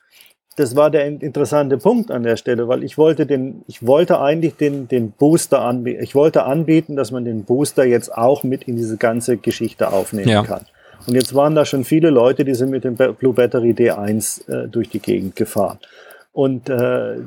Das 0.55 0.75
war 0.75 0.91
der 0.91 1.07
interessante 1.07 1.77
Punkt 1.77 2.11
an 2.11 2.21
der 2.21 2.37
Stelle, 2.37 2.67
weil 2.67 2.83
ich 2.83 2.97
wollte 2.97 3.25
den, 3.25 3.63
ich 3.67 3.85
wollte 3.85 4.19
eigentlich 4.19 4.55
den, 4.55 4.87
den 4.87 5.11
Booster 5.11 5.61
anbieten. 5.61 6.03
Ich 6.03 6.13
wollte 6.13 6.43
anbieten, 6.43 6.95
dass 6.95 7.09
man 7.09 7.25
den 7.25 7.43
Booster 7.43 7.85
jetzt 7.85 8.15
auch 8.15 8.43
mit 8.43 8.63
in 8.63 8.75
diese 8.75 8.97
ganze 8.97 9.37
Geschichte 9.37 9.91
aufnehmen 9.91 10.29
ja. 10.29 10.43
kann. 10.43 10.65
Und 11.07 11.15
jetzt 11.15 11.33
waren 11.33 11.55
da 11.55 11.65
schon 11.65 11.83
viele 11.83 12.11
Leute, 12.11 12.45
die 12.45 12.53
sind 12.53 12.69
mit 12.69 12.83
dem 12.83 12.95
Blue 12.95 13.33
Battery 13.33 13.71
D1 13.71 14.47
äh, 14.47 14.67
durch 14.67 14.89
die 14.89 14.99
Gegend 14.99 15.35
gefahren. 15.35 15.79
Und 16.31 16.69
äh, 16.69 17.17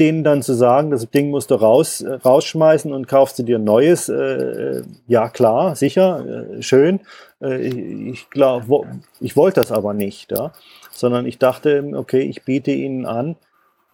denen 0.00 0.24
dann 0.24 0.42
zu 0.42 0.54
sagen, 0.54 0.90
das 0.90 1.08
Ding 1.10 1.30
musst 1.30 1.50
du 1.50 1.54
raus, 1.56 2.00
äh, 2.00 2.14
rausschmeißen 2.14 2.92
und 2.92 3.06
kaufst 3.06 3.38
du 3.38 3.42
dir 3.42 3.58
ein 3.58 3.64
neues, 3.64 4.08
äh, 4.08 4.82
ja 5.06 5.28
klar, 5.28 5.76
sicher, 5.76 6.24
äh, 6.56 6.62
schön. 6.62 7.00
Äh, 7.42 7.68
ich 8.10 8.30
glaube, 8.30 8.86
ich 9.20 9.36
wollte 9.36 9.60
das 9.60 9.72
aber 9.72 9.94
nicht, 9.94 10.32
ja? 10.32 10.52
sondern 10.90 11.26
ich 11.26 11.38
dachte, 11.38 11.90
okay, 11.94 12.20
ich 12.20 12.44
biete 12.44 12.70
ihnen 12.70 13.06
an, 13.06 13.36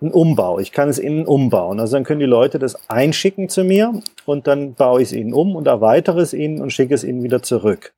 einen 0.00 0.12
Umbau. 0.12 0.58
Ich 0.58 0.72
kann 0.72 0.88
es 0.88 0.98
ihnen 0.98 1.24
umbauen. 1.24 1.80
Also 1.80 1.96
dann 1.96 2.04
können 2.04 2.20
die 2.20 2.26
Leute 2.26 2.58
das 2.58 2.88
einschicken 2.90 3.48
zu 3.48 3.64
mir 3.64 4.02
und 4.26 4.46
dann 4.46 4.74
baue 4.74 5.00
ich 5.00 5.08
es 5.08 5.12
ihnen 5.12 5.32
um 5.32 5.56
und 5.56 5.66
erweitere 5.66 6.20
es 6.20 6.34
ihnen 6.34 6.60
und 6.60 6.72
schicke 6.72 6.94
es 6.94 7.04
ihnen 7.04 7.22
wieder 7.22 7.42
zurück. 7.42 7.94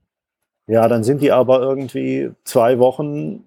Ja, 0.66 0.86
dann 0.86 1.02
sind 1.02 1.22
die 1.22 1.32
aber 1.32 1.60
irgendwie 1.60 2.30
zwei 2.44 2.78
Wochen 2.78 3.44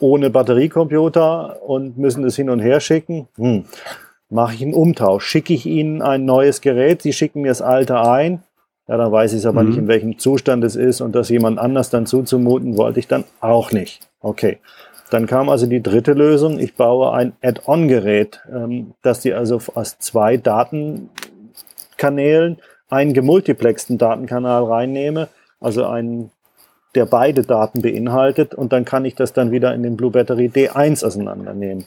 ohne 0.00 0.30
Batteriecomputer 0.30 1.62
und 1.62 1.98
müssen 1.98 2.24
es 2.24 2.36
hin 2.36 2.50
und 2.50 2.60
her 2.60 2.80
schicken. 2.80 3.28
Hm. 3.36 3.64
Mache 4.30 4.54
ich 4.54 4.62
einen 4.62 4.74
Umtausch, 4.74 5.26
schicke 5.26 5.54
ich 5.54 5.66
ihnen 5.66 6.02
ein 6.02 6.24
neues 6.24 6.60
Gerät, 6.60 7.02
sie 7.02 7.12
schicken 7.12 7.42
mir 7.42 7.48
das 7.48 7.62
alte 7.62 8.00
ein. 8.00 8.42
Ja, 8.88 8.96
dann 8.96 9.12
weiß 9.12 9.34
ich 9.34 9.46
aber 9.46 9.62
mhm. 9.62 9.68
nicht, 9.68 9.78
in 9.78 9.86
welchem 9.86 10.18
Zustand 10.18 10.64
es 10.64 10.74
ist 10.74 11.02
und 11.02 11.14
das 11.14 11.28
jemand 11.28 11.58
anders 11.58 11.90
dann 11.90 12.06
zuzumuten, 12.06 12.78
wollte 12.78 12.98
ich 12.98 13.06
dann 13.06 13.22
auch 13.40 13.70
nicht. 13.70 14.00
Okay. 14.20 14.58
Dann 15.10 15.26
kam 15.26 15.48
also 15.48 15.66
die 15.66 15.82
dritte 15.82 16.12
Lösung. 16.12 16.58
Ich 16.58 16.74
baue 16.74 17.12
ein 17.12 17.32
Add-on-Gerät, 17.42 18.42
ähm, 18.52 18.92
dass 19.02 19.20
die 19.20 19.32
also 19.32 19.58
aus 19.74 19.98
zwei 19.98 20.36
Datenkanälen 20.36 22.58
einen 22.90 23.14
gemultiplexten 23.14 23.96
Datenkanal 23.98 24.64
reinnehme, 24.64 25.28
also 25.60 25.86
einen 25.86 26.30
der 26.94 27.04
beide 27.04 27.42
Daten 27.42 27.82
beinhaltet 27.82 28.54
und 28.54 28.72
dann 28.72 28.86
kann 28.86 29.04
ich 29.04 29.14
das 29.14 29.34
dann 29.34 29.50
wieder 29.50 29.74
in 29.74 29.82
den 29.82 29.96
Blue 29.96 30.10
Battery 30.10 30.46
D1 30.46 31.04
auseinandernehmen 31.04 31.84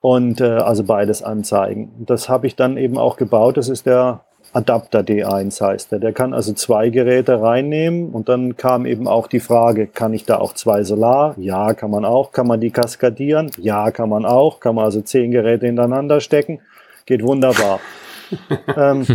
und 0.00 0.40
äh, 0.40 0.44
also 0.44 0.82
beides 0.82 1.22
anzeigen. 1.22 2.04
Das 2.06 2.28
habe 2.28 2.48
ich 2.48 2.56
dann 2.56 2.76
eben 2.76 2.98
auch 2.98 3.16
gebaut. 3.16 3.56
Das 3.56 3.68
ist 3.68 3.86
der 3.86 4.24
Adapter 4.56 5.00
D1 5.00 5.60
heißt 5.60 5.92
der. 5.92 5.98
Der 5.98 6.14
kann 6.14 6.32
also 6.32 6.54
zwei 6.54 6.88
Geräte 6.88 7.42
reinnehmen 7.42 8.08
und 8.08 8.30
dann 8.30 8.56
kam 8.56 8.86
eben 8.86 9.06
auch 9.06 9.26
die 9.26 9.40
Frage, 9.40 9.86
kann 9.86 10.14
ich 10.14 10.24
da 10.24 10.38
auch 10.38 10.54
zwei 10.54 10.82
Solar? 10.82 11.34
Ja, 11.36 11.74
kann 11.74 11.90
man 11.90 12.06
auch. 12.06 12.32
Kann 12.32 12.46
man 12.46 12.58
die 12.58 12.70
kaskadieren? 12.70 13.50
Ja, 13.58 13.90
kann 13.90 14.08
man 14.08 14.24
auch. 14.24 14.60
Kann 14.60 14.76
man 14.76 14.86
also 14.86 15.02
zehn 15.02 15.30
Geräte 15.30 15.66
hintereinander 15.66 16.20
stecken? 16.20 16.60
Geht 17.04 17.22
wunderbar. 17.22 17.80
ähm, 18.76 19.06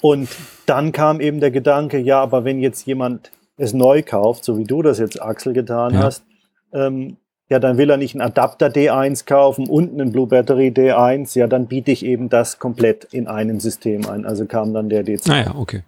und 0.00 0.30
dann 0.64 0.92
kam 0.92 1.20
eben 1.20 1.40
der 1.40 1.50
Gedanke, 1.50 1.98
ja, 1.98 2.22
aber 2.22 2.46
wenn 2.46 2.60
jetzt 2.60 2.86
jemand 2.86 3.30
es 3.58 3.74
neu 3.74 4.02
kauft, 4.02 4.42
so 4.42 4.56
wie 4.56 4.64
du 4.64 4.80
das 4.80 4.98
jetzt, 4.98 5.20
Axel, 5.20 5.52
getan 5.52 5.92
ja. 5.92 6.04
hast, 6.04 6.24
ähm, 6.72 7.18
ja, 7.48 7.58
dann 7.58 7.78
will 7.78 7.90
er 7.90 7.96
nicht 7.96 8.14
einen 8.14 8.20
Adapter 8.20 8.66
D1 8.66 9.24
kaufen 9.24 9.68
und 9.68 9.92
einen 9.92 10.12
Blue 10.12 10.26
Battery 10.26 10.68
D1, 10.68 11.38
ja, 11.38 11.46
dann 11.46 11.66
biete 11.66 11.90
ich 11.90 12.04
eben 12.04 12.28
das 12.28 12.58
komplett 12.58 13.04
in 13.04 13.26
einem 13.26 13.58
System 13.60 14.06
ein. 14.06 14.26
Also 14.26 14.44
kam 14.46 14.74
dann 14.74 14.88
der 14.88 15.04
D2. 15.04 15.28
Naja, 15.28 15.52
ah 15.54 15.58
okay. 15.58 15.82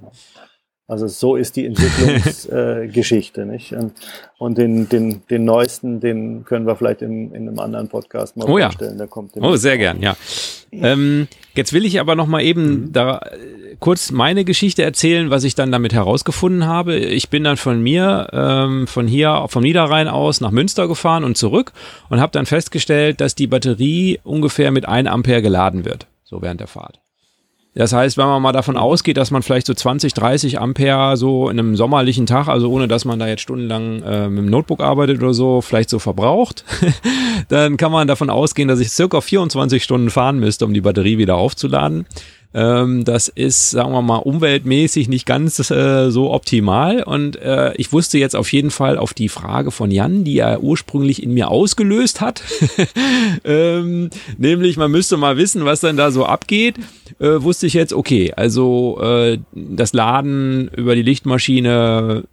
Also 0.90 1.06
so 1.06 1.36
ist 1.36 1.54
die 1.54 1.66
Entwicklungsgeschichte, 1.66 3.42
äh, 3.42 3.44
nicht? 3.46 3.76
Und 4.38 4.58
den, 4.58 4.88
den, 4.88 5.22
den 5.30 5.44
neuesten, 5.44 6.00
den 6.00 6.44
können 6.44 6.66
wir 6.66 6.74
vielleicht 6.74 7.02
in, 7.02 7.32
in 7.32 7.46
einem 7.46 7.60
anderen 7.60 7.88
Podcast 7.88 8.36
mal 8.36 8.44
oh, 8.44 8.58
vorstellen. 8.58 8.98
Ja. 8.98 9.06
Oh, 9.40 9.54
sehr 9.54 9.78
gern, 9.78 10.02
ja. 10.02 10.16
Ähm, 10.72 11.28
jetzt 11.54 11.72
will 11.72 11.84
ich 11.84 12.00
aber 12.00 12.14
noch 12.14 12.26
mal 12.26 12.42
eben 12.42 12.82
mhm. 12.86 12.92
da 12.92 13.20
kurz 13.80 14.12
meine 14.12 14.44
Geschichte 14.44 14.82
erzählen, 14.82 15.30
was 15.30 15.44
ich 15.44 15.54
dann 15.54 15.72
damit 15.72 15.92
herausgefunden 15.92 16.66
habe. 16.66 16.96
Ich 16.96 17.30
bin 17.30 17.44
dann 17.44 17.56
von 17.56 17.82
mir, 17.82 18.28
ähm, 18.32 18.86
von 18.86 19.06
hier, 19.06 19.46
vom 19.48 19.62
Niederrhein 19.62 20.06
aus 20.06 20.40
nach 20.40 20.50
Münster 20.50 20.86
gefahren 20.86 21.24
und 21.24 21.36
zurück 21.36 21.72
und 22.08 22.20
habe 22.20 22.32
dann 22.32 22.46
festgestellt, 22.46 23.20
dass 23.20 23.34
die 23.34 23.46
Batterie 23.46 24.20
ungefähr 24.22 24.70
mit 24.70 24.86
1 24.86 25.08
Ampere 25.08 25.42
geladen 25.42 25.84
wird, 25.84 26.06
so 26.24 26.42
während 26.42 26.60
der 26.60 26.66
Fahrt. 26.66 27.00
Das 27.74 27.92
heißt, 27.92 28.18
wenn 28.18 28.26
man 28.26 28.42
mal 28.42 28.52
davon 28.52 28.76
ausgeht, 28.76 29.16
dass 29.16 29.30
man 29.30 29.42
vielleicht 29.42 29.66
so 29.66 29.74
20, 29.74 30.12
30 30.12 30.60
Ampere 30.60 31.16
so 31.16 31.48
in 31.48 31.58
einem 31.58 31.76
sommerlichen 31.76 32.26
Tag, 32.26 32.48
also 32.48 32.68
ohne 32.70 32.88
dass 32.88 33.04
man 33.04 33.20
da 33.20 33.28
jetzt 33.28 33.42
stundenlang 33.42 34.02
äh, 34.02 34.28
mit 34.28 34.44
dem 34.44 34.50
Notebook 34.50 34.80
arbeitet 34.80 35.22
oder 35.22 35.34
so, 35.34 35.60
vielleicht 35.60 35.88
so 35.88 36.00
verbraucht, 36.00 36.64
dann 37.48 37.76
kann 37.76 37.92
man 37.92 38.08
davon 38.08 38.28
ausgehen, 38.28 38.66
dass 38.66 38.80
ich 38.80 38.90
circa 38.90 39.20
24 39.20 39.84
Stunden 39.84 40.10
fahren 40.10 40.40
müsste, 40.40 40.64
um 40.64 40.74
die 40.74 40.80
Batterie 40.80 41.18
wieder 41.18 41.36
aufzuladen. 41.36 42.06
Ähm, 42.52 43.04
das 43.04 43.28
ist, 43.28 43.70
sagen 43.70 43.92
wir 43.92 44.02
mal, 44.02 44.16
umweltmäßig 44.16 45.08
nicht 45.08 45.24
ganz 45.24 45.70
äh, 45.70 46.10
so 46.10 46.32
optimal. 46.32 47.02
Und 47.02 47.36
äh, 47.36 47.74
ich 47.76 47.92
wusste 47.92 48.18
jetzt 48.18 48.34
auf 48.34 48.52
jeden 48.52 48.70
Fall 48.70 48.98
auf 48.98 49.14
die 49.14 49.28
Frage 49.28 49.70
von 49.70 49.90
Jan, 49.90 50.24
die 50.24 50.38
er 50.38 50.62
ursprünglich 50.62 51.22
in 51.22 51.32
mir 51.32 51.48
ausgelöst 51.48 52.20
hat, 52.20 52.42
ähm, 53.44 54.10
nämlich 54.36 54.76
man 54.76 54.90
müsste 54.90 55.16
mal 55.16 55.36
wissen, 55.36 55.64
was 55.64 55.80
dann 55.80 55.96
da 55.96 56.10
so 56.10 56.26
abgeht, 56.26 56.76
äh, 57.20 57.42
wusste 57.42 57.66
ich 57.66 57.74
jetzt, 57.74 57.92
okay, 57.92 58.32
also 58.34 59.00
äh, 59.00 59.38
das 59.52 59.92
Laden 59.92 60.68
über 60.76 60.96
die 60.96 61.02
Lichtmaschine 61.02 62.24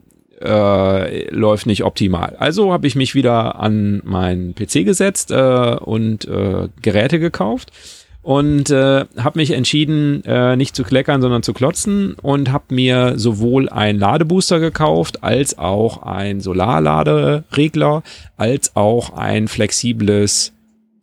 äh, 0.41 1.29
läuft 1.29 1.67
nicht 1.67 1.83
optimal. 1.83 2.35
Also 2.39 2.73
habe 2.73 2.87
ich 2.87 2.95
mich 2.95 3.13
wieder 3.13 3.59
an 3.59 4.01
meinen 4.03 4.55
PC 4.55 4.85
gesetzt 4.85 5.31
äh, 5.31 5.75
und 5.79 6.25
äh, 6.25 6.69
Geräte 6.81 7.19
gekauft 7.19 7.71
und 8.27 8.71
äh, 8.71 9.05
habe 9.17 9.39
mich 9.39 9.51
entschieden, 9.51 10.21
äh, 10.25 10.57
nicht 10.57 10.75
zu 10.75 10.83
kleckern, 10.83 11.21
sondern 11.21 11.43
zu 11.43 11.53
klotzen 11.53 12.13
und 12.21 12.51
habe 12.51 12.75
mir 12.75 13.13
sowohl 13.17 13.69
ein 13.69 13.97
Ladebooster 13.97 14.59
gekauft, 14.59 15.23
als 15.23 15.57
auch 15.57 16.03
ein 16.03 16.41
Solarladeregler, 16.41 18.03
als 18.35 18.75
auch 18.75 19.15
ein 19.15 19.47
flexibles 19.47 20.51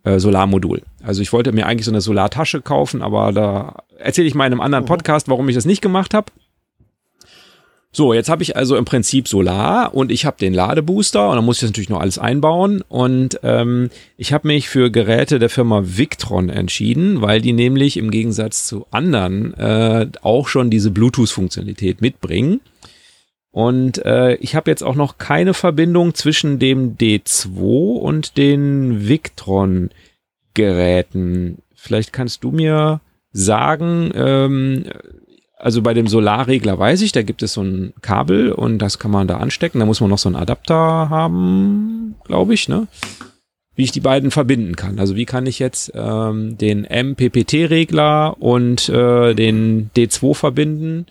äh, 0.02 0.18
Solarmodul. 0.18 0.82
Also 1.02 1.22
ich 1.22 1.32
wollte 1.32 1.52
mir 1.52 1.66
eigentlich 1.66 1.86
so 1.86 1.92
eine 1.92 2.02
Solartasche 2.02 2.60
kaufen, 2.60 3.00
aber 3.00 3.32
da 3.32 3.76
erzähle 3.96 4.28
ich 4.28 4.34
mal 4.34 4.44
in 4.44 4.52
einem 4.52 4.60
anderen. 4.60 4.84
Podcast, 4.84 5.26
warum 5.30 5.48
ich 5.48 5.54
das 5.54 5.64
nicht 5.64 5.80
gemacht 5.80 6.12
habe. 6.12 6.26
So, 7.96 8.12
jetzt 8.12 8.28
habe 8.28 8.42
ich 8.42 8.56
also 8.56 8.74
im 8.74 8.84
Prinzip 8.84 9.28
Solar 9.28 9.94
und 9.94 10.10
ich 10.10 10.26
habe 10.26 10.36
den 10.36 10.52
Ladebooster 10.52 11.28
und 11.28 11.36
dann 11.36 11.44
muss 11.44 11.58
ich 11.58 11.60
das 11.60 11.70
natürlich 11.70 11.90
noch 11.90 12.00
alles 12.00 12.18
einbauen. 12.18 12.82
Und 12.88 13.38
ähm, 13.44 13.88
ich 14.16 14.32
habe 14.32 14.48
mich 14.48 14.68
für 14.68 14.90
Geräte 14.90 15.38
der 15.38 15.48
Firma 15.48 15.80
Victron 15.84 16.48
entschieden, 16.48 17.22
weil 17.22 17.40
die 17.40 17.52
nämlich 17.52 17.96
im 17.96 18.10
Gegensatz 18.10 18.66
zu 18.66 18.88
anderen 18.90 19.54
äh, 19.54 20.08
auch 20.22 20.48
schon 20.48 20.70
diese 20.70 20.90
Bluetooth-Funktionalität 20.90 22.00
mitbringen. 22.00 22.60
Und 23.52 24.04
äh, 24.04 24.34
ich 24.36 24.56
habe 24.56 24.72
jetzt 24.72 24.82
auch 24.82 24.96
noch 24.96 25.18
keine 25.18 25.54
Verbindung 25.54 26.14
zwischen 26.14 26.58
dem 26.58 26.96
D2 26.96 28.00
und 28.00 28.36
den 28.36 29.08
Victron-Geräten. 29.08 31.58
Vielleicht 31.76 32.12
kannst 32.12 32.42
du 32.42 32.50
mir 32.50 33.00
sagen, 33.30 34.10
ähm, 34.16 34.86
also 35.64 35.80
bei 35.80 35.94
dem 35.94 36.06
Solarregler 36.06 36.78
weiß 36.78 37.00
ich, 37.00 37.12
da 37.12 37.22
gibt 37.22 37.42
es 37.42 37.54
so 37.54 37.62
ein 37.62 37.94
Kabel 38.02 38.52
und 38.52 38.80
das 38.80 38.98
kann 38.98 39.10
man 39.10 39.26
da 39.26 39.38
anstecken. 39.38 39.78
Da 39.80 39.86
muss 39.86 39.98
man 40.02 40.10
noch 40.10 40.18
so 40.18 40.28
einen 40.28 40.36
Adapter 40.36 40.76
haben, 40.76 42.16
glaube 42.24 42.52
ich, 42.52 42.68
ne? 42.68 42.86
Wie 43.74 43.84
ich 43.84 43.90
die 43.90 44.00
beiden 44.00 44.30
verbinden 44.30 44.76
kann. 44.76 44.98
Also 44.98 45.16
wie 45.16 45.24
kann 45.24 45.46
ich 45.46 45.58
jetzt 45.58 45.90
ähm, 45.94 46.58
den 46.58 46.82
MPPT-Regler 46.82 48.36
und 48.42 48.90
äh, 48.90 49.32
den 49.32 49.88
D2 49.96 50.34
verbinden? 50.34 51.06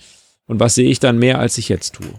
Und 0.46 0.60
was 0.60 0.76
sehe 0.76 0.88
ich 0.88 1.00
dann 1.00 1.18
mehr, 1.18 1.40
als 1.40 1.58
ich 1.58 1.68
jetzt 1.68 1.96
tue? 1.96 2.14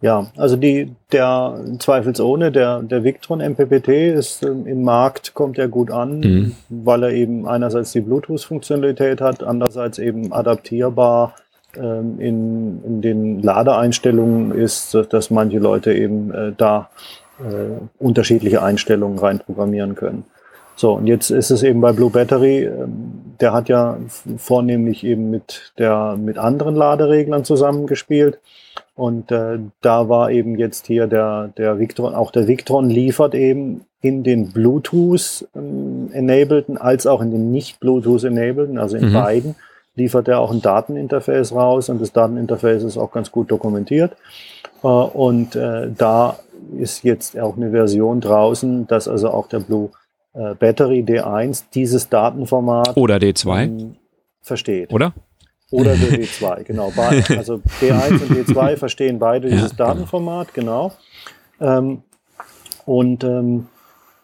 Ja, 0.00 0.28
also 0.36 0.56
die, 0.56 0.94
der 1.10 1.58
zweifelsohne, 1.80 2.52
der, 2.52 2.82
der 2.82 3.02
Victron 3.02 3.40
MPPT 3.40 3.88
ist 3.88 4.44
ähm, 4.44 4.64
im 4.66 4.82
Markt, 4.84 5.34
kommt 5.34 5.58
er 5.58 5.66
gut 5.66 5.90
an, 5.90 6.20
mhm. 6.20 6.56
weil 6.68 7.02
er 7.02 7.10
eben 7.10 7.48
einerseits 7.48 7.90
die 7.92 8.00
Bluetooth-Funktionalität 8.00 9.20
hat, 9.20 9.42
andererseits 9.42 9.98
eben 9.98 10.32
adaptierbar 10.32 11.34
ähm, 11.76 12.20
in, 12.20 12.84
in 12.84 13.02
den 13.02 13.42
Ladeeinstellungen 13.42 14.52
ist, 14.52 14.96
dass 15.10 15.30
manche 15.30 15.58
Leute 15.58 15.92
eben 15.92 16.32
äh, 16.32 16.52
da 16.56 16.90
äh, 17.40 17.80
unterschiedliche 17.98 18.62
Einstellungen 18.62 19.18
reinprogrammieren 19.18 19.96
können. 19.96 20.24
So, 20.76 20.92
und 20.92 21.08
jetzt 21.08 21.30
ist 21.30 21.50
es 21.50 21.64
eben 21.64 21.80
bei 21.80 21.92
Blue 21.92 22.10
Battery, 22.10 22.64
ähm, 22.64 23.34
der 23.40 23.52
hat 23.52 23.68
ja 23.68 23.98
vornehmlich 24.36 25.04
eben 25.04 25.28
mit, 25.30 25.72
der, 25.76 26.16
mit 26.16 26.38
anderen 26.38 26.76
Ladereglern 26.76 27.44
zusammengespielt. 27.44 28.38
Und 28.98 29.30
äh, 29.30 29.60
da 29.80 30.08
war 30.08 30.32
eben 30.32 30.58
jetzt 30.58 30.88
hier 30.88 31.06
der, 31.06 31.52
der 31.56 31.78
Victron, 31.78 32.16
auch 32.16 32.32
der 32.32 32.48
Victron 32.48 32.90
liefert 32.90 33.32
eben 33.32 33.82
in 34.00 34.24
den 34.24 34.50
Bluetooth-enableden 34.50 36.74
ähm, 36.74 36.82
als 36.82 37.06
auch 37.06 37.22
in 37.22 37.30
den 37.30 37.52
nicht-Bluetooth-enableden, 37.52 38.76
also 38.76 38.96
in 38.96 39.10
mhm. 39.10 39.12
beiden, 39.12 39.54
liefert 39.94 40.26
er 40.26 40.40
auch 40.40 40.50
ein 40.50 40.62
Dateninterface 40.62 41.52
raus 41.52 41.90
und 41.90 42.00
das 42.00 42.12
Dateninterface 42.12 42.82
ist 42.82 42.98
auch 42.98 43.12
ganz 43.12 43.30
gut 43.30 43.52
dokumentiert. 43.52 44.16
Äh, 44.82 44.88
und 44.88 45.54
äh, 45.54 45.92
da 45.96 46.40
ist 46.76 47.04
jetzt 47.04 47.38
auch 47.38 47.56
eine 47.56 47.70
Version 47.70 48.20
draußen, 48.20 48.88
dass 48.88 49.06
also 49.06 49.30
auch 49.30 49.46
der 49.46 49.60
Blue 49.60 49.90
äh, 50.34 50.56
Battery 50.56 51.04
D1 51.06 51.66
dieses 51.72 52.08
Datenformat 52.08 52.96
oder 52.96 53.18
D2 53.18 53.62
ähm, 53.62 53.94
versteht. 54.42 54.92
Oder? 54.92 55.14
Oder 55.70 55.96
der 55.96 56.18
D2, 56.18 56.64
genau. 56.64 56.92
Also 56.96 57.60
D1 57.80 58.10
und 58.10 58.30
D2 58.30 58.76
verstehen 58.78 59.18
beide 59.18 59.48
dieses 59.48 59.72
ja, 59.72 59.86
Datenformat, 59.86 60.54
genau. 60.54 60.92
Ähm, 61.60 62.02
und, 62.86 63.24
ähm, 63.24 63.66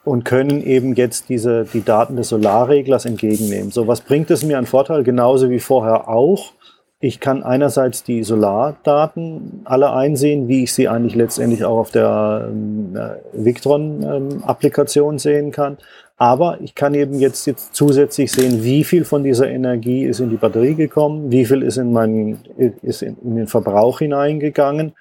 und 0.04 0.24
können 0.24 0.62
eben 0.62 0.94
jetzt 0.94 1.28
diese, 1.28 1.64
die 1.64 1.84
Daten 1.84 2.16
des 2.16 2.28
Solarreglers 2.28 3.04
entgegennehmen. 3.04 3.70
So, 3.70 3.86
was 3.86 4.00
bringt 4.00 4.30
es 4.30 4.42
mir 4.42 4.58
an 4.58 4.66
Vorteil? 4.66 5.02
Genauso 5.04 5.50
wie 5.50 5.60
vorher 5.60 6.08
auch. 6.08 6.52
Ich 7.00 7.20
kann 7.20 7.42
einerseits 7.42 8.02
die 8.02 8.24
Solardaten 8.24 9.60
alle 9.64 9.92
einsehen, 9.92 10.48
wie 10.48 10.62
ich 10.62 10.72
sie 10.72 10.88
eigentlich 10.88 11.14
letztendlich 11.14 11.62
auch 11.64 11.78
auf 11.78 11.90
der 11.90 12.48
ähm, 12.48 12.96
äh, 12.96 13.44
Victron-Applikation 13.44 15.14
ähm, 15.14 15.18
sehen 15.18 15.50
kann. 15.50 15.76
Aber 16.16 16.60
ich 16.60 16.74
kann 16.74 16.94
eben 16.94 17.18
jetzt, 17.18 17.46
jetzt 17.46 17.74
zusätzlich 17.74 18.30
sehen, 18.30 18.62
wie 18.62 18.84
viel 18.84 19.04
von 19.04 19.24
dieser 19.24 19.48
Energie 19.48 20.04
ist 20.04 20.20
in 20.20 20.30
die 20.30 20.36
Batterie 20.36 20.74
gekommen, 20.74 21.32
wie 21.32 21.44
viel 21.44 21.62
ist 21.62 21.76
in, 21.76 21.92
meinen, 21.92 22.38
ist 22.82 23.02
in, 23.02 23.16
in 23.24 23.36
den 23.36 23.46
Verbrauch 23.48 23.98
hineingegangen. 23.98 24.92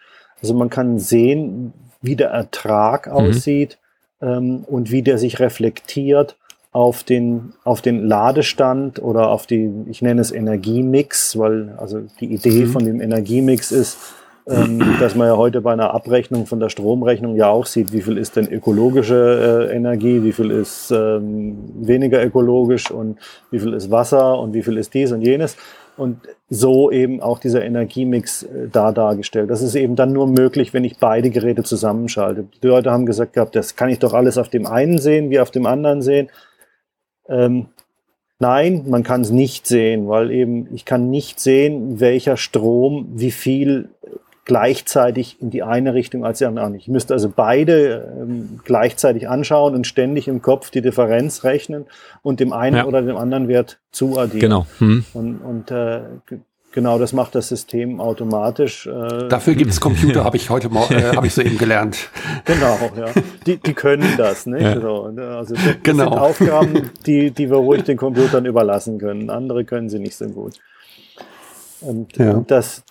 Also 0.42 0.56
man 0.56 0.70
kann 0.70 0.98
sehen, 0.98 1.74
wie 2.02 2.16
der 2.16 2.30
Ertrag 2.30 3.08
mhm. 3.08 3.14
aussieht 3.14 3.78
ähm, 4.22 4.64
und 4.68 4.92
wie 4.92 5.04
der 5.04 5.20
sich 5.20 5.40
reflektiert 5.40 6.36
auf 6.72 7.04
den, 7.04 7.54
auf 7.64 7.82
den 7.82 8.04
Ladestand 8.08 9.00
oder 9.02 9.30
auf 9.30 9.46
die, 9.46 9.72
ich 9.90 10.02
nenne 10.02 10.20
es 10.20 10.32
Energiemix, 10.32 11.38
weil 11.38 11.76
also 11.78 12.02
die 12.20 12.34
Idee 12.34 12.66
mhm. 12.66 12.70
von 12.70 12.84
dem 12.84 13.00
Energiemix 13.00 13.72
ist, 13.72 13.98
ähm, 14.48 14.80
dass 15.00 15.16
man 15.16 15.28
ja 15.28 15.38
heute 15.38 15.62
bei 15.62 15.74
einer 15.74 15.94
Abrechnung 15.94 16.46
von 16.46 16.60
der 16.60 16.70
Stromrechnung 16.70 17.36
ja 17.36 17.50
auch 17.50 17.66
sieht, 17.66 17.92
wie 17.94 18.02
viel 18.02 18.18
ist 18.18 18.36
denn 18.36 18.48
ökologische 18.48 19.70
äh, 19.70 19.76
Energie, 19.76 20.24
wie 20.24 20.32
viel 20.32 20.52
ist 20.52 20.92
ähm, 20.92 21.58
weniger 21.76 22.24
ökologisch 22.24 22.92
und 22.92 23.18
wie 23.52 23.60
viel 23.60 23.74
ist 23.74 23.92
Wasser 23.92 24.40
und 24.40 24.54
wie 24.54 24.64
viel 24.64 24.78
ist 24.78 24.94
dies 24.94 25.12
und 25.12 25.22
jenes. 25.22 25.58
Und 25.96 26.22
so 26.50 26.90
eben 26.90 27.22
auch 27.22 27.38
dieser 27.38 27.64
Energiemix 27.64 28.44
äh, 28.44 28.68
da 28.72 28.92
dargestellt. 28.92 29.50
Das 29.50 29.62
ist 29.62 29.76
eben 29.76 29.96
dann 29.96 30.12
nur 30.12 30.28
möglich, 30.28 30.74
wenn 30.74 30.84
ich 30.84 30.98
beide 30.98 31.30
Geräte 31.30 31.64
zusammenschalte. 31.64 32.46
Die 32.62 32.68
Leute 32.68 32.92
haben 32.92 33.06
gesagt 33.06 33.34
gehabt, 33.34 33.56
das 33.56 33.76
kann 33.76 33.90
ich 33.90 34.00
doch 34.00 34.14
alles 34.14 34.38
auf 34.38 34.50
dem 34.50 34.66
einen 34.66 34.98
sehen, 34.98 35.30
wie 35.30 35.40
auf 35.40 35.52
dem 35.52 35.66
anderen 35.66 36.02
sehen. 36.02 36.30
Ähm, 37.30 37.68
Nein, 38.40 38.84
man 38.90 39.04
kann 39.04 39.22
es 39.22 39.30
nicht 39.30 39.68
sehen, 39.68 40.10
weil 40.10 40.30
eben 40.30 40.68
ich 40.76 40.84
kann 40.84 41.10
nicht 41.10 41.40
sehen, 41.40 42.02
welcher 42.02 42.36
Strom 42.36 43.08
wie 43.14 43.32
viel 43.32 43.88
gleichzeitig 44.46 45.38
in 45.42 45.50
die 45.50 45.64
eine 45.64 45.94
Richtung 45.94 46.26
als 46.26 46.40
die 46.40 46.46
andere. 46.46 46.76
Ich 46.76 46.88
müsste 46.88 47.14
also 47.14 47.32
beide 47.34 48.14
ähm, 48.22 48.60
gleichzeitig 48.64 49.30
anschauen 49.30 49.74
und 49.74 49.88
ständig 49.88 50.28
im 50.28 50.42
Kopf 50.42 50.70
die 50.70 50.82
Differenz 50.82 51.44
rechnen 51.44 51.86
und 52.22 52.40
dem 52.40 52.52
einen 52.52 52.78
ja. 52.78 52.86
oder 52.86 53.02
dem 53.02 53.16
anderen 53.16 53.48
Wert 53.48 53.80
zuaddieren. 53.92 54.40
Genau. 54.40 54.68
Hm. 54.80 55.06
Und, 55.14 55.38
und 55.38 55.72
äh, 55.72 56.02
genau 56.74 57.00
das 57.00 57.14
macht 57.14 57.36
das 57.36 57.48
System 57.48 58.02
automatisch. 58.02 58.86
Äh, 58.86 59.30
Dafür 59.30 59.56
gibt 59.56 59.72
es 59.72 59.80
Computer, 59.80 60.24
habe 60.26 60.36
ich 60.36 60.50
heute 60.50 60.68
mal, 60.68 60.92
äh, 60.92 61.16
habe 61.16 61.28
ich 61.28 61.34
soeben 61.34 61.58
gelernt. 61.58 62.10
Genau, 62.44 62.78
ja. 62.98 63.06
Die, 63.46 63.58
die 63.58 63.74
können 63.74 64.16
das, 64.18 64.46
nicht? 64.46 64.62
Ja. 64.62 64.82
So, 64.82 65.10
ne? 65.10 65.28
also 65.38 65.56
das 65.56 65.64
genau. 65.84 66.10
sind 66.10 66.14
Aufgaben, 66.20 66.90
die, 67.06 67.32
die 67.32 67.50
wir 67.50 67.58
ruhig 67.58 67.84
den 67.84 67.96
Computern 67.96 68.46
überlassen 68.46 69.00
können. 69.00 69.30
Andere 69.30 69.64
können 69.64 69.88
sie 69.88 70.00
nicht 70.00 70.18
so 70.18 70.28
gut. 70.28 70.60
Und 71.86 72.18
ja. 72.18 72.44
das, 72.48 72.84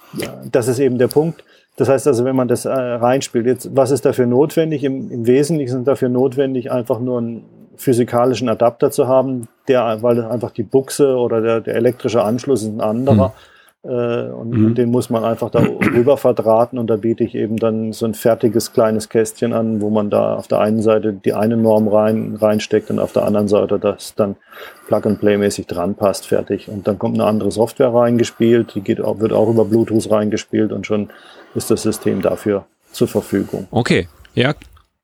das 0.51 0.69
ist 0.69 0.79
eben 0.79 0.99
der 0.99 1.09
Punkt. 1.09 1.45
Das 1.77 1.89
heißt 1.89 2.07
also, 2.07 2.25
wenn 2.25 2.37
man 2.37 2.49
das 2.49 2.65
äh, 2.65 2.71
reinspielt, 2.71 3.47
jetzt, 3.47 3.75
was 3.75 3.91
ist 3.91 4.05
dafür 4.05 4.27
notwendig? 4.27 4.85
Im, 4.85 5.11
Im 5.11 5.27
Wesentlichen 5.27 5.73
sind 5.73 5.89
dafür 5.89 6.09
notwendig, 6.09 6.71
einfach 6.71 7.01
nur 7.01 7.19
einen 7.19 7.45
physikalischen 7.77 8.49
Adapter 8.49 8.91
zu 8.91 9.09
haben, 9.09 9.49
der, 9.69 10.03
weil 10.03 10.23
einfach 10.25 10.51
die 10.51 10.63
Buchse 10.63 11.17
oder 11.17 11.41
der, 11.41 11.61
der 11.61 11.75
elektrische 11.75 12.23
Anschluss 12.23 12.63
ist 12.63 12.69
ein 12.69 12.81
anderer. 12.81 13.29
Mhm. 13.29 13.33
Äh, 13.85 13.89
und, 14.31 14.51
mhm. 14.51 14.67
und, 14.67 14.79
den 14.79 14.91
muss 14.91 15.11
man 15.11 15.25
einfach 15.25 15.51
da 15.51 15.59
rüber 15.61 16.17
verdrahten 16.17 16.79
und 16.79 16.89
da 16.89 16.97
biete 16.97 17.25
ich 17.25 17.35
eben 17.35 17.57
dann 17.57 17.93
so 17.93 18.07
ein 18.07 18.15
fertiges 18.15 18.73
kleines 18.73 19.09
Kästchen 19.09 19.53
an, 19.53 19.81
wo 19.81 19.91
man 19.91 20.09
da 20.09 20.37
auf 20.37 20.47
der 20.47 20.61
einen 20.61 20.83
Seite 20.83 21.13
die 21.13 21.35
eine 21.35 21.57
Norm 21.57 21.89
rein, 21.89 22.37
reinsteckt 22.37 22.91
und 22.91 23.01
auf 23.01 23.13
der 23.13 23.25
anderen 23.25 23.49
Seite 23.49 23.81
das 23.81 24.15
dann 24.15 24.37
Plug-and-Play-mäßig 24.87 25.67
dran 25.67 25.97
passt, 25.97 26.29
fertig. 26.29 26.69
Und 26.69 26.87
dann 26.87 26.99
kommt 26.99 27.17
eine 27.17 27.25
andere 27.25 27.51
Software 27.51 27.93
reingespielt, 27.93 28.77
die 28.77 28.83
geht 28.83 29.01
auch, 29.01 29.19
wird 29.19 29.33
auch 29.33 29.49
über 29.49 29.65
Bluetooth 29.65 30.09
reingespielt 30.11 30.71
und 30.71 30.87
schon 30.87 31.11
ist 31.57 31.71
das 31.73 31.83
System 31.83 32.23
dafür 32.23 32.67
zur 32.93 33.09
Verfügung. 33.09 33.67
Okay, 33.73 34.07
ja. 34.35 34.55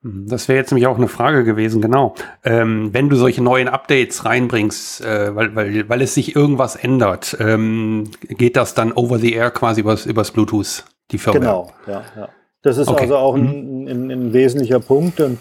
Das 0.03 0.47
wäre 0.47 0.59
jetzt 0.59 0.71
nämlich 0.71 0.87
auch 0.87 0.97
eine 0.97 1.09
Frage 1.09 1.43
gewesen, 1.43 1.83
genau. 1.83 2.15
Ähm, 2.45 2.95
wenn 2.95 3.09
du 3.09 3.17
solche 3.17 3.43
neuen 3.43 3.69
Updates 3.69 4.25
reinbringst, 4.25 5.05
äh, 5.05 5.35
weil, 5.35 5.57
weil, 5.57 5.89
weil 5.89 6.03
es 6.03 6.15
sich 6.15 6.37
irgendwas 6.37 6.77
ändert, 6.77 7.37
ähm, 7.41 8.05
geht 8.29 8.57
das 8.57 8.75
dann 8.75 8.93
over 8.93 9.19
the 9.19 9.33
air 9.33 9.51
quasi 9.51 9.81
übers, 9.81 10.07
übers 10.07 10.31
Bluetooth, 10.31 10.85
die 11.11 11.19
Firma? 11.19 11.39
Genau, 11.41 11.73
ja, 11.89 12.03
ja. 12.17 12.29
Das 12.63 12.79
ist 12.79 12.89
okay. 12.89 13.03
also 13.03 13.17
auch 13.17 13.35
ein, 13.35 13.83
mhm. 13.83 13.89
ein, 13.89 14.11
ein, 14.11 14.33
wesentlicher 14.33 14.79
Punkt. 14.79 15.21
Und, 15.21 15.39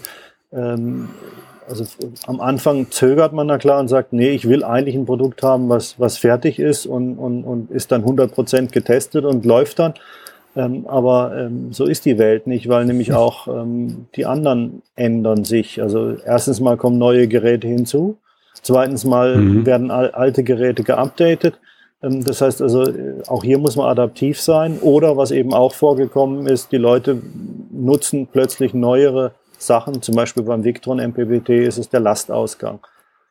ähm, 0.52 1.08
also 1.68 1.84
am 2.26 2.40
Anfang 2.40 2.90
zögert 2.90 3.32
man 3.32 3.46
da 3.46 3.58
klar 3.58 3.78
und 3.78 3.86
sagt, 3.86 4.12
nee, 4.12 4.30
ich 4.30 4.48
will 4.48 4.64
eigentlich 4.64 4.96
ein 4.96 5.06
Produkt 5.06 5.42
haben, 5.42 5.68
was, 5.68 6.00
was 6.00 6.16
fertig 6.18 6.58
ist 6.58 6.86
und, 6.86 7.16
und, 7.16 7.44
und 7.44 7.70
ist 7.70 7.92
dann 7.92 8.04
100% 8.04 8.72
getestet 8.72 9.24
und 9.24 9.44
läuft 9.44 9.78
dann. 9.78 9.94
Ähm, 10.56 10.86
aber 10.86 11.36
ähm, 11.36 11.72
so 11.72 11.86
ist 11.86 12.04
die 12.04 12.18
Welt 12.18 12.46
nicht, 12.46 12.68
weil 12.68 12.84
nämlich 12.84 13.12
auch 13.14 13.48
ähm, 13.48 14.06
die 14.16 14.26
anderen 14.26 14.82
ändern 14.96 15.44
sich. 15.44 15.80
Also 15.82 16.16
erstens 16.24 16.60
mal 16.60 16.76
kommen 16.76 16.98
neue 16.98 17.28
Geräte 17.28 17.68
hinzu. 17.68 18.16
Zweitens 18.62 19.04
mal 19.04 19.36
mhm. 19.36 19.66
werden 19.66 19.90
al 19.90 20.10
alte 20.10 20.42
Geräte 20.42 20.82
geupdatet. 20.82 21.58
Ähm, 22.02 22.24
das 22.24 22.40
heißt 22.40 22.62
also, 22.62 22.82
äh, 22.82 23.22
auch 23.28 23.44
hier 23.44 23.58
muss 23.58 23.76
man 23.76 23.86
adaptiv 23.86 24.40
sein. 24.40 24.78
Oder 24.80 25.16
was 25.16 25.30
eben 25.30 25.54
auch 25.54 25.74
vorgekommen 25.74 26.46
ist, 26.46 26.72
die 26.72 26.76
Leute 26.76 27.20
nutzen 27.70 28.26
plötzlich 28.30 28.74
neuere 28.74 29.32
Sachen. 29.58 30.02
Zum 30.02 30.14
Beispiel 30.14 30.42
beim 30.42 30.64
Victron 30.64 30.98
MPBT 30.98 31.50
ist 31.50 31.78
es 31.78 31.88
der 31.88 32.00
Lastausgang. 32.00 32.80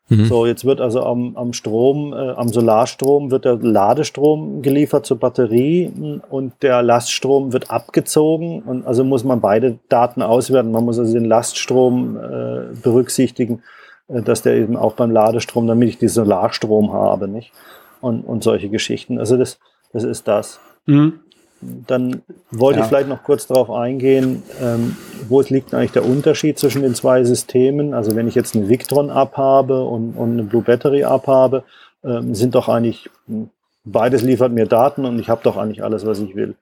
Mhm. 0.09 0.25
So, 0.25 0.45
jetzt 0.45 0.63
wird 0.63 0.79
also 0.79 1.03
am, 1.03 1.35
am 1.35 1.51
Strom, 1.51 2.13
äh, 2.13 2.31
am 2.31 2.47
Solarstrom 2.47 3.29
wird 3.29 3.43
der 3.43 3.57
Ladestrom 3.57 4.61
geliefert 4.61 5.05
zur 5.05 5.17
Batterie 5.19 6.21
und 6.29 6.53
der 6.61 6.81
Laststrom 6.81 7.51
wird 7.51 7.69
abgezogen 7.69 8.61
und 8.61 8.87
also 8.87 9.03
muss 9.03 9.25
man 9.25 9.41
beide 9.41 9.79
Daten 9.89 10.21
auswerten. 10.21 10.71
Man 10.71 10.85
muss 10.85 10.97
also 10.97 11.13
den 11.13 11.25
Laststrom 11.25 12.15
äh, 12.15 12.73
berücksichtigen, 12.81 13.63
äh, 14.07 14.21
dass 14.21 14.43
der 14.43 14.55
eben 14.55 14.77
auch 14.77 14.93
beim 14.93 15.11
Ladestrom, 15.11 15.67
damit 15.67 15.89
ich 15.89 15.97
die 15.97 16.07
Solarstrom 16.07 16.93
habe, 16.93 17.27
nicht? 17.27 17.51
Und, 17.99 18.21
und 18.21 18.43
solche 18.43 18.69
Geschichten. 18.69 19.19
Also 19.19 19.35
das, 19.35 19.59
das 19.91 20.03
ist 20.03 20.27
das. 20.27 20.59
Mhm. 20.85 21.19
Dann 21.61 22.21
wollte 22.51 22.79
ja. 22.79 22.85
ich 22.85 22.89
vielleicht 22.89 23.09
noch 23.09 23.23
kurz 23.23 23.47
darauf 23.47 23.71
eingehen, 23.71 24.43
ähm, 24.61 24.95
wo 25.27 25.41
es 25.41 25.49
liegt 25.49 25.73
eigentlich 25.73 25.91
der 25.91 26.05
Unterschied 26.05 26.59
zwischen 26.59 26.83
den 26.83 26.95
zwei 26.95 27.23
Systemen. 27.23 27.93
Also 27.93 28.15
wenn 28.15 28.27
ich 28.27 28.35
jetzt 28.35 28.55
eine 28.55 28.69
Victron 28.69 29.09
abhabe 29.09 29.83
und, 29.83 30.13
und 30.13 30.33
eine 30.33 30.43
Blue 30.43 30.61
Battery 30.61 31.03
abhabe, 31.03 31.63
ähm, 32.03 32.35
sind 32.35 32.55
doch 32.55 32.69
eigentlich, 32.69 33.09
beides 33.83 34.21
liefert 34.21 34.51
mir 34.51 34.67
Daten 34.67 35.05
und 35.05 35.19
ich 35.19 35.29
habe 35.29 35.41
doch 35.43 35.57
eigentlich 35.57 35.83
alles, 35.83 36.05
was 36.05 36.19
ich 36.19 36.35
will. 36.35 36.55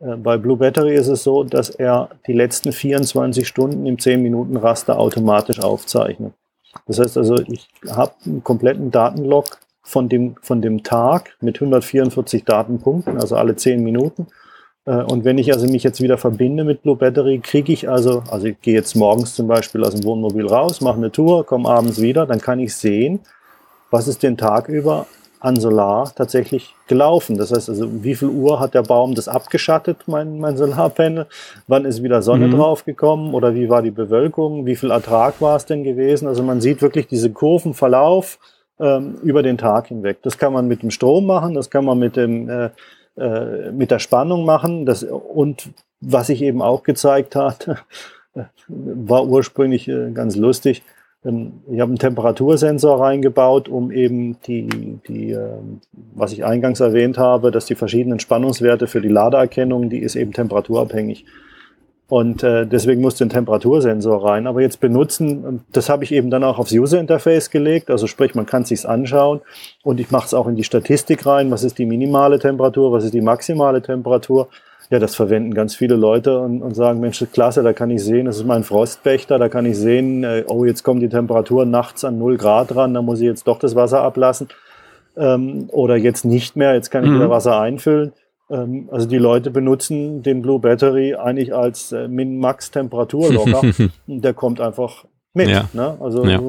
Äh, 0.00 0.16
bei 0.16 0.36
Blue 0.36 0.56
Battery 0.56 0.94
ist 0.94 1.08
es 1.08 1.22
so, 1.22 1.44
dass 1.44 1.70
er 1.70 2.10
die 2.26 2.34
letzten 2.34 2.72
24 2.72 3.46
Stunden 3.46 3.86
im 3.86 3.96
10-Minuten-Raster 3.96 4.98
automatisch 4.98 5.60
aufzeichnet. 5.60 6.32
Das 6.86 6.98
heißt 6.98 7.16
also, 7.16 7.36
ich 7.36 7.68
habe 7.88 8.12
einen 8.26 8.44
kompletten 8.44 8.90
Datenlog 8.90 9.58
von 9.86 10.08
dem, 10.08 10.34
von 10.42 10.60
dem 10.60 10.82
Tag 10.82 11.36
mit 11.40 11.56
144 11.56 12.44
Datenpunkten, 12.44 13.18
also 13.18 13.36
alle 13.36 13.54
10 13.54 13.82
Minuten. 13.84 14.26
Äh, 14.84 15.02
und 15.04 15.24
wenn 15.24 15.38
ich 15.38 15.52
also 15.52 15.68
mich 15.68 15.84
jetzt 15.84 16.02
wieder 16.02 16.18
verbinde 16.18 16.64
mit 16.64 16.82
Blue 16.82 16.96
Battery, 16.96 17.38
kriege 17.38 17.72
ich 17.72 17.88
also, 17.88 18.24
also 18.28 18.46
ich 18.46 18.60
gehe 18.60 18.74
jetzt 18.74 18.96
morgens 18.96 19.36
zum 19.36 19.46
Beispiel 19.46 19.84
aus 19.84 19.94
dem 19.94 20.02
Wohnmobil 20.02 20.46
raus, 20.46 20.80
mache 20.80 20.96
eine 20.96 21.12
Tour, 21.12 21.46
komme 21.46 21.68
abends 21.68 22.00
wieder, 22.00 22.26
dann 22.26 22.40
kann 22.40 22.58
ich 22.58 22.74
sehen, 22.74 23.20
was 23.92 24.08
ist 24.08 24.24
den 24.24 24.36
Tag 24.36 24.68
über 24.68 25.06
an 25.38 25.54
Solar 25.54 26.12
tatsächlich 26.12 26.74
gelaufen. 26.88 27.38
Das 27.38 27.52
heißt 27.52 27.68
also, 27.68 28.02
wie 28.02 28.16
viel 28.16 28.28
Uhr 28.28 28.58
hat 28.58 28.74
der 28.74 28.82
Baum 28.82 29.14
das 29.14 29.28
abgeschattet, 29.28 29.98
mein, 30.06 30.40
mein 30.40 30.56
Solarpanel? 30.56 31.28
Wann 31.68 31.84
ist 31.84 32.02
wieder 32.02 32.22
Sonne 32.22 32.48
mhm. 32.48 32.56
draufgekommen? 32.56 33.34
Oder 33.34 33.54
wie 33.54 33.68
war 33.68 33.82
die 33.82 33.92
Bewölkung? 33.92 34.66
Wie 34.66 34.74
viel 34.74 34.90
Ertrag 34.90 35.40
war 35.40 35.54
es 35.54 35.64
denn 35.64 35.84
gewesen? 35.84 36.26
Also 36.26 36.42
man 36.42 36.60
sieht 36.60 36.82
wirklich 36.82 37.06
diese 37.06 37.30
Kurvenverlauf 37.30 38.40
ähm, 38.80 39.16
über 39.22 39.42
den 39.42 39.58
Tag 39.58 39.88
hinweg. 39.88 40.18
Das 40.22 40.38
kann 40.38 40.52
man 40.52 40.68
mit 40.68 40.82
dem 40.82 40.90
Strom 40.90 41.26
machen, 41.26 41.54
das 41.54 41.70
kann 41.70 41.84
man 41.84 41.98
mit 41.98 42.16
dem 42.16 42.48
äh, 42.48 42.70
äh, 43.16 43.72
mit 43.72 43.90
der 43.90 43.98
Spannung 43.98 44.44
machen. 44.44 44.84
Das, 44.84 45.02
und 45.02 45.70
was 46.00 46.28
ich 46.28 46.42
eben 46.42 46.60
auch 46.60 46.82
gezeigt 46.82 47.34
hat, 47.34 47.84
war 48.68 49.26
ursprünglich 49.26 49.88
äh, 49.88 50.10
ganz 50.10 50.36
lustig. 50.36 50.82
Ähm, 51.24 51.62
ich 51.72 51.80
habe 51.80 51.90
einen 51.90 51.98
Temperatursensor 51.98 53.00
reingebaut, 53.00 53.70
um 53.70 53.90
eben 53.90 54.38
die, 54.42 54.98
die 55.08 55.30
äh, 55.30 55.48
was 56.14 56.32
ich 56.32 56.44
eingangs 56.44 56.80
erwähnt 56.80 57.16
habe, 57.16 57.50
dass 57.50 57.64
die 57.64 57.74
verschiedenen 57.74 58.20
Spannungswerte 58.20 58.86
für 58.86 59.00
die 59.00 59.08
Ladeerkennung, 59.08 59.88
die 59.88 60.00
ist 60.00 60.14
eben 60.14 60.34
temperaturabhängig. 60.34 61.24
Und 62.08 62.44
äh, 62.44 62.66
deswegen 62.66 63.00
musste 63.00 63.24
ein 63.24 63.30
Temperatursensor 63.30 64.24
rein. 64.24 64.46
Aber 64.46 64.60
jetzt 64.60 64.80
benutzen, 64.80 65.64
das 65.72 65.88
habe 65.88 66.04
ich 66.04 66.12
eben 66.12 66.30
dann 66.30 66.44
auch 66.44 66.58
aufs 66.58 66.72
User 66.72 67.00
Interface 67.00 67.50
gelegt. 67.50 67.90
Also 67.90 68.06
sprich, 68.06 68.34
man 68.36 68.46
kann 68.46 68.62
es 68.62 68.68
sich 68.68 68.88
anschauen 68.88 69.40
und 69.82 69.98
ich 69.98 70.12
mache 70.12 70.26
es 70.26 70.34
auch 70.34 70.46
in 70.46 70.54
die 70.54 70.62
Statistik 70.62 71.26
rein. 71.26 71.50
Was 71.50 71.64
ist 71.64 71.78
die 71.78 71.86
minimale 71.86 72.38
Temperatur? 72.38 72.92
Was 72.92 73.04
ist 73.04 73.14
die 73.14 73.20
maximale 73.20 73.82
Temperatur? 73.82 74.48
Ja, 74.88 75.00
das 75.00 75.16
verwenden 75.16 75.52
ganz 75.52 75.74
viele 75.74 75.96
Leute 75.96 76.38
und, 76.38 76.62
und 76.62 76.74
sagen, 76.74 77.00
Mensch, 77.00 77.24
klasse, 77.32 77.64
da 77.64 77.72
kann 77.72 77.90
ich 77.90 78.04
sehen, 78.04 78.26
das 78.26 78.36
ist 78.36 78.46
mein 78.46 78.62
Frostbecher, 78.62 79.36
da 79.36 79.48
kann 79.48 79.66
ich 79.66 79.76
sehen, 79.76 80.22
äh, 80.22 80.44
oh, 80.46 80.64
jetzt 80.64 80.84
kommt 80.84 81.02
die 81.02 81.08
Temperatur 81.08 81.66
nachts 81.66 82.04
an 82.04 82.18
0 82.18 82.36
Grad 82.36 82.76
ran, 82.76 82.94
da 82.94 83.02
muss 83.02 83.18
ich 83.18 83.26
jetzt 83.26 83.48
doch 83.48 83.58
das 83.58 83.74
Wasser 83.74 84.02
ablassen. 84.02 84.46
Ähm, 85.16 85.68
oder 85.72 85.96
jetzt 85.96 86.24
nicht 86.24 86.54
mehr, 86.54 86.74
jetzt 86.74 86.90
kann 86.90 87.02
ich 87.02 87.10
mhm. 87.10 87.16
wieder 87.16 87.30
Wasser 87.30 87.58
einfüllen. 87.58 88.12
Ähm, 88.50 88.88
also 88.90 89.06
die 89.06 89.18
Leute 89.18 89.50
benutzen 89.50 90.22
den 90.22 90.42
Blue 90.42 90.60
Battery 90.60 91.14
eigentlich 91.14 91.54
als 91.54 91.92
äh, 91.92 92.08
Min-Max-Temperaturlocker. 92.08 93.62
der 94.06 94.34
kommt 94.34 94.60
einfach 94.60 95.04
mit. 95.34 95.48
Ja. 95.48 95.68
Ne? 95.72 95.96
Also 96.00 96.24
ja. 96.24 96.40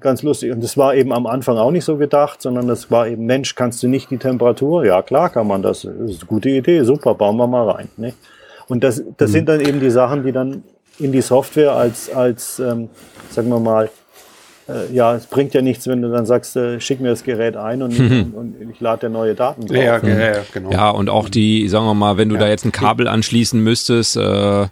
ganz 0.00 0.22
lustig. 0.22 0.52
Und 0.52 0.62
das 0.62 0.76
war 0.76 0.94
eben 0.94 1.12
am 1.12 1.26
Anfang 1.26 1.56
auch 1.56 1.70
nicht 1.70 1.84
so 1.84 1.96
gedacht, 1.96 2.42
sondern 2.42 2.66
das 2.66 2.90
war 2.90 3.06
eben, 3.06 3.26
Mensch, 3.26 3.54
kannst 3.54 3.82
du 3.82 3.88
nicht 3.88 4.10
die 4.10 4.18
Temperatur? 4.18 4.84
Ja, 4.84 5.02
klar 5.02 5.30
kann 5.30 5.46
man 5.46 5.62
das. 5.62 5.82
Das 5.82 6.10
ist 6.10 6.20
eine 6.20 6.28
gute 6.28 6.50
Idee, 6.50 6.82
super, 6.82 7.14
bauen 7.14 7.36
wir 7.36 7.46
mal 7.46 7.68
rein. 7.70 7.88
Ne? 7.96 8.14
Und 8.68 8.84
das, 8.84 9.02
das 9.16 9.30
mhm. 9.30 9.32
sind 9.32 9.48
dann 9.48 9.60
eben 9.60 9.80
die 9.80 9.90
Sachen, 9.90 10.24
die 10.24 10.32
dann 10.32 10.62
in 10.98 11.12
die 11.12 11.22
Software 11.22 11.72
als, 11.72 12.12
als 12.12 12.58
ähm, 12.58 12.90
sagen 13.30 13.48
wir 13.48 13.58
mal, 13.58 13.88
äh, 14.70 14.92
ja, 14.92 15.14
es 15.14 15.26
bringt 15.26 15.54
ja 15.54 15.62
nichts, 15.62 15.86
wenn 15.86 16.02
du 16.02 16.10
dann 16.10 16.26
sagst, 16.26 16.56
äh, 16.56 16.80
schick 16.80 17.00
mir 17.00 17.08
das 17.08 17.24
Gerät 17.24 17.56
ein 17.56 17.82
und, 17.82 17.98
mhm. 17.98 18.34
und, 18.36 18.60
und 18.60 18.70
ich 18.70 18.80
lade 18.80 19.06
dir 19.06 19.10
neue 19.10 19.34
Daten 19.34 19.66
drauf. 19.66 19.76
Ja, 19.76 19.98
ja, 19.98 20.18
ja, 20.18 20.42
genau. 20.52 20.70
Ja, 20.70 20.90
und 20.90 21.08
auch 21.10 21.28
die, 21.28 21.68
sagen 21.68 21.86
wir 21.86 21.94
mal, 21.94 22.16
wenn 22.16 22.28
du 22.28 22.36
ja. 22.36 22.42
da 22.42 22.48
jetzt 22.48 22.64
ein 22.64 22.72
Kabel 22.72 23.08
anschließen 23.08 23.62
müsstest, 23.62 24.16
äh, 24.16 24.66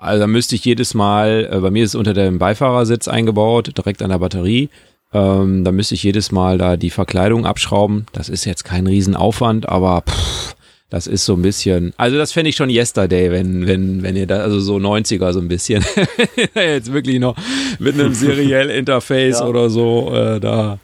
also 0.00 0.20
dann 0.20 0.30
müsste 0.30 0.54
ich 0.54 0.64
jedes 0.64 0.94
Mal, 0.94 1.48
äh, 1.50 1.58
bei 1.58 1.70
mir 1.70 1.84
ist 1.84 1.90
es 1.90 1.94
unter 1.96 2.14
dem 2.14 2.38
Beifahrersitz 2.38 3.08
eingebaut, 3.08 3.76
direkt 3.76 4.02
an 4.02 4.10
der 4.10 4.18
Batterie. 4.18 4.68
Ähm, 5.12 5.64
da 5.64 5.72
müsste 5.72 5.94
ich 5.94 6.02
jedes 6.02 6.32
Mal 6.32 6.58
da 6.58 6.76
die 6.76 6.90
Verkleidung 6.90 7.46
abschrauben. 7.46 8.06
Das 8.12 8.28
ist 8.28 8.44
jetzt 8.44 8.64
kein 8.64 8.86
Riesenaufwand, 8.86 9.68
aber 9.68 10.02
pff, 10.02 10.54
das 10.90 11.06
ist 11.06 11.24
so 11.24 11.34
ein 11.34 11.42
bisschen, 11.42 11.92
also 11.96 12.16
das 12.16 12.32
fände 12.32 12.48
ich 12.48 12.56
schon 12.56 12.70
yesterday, 12.70 13.30
wenn, 13.30 13.66
wenn, 13.66 14.02
wenn 14.02 14.16
ihr 14.16 14.26
da, 14.26 14.40
also 14.40 14.58
so 14.58 14.76
90er 14.76 15.32
so 15.32 15.40
ein 15.40 15.48
bisschen, 15.48 15.84
jetzt 16.54 16.92
wirklich 16.92 17.18
noch 17.18 17.36
mit 17.78 17.94
einem 17.94 18.14
Serial 18.14 18.70
Interface 18.70 19.40
ja. 19.40 19.46
oder 19.46 19.68
so, 19.68 20.14
äh, 20.14 20.40
da, 20.40 20.78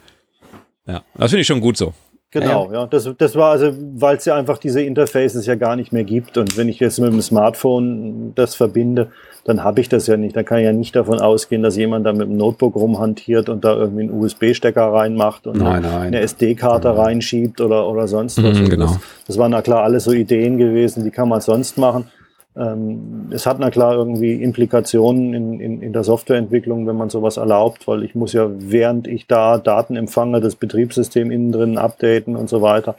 ja, 0.87 1.03
das 1.17 1.31
finde 1.31 1.41
ich 1.41 1.47
schon 1.47 1.61
gut 1.61 1.77
so. 1.77 1.93
Genau, 2.41 2.69
ja. 2.73 2.85
Das, 2.87 3.09
das 3.17 3.35
war 3.35 3.51
also, 3.51 3.71
weil 3.95 4.17
es 4.17 4.25
ja 4.25 4.35
einfach 4.35 4.57
diese 4.57 4.81
Interfaces 4.81 5.45
ja 5.45 5.55
gar 5.55 5.77
nicht 5.77 5.93
mehr 5.93 6.03
gibt. 6.03 6.37
Und 6.37 6.57
wenn 6.57 6.67
ich 6.67 6.81
jetzt 6.81 6.99
mit 6.99 7.13
dem 7.13 7.21
Smartphone 7.21 8.33
das 8.35 8.55
verbinde, 8.55 9.07
dann 9.45 9.63
habe 9.63 9.79
ich 9.79 9.87
das 9.87 10.07
ja 10.07 10.17
nicht. 10.17 10.35
Da 10.35 10.43
kann 10.43 10.57
ich 10.57 10.65
ja 10.65 10.73
nicht 10.73 10.93
davon 10.97 11.21
ausgehen, 11.21 11.63
dass 11.63 11.77
jemand 11.77 12.05
da 12.05 12.11
mit 12.11 12.27
dem 12.27 12.35
Notebook 12.35 12.75
rumhantiert 12.75 13.47
und 13.47 13.63
da 13.63 13.73
irgendwie 13.75 14.01
einen 14.01 14.11
USB-Stecker 14.11 14.83
reinmacht 14.85 15.47
und 15.47 15.59
nein, 15.59 15.83
nein. 15.83 16.07
eine 16.07 16.19
SD-Karte 16.19 16.97
reinschiebt 16.97 17.61
oder, 17.61 17.87
oder 17.87 18.09
sonst 18.09 18.43
was. 18.43 18.59
Mhm, 18.59 18.69
genau. 18.69 18.85
Das, 18.87 18.99
das 19.27 19.37
waren 19.37 19.51
na 19.51 19.61
klar 19.61 19.83
alles 19.83 20.03
so 20.03 20.11
Ideen 20.11 20.57
gewesen, 20.57 21.05
die 21.05 21.11
kann 21.11 21.29
man 21.29 21.39
sonst 21.39 21.77
machen. 21.77 22.09
Ähm, 22.57 23.27
es 23.31 23.45
hat 23.45 23.59
na 23.59 23.69
klar 23.69 23.95
irgendwie 23.95 24.41
Implikationen 24.41 25.33
in, 25.33 25.59
in, 25.59 25.81
in 25.81 25.93
der 25.93 26.03
Softwareentwicklung, 26.03 26.87
wenn 26.87 26.95
man 26.95 27.09
sowas 27.09 27.37
erlaubt, 27.37 27.87
weil 27.87 28.03
ich 28.03 28.15
muss 28.15 28.33
ja, 28.33 28.49
während 28.49 29.07
ich 29.07 29.27
da 29.27 29.57
Daten 29.57 29.95
empfange, 29.95 30.39
das 30.39 30.55
Betriebssystem 30.55 31.31
innen 31.31 31.51
drin 31.51 31.77
updaten 31.77 32.35
und 32.35 32.49
so 32.49 32.61
weiter. 32.61 32.95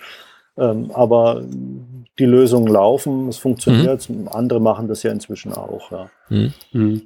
Ähm, 0.58 0.90
aber 0.92 1.42
die 2.18 2.24
Lösungen 2.24 2.68
laufen, 2.68 3.28
es 3.28 3.38
funktioniert, 3.38 4.08
mhm. 4.08 4.28
andere 4.30 4.60
machen 4.60 4.88
das 4.88 5.02
ja 5.02 5.12
inzwischen 5.12 5.52
auch. 5.52 5.90
Ja. 5.90 6.10
Mhm. 6.28 6.52
mhm. 6.72 7.02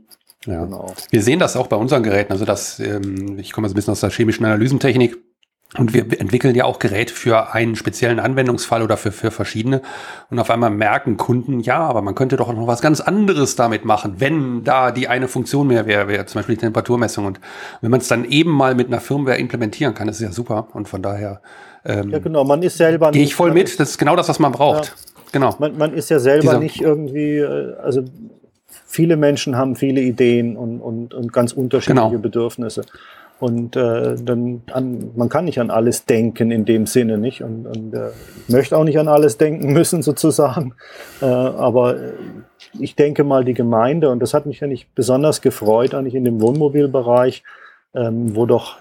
Ja. 0.46 0.64
Genau. 0.64 0.94
Wir 1.10 1.22
sehen 1.22 1.38
das 1.38 1.54
auch 1.54 1.66
bei 1.66 1.76
unseren 1.76 2.02
Geräten. 2.02 2.32
Also 2.32 2.46
das, 2.46 2.80
ähm, 2.80 3.38
ich 3.38 3.52
komme 3.52 3.66
jetzt 3.66 3.74
ein 3.74 3.76
bisschen 3.76 3.92
aus 3.92 4.00
der 4.00 4.10
chemischen 4.10 4.46
Analysentechnik. 4.46 5.18
Und 5.78 5.94
wir 5.94 6.20
entwickeln 6.20 6.56
ja 6.56 6.64
auch 6.64 6.80
Geräte 6.80 7.14
für 7.14 7.54
einen 7.54 7.76
speziellen 7.76 8.18
Anwendungsfall 8.18 8.82
oder 8.82 8.96
für, 8.96 9.12
für 9.12 9.30
verschiedene. 9.30 9.82
Und 10.28 10.40
auf 10.40 10.50
einmal 10.50 10.70
merken 10.70 11.16
Kunden, 11.16 11.60
ja, 11.60 11.78
aber 11.78 12.02
man 12.02 12.16
könnte 12.16 12.36
doch 12.36 12.52
noch 12.52 12.66
was 12.66 12.80
ganz 12.80 13.00
anderes 13.00 13.54
damit 13.54 13.84
machen, 13.84 14.14
wenn 14.18 14.64
da 14.64 14.90
die 14.90 15.06
eine 15.06 15.28
Funktion 15.28 15.68
mehr 15.68 15.86
wäre, 15.86 16.08
wäre 16.08 16.26
zum 16.26 16.40
Beispiel 16.40 16.56
die 16.56 16.62
Temperaturmessung. 16.62 17.24
Und 17.24 17.40
wenn 17.82 17.90
man 17.92 18.00
es 18.00 18.08
dann 18.08 18.24
eben 18.24 18.50
mal 18.50 18.74
mit 18.74 18.88
einer 18.88 19.00
Firmware 19.00 19.38
implementieren 19.38 19.94
kann, 19.94 20.08
ist 20.08 20.20
ja 20.20 20.32
super. 20.32 20.66
Und 20.72 20.88
von 20.88 21.02
daher 21.02 21.40
ähm, 21.84 22.10
ja, 22.10 22.18
genau, 22.18 22.44
man 22.44 22.62
ist 22.62 22.76
selber 22.76 23.10
Gehe 23.10 23.22
ich 23.22 23.34
voll 23.34 23.52
mit, 23.52 23.80
das 23.80 23.90
ist 23.90 23.98
genau 23.98 24.16
das, 24.16 24.28
was 24.28 24.38
man 24.38 24.52
braucht. 24.52 24.86
Ja, 24.86 24.92
genau. 25.32 25.56
Man, 25.58 25.78
man, 25.78 25.94
ist 25.94 26.10
ja 26.10 26.18
selber 26.18 26.42
Dieser, 26.42 26.58
nicht 26.58 26.80
irgendwie, 26.80 27.38
äh, 27.38 27.76
also 27.82 28.04
viele 28.86 29.16
Menschen 29.16 29.56
haben 29.56 29.76
viele 29.76 30.00
Ideen 30.00 30.56
und, 30.56 30.80
und, 30.80 31.14
und 31.14 31.32
ganz 31.32 31.52
unterschiedliche 31.52 32.08
genau. 32.08 32.18
Bedürfnisse. 32.18 32.82
Und 33.40 33.74
äh, 33.74 34.16
dann 34.22 34.62
an, 34.70 35.12
man 35.16 35.30
kann 35.30 35.46
nicht 35.46 35.60
an 35.60 35.70
alles 35.70 36.04
denken 36.04 36.50
in 36.50 36.66
dem 36.66 36.86
Sinne 36.86 37.16
nicht 37.16 37.42
und, 37.42 37.66
und 37.66 37.94
äh, 37.94 38.10
möchte 38.48 38.76
auch 38.76 38.84
nicht 38.84 38.98
an 38.98 39.08
alles 39.08 39.38
denken 39.38 39.72
müssen 39.72 40.02
sozusagen. 40.02 40.74
Äh, 41.22 41.24
aber 41.24 41.96
ich 42.78 42.96
denke 42.96 43.24
mal 43.24 43.44
die 43.44 43.54
Gemeinde 43.54 44.10
und 44.10 44.20
das 44.20 44.34
hat 44.34 44.44
mich 44.44 44.60
ja 44.60 44.66
nicht 44.66 44.94
besonders 44.94 45.40
gefreut 45.40 45.94
eigentlich 45.94 46.14
in 46.14 46.24
dem 46.24 46.40
Wohnmobilbereich, 46.42 47.42
ähm, 47.94 48.36
wo 48.36 48.44
doch 48.44 48.76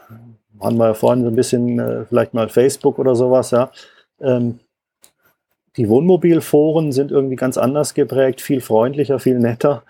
waren 0.59 0.77
wir 0.77 0.87
ja 0.87 0.93
vorhin 0.93 1.23
so 1.23 1.29
ein 1.29 1.35
bisschen 1.35 1.79
äh, 1.79 2.05
vielleicht 2.05 2.33
mal 2.33 2.49
Facebook 2.49 2.99
oder 2.99 3.15
sowas, 3.15 3.51
ja. 3.51 3.71
Ähm, 4.21 4.59
die 5.77 5.87
Wohnmobilforen 5.87 6.91
sind 6.91 7.11
irgendwie 7.11 7.37
ganz 7.37 7.57
anders 7.57 7.93
geprägt, 7.93 8.41
viel 8.41 8.59
freundlicher, 8.59 9.19
viel 9.19 9.39
netter. 9.39 9.83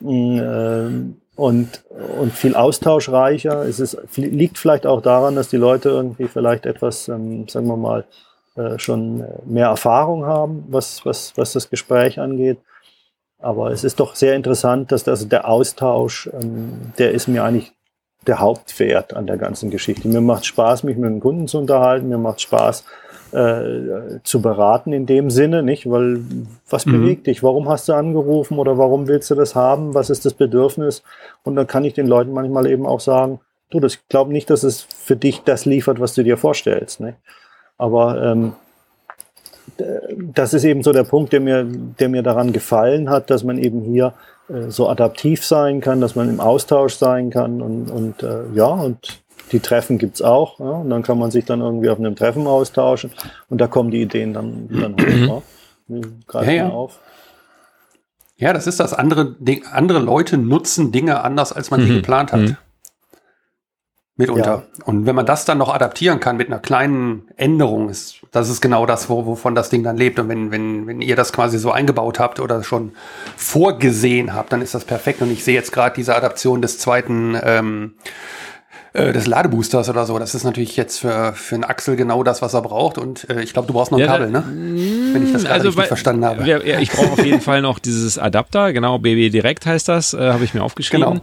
Mm, 0.00 0.38
äh, 0.38 1.19
und, 1.40 1.84
und 2.20 2.34
viel 2.34 2.54
austauschreicher. 2.54 3.62
Es 3.62 3.80
ist, 3.80 3.96
liegt 4.16 4.58
vielleicht 4.58 4.86
auch 4.86 5.00
daran, 5.00 5.36
dass 5.36 5.48
die 5.48 5.56
Leute 5.56 5.88
irgendwie 5.88 6.28
vielleicht 6.28 6.66
etwas, 6.66 7.08
ähm, 7.08 7.48
sagen 7.48 7.66
wir 7.66 7.78
mal, 7.78 8.04
äh, 8.56 8.78
schon 8.78 9.24
mehr 9.46 9.68
Erfahrung 9.68 10.26
haben, 10.26 10.66
was, 10.68 11.06
was, 11.06 11.32
was 11.36 11.54
das 11.54 11.70
Gespräch 11.70 12.20
angeht. 12.20 12.58
Aber 13.38 13.70
es 13.70 13.84
ist 13.84 14.00
doch 14.00 14.16
sehr 14.16 14.34
interessant, 14.36 14.92
dass 14.92 15.04
das, 15.04 15.26
der 15.28 15.48
Austausch, 15.48 16.28
ähm, 16.38 16.92
der 16.98 17.12
ist 17.12 17.26
mir 17.26 17.42
eigentlich 17.42 17.72
der 18.26 18.40
Hauptwert 18.40 19.14
an 19.14 19.26
der 19.26 19.38
ganzen 19.38 19.70
Geschichte. 19.70 20.08
Mir 20.08 20.20
macht 20.20 20.44
Spaß, 20.44 20.82
mich 20.82 20.98
mit 20.98 21.08
dem 21.08 21.20
Kunden 21.20 21.48
zu 21.48 21.56
unterhalten. 21.56 22.10
Mir 22.10 22.18
macht 22.18 22.42
Spaß, 22.42 22.84
äh, 23.32 24.20
zu 24.24 24.42
beraten 24.42 24.92
in 24.92 25.06
dem 25.06 25.30
Sinne, 25.30 25.62
nicht? 25.62 25.90
Weil 25.90 26.20
was 26.68 26.86
mhm. 26.86 26.92
bewegt 26.92 27.26
dich? 27.26 27.42
Warum 27.42 27.68
hast 27.68 27.88
du 27.88 27.92
angerufen 27.92 28.58
oder 28.58 28.78
warum 28.78 29.08
willst 29.08 29.30
du 29.30 29.34
das 29.34 29.54
haben? 29.54 29.94
Was 29.94 30.10
ist 30.10 30.24
das 30.24 30.34
Bedürfnis? 30.34 31.02
Und 31.44 31.56
dann 31.56 31.66
kann 31.66 31.84
ich 31.84 31.94
den 31.94 32.06
Leuten 32.06 32.32
manchmal 32.32 32.66
eben 32.66 32.86
auch 32.86 33.00
sagen, 33.00 33.40
du, 33.70 33.80
das 33.80 33.98
glaube 34.08 34.32
nicht, 34.32 34.50
dass 34.50 34.62
es 34.62 34.82
für 34.82 35.16
dich 35.16 35.42
das 35.44 35.64
liefert, 35.64 36.00
was 36.00 36.14
du 36.14 36.22
dir 36.22 36.36
vorstellst. 36.36 37.00
Ne? 37.00 37.14
Aber 37.78 38.22
ähm, 38.22 38.52
das 40.34 40.52
ist 40.52 40.64
eben 40.64 40.82
so 40.82 40.92
der 40.92 41.04
Punkt, 41.04 41.32
der 41.32 41.40
mir, 41.40 41.64
der 41.64 42.08
mir 42.08 42.22
daran 42.22 42.52
gefallen 42.52 43.08
hat, 43.10 43.30
dass 43.30 43.44
man 43.44 43.58
eben 43.58 43.82
hier 43.82 44.12
äh, 44.48 44.70
so 44.70 44.88
adaptiv 44.88 45.44
sein 45.44 45.80
kann, 45.80 46.00
dass 46.00 46.16
man 46.16 46.28
im 46.28 46.40
Austausch 46.40 46.94
sein 46.94 47.30
kann 47.30 47.62
und, 47.62 47.90
und 47.90 48.22
äh, 48.22 48.42
ja, 48.54 48.66
und 48.66 49.22
die 49.52 49.60
Treffen 49.60 49.98
gibt's 49.98 50.22
auch. 50.22 50.58
Ja, 50.60 50.70
und 50.70 50.90
dann 50.90 51.02
kann 51.02 51.18
man 51.18 51.30
sich 51.30 51.44
dann 51.44 51.60
irgendwie 51.60 51.90
auf 51.90 51.98
einem 51.98 52.16
Treffen 52.16 52.46
austauschen 52.46 53.10
und 53.48 53.60
da 53.60 53.66
kommen 53.66 53.90
die 53.90 54.02
Ideen 54.02 54.32
dann, 54.32 54.68
dann 54.68 55.28
hoch. 55.28 55.42
Ja. 55.92 56.02
Greifen 56.28 56.50
ja, 56.50 56.54
ja. 56.54 56.68
auf. 56.68 57.00
Ja, 58.36 58.52
das 58.52 58.68
ist 58.68 58.78
das. 58.78 58.94
Andere, 58.94 59.34
andere 59.72 59.98
Leute 59.98 60.38
nutzen 60.38 60.92
Dinge 60.92 61.24
anders, 61.24 61.52
als 61.52 61.72
man 61.72 61.80
sie 61.80 61.90
mhm. 61.90 61.96
geplant 61.96 62.32
hat. 62.32 62.40
Mhm. 62.40 62.56
Mitunter. 64.20 64.64
Ja. 64.78 64.84
Und 64.84 65.06
wenn 65.06 65.16
man 65.16 65.26
das 65.26 65.44
dann 65.44 65.58
noch 65.58 65.74
adaptieren 65.74 66.20
kann 66.20 66.36
mit 66.36 66.46
einer 66.46 66.58
kleinen 66.58 67.28
Änderung, 67.36 67.88
ist, 67.88 68.20
das 68.30 68.48
ist 68.48 68.60
genau 68.60 68.86
das, 68.86 69.08
wo, 69.08 69.26
wovon 69.26 69.54
das 69.54 69.70
Ding 69.70 69.82
dann 69.82 69.96
lebt. 69.96 70.18
Und 70.18 70.28
wenn, 70.28 70.52
wenn, 70.52 70.86
wenn 70.86 71.00
ihr 71.00 71.16
das 71.16 71.32
quasi 71.32 71.58
so 71.58 71.72
eingebaut 71.72 72.20
habt 72.20 72.38
oder 72.38 72.62
schon 72.62 72.92
vorgesehen 73.36 74.34
habt, 74.34 74.52
dann 74.52 74.62
ist 74.62 74.74
das 74.74 74.84
perfekt. 74.84 75.22
Und 75.22 75.32
ich 75.32 75.42
sehe 75.42 75.54
jetzt 75.54 75.72
gerade 75.72 75.96
diese 75.96 76.14
Adaption 76.14 76.62
des 76.62 76.78
zweiten 76.78 77.36
ähm, 77.42 77.94
äh, 78.92 79.12
des 79.12 79.26
Ladeboosters 79.26 79.88
oder 79.88 80.06
so. 80.06 80.18
Das 80.18 80.34
ist 80.34 80.44
natürlich 80.44 80.76
jetzt 80.76 80.98
für, 80.98 81.32
für 81.34 81.54
einen 81.54 81.64
Axel 81.64 81.96
genau 81.96 82.22
das, 82.22 82.42
was 82.42 82.54
er 82.54 82.62
braucht. 82.62 82.98
Und 82.98 83.28
äh, 83.30 83.42
ich 83.42 83.52
glaube, 83.52 83.68
du 83.68 83.74
brauchst 83.74 83.92
noch 83.92 83.98
ein 83.98 84.04
ja, 84.04 84.12
Kabel, 84.12 84.30
ne? 84.30 84.44
Wenn 85.12 85.24
ich 85.24 85.32
das 85.32 85.42
gerade 85.42 85.54
also 85.54 85.68
richtig 85.68 85.82
bei, 85.82 85.88
verstanden 85.88 86.24
habe. 86.24 86.44
Ja, 86.46 86.58
ich 86.58 86.90
brauche 86.90 87.12
auf 87.12 87.24
jeden 87.24 87.40
Fall 87.40 87.62
noch 87.62 87.78
dieses 87.78 88.18
Adapter, 88.18 88.72
genau, 88.72 88.98
BB 88.98 89.30
Direkt 89.30 89.66
heißt 89.66 89.88
das, 89.88 90.14
äh, 90.14 90.32
habe 90.32 90.44
ich 90.44 90.54
mir 90.54 90.62
aufgeschrieben. 90.62 91.04
Genau. 91.04 91.22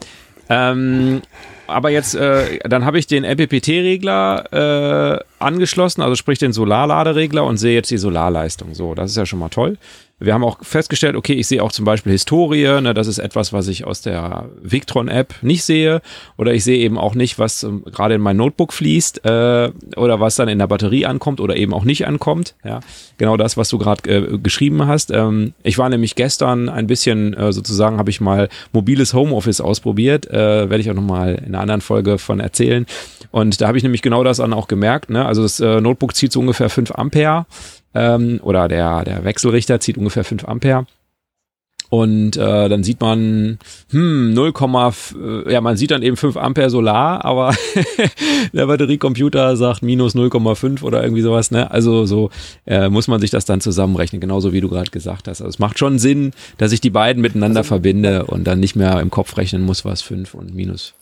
Ähm, 0.49 1.21
aber 1.67 1.89
jetzt, 1.89 2.15
äh, 2.15 2.59
dann 2.59 2.85
habe 2.85 2.97
ich 2.97 3.07
den 3.07 3.23
MPPT-Regler 3.23 5.17
äh, 5.19 5.23
angeschlossen, 5.39 6.01
also 6.01 6.15
sprich 6.15 6.39
den 6.39 6.53
Solarladeregler 6.53 7.43
und 7.43 7.57
sehe 7.57 7.73
jetzt 7.73 7.91
die 7.91 7.97
Solarleistung. 7.97 8.73
So, 8.73 8.95
das 8.95 9.11
ist 9.11 9.17
ja 9.17 9.25
schon 9.25 9.39
mal 9.39 9.49
toll. 9.49 9.77
Wir 10.19 10.33
haben 10.33 10.43
auch 10.43 10.57
festgestellt, 10.63 11.15
okay, 11.15 11.33
ich 11.33 11.45
sehe 11.45 11.61
auch 11.61 11.71
zum 11.71 11.85
Beispiel 11.85 12.11
Historie, 12.11 12.81
ne, 12.81 12.95
das 12.95 13.05
ist 13.05 13.19
etwas, 13.19 13.53
was 13.53 13.67
ich 13.67 13.85
aus 13.85 14.01
der 14.01 14.49
Victron-App 14.63 15.35
nicht 15.43 15.63
sehe. 15.63 16.01
Oder 16.37 16.55
ich 16.55 16.63
sehe 16.63 16.79
eben 16.79 16.97
auch 16.97 17.13
nicht, 17.13 17.37
was 17.37 17.61
ähm, 17.61 17.83
gerade 17.85 18.15
in 18.15 18.21
mein 18.21 18.35
Notebook 18.35 18.73
fließt 18.73 19.25
äh, 19.25 19.71
oder 19.95 20.19
was 20.19 20.35
dann 20.35 20.47
in 20.47 20.57
der 20.57 20.65
Batterie 20.65 21.05
ankommt 21.05 21.39
oder 21.39 21.55
eben 21.55 21.71
auch 21.71 21.83
nicht 21.83 22.07
ankommt. 22.07 22.55
Ja, 22.63 22.79
genau 23.19 23.37
das, 23.37 23.57
was 23.57 23.69
du 23.69 23.77
gerade 23.77 24.09
äh, 24.09 24.37
geschrieben 24.39 24.87
hast. 24.87 25.11
Ähm, 25.11 25.53
ich 25.61 25.77
war 25.77 25.87
nämlich 25.87 26.15
gestern 26.15 26.67
ein 26.67 26.87
bisschen 26.87 27.35
äh, 27.35 27.53
sozusagen, 27.53 27.99
habe 27.99 28.09
ich 28.09 28.19
mal 28.19 28.49
mobiles 28.73 29.13
Homeoffice 29.13 29.61
ausprobiert. 29.61 30.25
Äh, 30.31 30.67
Werde 30.67 30.79
ich 30.79 30.89
auch 30.89 30.95
nochmal 30.95 31.35
in 31.35 31.53
einer 31.53 31.59
anderen 31.59 31.81
Folge 31.81 32.17
von 32.17 32.39
erzählen. 32.39 32.87
Und 33.29 33.61
da 33.61 33.67
habe 33.67 33.77
ich 33.77 33.83
nämlich 33.83 34.01
genau 34.01 34.23
das 34.23 34.37
dann 34.37 34.53
auch 34.53 34.67
gemerkt. 34.67 35.11
Ne? 35.11 35.23
Also 35.23 35.43
das 35.43 35.59
äh, 35.59 35.79
Notebook 35.79 36.15
zieht 36.15 36.31
so 36.31 36.39
ungefähr 36.39 36.71
5 36.71 36.91
Ampere 36.91 37.45
ähm, 37.93 38.39
oder 38.43 38.67
der, 38.67 39.03
der 39.03 39.23
Wechselrichter 39.23 39.79
zieht 39.79 39.97
ungefähr 39.97 40.23
5 40.23 40.45
Ampere. 40.45 40.85
Und 41.89 42.35
äh, 42.35 42.67
dann 42.67 42.83
sieht 42.83 42.99
man, 42.99 43.59
hm, 43.91 44.33
0, 44.33 44.51
äh, 44.51 45.53
ja, 45.53 45.61
man 45.61 45.77
sieht 45.77 45.91
dann 45.91 46.03
eben 46.03 46.17
5 46.17 46.35
Ampere 46.35 46.69
Solar, 46.69 47.23
aber 47.23 47.55
der 48.53 48.67
Batteriecomputer 48.67 49.55
sagt 49.55 49.83
minus 49.83 50.13
0,5 50.13 50.83
oder 50.83 51.01
irgendwie 51.01 51.21
sowas, 51.21 51.49
ne? 51.49 51.71
Also 51.71 52.05
so 52.05 52.29
äh, 52.65 52.89
muss 52.89 53.07
man 53.07 53.21
sich 53.21 53.29
das 53.29 53.45
dann 53.45 53.61
zusammenrechnen, 53.61 54.19
genauso 54.19 54.51
wie 54.51 54.59
du 54.59 54.67
gerade 54.67 54.91
gesagt 54.91 55.29
hast. 55.29 55.39
Also 55.39 55.49
es 55.49 55.59
macht 55.59 55.79
schon 55.79 55.97
Sinn, 55.97 56.31
dass 56.57 56.73
ich 56.73 56.81
die 56.81 56.89
beiden 56.89 57.21
miteinander 57.21 57.59
also, 57.59 57.69
verbinde 57.69 58.25
und 58.25 58.45
dann 58.45 58.59
nicht 58.59 58.75
mehr 58.75 58.99
im 58.99 59.09
Kopf 59.09 59.37
rechnen 59.37 59.63
muss, 59.63 59.85
was 59.85 60.01
5 60.01 60.33
und 60.33 60.53
minus 60.53 60.93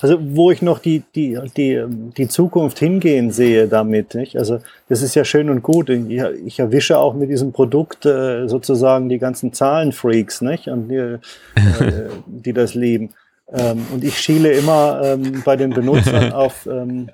also 0.00 0.18
wo 0.20 0.50
ich 0.50 0.60
noch 0.60 0.78
die, 0.78 1.02
die, 1.14 1.38
die, 1.56 1.82
die 2.16 2.28
Zukunft 2.28 2.78
hingehen 2.78 3.30
sehe 3.30 3.66
damit. 3.66 4.14
Nicht? 4.14 4.36
Also 4.36 4.58
das 4.88 5.02
ist 5.02 5.14
ja 5.14 5.24
schön 5.24 5.48
und 5.48 5.62
gut. 5.62 5.88
Ich, 5.88 6.22
ich 6.44 6.58
erwische 6.58 6.98
auch 6.98 7.14
mit 7.14 7.30
diesem 7.30 7.52
Produkt 7.52 8.04
äh, 8.04 8.46
sozusagen 8.46 9.08
die 9.08 9.18
ganzen 9.18 9.52
Zahlenfreaks, 9.52 10.42
nicht? 10.42 10.68
Und 10.68 10.88
die, 10.88 10.96
äh, 10.96 11.18
die 12.26 12.52
das 12.52 12.74
lieben. 12.74 13.10
Ähm, 13.50 13.86
und 13.92 14.04
ich 14.04 14.18
schiele 14.18 14.52
immer 14.52 15.00
ähm, 15.02 15.42
bei 15.44 15.56
den 15.56 15.70
Benutzern 15.70 16.32
auf 16.34 16.66
ähm, 16.66 17.08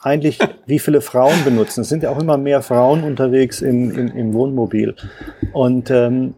eigentlich, 0.00 0.38
wie 0.66 0.78
viele 0.78 1.00
Frauen 1.00 1.42
benutzen. 1.44 1.80
Es 1.80 1.88
sind 1.88 2.04
ja 2.04 2.10
auch 2.10 2.20
immer 2.20 2.36
mehr 2.36 2.62
Frauen 2.62 3.02
unterwegs 3.02 3.62
im, 3.62 3.90
im, 3.90 4.16
im 4.16 4.34
Wohnmobil. 4.34 4.94
Und 5.52 5.90
ähm, 5.90 6.34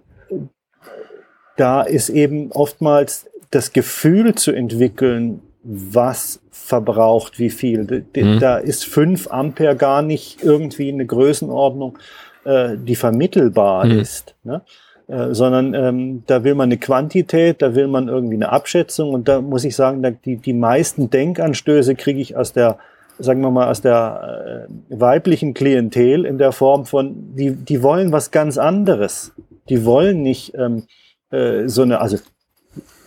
da 1.57 1.83
ist 1.83 2.09
eben 2.09 2.51
oftmals 2.53 3.27
das 3.51 3.75
Gefühl 3.75 4.35
zu 4.35 4.53
entwickeln, 4.53 5.43
was 5.71 6.41
verbraucht 6.51 7.39
wie 7.39 7.51
viel. 7.51 8.07
Mhm. 8.17 8.41
Da 8.41 8.57
ist 8.57 8.87
5 8.87 9.31
Ampere 9.31 9.77
gar 9.77 10.01
nicht 10.01 10.43
irgendwie 10.43 10.91
eine 10.91 11.05
Größenordnung, 11.05 11.99
äh, 12.45 12.77
die 12.79 12.97
vermittelbar 12.97 13.85
mhm. 13.85 13.99
ist. 14.01 14.35
Ne? 14.45 14.63
Äh, 15.09 15.35
sondern 15.35 15.75
ähm, 15.75 16.23
da 16.27 16.43
will 16.43 16.55
man 16.55 16.69
eine 16.69 16.79
Quantität, 16.79 17.61
da 17.61 17.75
will 17.75 17.87
man 17.87 18.09
irgendwie 18.09 18.37
eine 18.37 18.51
Abschätzung 18.51 19.13
und 19.13 19.29
da 19.29 19.43
muss 19.43 19.65
ich 19.65 19.77
sagen, 19.77 20.03
da, 20.03 20.11
die, 20.11 20.37
die 20.37 20.55
meisten 20.55 21.11
Denkanstöße 21.11 21.95
kriege 21.97 22.21
ich 22.21 22.35
aus 22.35 22.55
der, 22.55 22.79
sagen 23.19 23.43
wir 23.43 23.51
mal, 23.51 23.69
aus 23.69 23.83
der 23.83 24.67
äh, 24.69 25.01
weiblichen 25.01 25.53
Klientel 25.53 26.25
in 26.25 26.39
der 26.39 26.53
Form 26.53 26.87
von, 26.87 27.35
die, 27.35 27.53
die 27.53 27.83
wollen 27.83 28.11
was 28.11 28.31
ganz 28.31 28.57
anderes. 28.57 29.33
Die 29.69 29.85
wollen 29.85 30.23
nicht 30.23 30.55
ähm, 30.55 30.85
äh, 31.31 31.69
so 31.69 31.83
eine, 31.83 32.01
also 32.01 32.17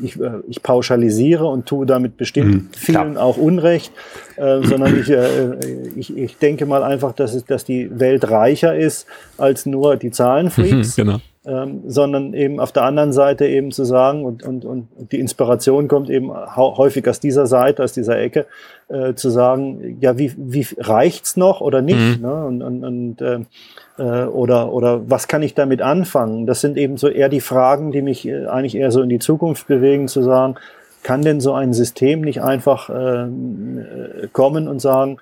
ich, 0.03 0.19
äh, 0.19 0.39
ich 0.47 0.61
pauschalisiere 0.61 1.45
und 1.45 1.65
tue 1.65 1.85
damit 1.85 2.17
bestimmt 2.17 2.53
mhm, 2.53 2.69
vielen 2.75 3.17
auch 3.17 3.37
Unrecht, 3.37 3.91
äh, 4.35 4.61
sondern 4.63 4.99
ich, 4.99 5.09
äh, 5.09 5.55
ich, 5.95 6.15
ich 6.15 6.37
denke 6.37 6.65
mal 6.65 6.83
einfach, 6.83 7.13
dass, 7.13 7.33
es, 7.33 7.45
dass 7.45 7.65
die 7.65 7.99
Welt 7.99 8.29
reicher 8.29 8.75
ist 8.75 9.07
als 9.37 9.65
nur 9.65 9.97
die 9.97 10.11
Zahlenfreaks. 10.11 10.95
genau. 10.95 11.19
Ähm, 11.43 11.81
sondern 11.87 12.35
eben 12.35 12.59
auf 12.59 12.71
der 12.71 12.83
anderen 12.83 13.13
Seite 13.13 13.47
eben 13.47 13.71
zu 13.71 13.83
sagen, 13.83 14.25
und, 14.25 14.43
und, 14.43 14.63
und 14.63 14.87
die 15.11 15.19
Inspiration 15.19 15.87
kommt 15.87 16.11
eben 16.11 16.31
häufig 16.31 17.07
aus 17.09 17.19
dieser 17.19 17.47
Seite, 17.47 17.83
aus 17.83 17.93
dieser 17.93 18.19
Ecke, 18.19 18.45
äh, 18.89 19.15
zu 19.15 19.31
sagen, 19.31 19.97
ja, 20.01 20.19
wie, 20.19 20.33
wie 20.37 20.67
reicht's 20.77 21.37
noch 21.37 21.59
oder 21.61 21.81
nicht? 21.81 22.19
Mhm. 22.19 22.21
Ne? 22.21 22.45
Und, 22.45 22.61
und, 22.61 22.83
und 22.83 23.21
äh, 23.21 23.39
äh, 23.97 24.25
oder, 24.25 24.71
oder 24.71 25.09
was 25.09 25.27
kann 25.27 25.41
ich 25.41 25.55
damit 25.55 25.81
anfangen? 25.81 26.45
Das 26.45 26.61
sind 26.61 26.77
eben 26.77 26.97
so 26.97 27.07
eher 27.07 27.27
die 27.27 27.41
Fragen, 27.41 27.91
die 27.91 28.03
mich 28.03 28.27
äh, 28.27 28.45
eigentlich 28.45 28.75
eher 28.75 28.91
so 28.91 29.01
in 29.01 29.09
die 29.09 29.17
Zukunft 29.17 29.65
bewegen, 29.65 30.07
zu 30.07 30.21
sagen, 30.21 30.55
kann 31.01 31.23
denn 31.23 31.41
so 31.41 31.53
ein 31.53 31.73
System 31.73 32.21
nicht 32.21 32.43
einfach 32.43 32.91
ähm, 32.93 33.79
äh, 33.79 34.27
kommen 34.31 34.67
und 34.67 34.79
sagen, 34.79 35.17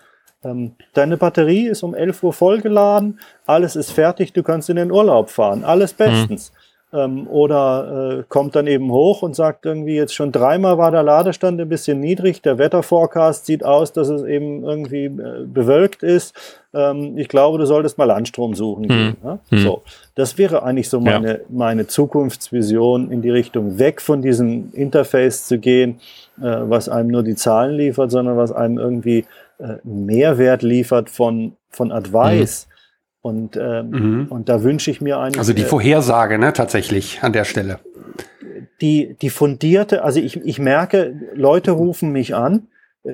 deine 0.94 1.18
Batterie 1.18 1.68
ist 1.68 1.84
um 1.84 1.94
11 1.94 2.24
Uhr 2.24 2.34
vollgeladen, 2.34 3.20
alles 3.46 3.76
ist 3.76 3.92
fertig, 3.92 4.34
du 4.34 4.44
kannst 4.44 4.70
in 4.70 4.78
den 4.78 4.92
Urlaub 4.92 5.30
fahren, 5.30 5.64
alles 5.64 5.94
bestens. 5.94 6.52
Mhm. 6.52 6.60
Ähm, 6.92 7.28
oder 7.28 8.22
äh, 8.22 8.24
kommt 8.28 8.56
dann 8.56 8.66
eben 8.66 8.92
hoch 8.92 9.22
und 9.22 9.36
sagt 9.36 9.68
irgendwie 9.68 9.96
jetzt 9.96 10.16
schon 10.16 10.32
dreimal 10.32 10.80
war 10.80 10.90
der 10.90 11.04
Ladestand 11.04 11.62
ein 11.62 11.70
bisschen 11.70 12.00
niedrig, 12.00 12.42
der 12.42 12.58
Wetterforecast 12.58 13.46
sieht 13.46 13.64
aus, 13.64 13.94
dass 13.94 14.10
es 14.10 14.24
eben 14.24 14.64
irgendwie 14.64 15.06
äh, 15.06 15.46
bewölkt 15.46 16.02
ist. 16.02 16.34
Ähm, 16.74 17.16
ich 17.16 17.28
glaube, 17.28 17.60
du 17.60 17.66
solltest 17.68 18.00
mal 18.00 18.06
Landstrom 18.06 18.56
suchen 18.56 18.88
gehen. 18.88 19.18
Hm. 19.22 19.30
Ne? 19.30 19.40
Hm. 19.50 19.60
So, 19.60 19.84
das 20.16 20.40
wäre 20.40 20.64
eigentlich 20.64 20.90
so 20.90 21.00
meine, 21.00 21.32
ja. 21.34 21.40
meine 21.50 21.86
Zukunftsvision 21.86 23.12
in 23.12 23.22
die 23.22 23.30
Richtung 23.30 23.78
weg 23.78 24.02
von 24.02 24.24
diesem 24.24 24.72
Interface 24.74 25.46
zu 25.46 25.60
gehen, 25.60 26.00
äh, 26.42 26.56
was 26.64 26.90
einem 26.90 27.10
nur 27.10 27.22
die 27.22 27.36
Zahlen 27.36 27.76
liefert, 27.76 28.10
sondern 28.10 28.36
was 28.36 28.52
einem 28.52 28.80
irgendwie 28.80 29.26
äh, 29.60 29.78
Mehrwert 29.84 30.64
liefert 30.64 31.10
von, 31.10 31.56
von 31.70 31.92
Advice. 31.92 32.66
Hm 32.66 32.70
und, 33.22 33.58
ähm, 33.58 33.90
mhm. 33.90 34.28
und 34.30 34.48
da 34.48 34.64
wünsche 34.64 34.92
ich 34.92 35.02
mir 35.02 35.20
eigentlich. 35.20 35.40
Also 35.40 35.54
die 35.54 35.64
Vorhersage, 35.64 36.40
ne, 36.40 36.54
tatsächlich 36.54 37.20
an 37.22 37.34
der 37.34 37.44
Stelle. 37.44 37.80
Die, 38.82 39.18
die 39.22 39.30
fundierte, 39.30 40.04
also 40.04 40.22
ich, 40.22 40.38
ich 40.46 40.58
merke, 40.58 41.14
Leute 41.34 41.72
rufen 41.72 42.12
mich 42.14 42.34
an, 42.34 42.68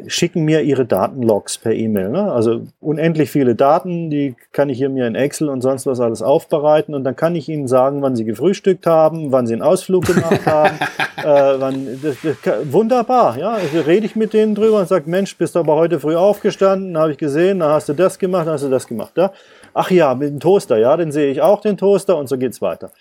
schicken 0.08 0.44
mir 0.44 0.62
ihre 0.62 0.86
Datenlogs 0.86 1.60
per 1.60 1.72
E-Mail. 1.72 2.10
Ne? 2.10 2.32
Also 2.32 2.64
unendlich 2.80 3.30
viele 3.30 3.54
Daten, 3.54 4.10
die 4.10 4.36
kann 4.52 4.70
ich 4.70 4.80
hier 4.80 4.90
mir 4.90 5.06
in 5.06 5.14
Excel 5.14 5.48
und 5.48 5.62
sonst 5.62 5.86
was 5.86 6.00
alles 6.00 6.24
aufbereiten 6.24 6.96
und 6.96 7.04
dann 7.04 7.16
kann 7.16 7.36
ich 7.36 7.48
ihnen 7.50 7.68
sagen, 7.68 8.02
wann 8.02 8.16
sie 8.16 8.26
gefrühstückt 8.26 8.88
haben, 8.88 9.32
wann 9.32 9.46
sie 9.46 9.54
einen 9.54 9.62
Ausflug 9.62 10.06
gemacht 10.06 10.46
haben. 10.48 10.76
äh, 11.18 11.60
wann, 11.60 12.00
das, 12.02 12.16
das, 12.24 12.74
wunderbar, 12.74 13.38
ja. 13.38 13.52
Also 13.52 13.82
rede 13.82 14.08
ich 14.08 14.16
mit 14.16 14.34
denen 14.34 14.56
drüber 14.56 14.80
und 14.80 14.88
sage, 14.88 15.08
Mensch, 15.08 15.38
bist 15.38 15.54
du 15.54 15.60
aber 15.60 15.76
heute 15.76 16.00
früh 16.00 16.16
aufgestanden, 16.16 16.98
habe 16.98 17.12
ich 17.12 17.18
gesehen, 17.20 17.60
dann 17.60 17.70
hast 17.70 17.88
du 17.88 17.94
das 17.94 18.18
gemacht, 18.18 18.48
dann 18.48 18.54
hast 18.54 18.64
du 18.64 18.70
das 18.70 18.88
gemacht. 18.88 19.14
Ja? 19.18 19.32
Ach 19.76 19.92
ja, 19.92 20.16
mit 20.16 20.30
dem 20.30 20.40
Toaster, 20.40 20.78
ja, 20.78 20.98
den 20.98 21.12
sehe 21.12 21.32
ich 21.32 21.42
auch, 21.42 21.62
den 21.62 21.78
Toaster 21.78 22.18
und 22.18 22.28
so 22.28 22.38
geht's 22.40 22.60
weiter. 22.60 22.92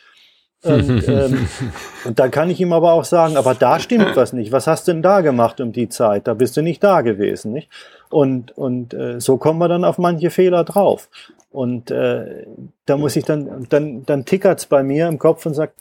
Und, 0.65 1.09
ähm, 1.09 1.47
und 2.05 2.19
dann 2.19 2.31
kann 2.31 2.51
ich 2.51 2.61
ihm 2.61 2.73
aber 2.73 2.93
auch 2.93 3.05
sagen, 3.05 3.37
aber 3.37 3.55
da 3.55 3.79
stimmt 3.79 4.17
was 4.17 4.33
nicht. 4.33 4.53
Was 4.53 4.67
hast 4.67 4.89
du 4.89 4.93
denn 4.93 5.03
da 5.03 5.21
gemacht 5.21 5.61
um 5.61 5.73
die 5.73 5.89
Zeit? 5.89 6.27
Da 6.27 6.35
bist 6.35 6.57
du 6.57 6.63
nicht 6.63 6.83
da 6.83 7.03
gewesen, 7.03 7.53
nicht? 7.53 7.69
Und, 8.11 8.57
und 8.57 8.95
äh, 8.95 9.21
so 9.21 9.37
kommen 9.37 9.59
wir 9.59 9.69
dann 9.69 9.85
auf 9.85 9.99
manche 9.99 10.31
Fehler 10.31 10.65
drauf. 10.65 11.09
Und 11.51 11.91
äh, 11.91 12.47
da 12.87 12.97
muss 12.97 13.17
ich 13.17 13.25
dann, 13.25 13.67
dann, 13.69 14.05
dann 14.07 14.25
tickert's 14.25 14.67
bei 14.67 14.83
mir 14.83 15.07
im 15.09 15.19
Kopf 15.19 15.47
und 15.47 15.55
sagt, 15.55 15.75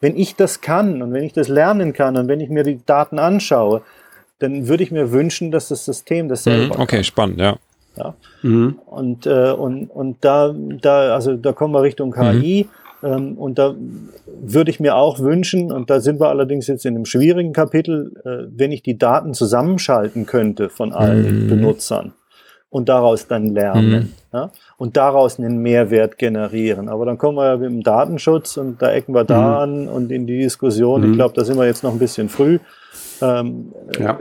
wenn 0.00 0.16
ich 0.16 0.34
das 0.36 0.60
kann 0.60 1.00
und 1.00 1.12
wenn 1.12 1.24
ich 1.24 1.32
das 1.32 1.48
lernen 1.48 1.92
kann 1.92 2.16
und 2.16 2.28
wenn 2.28 2.40
ich 2.40 2.50
mir 2.50 2.64
die 2.64 2.84
Daten 2.84 3.18
anschaue, 3.18 3.82
dann 4.40 4.66
würde 4.66 4.82
ich 4.82 4.90
mir 4.90 5.12
wünschen, 5.12 5.50
dass 5.52 5.68
das 5.68 5.84
System 5.84 6.28
das 6.28 6.44
selber 6.44 6.74
Mhm, 6.74 6.80
okay, 6.80 6.96
kann. 6.96 7.04
spannend, 7.04 7.40
ja. 7.40 7.56
Ja. 7.96 8.14
Mhm. 8.42 8.78
Und, 8.86 9.26
äh, 9.26 9.52
und, 9.52 9.86
und 9.88 10.16
da, 10.24 10.52
da, 10.54 11.14
also 11.14 11.36
da 11.36 11.52
kommen 11.52 11.74
wir 11.74 11.82
Richtung 11.82 12.10
KI. 12.10 12.60
Ähm, 12.60 12.68
und 13.02 13.58
da 13.58 13.74
würde 14.42 14.70
ich 14.70 14.78
mir 14.80 14.94
auch 14.96 15.18
wünschen, 15.18 15.72
und 15.72 15.90
da 15.90 16.00
sind 16.00 16.20
wir 16.20 16.28
allerdings 16.28 16.66
jetzt 16.68 16.86
in 16.86 16.94
einem 16.94 17.04
schwierigen 17.04 17.52
Kapitel, 17.52 18.12
äh, 18.24 18.48
wenn 18.56 18.70
ich 18.72 18.82
die 18.82 18.96
Daten 18.98 19.34
zusammenschalten 19.34 20.24
könnte 20.26 20.68
von 20.68 20.92
allen 20.92 21.44
Mhm. 21.44 21.48
Benutzern 21.48 22.12
und 22.70 22.88
daraus 22.88 23.26
dann 23.26 23.46
lernen. 23.48 24.14
Ja? 24.32 24.50
Und 24.78 24.96
daraus 24.96 25.38
einen 25.38 25.58
Mehrwert 25.58 26.16
generieren. 26.16 26.88
Aber 26.88 27.04
dann 27.04 27.18
kommen 27.18 27.36
wir 27.38 27.46
ja 27.46 27.56
mit 27.56 27.68
dem 27.70 27.82
Datenschutz 27.82 28.56
und 28.56 28.80
da 28.80 28.90
ecken 28.92 29.14
wir 29.14 29.24
da 29.24 29.62
an 29.62 29.88
und 29.88 30.10
in 30.12 30.26
die 30.26 30.38
Diskussion. 30.38 31.02
Ich 31.02 31.10
Mhm. 31.10 31.14
glaube, 31.14 31.34
da 31.34 31.44
sind 31.44 31.58
wir 31.58 31.66
jetzt 31.66 31.82
noch 31.82 31.92
ein 31.92 31.98
bisschen 31.98 32.28
früh. 32.28 32.58
Ähm, 33.20 33.72
Ja. 33.98 34.18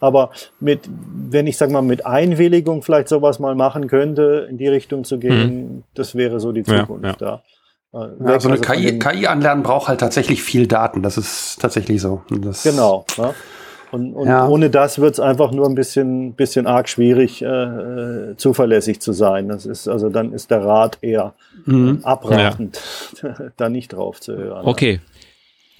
aber 0.00 0.30
mit, 0.60 0.88
wenn 1.30 1.46
ich 1.46 1.56
sag 1.56 1.70
mal, 1.70 1.82
mit 1.82 2.06
Einwilligung 2.06 2.82
vielleicht 2.82 3.08
sowas 3.08 3.38
mal 3.38 3.54
machen 3.54 3.86
könnte, 3.88 4.46
in 4.48 4.56
die 4.56 4.68
Richtung 4.68 5.04
zu 5.04 5.18
gehen, 5.18 5.82
das 5.94 6.14
wäre 6.14 6.38
so 6.40 6.52
die 6.52 6.62
Ja, 6.66 6.80
Zukunft 6.80 7.20
da. 7.20 7.42
Äh, 7.92 7.98
Ja, 7.98 8.40
so 8.40 8.48
eine 8.48 8.58
also 8.58 8.72
KI, 8.72 8.98
KI 8.98 9.26
anlernen 9.26 9.62
braucht 9.62 9.88
halt 9.88 10.00
tatsächlich 10.00 10.42
viel 10.42 10.66
Daten. 10.66 11.02
Das 11.02 11.16
ist 11.16 11.60
tatsächlich 11.60 12.00
so. 12.00 12.22
Das, 12.30 12.62
Genau. 12.62 13.04
Ja. 13.16 13.34
Und, 13.90 14.12
und 14.12 14.28
Ja. 14.28 14.46
ohne 14.46 14.68
das 14.68 14.98
wird 14.98 15.14
es 15.14 15.20
einfach 15.20 15.50
nur 15.50 15.66
ein 15.66 15.74
bisschen, 15.74 16.34
bisschen 16.34 16.66
arg 16.66 16.90
schwierig, 16.90 17.40
äh, 17.40 17.46
äh, 17.46 18.36
zuverlässig 18.36 19.00
zu 19.00 19.12
sein. 19.12 19.48
Das 19.48 19.64
ist, 19.64 19.88
also 19.88 20.10
dann 20.10 20.32
ist 20.34 20.50
der 20.50 20.62
Rat 20.62 20.98
eher 21.00 21.32
Mhm. 21.64 22.00
abratend, 22.02 22.80
da 23.56 23.68
nicht 23.70 23.94
drauf 23.94 24.20
zu 24.20 24.36
hören. 24.36 24.66
Okay. 24.66 25.00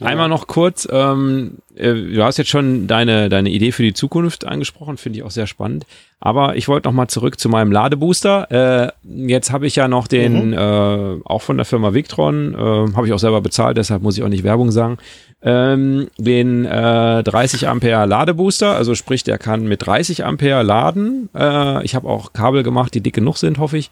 Einmal 0.01 0.29
noch 0.29 0.47
kurz, 0.47 0.87
ähm, 0.91 1.59
äh, 1.75 1.93
du 1.93 2.23
hast 2.23 2.37
jetzt 2.37 2.51
schon 2.51 2.87
deine, 2.87 3.29
deine 3.29 3.51
Idee 3.51 3.73
für 3.73 3.83
die 3.83 3.95
Zukunft 3.95 4.47
angesprochen, 4.47 4.97
finde 4.97 5.19
ich 5.19 5.25
auch 5.25 5.31
sehr 5.31 5.47
spannend. 5.47 5.87
Aber 6.21 6.57
ich 6.57 6.69
wollte 6.69 6.89
noch 6.89 6.95
mal 6.95 7.09
zurück 7.09 7.39
zu 7.39 7.49
meinem 7.49 7.73
Ladebooster. 7.73 8.51
Äh, 8.51 8.93
jetzt 9.05 9.51
habe 9.51 9.67
ich 9.67 9.77
ja 9.77 9.89
noch 9.89 10.07
den, 10.07 10.53
äh, 10.53 11.17
auch 11.25 11.43
von 11.43 11.57
der 11.57 11.67
Firma 11.67 11.95
Victron, 11.95 12.55
äh, 12.55 12.59
habe 12.95 13.07
ich 13.07 13.13
auch 13.13 13.19
selber 13.19 13.41
bezahlt, 13.41 13.77
deshalb 13.77 14.03
muss 14.03 14.17
ich 14.17 14.23
auch 14.23 14.29
nicht 14.29 14.45
Werbung 14.45 14.71
sagen, 14.71 14.99
ähm, 15.43 16.09
den 16.19 16.65
äh, 16.65 17.23
30 17.23 17.69
Ampere 17.69 18.07
Ladebooster, 18.07 18.75
also 18.75 18.95
sprich, 18.95 19.25
der 19.25 19.39
kann 19.39 19.67
mit 19.67 19.87
30 19.87 20.25
Ampere 20.25 20.63
laden. 20.63 21.29
Äh, 21.37 21.85
ich 21.85 21.95
habe 21.95 22.09
auch 22.09 22.33
Kabel 22.33 22.63
gemacht, 22.63 22.95
die 22.95 23.01
dick 23.01 23.15
genug 23.15 23.37
sind, 23.37 23.59
hoffe 23.59 23.79
ich. 23.79 23.91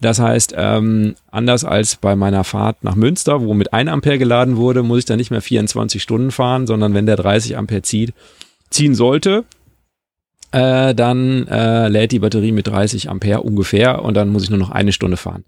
Das 0.00 0.20
heißt, 0.20 0.54
ähm, 0.56 1.16
anders 1.30 1.64
als 1.64 1.96
bei 1.96 2.14
meiner 2.14 2.44
Fahrt 2.44 2.84
nach 2.84 2.94
Münster, 2.94 3.42
wo 3.42 3.52
mit 3.54 3.72
1 3.72 3.90
Ampere 3.90 4.18
geladen 4.18 4.56
wurde, 4.56 4.82
muss 4.84 5.00
ich 5.00 5.04
dann 5.06 5.18
nicht 5.18 5.32
mehr 5.32 5.42
24 5.42 6.00
Stunden 6.00 6.30
fahren, 6.30 6.66
sondern 6.68 6.94
wenn 6.94 7.06
der 7.06 7.16
30 7.16 7.56
Ampere 7.56 7.82
zieht, 7.82 8.14
ziehen 8.70 8.94
sollte, 8.94 9.44
äh, 10.52 10.94
dann 10.94 11.48
äh, 11.48 11.88
lädt 11.88 12.12
die 12.12 12.20
Batterie 12.20 12.52
mit 12.52 12.68
30 12.68 13.10
Ampere 13.10 13.42
ungefähr 13.42 14.04
und 14.04 14.14
dann 14.16 14.28
muss 14.28 14.44
ich 14.44 14.50
nur 14.50 14.58
noch 14.58 14.70
eine 14.70 14.92
Stunde 14.92 15.16
fahren. 15.16 15.44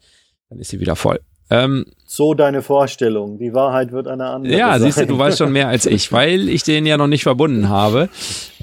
Dann 0.49 0.59
ist 0.59 0.71
sie 0.71 0.81
wieder 0.81 0.97
voll. 0.97 1.21
Ähm, 1.49 1.87
So 2.07 2.35
deine 2.35 2.63
Vorstellung. 2.63 3.39
Die 3.39 3.55
Wahrheit 3.55 3.93
wird 3.93 4.09
eine 4.09 4.27
andere. 4.27 4.57
ja, 4.57 4.73
sein. 4.73 4.83
siehst 4.83 5.01
du, 5.01 5.07
du 5.07 5.19
weißt 5.19 5.39
schon 5.39 5.53
mehr 5.53 5.69
als 5.69 5.87
ich, 5.87 6.13
weil 6.13 6.49
ich 6.49 6.65
den 6.65 6.87
ja 6.87 6.97
noch 6.97 7.07
nicht 7.07 7.23
verbunden 7.23 7.69
habe. 7.69 8.09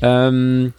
Ähm, 0.02 0.74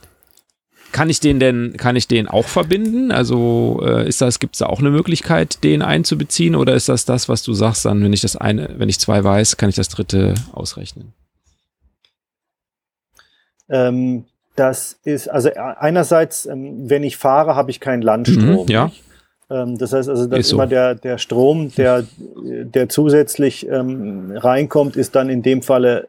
kann 0.93 1.11
ich 1.11 1.21
den 1.21 1.39
denn, 1.39 1.75
kann 1.77 1.97
ich 1.97 2.09
den 2.09 2.29
auch 2.29 2.47
verbinden? 2.47 3.13
Also 3.13 3.81
äh, 3.85 4.09
ist 4.09 4.21
das, 4.21 4.39
gibt 4.39 4.55
es 4.55 4.61
da 4.61 4.67
auch 4.67 4.81
eine 4.81 4.91
Möglichkeit, 4.91 5.63
den 5.63 5.83
einzubeziehen 5.83 6.55
oder 6.55 6.75
ist 6.75 6.89
das 6.89 7.05
das, 7.05 7.29
was 7.29 7.43
du 7.43 7.53
sagst, 7.53 7.85
dann, 7.85 8.03
wenn 8.03 8.13
ich 8.13 8.23
das 8.23 8.37
eine, 8.37 8.71
wenn 8.79 8.89
ich 8.89 8.99
zwei 8.99 9.23
weiß, 9.23 9.57
kann 9.57 9.69
ich 9.69 9.77
das 9.77 9.89
dritte 9.89 10.35
ausrechnen? 10.53 11.13
Ähm, 13.69 14.25
das 14.57 14.99
ist, 15.05 15.29
also 15.29 15.51
einerseits, 15.55 16.47
ähm, 16.47 16.89
wenn 16.89 17.03
ich 17.03 17.17
fahre, 17.17 17.55
habe 17.55 17.71
ich 17.71 17.81
keinen 17.81 18.03
Landstrom. 18.03 18.65
Mhm, 18.65 18.71
ja. 18.71 18.91
Ähm, 19.51 19.79
das 19.79 19.93
heißt 19.93 20.09
also, 20.09 20.27
dass 20.27 20.41
Ist 20.41 20.49
so. 20.49 20.57
immer 20.57 20.67
der, 20.67 20.95
der 20.95 21.19
Strom, 21.19 21.73
der, 21.77 22.05
der 22.37 22.89
zusätzlich 22.89 23.69
ähm, 23.69 24.33
reinkommt, 24.35 24.97
ist 24.97 25.15
dann 25.15 25.29
in 25.29 25.43
dem 25.43 25.63
Falle 25.63 26.09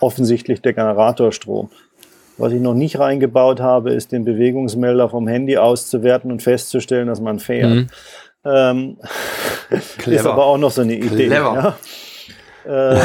offensichtlich 0.00 0.60
der 0.60 0.72
Generatorstrom. 0.72 1.70
Was 2.38 2.52
ich 2.52 2.60
noch 2.60 2.74
nicht 2.74 2.98
reingebaut 2.98 3.60
habe, 3.60 3.92
ist 3.92 4.12
den 4.12 4.24
Bewegungsmelder 4.24 5.08
vom 5.08 5.26
Handy 5.26 5.56
auszuwerten 5.56 6.30
und 6.30 6.42
festzustellen, 6.42 7.08
dass 7.08 7.20
man 7.20 7.38
fährt. 7.38 7.70
Mhm. 7.70 7.86
Ähm, 8.44 8.96
ist 10.06 10.26
aber 10.26 10.44
auch 10.44 10.58
noch 10.58 10.70
so 10.70 10.82
eine 10.82 10.94
Idee. 10.94 11.26
Clever. 11.28 11.76
Ja? 12.66 12.94
Äh, 12.94 13.00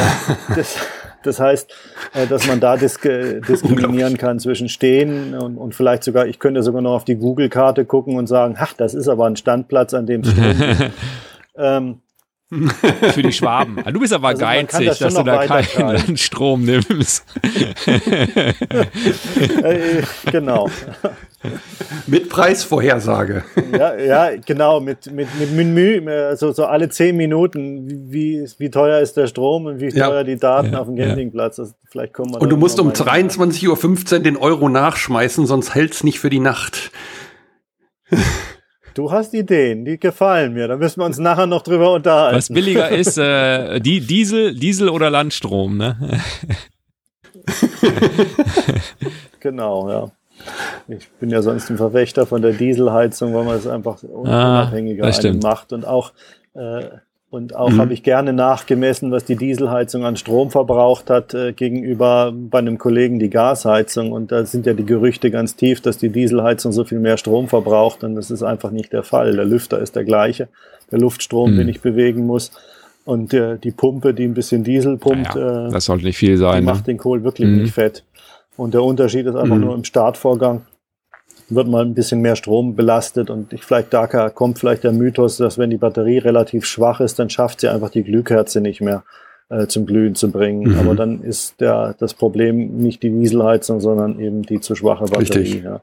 das, 0.56 0.76
das 1.24 1.40
heißt, 1.40 1.72
äh, 2.14 2.28
dass 2.28 2.46
man 2.48 2.60
da 2.60 2.76
disk 2.76 3.04
diskriminieren 3.04 4.18
kann 4.18 4.40
zwischen 4.40 4.70
Stehen 4.70 5.34
und, 5.34 5.58
und 5.58 5.76
vielleicht 5.76 6.04
sogar, 6.04 6.28
ich 6.28 6.40
könnte 6.40 6.62
sogar 6.62 6.82
noch 6.82 6.94
auf 6.94 7.06
die 7.06 7.16
Google-Karte 7.16 7.86
gucken 7.86 8.18
und 8.18 8.28
sagen, 8.28 8.56
ach, 8.58 8.74
das 8.74 8.94
ist 8.94 9.08
aber 9.08 9.28
ein 9.28 9.38
Standplatz, 9.38 9.94
an 9.94 10.06
dem 10.06 10.22
ist. 10.22 10.36
ähm, 11.56 12.02
Für 13.14 13.22
die 13.24 13.32
Schwaben. 13.32 13.78
Ah, 13.86 13.92
Du 13.92 14.00
bist 14.02 14.12
aber 14.12 14.28
Also 14.30 14.42
geizig, 14.42 14.86
das 14.88 15.00
dass 15.00 15.14
du 15.14 15.24
da 15.24 15.46
keinen. 15.48 15.88
Landstrom 15.96 16.64
nimmst. 16.66 17.24
äh, 19.64 20.02
genau. 20.30 20.70
Mit 22.08 22.28
Preisvorhersage. 22.30 23.44
Ja, 23.72 23.96
ja, 23.98 24.30
genau, 24.46 24.80
mit, 24.82 25.12
mit, 25.12 25.28
mit 25.40 25.52
Menü, 25.54 26.06
also 26.10 26.52
so 26.52 26.66
alle 26.66 26.90
zehn 26.90 27.16
Minuten, 27.16 28.12
wie, 28.12 28.46
wie 28.58 28.70
teuer 28.70 29.00
ist 29.00 29.16
der 29.18 29.28
Strom 29.28 29.66
und 29.66 29.80
wie 29.80 29.90
Ja. 29.90 30.08
teuer 30.10 30.24
die 30.26 30.36
Daten 30.38 30.74
Ja, 30.74 30.80
auf 30.80 30.88
dem. 30.88 30.98
Campingplatz. 30.98 31.56
Das, 31.56 31.74
vielleicht 31.90 32.14
kommen 32.14 32.32
wir 32.34 32.42
Und 32.42 32.50
du 32.50 32.58
musst 32.58 32.80
um 32.80 32.88
mal 32.88 32.96
hin. 33.16 33.30
23.15 33.30 34.14
Uhr 34.14 34.20
den 34.20 34.36
Euro 34.38 34.68
nachschmeißen, 34.70 35.46
sonst 35.46 35.74
hält's 35.74 36.04
nicht 36.04 36.20
für 36.20 36.30
die 36.30 36.40
Nacht. 36.40 36.92
Du 38.94 39.12
hast 39.12 39.34
Ideen, 39.34 39.86
die 39.86 39.98
gefallen 40.00 40.54
mir. 40.54 40.68
Da 40.68 40.76
müssen 40.78 41.00
wir 41.00 41.06
uns 41.06 41.18
nachher 41.18 41.48
noch 41.48 41.62
drüber 41.62 41.94
unterhalten. 41.94 42.38
Was 42.38 42.50
billiger 42.50 42.90
ist, 43.02 43.18
äh, 43.18 43.80
die 43.80 44.02
Diesel, 44.02 44.54
Diesel 44.54 44.90
oder 44.90 45.10
Landstrom, 45.10 45.78
ne? 45.78 45.98
Genau, 49.40 49.90
ja. 49.90 50.12
Ich 50.88 51.10
bin 51.20 51.30
ja 51.30 51.42
sonst 51.42 51.70
ein 51.70 51.78
Verfechter 51.78 52.26
von 52.26 52.42
der 52.42 52.54
Dieselheizung, 52.54 53.34
weil 53.34 53.44
man 53.44 53.58
es 53.58 53.68
einfach 53.68 53.98
Ah, 54.04 54.08
unabhängiger 54.64 55.12
stimmt. 55.14 55.44
macht. 55.44 55.72
Und 55.74 55.86
auch, 55.86 56.14
äh, 56.54 56.86
und 57.32 57.56
auch 57.56 57.70
Mhm. 57.70 57.78
habe 57.80 57.94
ich 57.94 58.04
gerne 58.04 58.34
nachgemessen, 58.34 59.10
was 59.12 59.24
die 59.26 59.38
Dieselheizung 59.38 60.04
an 60.06 60.18
Strom 60.18 60.52
verbraucht 60.52 61.10
hat, 61.10 61.34
äh, 61.34 61.54
gegenüber 61.54 62.32
bei 62.36 62.60
einem 62.60 62.78
Kollegen 62.78 63.20
die 63.20 63.30
Gasheizung. 63.30 64.12
Und 64.12 64.32
da 64.34 64.46
sind 64.46 64.66
ja 64.66 64.74
die 64.74 64.86
Gerüchte 64.86 65.32
ganz 65.32 65.56
tief, 65.56 65.80
dass 65.82 65.98
die 65.98 66.10
Dieselheizung 66.10 66.74
so 66.74 66.84
viel 66.84 67.00
mehr 67.00 67.16
Strom 67.18 67.48
verbraucht. 67.48 68.04
Und 68.04 68.16
das 68.16 68.30
ist 68.32 68.44
einfach 68.44 68.72
nicht 68.72 68.92
der 68.92 69.04
Fall. 69.04 69.34
Der 69.36 69.46
Lüfter 69.46 69.80
ist 69.80 69.96
der 69.96 70.04
gleiche. 70.04 70.50
Der 70.92 71.00
Luftstrom, 71.00 71.54
Mhm. 71.54 71.58
den 71.58 71.70
ich 71.70 71.80
bewegen 71.82 72.26
muss. 72.28 72.52
Und 73.06 73.34
äh, 73.34 73.58
die 73.58 73.72
Pumpe, 73.72 74.14
die 74.14 74.26
ein 74.26 74.34
bisschen 74.34 74.64
Diesel 74.66 74.98
pumpt, 74.98 75.34
Naja, 75.34 75.68
äh, 75.68 75.72
das 75.72 75.86
sollte 75.86 76.04
nicht 76.04 76.18
viel 76.18 76.32
die 76.32 76.38
sein. 76.38 76.66
Ne? 76.66 76.72
macht 76.72 76.86
den 76.86 76.98
Kohl 76.98 77.24
wirklich 77.24 77.48
Mhm. 77.48 77.62
nicht 77.62 77.74
fett. 77.74 78.04
Und 78.58 78.74
der 78.74 78.84
Unterschied 78.84 79.26
ist 79.26 79.36
einfach 79.36 79.56
Mhm. 79.56 79.62
nur 79.62 79.74
im 79.76 79.86
Startvorgang 79.86 80.64
wird 81.54 81.68
mal 81.68 81.84
ein 81.84 81.94
bisschen 81.94 82.22
mehr 82.22 82.36
Strom 82.36 82.76
belastet 82.76 83.30
und 83.30 83.54
ich 83.54 83.64
vielleicht 83.64 83.94
da 83.94 84.08
kommt 84.30 84.60
vielleicht 84.60 84.84
der 84.84 84.92
Mythos, 84.92 85.38
dass 85.38 85.58
wenn 85.58 85.70
die 85.70 85.78
Batterie 85.78 86.18
relativ 86.20 86.66
schwach 86.66 87.00
ist, 87.00 87.20
dann 87.20 87.30
schafft 87.30 87.62
sie 87.62 87.68
einfach 87.70 87.90
die 87.90 88.04
Glühkerze 88.04 88.62
nicht 88.62 88.82
mehr 88.82 89.04
äh, 89.50 89.68
zum 89.68 89.86
Glühen 89.86 90.16
zu 90.16 90.32
bringen. 90.32 90.72
Mhm. 90.72 90.80
Aber 90.80 90.96
dann 90.96 91.22
ist 91.24 91.60
der, 91.62 91.96
das 92.00 92.14
Problem 92.14 92.78
nicht 92.78 93.04
die 93.04 93.10
Dieselheizung, 93.10 93.82
sondern 93.82 94.20
eben 94.20 94.44
die 94.44 94.62
zu 94.62 94.76
schwache 94.76 95.06
Batterie. 95.06 95.40
Richtig. 95.40 95.64
Ja. 95.64 95.82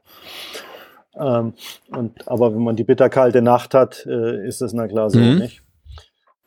Ähm, 1.20 1.52
und, 1.94 2.26
aber 2.28 2.54
wenn 2.54 2.62
man 2.62 2.76
die 2.76 2.84
bitterkalte 2.84 3.42
Nacht 3.42 3.74
hat, 3.74 4.06
äh, 4.06 4.46
ist 4.46 4.60
das 4.60 4.72
na 4.72 4.86
klar 4.88 5.10
so 5.10 5.18
Mhm. 5.18 5.38
nicht. 5.38 5.62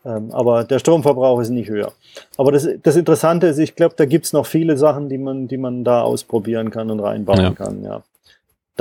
Ähm, 0.04 0.32
aber 0.32 0.64
der 0.64 0.80
Stromverbrauch 0.80 1.40
ist 1.42 1.50
nicht 1.52 1.70
höher. 1.70 1.92
Aber 2.38 2.52
das, 2.52 2.68
das 2.82 2.96
Interessante 2.96 3.46
ist, 3.48 3.60
ich 3.60 3.76
glaube, 3.76 3.94
da 3.98 4.06
gibt's 4.06 4.34
noch 4.34 4.48
viele 4.48 4.76
Sachen, 4.76 5.10
die 5.10 5.20
man, 5.20 5.48
die 5.48 5.58
man 5.58 5.84
da 5.84 6.02
ausprobieren 6.02 6.72
kann 6.72 6.90
und 6.90 7.00
reinbauen 7.02 7.40
Ja. 7.40 7.52
kann. 7.52 7.84
Ja. 7.84 8.02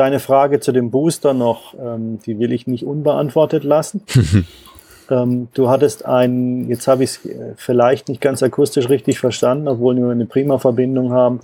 Deine 0.00 0.18
Frage 0.18 0.60
zu 0.60 0.72
dem 0.72 0.90
Booster 0.90 1.34
noch, 1.34 1.74
ähm, 1.74 2.20
die 2.24 2.38
will 2.38 2.52
ich 2.52 2.66
nicht 2.66 2.86
unbeantwortet 2.86 3.64
lassen. 3.64 4.00
ähm, 5.10 5.48
du 5.52 5.68
hattest 5.68 6.06
ein, 6.06 6.70
jetzt 6.70 6.88
habe 6.88 7.04
ich 7.04 7.10
es 7.10 7.20
vielleicht 7.56 8.08
nicht 8.08 8.22
ganz 8.22 8.42
akustisch 8.42 8.88
richtig 8.88 9.18
verstanden, 9.18 9.68
obwohl 9.68 9.96
wir 9.96 10.08
eine 10.08 10.24
prima 10.24 10.56
Verbindung 10.56 11.12
haben. 11.12 11.40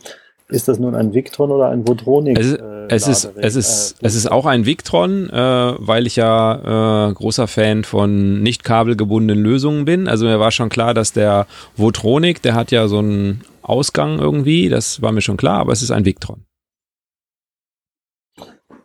ist 0.49 0.69
das 0.69 0.79
nun 0.79 0.95
ein 0.95 1.13
Victron 1.13 1.51
oder 1.51 1.69
ein 1.69 1.87
Votronic? 1.87 2.39
Es, 2.39 2.55
äh, 2.55 2.63
es 2.89 3.07
ist, 3.07 3.31
es 3.37 3.57
ist, 3.57 3.93
äh, 4.01 4.07
es 4.07 4.15
ist 4.15 4.33
auch 4.33 4.47
ein 4.47 4.65
Victron, 4.65 5.29
äh, 5.29 5.75
weil 5.77 6.07
ich 6.07 6.17
ja 6.17 7.11
äh, 7.11 7.13
großer 7.13 7.49
Fan 7.49 7.85
von 7.85 8.43
nicht 8.43 8.65
kabelgebundenen 8.65 9.45
Lösungen 9.45 9.85
bin. 9.85 10.09
Also 10.09 10.25
mir 10.25 10.41
war 10.41 10.51
schon 10.51 10.71
klar, 10.71 10.95
dass 10.95 11.13
der 11.13 11.47
Votronic, 11.77 12.41
der 12.41 12.55
hat 12.55 12.71
ja 12.71 12.89
so 12.89 13.01
einen 13.01 13.43
Ausgang 13.61 14.19
irgendwie, 14.19 14.71
das 14.71 15.03
war 15.03 15.13
mir 15.13 15.21
schon 15.21 15.37
klar, 15.37 15.59
aber 15.59 15.73
es 15.73 15.83
ist 15.83 15.91
ein 15.91 16.07
Victron 16.07 16.47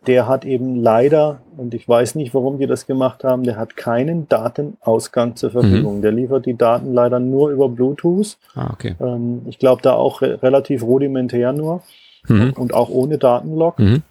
der 0.06 0.26
hat 0.26 0.44
eben 0.44 0.76
leider, 0.76 1.42
und 1.56 1.74
ich 1.74 1.88
weiß 1.88 2.16
nicht, 2.16 2.34
warum 2.34 2.58
die 2.58 2.66
das 2.66 2.86
gemacht 2.86 3.22
haben, 3.22 3.44
der 3.44 3.56
hat 3.56 3.76
keinen 3.76 4.28
Datenausgang 4.28 5.36
zur 5.36 5.50
Verfügung. 5.50 5.98
Mhm. 5.98 6.02
Der 6.02 6.12
liefert 6.12 6.46
die 6.46 6.56
Daten 6.56 6.92
leider 6.92 7.20
nur 7.20 7.50
über 7.50 7.68
Bluetooth. 7.68 8.36
Ah, 8.54 8.70
okay. 8.72 8.96
Ähm, 9.00 9.42
ich 9.46 9.58
glaube, 9.58 9.82
da 9.82 9.92
auch 9.92 10.20
re 10.22 10.42
relativ 10.42 10.82
rudimentär 10.82 11.52
nur 11.52 11.82
mhm. 12.28 12.52
und 12.56 12.74
auch 12.74 12.88
ohne 12.88 13.18
Datenlog. 13.18 13.78
Mhm. 13.78 14.02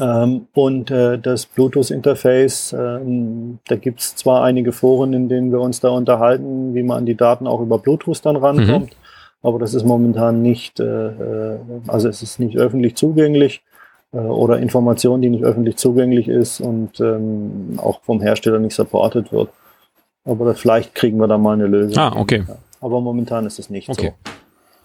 Ähm, 0.00 0.46
und 0.54 0.90
äh, 0.90 1.18
das 1.18 1.46
Bluetooth-Interface, 1.46 2.72
ähm, 2.72 3.58
da 3.68 3.76
gibt 3.76 4.00
es 4.00 4.16
zwar 4.16 4.42
einige 4.42 4.72
Foren, 4.72 5.12
in 5.12 5.28
denen 5.28 5.52
wir 5.52 5.60
uns 5.60 5.80
da 5.80 5.90
unterhalten, 5.90 6.74
wie 6.74 6.82
man 6.82 6.98
an 6.98 7.06
die 7.06 7.16
Daten 7.16 7.46
auch 7.46 7.60
über 7.60 7.78
Bluetooth 7.78 8.24
dann 8.24 8.36
rankommt, 8.36 8.90
mhm. 8.90 9.42
aber 9.42 9.58
das 9.58 9.74
ist 9.74 9.84
momentan 9.84 10.42
nicht, 10.42 10.80
äh, 10.80 10.84
äh 10.84 11.58
also 11.86 12.08
es 12.08 12.22
ist 12.22 12.40
nicht 12.40 12.56
öffentlich 12.56 12.96
zugänglich 12.96 13.62
äh, 14.12 14.18
oder 14.18 14.58
Information, 14.58 15.22
die 15.22 15.30
nicht 15.30 15.44
öffentlich 15.44 15.76
zugänglich 15.76 16.28
ist 16.28 16.60
und 16.60 17.00
ähm, 17.00 17.78
auch 17.78 18.02
vom 18.02 18.20
Hersteller 18.20 18.58
nicht 18.58 18.74
supported 18.74 19.32
wird. 19.32 19.50
Aber 20.24 20.54
vielleicht 20.54 20.94
kriegen 20.94 21.18
wir 21.18 21.26
da 21.26 21.38
mal 21.38 21.54
eine 21.54 21.66
Lösung. 21.66 21.98
Ah, 21.98 22.14
okay. 22.16 22.44
Aber 22.80 23.00
momentan 23.00 23.46
ist 23.46 23.58
es 23.58 23.70
nicht 23.70 23.88
okay. 23.88 24.12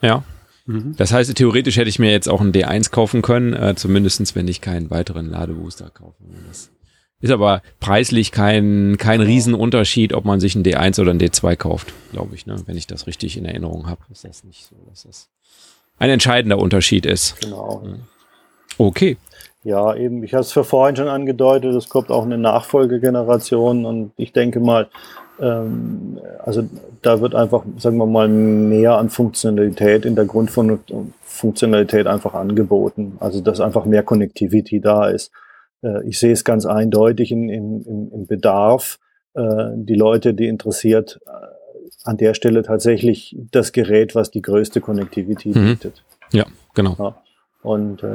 so. 0.02 0.08
Ja. 0.08 0.24
Mhm. 0.66 0.96
Das 0.98 1.14
heißt, 1.14 1.34
theoretisch 1.36 1.78
hätte 1.78 1.90
ich 1.90 2.00
mir 2.00 2.12
jetzt 2.12 2.28
auch 2.28 2.42
einen 2.42 2.52
D1 2.52 2.92
kaufen 2.92 3.22
können, 3.22 3.54
äh, 3.54 3.76
zumindest 3.76 4.36
wenn 4.36 4.48
ich 4.48 4.62
keinen 4.62 4.90
weiteren 4.90 5.30
Ladebooster 5.30 5.90
kaufe. 5.90 6.16
Das 6.48 6.72
ist 7.20 7.32
aber 7.32 7.62
preislich 7.80 8.32
kein, 8.32 8.98
kein 8.98 9.22
Riesenunterschied, 9.22 10.14
ob 10.14 10.26
man 10.26 10.40
sich 10.40 10.56
einen 10.56 10.66
D1 10.66 11.00
oder 11.00 11.12
einen 11.12 11.20
D2 11.20 11.56
kauft, 11.56 11.94
glaube 12.12 12.36
ich, 12.36 12.46
ne? 12.46 12.62
wenn 12.66 12.78
ich 12.78 12.86
das 12.86 13.08
richtig 13.08 13.38
in 13.38 13.46
Erinnerung 13.46 13.88
habe. 13.88 14.02
Ist 14.12 14.24
das 14.24 14.44
nicht 14.44 14.68
so, 14.68 14.76
dass 14.90 15.04
das 15.04 15.30
ein 15.98 16.10
entscheidender 16.10 16.60
Unterschied 16.60 17.06
ist. 17.06 17.40
Genau. 17.42 17.82
Mhm. 17.84 18.02
Okay. 18.78 19.18
Ja, 19.64 19.96
eben, 19.96 20.24
ich 20.24 20.34
habe 20.34 20.42
es 20.42 20.52
für 20.52 20.64
vorhin 20.64 20.96
schon 20.96 21.08
angedeutet, 21.08 21.76
es 21.76 21.90
kommt 21.90 22.10
auch 22.10 22.24
eine 22.24 22.38
Nachfolgegeneration 22.38 23.86
und 23.86 24.12
ich 24.16 24.32
denke 24.32 24.60
mal, 24.60 24.88
ähm, 25.40 26.20
also 26.44 26.68
da 27.02 27.22
wird 27.22 27.36
einfach, 27.36 27.64
sagen 27.78 27.98
wir 27.98 28.06
mal, 28.06 28.28
mehr 28.28 28.98
an 28.98 29.10
Funktionalität 29.10 30.06
in 30.06 30.16
der 30.16 30.26
Grundfunktionalität 30.26 32.08
einfach 32.08 32.34
angeboten. 32.34 33.18
Also 33.20 33.42
dass 33.42 33.60
einfach 33.60 33.86
mehr 33.86 34.04
Connectivity 34.04 34.80
da 34.80 35.08
ist. 35.08 35.32
Äh, 35.84 36.08
ich 36.08 36.20
sehe 36.20 36.34
es 36.34 36.44
ganz 36.44 36.66
eindeutig 36.66 37.32
in, 37.32 37.50
in, 37.50 38.10
im, 38.12 38.26
Bedarf. 38.26 39.00
Äh, 39.34 39.72
die 39.76 39.96
Leute, 39.96 40.34
die 40.34 40.48
interessiert, 40.48 41.20
äh, 41.26 41.30
an 42.04 42.18
der 42.18 42.34
Stelle 42.34 42.64
tatsächlich 42.64 43.36
das 43.52 43.72
Gerät, 43.74 44.16
was 44.16 44.32
die 44.32 44.42
größte 44.42 44.82
Connectivity 44.82 45.50
mhm. 45.50 45.66
bietet. 45.66 46.04
Ja, 46.32 46.46
genau. 46.74 46.96
Ja. 46.98 47.22
Und 47.68 48.02
äh, 48.02 48.08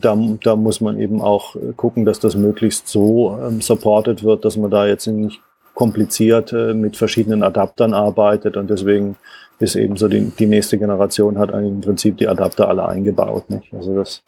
da, 0.00 0.16
da 0.42 0.56
muss 0.56 0.80
man 0.80 0.98
eben 0.98 1.20
auch 1.20 1.54
äh, 1.54 1.74
gucken, 1.76 2.06
dass 2.06 2.18
das 2.18 2.34
möglichst 2.34 2.88
so 2.88 3.38
ähm, 3.38 3.60
supported 3.60 4.24
wird, 4.24 4.46
dass 4.46 4.56
man 4.56 4.70
da 4.70 4.86
jetzt 4.86 5.06
nicht 5.06 5.42
kompliziert 5.74 6.54
äh, 6.54 6.72
mit 6.72 6.96
verschiedenen 6.96 7.42
Adaptern 7.42 7.92
arbeitet. 7.92 8.56
Und 8.56 8.70
deswegen 8.70 9.16
ist 9.58 9.76
eben 9.76 9.98
so 9.98 10.08
die, 10.08 10.32
die 10.38 10.46
nächste 10.46 10.78
Generation 10.78 11.38
hat 11.38 11.50
im 11.50 11.82
Prinzip 11.82 12.16
die 12.16 12.26
Adapter 12.26 12.70
alle 12.70 12.88
eingebaut. 12.88 13.50
Nicht? 13.50 13.74
Also 13.74 13.94
das, 13.94 14.22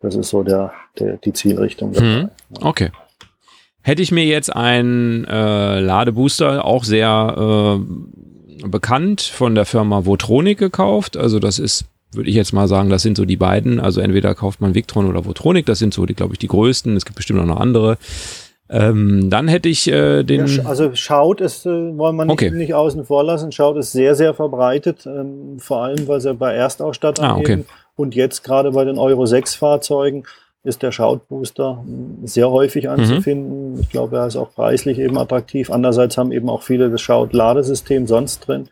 das 0.00 0.14
ist 0.14 0.30
so 0.30 0.42
der, 0.42 0.72
der, 0.98 1.18
die 1.18 1.34
Zielrichtung. 1.34 1.92
Mhm. 1.92 2.30
Okay. 2.62 2.92
Hätte 3.82 4.00
ich 4.00 4.10
mir 4.10 4.24
jetzt 4.24 4.56
einen 4.56 5.26
äh, 5.26 5.80
Ladebooster 5.80 6.64
auch 6.64 6.84
sehr 6.84 7.78
äh, 7.78 8.66
bekannt 8.66 9.20
von 9.20 9.54
der 9.54 9.66
Firma 9.66 10.06
Votronic 10.06 10.56
gekauft. 10.56 11.18
Also 11.18 11.40
das 11.40 11.58
ist 11.58 11.84
würde 12.12 12.28
ich 12.28 12.36
jetzt 12.36 12.52
mal 12.52 12.68
sagen, 12.68 12.90
das 12.90 13.02
sind 13.02 13.16
so 13.16 13.24
die 13.24 13.36
beiden. 13.36 13.80
Also 13.80 14.00
entweder 14.00 14.34
kauft 14.34 14.60
man 14.60 14.74
Victron 14.74 15.08
oder 15.08 15.24
Votronic, 15.24 15.66
das 15.66 15.78
sind 15.78 15.94
so 15.94 16.06
die, 16.06 16.14
glaube 16.14 16.34
ich, 16.34 16.38
die 16.38 16.48
größten. 16.48 16.96
Es 16.96 17.04
gibt 17.04 17.16
bestimmt 17.16 17.40
auch 17.40 17.46
noch 17.46 17.60
andere. 17.60 17.98
Ähm, 18.72 19.28
dann 19.28 19.48
hätte 19.48 19.68
ich 19.68 19.86
äh, 19.88 20.22
den. 20.22 20.46
Ja, 20.46 20.64
also 20.64 20.94
Schaut 20.94 21.42
ist, 21.42 21.66
äh, 21.66 21.98
wollen 21.98 22.16
wir 22.16 22.24
nicht, 22.24 22.32
okay. 22.32 22.50
nicht 22.50 22.72
außen 22.72 23.04
vor 23.04 23.22
lassen. 23.22 23.52
Schaut 23.52 23.76
ist 23.76 23.92
sehr, 23.92 24.14
sehr 24.14 24.32
verbreitet, 24.32 25.04
ähm, 25.06 25.58
vor 25.58 25.84
allem, 25.84 26.08
weil 26.08 26.22
sie 26.22 26.32
bei 26.32 26.54
Erstausstattern 26.54 27.24
ah, 27.24 27.36
okay. 27.36 27.64
und 27.96 28.14
jetzt 28.14 28.44
gerade 28.44 28.70
bei 28.70 28.84
den 28.84 28.98
Euro 28.98 29.26
6 29.26 29.56
Fahrzeugen 29.56 30.24
ist 30.64 30.82
der 30.82 30.92
Shout-Booster 30.92 31.84
sehr 32.24 32.50
häufig 32.50 32.88
anzufinden. 32.88 33.74
Mhm. 33.74 33.80
Ich 33.80 33.90
glaube, 33.90 34.16
er 34.16 34.26
ist 34.28 34.36
auch 34.36 34.54
preislich 34.54 34.98
eben 34.98 35.18
attraktiv. 35.18 35.70
Andererseits 35.70 36.16
haben 36.16 36.32
eben 36.32 36.48
auch 36.48 36.62
viele 36.62 36.88
das 36.88 37.00
Shout-Ladesystem 37.00 38.06
sonst 38.06 38.46
drin. 38.46 38.68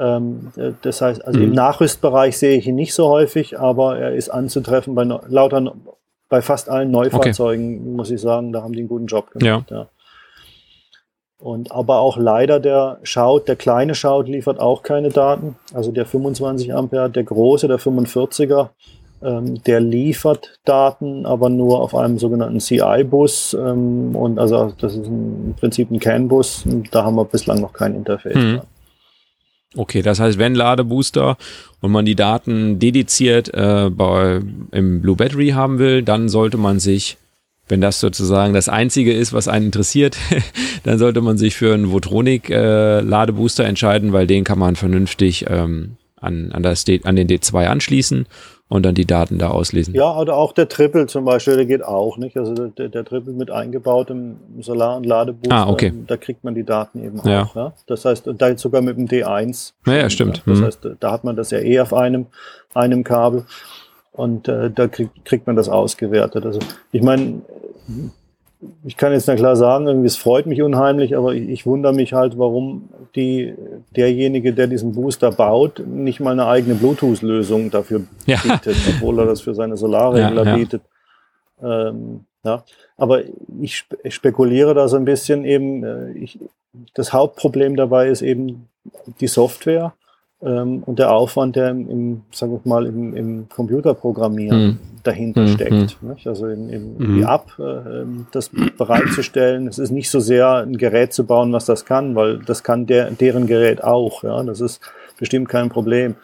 Ähm, 0.00 0.52
das 0.80 1.02
heißt, 1.02 1.24
also 1.24 1.38
mhm. 1.38 1.46
im 1.46 1.52
Nachrüstbereich 1.52 2.38
sehe 2.38 2.56
ich 2.56 2.66
ihn 2.66 2.74
nicht 2.74 2.94
so 2.94 3.08
häufig, 3.08 3.58
aber 3.58 3.98
er 3.98 4.14
ist 4.14 4.30
anzutreffen 4.30 4.94
bei 4.94 5.04
lauter, 5.04 5.74
bei 6.28 6.40
fast 6.40 6.70
allen 6.70 6.90
Neufahrzeugen, 6.90 7.80
okay. 7.80 7.90
muss 7.90 8.10
ich 8.10 8.20
sagen, 8.20 8.52
da 8.52 8.62
haben 8.62 8.72
die 8.72 8.80
einen 8.80 8.88
guten 8.88 9.06
Job 9.06 9.30
gemacht. 9.30 9.70
Ja. 9.70 9.76
ja. 9.76 9.88
Und 11.38 11.72
aber 11.72 12.00
auch 12.00 12.16
leider 12.16 12.60
der 12.60 12.98
Schaut, 13.02 13.48
der 13.48 13.56
kleine 13.56 13.94
Schaut 13.94 14.28
liefert 14.28 14.60
auch 14.60 14.82
keine 14.82 15.08
Daten. 15.08 15.56
Also 15.72 15.90
der 15.90 16.06
25 16.06 16.74
Ampere, 16.74 17.10
der 17.10 17.24
große, 17.24 17.66
der 17.66 17.78
45er, 17.78 18.68
ähm, 19.22 19.62
der 19.64 19.80
liefert 19.80 20.58
Daten, 20.64 21.24
aber 21.24 21.48
nur 21.48 21.80
auf 21.80 21.94
einem 21.94 22.18
sogenannten 22.18 22.60
CI-Bus. 22.60 23.54
Ähm, 23.54 24.14
und 24.14 24.38
also 24.38 24.72
das 24.78 24.94
ist 24.94 25.06
im 25.06 25.54
Prinzip 25.58 25.90
ein 25.90 25.98
CAN-Bus. 25.98 26.64
Da 26.90 27.04
haben 27.04 27.16
wir 27.16 27.24
bislang 27.24 27.60
noch 27.60 27.72
kein 27.72 27.94
Interface. 27.94 28.34
Mhm. 28.34 28.60
Okay, 29.76 30.02
das 30.02 30.18
heißt, 30.18 30.38
wenn 30.38 30.54
Ladebooster 30.54 31.36
und 31.80 31.92
man 31.92 32.04
die 32.04 32.16
Daten 32.16 32.80
dediziert 32.80 33.54
äh, 33.54 33.88
bei, 33.90 34.40
im 34.72 35.00
Blue 35.00 35.14
Battery 35.14 35.50
haben 35.50 35.78
will, 35.78 36.02
dann 36.02 36.28
sollte 36.28 36.56
man 36.56 36.80
sich, 36.80 37.18
wenn 37.68 37.80
das 37.80 38.00
sozusagen 38.00 38.52
das 38.52 38.68
Einzige 38.68 39.12
ist, 39.12 39.32
was 39.32 39.46
einen 39.46 39.66
interessiert, 39.66 40.16
dann 40.82 40.98
sollte 40.98 41.20
man 41.20 41.38
sich 41.38 41.54
für 41.54 41.72
einen 41.72 41.92
Votronic 41.92 42.50
äh, 42.50 43.00
Ladebooster 43.00 43.64
entscheiden, 43.64 44.12
weil 44.12 44.26
den 44.26 44.42
kann 44.42 44.58
man 44.58 44.74
vernünftig 44.74 45.46
ähm, 45.48 45.96
an, 46.16 46.50
an, 46.50 46.64
das 46.64 46.84
D, 46.84 47.00
an 47.04 47.14
den 47.14 47.28
D2 47.28 47.66
anschließen 47.66 48.26
und 48.70 48.86
dann 48.86 48.94
die 48.94 49.04
Daten 49.04 49.38
da 49.38 49.50
auslesen. 49.50 49.94
Ja, 49.94 50.16
oder 50.16 50.36
auch 50.36 50.52
der 50.52 50.68
Triple 50.68 51.06
zum 51.06 51.24
Beispiel, 51.24 51.56
der 51.56 51.66
geht 51.66 51.84
auch, 51.84 52.16
nicht? 52.16 52.36
Also 52.36 52.54
der, 52.54 52.88
der 52.88 53.04
Triple 53.04 53.32
mit 53.32 53.50
eingebautem 53.50 54.36
Solar- 54.60 54.96
und 54.96 55.04
Ladebooster, 55.04 55.54
ah, 55.54 55.68
okay. 55.68 55.92
da 56.06 56.16
kriegt 56.16 56.44
man 56.44 56.54
die 56.54 56.62
Daten 56.62 57.04
eben 57.04 57.20
ja. 57.24 57.42
auch. 57.42 57.56
Ja? 57.56 57.72
Das 57.88 58.04
heißt, 58.04 58.30
da 58.38 58.48
jetzt 58.48 58.62
sogar 58.62 58.80
mit 58.80 58.96
dem 58.96 59.08
D1. 59.08 59.72
Ja, 59.86 59.94
ja 59.94 60.08
stimmt. 60.08 60.38
Ja? 60.38 60.42
Das 60.46 60.60
mhm. 60.60 60.64
heißt, 60.64 60.88
da 61.00 61.10
hat 61.10 61.24
man 61.24 61.34
das 61.34 61.50
ja 61.50 61.58
eh 61.58 61.80
auf 61.80 61.92
einem, 61.92 62.26
einem 62.72 63.02
Kabel 63.02 63.44
und 64.12 64.46
äh, 64.46 64.70
da 64.70 64.86
kriegt, 64.86 65.24
kriegt 65.24 65.48
man 65.48 65.56
das 65.56 65.68
ausgewertet. 65.68 66.46
Also 66.46 66.60
ich 66.92 67.02
meine, 67.02 67.42
ich 68.84 68.96
kann 68.96 69.12
jetzt 69.12 69.26
na 69.26 69.36
klar 69.36 69.56
sagen, 69.56 69.86
irgendwie 69.86 70.06
es 70.06 70.16
freut 70.16 70.46
mich 70.46 70.62
unheimlich, 70.62 71.16
aber 71.16 71.34
ich, 71.34 71.48
ich, 71.48 71.66
wundere 71.66 71.94
mich 71.94 72.12
halt, 72.12 72.38
warum 72.38 72.90
die, 73.14 73.54
derjenige, 73.96 74.52
der 74.52 74.66
diesen 74.66 74.92
Booster 74.92 75.32
baut, 75.32 75.82
nicht 75.86 76.20
mal 76.20 76.32
eine 76.32 76.46
eigene 76.46 76.74
Bluetooth-Lösung 76.74 77.70
dafür 77.70 78.02
ja. 78.26 78.38
bietet, 78.42 78.76
obwohl 78.88 79.18
er 79.18 79.26
das 79.26 79.40
für 79.40 79.54
seine 79.54 79.76
Solarregler 79.76 80.44
ja, 80.44 80.50
ja. 80.50 80.56
bietet. 80.56 80.82
Ähm, 81.62 82.24
ja, 82.44 82.64
aber 82.96 83.22
ich, 83.60 83.84
ich, 84.02 84.14
spekuliere 84.14 84.74
da 84.74 84.88
so 84.88 84.96
ein 84.96 85.04
bisschen 85.04 85.44
eben, 85.44 85.84
äh, 85.84 86.12
ich, 86.12 86.38
das 86.94 87.12
Hauptproblem 87.12 87.76
dabei 87.76 88.08
ist 88.08 88.22
eben 88.22 88.68
die 89.20 89.26
Software 89.26 89.94
ähm, 90.42 90.82
und 90.86 90.98
der 90.98 91.12
Aufwand, 91.12 91.56
der 91.56 91.70
im, 91.70 91.90
im 91.90 92.22
sagen 92.30 92.52
wir 92.52 92.60
mal, 92.64 92.86
im, 92.86 93.14
im 93.14 93.48
Computerprogrammieren 93.48 94.62
mhm. 94.62 94.78
dahinter 95.02 95.42
mhm. 95.42 95.48
steckt. 95.48 96.02
Nicht? 96.02 96.26
Also 96.26 96.46
in, 96.46 96.70
in 96.70 96.96
mhm. 96.96 97.16
die 97.16 97.22
App, 97.22 97.52
äh, 97.58 98.06
das 98.32 98.50
bereitzustellen. 98.78 99.66
Es 99.66 99.78
ist 99.78 99.90
nicht 99.90 100.08
so 100.10 100.18
sehr 100.18 100.56
ein 100.56 100.78
Gerät 100.78 101.12
zu 101.12 101.26
bauen, 101.26 101.52
was 101.52 101.66
das 101.66 101.84
kann, 101.84 102.14
weil 102.14 102.38
das 102.38 102.62
kann 102.62 102.86
der, 102.86 103.10
deren 103.10 103.46
Gerät 103.46 103.84
auch. 103.84 104.22
Ja? 104.22 104.42
Das 104.42 104.62
ist 104.62 104.80
bestimmt 105.18 105.50
kein 105.50 105.68
Problem. 105.68 106.14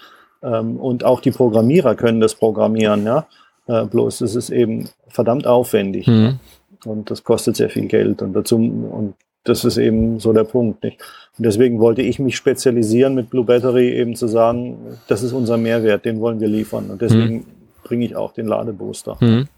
Ähm, 0.43 0.79
und 0.79 1.05
auch 1.05 1.21
die 1.21 1.31
Programmierer 1.31 1.95
können 1.95 2.21
das 2.21 2.35
programmieren. 2.35 3.05
Ja? 3.05 3.27
Äh, 3.67 3.85
bloß 3.85 4.23
es 4.23 4.35
ist 4.35 4.49
eben 4.49 4.89
verdammt 5.09 5.47
aufwendig. 5.47 6.07
Mhm. 6.07 6.39
Und 6.87 7.11
das 7.11 7.23
kostet 7.23 7.57
sehr 7.57 7.69
viel 7.69 7.87
Geld. 7.87 8.23
Und 8.23 8.33
dazu, 8.33 8.57
und 8.57 9.15
das 9.45 9.65
ist 9.65 9.77
eben 9.77 10.21
so 10.21 10.33
der 10.33 10.45
Punkt. 10.45 10.83
Nicht? 10.83 11.03
Und 11.39 11.45
deswegen 11.45 11.79
wollte 11.81 12.03
ich 12.03 12.19
mich 12.19 12.37
spezialisieren 12.37 13.15
mit 13.15 13.29
Blue 13.29 13.45
Battery, 13.45 13.93
eben 13.93 14.17
zu 14.17 14.27
sagen, 14.27 14.77
das 15.07 15.23
ist 15.23 15.33
unser 15.33 15.59
Mehrwert, 15.59 16.05
den 16.05 16.21
wollen 16.21 16.41
wir 16.41 16.49
liefern. 16.49 16.91
Und 16.91 17.03
deswegen 17.03 17.35
mhm. 17.35 17.45
bringe 17.85 18.07
ich 18.07 18.17
auch 18.17 18.33
den 18.33 18.47
Ladebooster. 18.47 19.19
Mhm. 19.21 19.49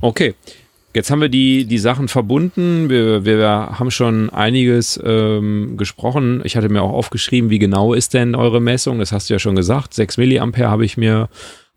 Okay. 0.00 0.34
Jetzt 0.94 1.10
haben 1.10 1.20
wir 1.20 1.28
die, 1.28 1.64
die 1.64 1.78
Sachen 1.78 2.06
verbunden. 2.06 2.88
Wir, 2.88 3.24
wir 3.24 3.48
haben 3.48 3.90
schon 3.90 4.30
einiges 4.30 5.00
ähm, 5.04 5.76
gesprochen. 5.76 6.40
Ich 6.44 6.56
hatte 6.56 6.68
mir 6.68 6.82
auch 6.82 6.92
aufgeschrieben, 6.92 7.50
wie 7.50 7.58
genau 7.58 7.94
ist 7.94 8.14
denn 8.14 8.36
eure 8.36 8.60
Messung? 8.60 9.00
Das 9.00 9.10
hast 9.10 9.28
du 9.28 9.34
ja 9.34 9.40
schon 9.40 9.56
gesagt. 9.56 9.92
6 9.92 10.18
Milliampere 10.18 10.70
habe 10.70 10.84
ich 10.84 10.96
mir 10.96 11.28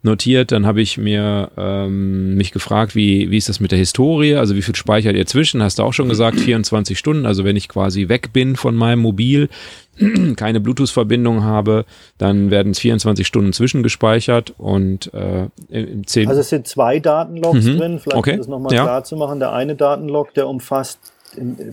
notiert. 0.03 0.51
Dann 0.51 0.65
habe 0.65 0.81
ich 0.81 0.97
mir 0.97 1.51
ähm, 1.57 2.35
mich 2.35 2.51
gefragt, 2.51 2.95
wie, 2.95 3.29
wie 3.31 3.37
ist 3.37 3.49
das 3.49 3.59
mit 3.59 3.71
der 3.71 3.79
Historie? 3.79 4.35
Also 4.35 4.55
wie 4.55 4.61
viel 4.61 4.75
speichert 4.75 5.15
ihr 5.15 5.25
zwischen? 5.25 5.61
Hast 5.63 5.79
du 5.79 5.83
auch 5.83 5.93
schon 5.93 6.09
gesagt, 6.09 6.39
24 6.39 6.97
Stunden. 6.97 7.25
Also 7.25 7.43
wenn 7.43 7.55
ich 7.55 7.67
quasi 7.67 8.07
weg 8.09 8.31
bin 8.33 8.55
von 8.55 8.75
meinem 8.75 8.99
Mobil, 8.99 9.49
keine 10.35 10.59
Bluetooth-Verbindung 10.59 11.43
habe, 11.43 11.85
dann 12.19 12.51
werden 12.51 12.71
es 12.73 12.79
24 12.79 13.25
Stunden 13.25 13.51
zwischengespeichert 13.53 14.53
und 14.57 15.11
äh, 15.13 15.47
im 15.69 16.05
10 16.05 16.27
Also 16.29 16.41
es 16.41 16.49
sind 16.49 16.67
zwei 16.67 16.99
Datenlogs 16.99 17.65
Mhm. 17.65 17.77
drin, 17.77 17.99
vielleicht 17.99 18.17
Okay. 18.17 18.31
um 18.33 18.37
das 18.37 18.47
nochmal 18.47 18.73
Ja. 18.75 18.83
klar 18.83 19.03
zu 19.03 19.15
machen. 19.17 19.39
Der 19.39 19.53
eine 19.53 19.75
Datenlog, 19.75 20.33
der 20.35 20.47
umfasst 20.47 20.99
in- 21.01 21.16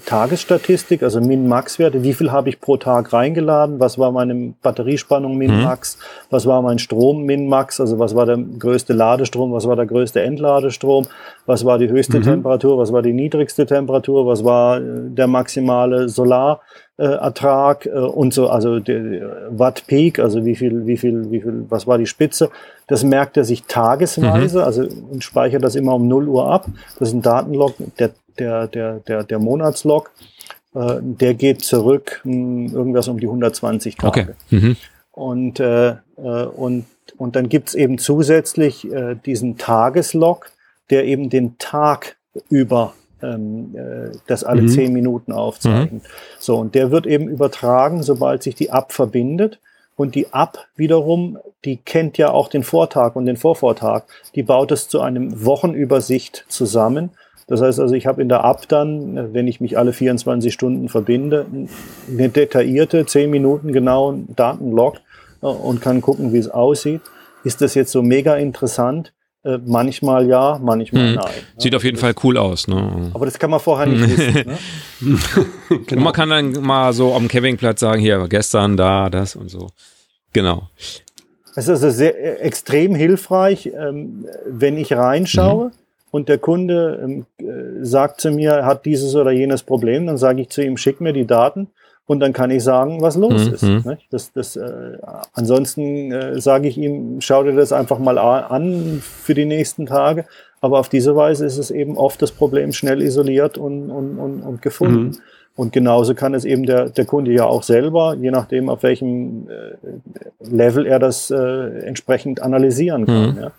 Tagesstatistik, 0.04 1.02
also 1.02 1.20
Min-Max-Werte, 1.20 2.02
wie 2.02 2.12
viel 2.12 2.32
habe 2.32 2.48
ich 2.48 2.60
pro 2.60 2.76
Tag 2.76 3.12
reingeladen, 3.12 3.80
was 3.80 3.98
war 3.98 4.12
meine 4.12 4.54
Batteriespannung 4.62 5.38
Min-Max, 5.38 5.98
was 6.28 6.44
war 6.44 6.60
mein 6.60 6.78
Strom 6.78 7.22
Min-Max, 7.24 7.80
also 7.80 7.98
was 7.98 8.14
war 8.14 8.26
der 8.26 8.36
größte 8.36 8.92
Ladestrom, 8.92 9.52
was 9.52 9.66
war 9.66 9.76
der 9.76 9.86
größte 9.86 10.20
Entladestrom, 10.20 11.06
was 11.46 11.64
war 11.64 11.78
die 11.78 11.88
höchste 11.88 12.20
Temperatur, 12.20 12.78
was 12.78 12.92
war 12.92 13.00
die 13.00 13.12
niedrigste 13.12 13.64
Temperatur, 13.64 14.26
was 14.26 14.44
war 14.44 14.78
äh, 14.78 14.82
der 15.08 15.28
maximale 15.28 16.08
Solarertrag 16.08 17.86
äh, 17.86 17.90
und 17.90 18.34
so, 18.34 18.48
also 18.48 18.80
der 18.80 19.48
Watt 19.50 19.84
Peak, 19.86 20.18
also 20.18 20.44
wie 20.44 20.56
viel, 20.56 20.86
wie 20.86 20.96
viel, 20.96 21.30
wie 21.30 21.40
viel, 21.40 21.64
was 21.68 21.86
war 21.86 21.96
die 21.96 22.06
Spitze. 22.06 22.50
Das 22.86 23.02
merkt 23.02 23.36
er 23.36 23.44
sich 23.44 23.62
tagesweise, 23.64 24.64
also 24.64 24.82
und 25.10 25.24
speichert 25.24 25.64
das 25.64 25.74
immer 25.74 25.94
um 25.94 26.06
0 26.06 26.28
Uhr 26.28 26.52
ab. 26.52 26.66
Das 26.98 27.08
ist 27.08 27.14
ein 27.14 27.22
Datenlog, 27.22 27.74
der, 27.98 28.10
der, 28.38 28.66
der, 28.68 29.00
der, 29.00 29.24
der 29.24 29.38
Monatslog. 29.38 30.10
Äh, 30.74 30.96
der 31.00 31.34
geht 31.34 31.62
zurück 31.62 32.20
mh, 32.24 32.72
irgendwas 32.72 33.08
um 33.08 33.18
die 33.20 33.26
120 33.26 33.96
Tage. 33.96 34.20
Okay. 34.50 34.56
Mhm. 34.56 34.76
Und, 35.12 35.60
äh, 35.60 35.90
äh, 35.90 35.96
und, 36.16 36.86
und 37.16 37.36
dann 37.36 37.48
gibt's 37.48 37.74
eben 37.74 37.98
zusätzlich 37.98 38.90
äh, 38.90 39.14
diesen 39.24 39.56
Tageslog, 39.58 40.50
der 40.90 41.04
eben 41.04 41.30
den 41.30 41.56
Tag 41.58 42.16
über 42.50 42.94
ähm, 43.22 43.74
äh, 43.76 44.16
das 44.26 44.42
alle 44.44 44.62
Mhm. 44.62 44.68
zehn 44.68 44.92
Minuten 44.92 45.32
aufzeichnet. 45.32 46.02
So, 46.38 46.56
und 46.56 46.74
der 46.74 46.90
wird 46.90 47.06
eben 47.06 47.28
übertragen, 47.28 48.02
sobald 48.02 48.42
sich 48.42 48.54
die 48.54 48.68
App 48.68 48.92
verbindet. 48.92 49.60
Und 49.96 50.16
die 50.16 50.26
App 50.32 50.58
wiederum, 50.74 51.38
die 51.64 51.76
kennt 51.76 52.18
ja 52.18 52.30
auch 52.32 52.48
den 52.48 52.64
Vortag 52.64 53.14
und 53.14 53.26
den 53.26 53.36
Vorvortag. 53.36 54.04
Die 54.34 54.42
baut 54.42 54.72
es 54.72 54.88
zu 54.88 55.00
einem 55.00 55.44
Wochenübersicht 55.44 56.44
zusammen. 56.48 57.10
Das 57.46 57.60
heißt 57.60 57.78
also, 57.80 57.94
ich 57.94 58.06
habe 58.06 58.22
in 58.22 58.28
der 58.28 58.42
App 58.44 58.68
dann, 58.68 59.34
wenn 59.34 59.46
ich 59.46 59.60
mich 59.60 59.76
alle 59.76 59.92
24 59.92 60.52
Stunden 60.52 60.88
verbinde, 60.88 61.44
eine 62.08 62.28
detaillierte, 62.28 63.04
10 63.06 63.30
Minuten 63.30 63.72
genauen 63.72 64.28
Datenlog 64.34 64.96
äh, 65.42 65.46
und 65.46 65.80
kann 65.80 66.00
gucken, 66.00 66.32
wie 66.32 66.38
es 66.38 66.48
aussieht. 66.48 67.02
Ist 67.44 67.60
das 67.60 67.74
jetzt 67.74 67.92
so 67.92 68.02
mega 68.02 68.36
interessant? 68.36 69.12
Äh, 69.44 69.58
Manchmal 69.66 70.26
ja, 70.26 70.58
manchmal 70.62 71.10
Mhm. 71.10 71.14
nein. 71.16 71.30
Sieht 71.58 71.74
auf 71.74 71.84
jeden 71.84 71.98
Fall 71.98 72.14
cool 72.24 72.38
aus. 72.38 72.66
Ne? 72.66 73.10
Aber 73.12 73.26
das 73.26 73.38
kann 73.38 73.50
man 73.50 73.60
vorher 73.60 73.86
nicht 73.86 74.08
wissen. 74.08 74.34
Ne? 75.00 75.18
Und 75.70 75.96
man 75.96 76.12
kann 76.14 76.30
dann 76.30 76.52
mal 76.62 76.92
so 76.94 77.12
am 77.14 77.28
Campingplatz 77.28 77.80
sagen, 77.80 78.00
hier, 78.00 78.26
gestern, 78.28 78.76
da, 78.78 79.10
das 79.10 79.36
und 79.36 79.50
so. 79.50 79.68
Genau. 80.32 80.68
Es 81.56 81.64
ist 81.64 81.68
also 81.68 81.90
sehr 81.90 82.18
äh, 82.18 82.42
extrem 82.42 82.94
hilfreich, 82.94 83.70
ähm, 83.78 84.24
wenn 84.46 84.78
ich 84.78 84.92
reinschaue 84.94 85.72
und 86.14 86.28
der 86.28 86.38
Kunde 86.38 87.00
ähm, 87.02 87.26
äh, 87.38 87.84
sagt 87.84 88.20
zu 88.20 88.30
mir, 88.30 88.64
hat 88.64 88.84
dieses 88.84 89.16
oder 89.16 89.32
jenes 89.32 89.64
Problem, 89.64 90.06
dann 90.06 90.16
sage 90.16 90.42
ich 90.42 90.48
zu 90.48 90.62
ihm, 90.62 90.76
schick 90.76 91.00
mir 91.00 91.12
die 91.12 91.26
Daten 91.26 91.66
und 92.06 92.20
dann 92.20 92.32
kann 92.32 92.52
ich 92.52 92.62
sagen, 92.62 93.02
was 93.02 93.16
los 93.16 93.48
Mhm. 93.48 93.52
ist. 93.54 93.62
nicht? 93.86 94.06
Das, 94.10 94.32
das, 94.32 94.54
äh, 94.54 94.98
ansonsten 95.32 96.12
äh, 96.12 96.40
sage 96.40 96.68
ich 96.68 96.78
ihm, 96.78 97.20
schau 97.20 97.42
dir 97.42 97.54
das 97.56 97.72
einfach 97.72 97.98
mal 97.98 98.16
an 98.18 99.00
für 99.02 99.34
die 99.34 99.44
nächsten 99.44 99.86
Tage. 99.86 100.24
Aber 100.60 100.78
auf 100.78 100.88
diese 100.88 101.16
Weise 101.16 101.46
ist 101.46 101.58
es 101.58 101.72
eben 101.72 101.96
oft 101.96 102.22
das 102.22 102.30
Problem 102.30 102.72
schnell 102.72 103.02
isoliert 103.02 103.58
und, 103.58 103.90
und, 103.90 104.16
und, 104.18 104.42
und 104.42 104.62
gefunden. 104.62 105.18
Und 105.56 105.72
genauso 105.72 106.14
kann 106.14 106.32
es 106.34 106.44
eben 106.44 106.64
der, 106.64 106.90
der 106.90 107.06
Kunde 107.06 107.32
ja 107.32 107.44
auch 107.46 107.64
selber, 107.64 108.14
je 108.20 108.30
nachdem, 108.30 108.68
auf 108.68 108.84
welchem 108.84 109.48
äh, 109.48 110.48
Level 110.48 110.86
er 110.86 111.00
das 111.00 111.30
äh, 111.32 111.36
entsprechend 111.90 112.40
analysieren 112.40 113.04
kann. 113.06 113.30
Mhm. 113.34 113.40
Ja. 113.42 113.50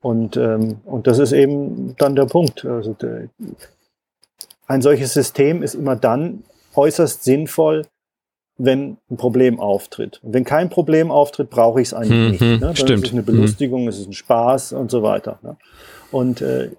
Und, 0.00 0.36
ähm, 0.36 0.78
und 0.84 1.06
das 1.06 1.18
ist 1.18 1.32
eben 1.32 1.94
dann 1.98 2.14
der 2.14 2.26
Punkt. 2.26 2.64
Also 2.64 2.92
der, 2.94 3.28
ein 4.66 4.82
solches 4.82 5.12
System 5.14 5.62
ist 5.62 5.74
immer 5.74 5.96
dann 5.96 6.44
äußerst 6.74 7.24
sinnvoll, 7.24 7.86
wenn 8.58 8.96
ein 9.10 9.16
Problem 9.16 9.60
auftritt. 9.60 10.20
Und 10.22 10.34
wenn 10.34 10.44
kein 10.44 10.68
Problem 10.68 11.10
auftritt, 11.10 11.50
brauche 11.50 11.80
ich 11.80 11.88
es 11.88 11.94
eigentlich 11.94 12.10
Mhm, 12.18 12.30
nicht. 12.30 12.40
Ne? 12.40 12.58
Dann 12.58 12.76
stimmt. 12.76 13.02
ist 13.04 13.06
es 13.08 13.12
eine 13.12 13.22
Belustigung, 13.22 13.88
es 13.88 13.98
ist 13.98 14.08
ein 14.08 14.12
Spaß 14.12 14.72
und 14.72 14.90
so 14.90 15.02
weiter. 15.02 15.38
Ne? 15.42 15.56
Und 16.10 16.40
äh, 16.42 16.70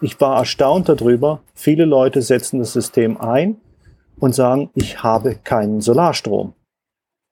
ich 0.00 0.20
war 0.20 0.38
erstaunt 0.38 0.88
darüber, 0.88 1.40
viele 1.54 1.84
Leute 1.84 2.22
setzen 2.22 2.58
das 2.58 2.72
System 2.72 3.16
ein 3.20 3.56
und 4.18 4.34
sagen, 4.34 4.70
ich 4.74 5.02
habe 5.02 5.36
keinen 5.42 5.80
Solarstrom. 5.80 6.52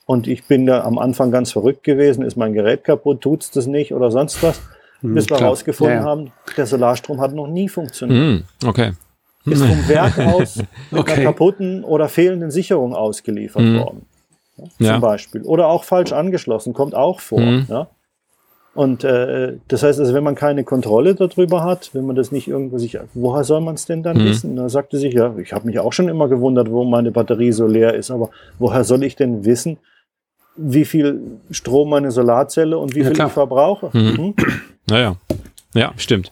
Und 0.06 0.26
ich 0.26 0.46
bin 0.46 0.66
da 0.66 0.82
am 0.82 0.98
Anfang 0.98 1.30
ganz 1.30 1.52
verrückt 1.52 1.84
gewesen, 1.84 2.24
ist 2.24 2.36
mein 2.36 2.52
Gerät 2.54 2.82
kaputt, 2.82 3.20
tut's 3.20 3.50
das 3.52 3.66
nicht 3.66 3.94
oder 3.94 4.10
sonst 4.10 4.42
was. 4.42 4.60
Bis 5.02 5.24
wir 5.24 5.36
klar. 5.36 5.40
herausgefunden 5.40 5.96
Ja, 5.96 6.02
ja. 6.02 6.06
haben, 6.08 6.32
der 6.56 6.66
Solarstrom 6.66 7.20
hat 7.20 7.34
noch 7.34 7.48
nie 7.48 7.68
funktioniert. 7.68 8.18
Mhm. 8.62 8.68
Okay. 8.68 8.92
Ist 9.44 9.62
vom 9.64 9.88
Werk 9.88 10.18
aus 10.34 10.56
mit 10.90 11.00
Okay. 11.00 11.12
einer 11.14 11.22
kaputten 11.24 11.82
oder 11.84 12.08
fehlenden 12.08 12.50
Sicherung 12.52 12.94
ausgeliefert 12.94 13.62
Mhm. 13.62 13.78
worden. 13.80 14.06
Ja, 14.56 14.64
Ja. 14.78 14.92
Zum 14.92 15.00
Beispiel. 15.00 15.42
Oder 15.42 15.66
auch 15.66 15.84
falsch 15.84 16.12
angeschlossen, 16.12 16.72
kommt 16.74 16.94
auch 16.94 17.18
vor. 17.20 17.40
Mhm. 17.40 17.66
Ja? 17.68 17.88
Und 18.74 19.04
äh, 19.04 19.58
das 19.68 19.82
heißt 19.82 19.98
also, 20.00 20.14
wenn 20.14 20.22
man 20.24 20.34
keine 20.34 20.64
Kontrolle 20.64 21.14
darüber 21.14 21.62
hat, 21.64 21.90
wenn 21.94 22.06
man 22.06 22.16
das 22.16 22.32
nicht 22.32 22.48
irgendwo 22.48 22.78
sich, 22.78 22.96
woher 23.12 23.44
soll 23.44 23.60
man 23.60 23.74
es 23.74 23.84
denn 23.86 24.02
dann 24.02 24.16
Mhm. 24.18 24.24
wissen? 24.24 24.56
Da 24.56 24.68
sagte 24.68 24.96
sich, 24.96 25.12
ja, 25.12 25.34
ich 25.36 25.52
habe 25.52 25.66
mich 25.66 25.78
auch 25.78 25.92
schon 25.92 26.08
immer 26.08 26.28
gewundert, 26.28 26.70
warum 26.70 26.88
meine 26.90 27.10
Batterie 27.10 27.52
so 27.52 27.66
leer 27.66 27.94
ist, 27.94 28.10
aber 28.10 28.30
woher 28.58 28.84
soll 28.84 29.02
ich 29.02 29.16
denn 29.16 29.44
wissen, 29.44 29.78
wie 30.56 30.84
viel 30.84 31.20
Strom 31.50 31.90
meine 31.90 32.10
Solarzelle 32.10 32.78
und 32.78 32.94
wie 32.94 33.00
Ja, 33.00 33.06
viel 33.06 33.14
klar. 33.14 33.26
ich 33.28 33.32
verbrauche? 33.32 33.90
Mhm. 33.92 34.34
Naja. 34.92 35.16
Ja, 35.72 35.94
stimmt. 35.96 36.30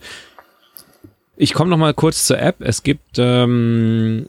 Ich 1.36 1.54
komme 1.54 1.70
noch 1.70 1.78
mal 1.78 1.94
kurz 1.94 2.26
zur 2.26 2.38
App. 2.38 2.56
Es 2.60 2.82
gibt 2.82 3.16
ähm, 3.16 4.26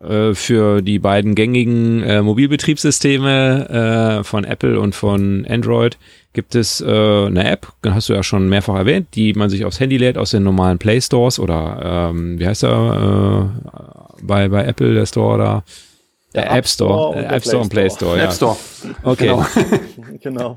äh, 0.00 0.32
für 0.32 0.80
die 0.80 0.98
beiden 0.98 1.34
gängigen 1.34 2.02
äh, 2.02 2.22
Mobilbetriebssysteme 2.22 4.20
äh, 4.20 4.24
von 4.24 4.44
Apple 4.44 4.80
und 4.80 4.94
von 4.94 5.44
Android 5.46 5.98
gibt 6.32 6.54
es 6.54 6.80
äh, 6.80 6.86
eine 6.86 7.46
App, 7.48 7.68
hast 7.84 8.08
du 8.08 8.14
ja 8.14 8.22
schon 8.22 8.48
mehrfach 8.48 8.76
erwähnt, 8.76 9.08
die 9.14 9.34
man 9.34 9.50
sich 9.50 9.66
aufs 9.66 9.80
Handy 9.80 9.98
lädt 9.98 10.16
aus 10.16 10.30
den 10.30 10.44
normalen 10.44 10.78
Play 10.78 11.02
Stores 11.02 11.38
oder 11.38 12.10
ähm, 12.10 12.38
wie 12.38 12.46
heißt 12.46 12.62
der 12.62 13.50
äh, 13.60 14.22
bei, 14.22 14.48
bei 14.48 14.64
Apple 14.64 14.94
der 14.94 15.04
Store 15.04 15.36
da? 15.36 15.64
Der, 16.34 16.50
App 16.50 16.66
Store, 16.66 17.16
äh, 17.16 17.24
App 17.26 17.44
Store 17.44 17.62
und 17.62 17.68
Play 17.68 17.88
Play 17.88 17.96
Store, 17.96 18.16
ja. 18.16 18.24
App 18.24 18.32
Store. 18.32 18.56
Okay. 19.02 19.26
Genau. 19.26 19.46
Genau. 20.22 20.56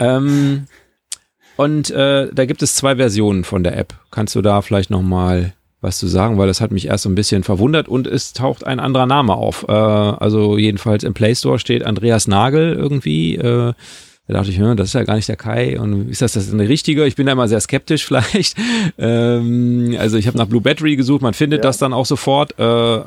Ähm, 0.00 0.66
und 1.58 1.90
äh, 1.90 2.28
da 2.32 2.44
gibt 2.46 2.62
es 2.62 2.74
zwei 2.74 2.96
Versionen 2.96 3.44
von 3.44 3.62
der 3.62 3.76
App. 3.76 3.92
Kannst 4.10 4.34
du 4.34 4.40
da 4.40 4.62
vielleicht 4.62 4.88
noch 4.90 5.02
mal 5.02 5.52
was 5.80 5.98
zu 5.98 6.06
sagen, 6.08 6.38
weil 6.38 6.48
das 6.48 6.60
hat 6.60 6.70
mich 6.72 6.86
erst 6.86 7.04
so 7.04 7.08
ein 7.08 7.14
bisschen 7.14 7.44
verwundert 7.44 7.86
und 7.88 8.06
es 8.06 8.32
taucht 8.32 8.66
ein 8.66 8.80
anderer 8.80 9.06
Name 9.06 9.34
auf. 9.34 9.66
Äh, 9.68 9.72
also 9.72 10.56
jedenfalls 10.56 11.04
im 11.04 11.14
Play 11.14 11.34
Store 11.34 11.58
steht 11.58 11.84
Andreas 11.84 12.26
Nagel 12.26 12.72
irgendwie. 12.74 13.36
Äh, 13.36 13.74
da 14.26 14.34
dachte 14.34 14.50
ich, 14.50 14.58
hm, 14.58 14.76
das 14.76 14.88
ist 14.88 14.92
ja 14.94 15.04
gar 15.04 15.14
nicht 15.16 15.28
der 15.28 15.36
Kai. 15.36 15.78
Und 15.80 16.08
ist 16.08 16.20
das 16.22 16.32
das 16.34 16.52
eine 16.52 16.68
richtige? 16.68 17.06
Ich 17.06 17.16
bin 17.16 17.26
da 17.26 17.32
immer 17.32 17.48
sehr 17.48 17.60
skeptisch 17.60 18.04
vielleicht. 18.06 18.56
Ähm, 18.98 19.96
also 19.98 20.16
ich 20.16 20.26
habe 20.26 20.38
nach 20.38 20.46
Blue 20.46 20.60
Battery 20.60 20.96
gesucht, 20.96 21.22
man 21.22 21.34
findet 21.34 21.58
Ja. 21.58 21.62
das 21.68 21.78
dann 21.78 21.92
auch 21.92 22.06
sofort. 22.06 22.58
Äh, 22.58 23.00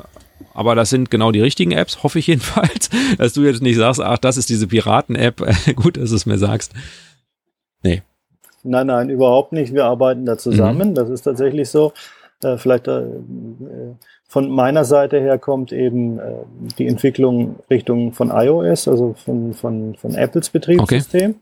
aber 0.54 0.74
das 0.74 0.90
sind 0.90 1.10
genau 1.10 1.30
die 1.32 1.40
richtigen 1.40 1.72
Apps, 1.72 2.02
hoffe 2.02 2.18
ich 2.18 2.26
jedenfalls, 2.26 2.90
dass 3.18 3.32
du 3.32 3.42
jetzt 3.44 3.62
nicht 3.62 3.76
sagst, 3.76 4.00
ach, 4.00 4.18
das 4.18 4.36
ist 4.36 4.48
diese 4.48 4.66
Piraten-App. 4.66 5.46
Gut, 5.76 5.96
dass 5.96 6.10
du 6.10 6.16
es 6.16 6.26
mir 6.26 6.38
sagst. 6.38 6.72
Nein, 8.62 8.86
nein, 8.86 9.10
überhaupt 9.10 9.52
nicht. 9.52 9.74
Wir 9.74 9.84
arbeiten 9.84 10.24
da 10.24 10.38
zusammen. 10.38 10.90
Mhm. 10.90 10.94
Das 10.94 11.10
ist 11.10 11.22
tatsächlich 11.22 11.68
so. 11.68 11.92
Äh, 12.42 12.56
vielleicht 12.58 12.88
äh, 12.88 13.02
von 14.28 14.50
meiner 14.50 14.84
Seite 14.84 15.20
her 15.20 15.38
kommt 15.38 15.72
eben 15.72 16.18
äh, 16.18 16.22
die 16.78 16.86
Entwicklung 16.86 17.56
Richtung 17.70 18.12
von 18.12 18.30
iOS, 18.30 18.88
also 18.88 19.14
von, 19.24 19.52
von, 19.52 19.94
von 19.94 20.14
Apples 20.14 20.50
Betriebssystem. 20.50 21.36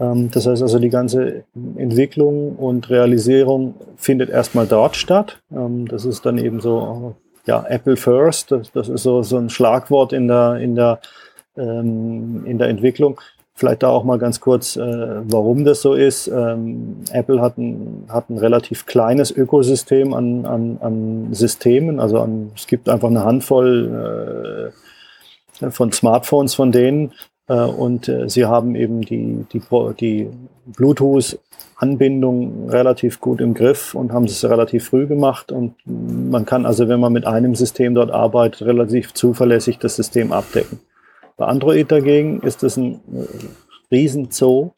Ähm, 0.00 0.30
das 0.30 0.46
heißt 0.46 0.62
also, 0.62 0.78
die 0.78 0.88
ganze 0.90 1.44
Entwicklung 1.76 2.56
und 2.56 2.88
Realisierung 2.90 3.74
findet 3.96 4.30
erstmal 4.30 4.66
dort 4.66 4.96
statt. 4.96 5.40
Ähm, 5.54 5.86
das 5.86 6.04
ist 6.04 6.24
dann 6.24 6.38
eben 6.38 6.60
so, 6.60 7.14
ja, 7.46 7.64
Apple 7.68 7.96
First. 7.96 8.50
Das, 8.50 8.72
das 8.72 8.88
ist 8.88 9.02
so, 9.02 9.22
so 9.22 9.36
ein 9.36 9.50
Schlagwort 9.50 10.12
in 10.12 10.26
der, 10.26 10.56
in 10.56 10.74
der, 10.74 11.00
ähm, 11.56 12.44
in 12.46 12.58
der 12.58 12.68
Entwicklung. 12.68 13.20
Vielleicht 13.60 13.82
da 13.82 13.90
auch 13.90 14.04
mal 14.04 14.18
ganz 14.18 14.40
kurz, 14.40 14.76
äh, 14.76 14.80
warum 14.80 15.66
das 15.66 15.82
so 15.82 15.92
ist. 15.92 16.28
Ähm, 16.28 16.96
Apple 17.12 17.42
hat 17.42 17.58
ein, 17.58 18.06
hat 18.08 18.30
ein 18.30 18.38
relativ 18.38 18.86
kleines 18.86 19.30
Ökosystem 19.30 20.14
an, 20.14 20.46
an, 20.46 20.78
an 20.80 21.34
Systemen. 21.34 22.00
Also 22.00 22.20
an, 22.20 22.52
es 22.56 22.66
gibt 22.66 22.88
einfach 22.88 23.08
eine 23.08 23.22
Handvoll 23.22 24.72
äh, 25.60 25.70
von 25.70 25.92
Smartphones 25.92 26.54
von 26.54 26.72
denen. 26.72 27.12
Äh, 27.48 27.52
und 27.52 28.08
äh, 28.08 28.30
sie 28.30 28.46
haben 28.46 28.76
eben 28.76 29.02
die, 29.02 29.44
die, 29.52 29.60
die 30.00 30.30
Bluetooth-Anbindung 30.64 32.70
relativ 32.70 33.20
gut 33.20 33.42
im 33.42 33.52
Griff 33.52 33.94
und 33.94 34.10
haben 34.10 34.24
es 34.24 34.42
relativ 34.42 34.86
früh 34.86 35.06
gemacht. 35.06 35.52
Und 35.52 35.74
man 35.84 36.46
kann 36.46 36.64
also, 36.64 36.88
wenn 36.88 37.00
man 37.00 37.12
mit 37.12 37.26
einem 37.26 37.54
System 37.54 37.94
dort 37.94 38.10
arbeitet, 38.10 38.62
relativ 38.62 39.12
zuverlässig 39.12 39.76
das 39.76 39.96
System 39.96 40.32
abdecken. 40.32 40.80
Bei 41.40 41.46
Android 41.46 41.90
dagegen 41.90 42.42
ist 42.42 42.62
es 42.62 42.76
ein 42.76 43.00
äh, 43.14 43.94
Riesenzoo 43.94 44.72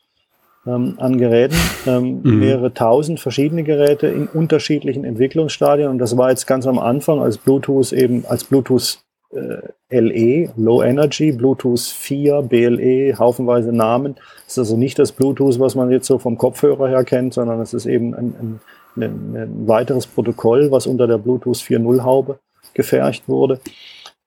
ähm, 0.64 0.94
an 0.98 1.18
Geräten, 1.18 1.56
ähm, 1.88 2.20
mhm. 2.22 2.38
mehrere 2.38 2.72
tausend 2.72 3.18
verschiedene 3.18 3.64
Geräte 3.64 4.06
in 4.06 4.28
unterschiedlichen 4.28 5.04
Entwicklungsstadien. 5.04 5.88
Und 5.88 5.98
das 5.98 6.16
war 6.16 6.30
jetzt 6.30 6.46
ganz 6.46 6.68
am 6.68 6.78
Anfang, 6.78 7.20
als 7.20 7.36
Bluetooth 7.36 7.92
eben 7.92 8.24
als 8.26 8.44
Bluetooth 8.44 9.00
äh, 9.32 9.98
LE, 9.98 10.52
Low 10.56 10.84
Energy, 10.84 11.32
Bluetooth 11.32 11.80
4, 11.80 12.42
BLE, 12.42 13.18
haufenweise 13.18 13.72
Namen. 13.72 14.14
Das 14.44 14.52
ist 14.52 14.58
also 14.58 14.76
nicht 14.76 15.00
das 15.00 15.10
Bluetooth, 15.10 15.58
was 15.58 15.74
man 15.74 15.90
jetzt 15.90 16.06
so 16.06 16.20
vom 16.20 16.38
Kopfhörer 16.38 16.88
her 16.88 17.02
kennt, 17.02 17.34
sondern 17.34 17.60
es 17.60 17.74
ist 17.74 17.86
eben 17.86 18.14
ein, 18.14 18.34
ein, 18.40 18.60
ein, 19.02 19.36
ein 19.36 19.66
weiteres 19.66 20.06
Protokoll, 20.06 20.70
was 20.70 20.86
unter 20.86 21.08
der 21.08 21.18
Bluetooth 21.18 21.56
4.0 21.56 22.04
Haube 22.04 22.38
gefercht 22.72 23.28
wurde. 23.28 23.58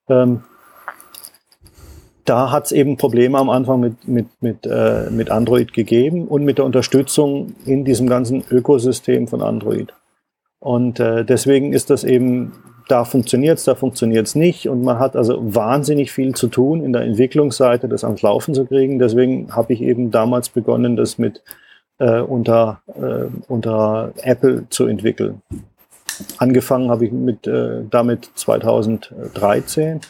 Ähm, 0.09 0.43
da 2.25 2.51
hat 2.51 2.65
es 2.65 2.71
eben 2.71 2.97
Probleme 2.97 3.37
am 3.37 3.49
Anfang 3.49 3.79
mit, 3.79 4.07
mit, 4.07 4.27
mit, 4.41 4.65
äh, 4.65 5.09
mit 5.11 5.29
Android 5.29 5.73
gegeben 5.73 6.27
und 6.27 6.43
mit 6.43 6.57
der 6.57 6.65
Unterstützung 6.65 7.55
in 7.65 7.85
diesem 7.85 8.07
ganzen 8.07 8.43
Ökosystem 8.49 9.27
von 9.27 9.41
Android. 9.41 9.93
Und 10.59 10.99
äh, 10.99 11.23
deswegen 11.23 11.71
ist 11.73 11.91
das 11.91 12.03
eben, 12.03 12.53
da 12.87 13.05
funktioniert 13.05 13.59
es, 13.59 13.65
da 13.65 13.75
funktioniert 13.75 14.25
es 14.25 14.33
nicht. 14.33 14.67
Und 14.67 14.83
man 14.83 14.97
hat 14.97 15.15
also 15.15 15.37
wahnsinnig 15.53 16.11
viel 16.11 16.33
zu 16.33 16.47
tun 16.47 16.83
in 16.83 16.93
der 16.93 17.03
Entwicklungsseite, 17.03 17.87
das 17.87 18.03
ans 18.03 18.23
Laufen 18.23 18.55
zu 18.55 18.65
kriegen. 18.65 18.97
Deswegen 18.97 19.55
habe 19.55 19.73
ich 19.73 19.81
eben 19.81 20.09
damals 20.09 20.49
begonnen, 20.49 20.95
das 20.95 21.19
mit 21.19 21.43
äh, 21.99 22.21
unter, 22.21 22.81
äh, 22.87 23.27
unter 23.47 24.13
Apple 24.23 24.65
zu 24.69 24.87
entwickeln. 24.87 25.43
Angefangen 26.39 26.89
habe 26.89 27.05
ich 27.05 27.11
mit, 27.11 27.45
äh, 27.45 27.83
damit 27.89 28.31
2013 28.33 30.01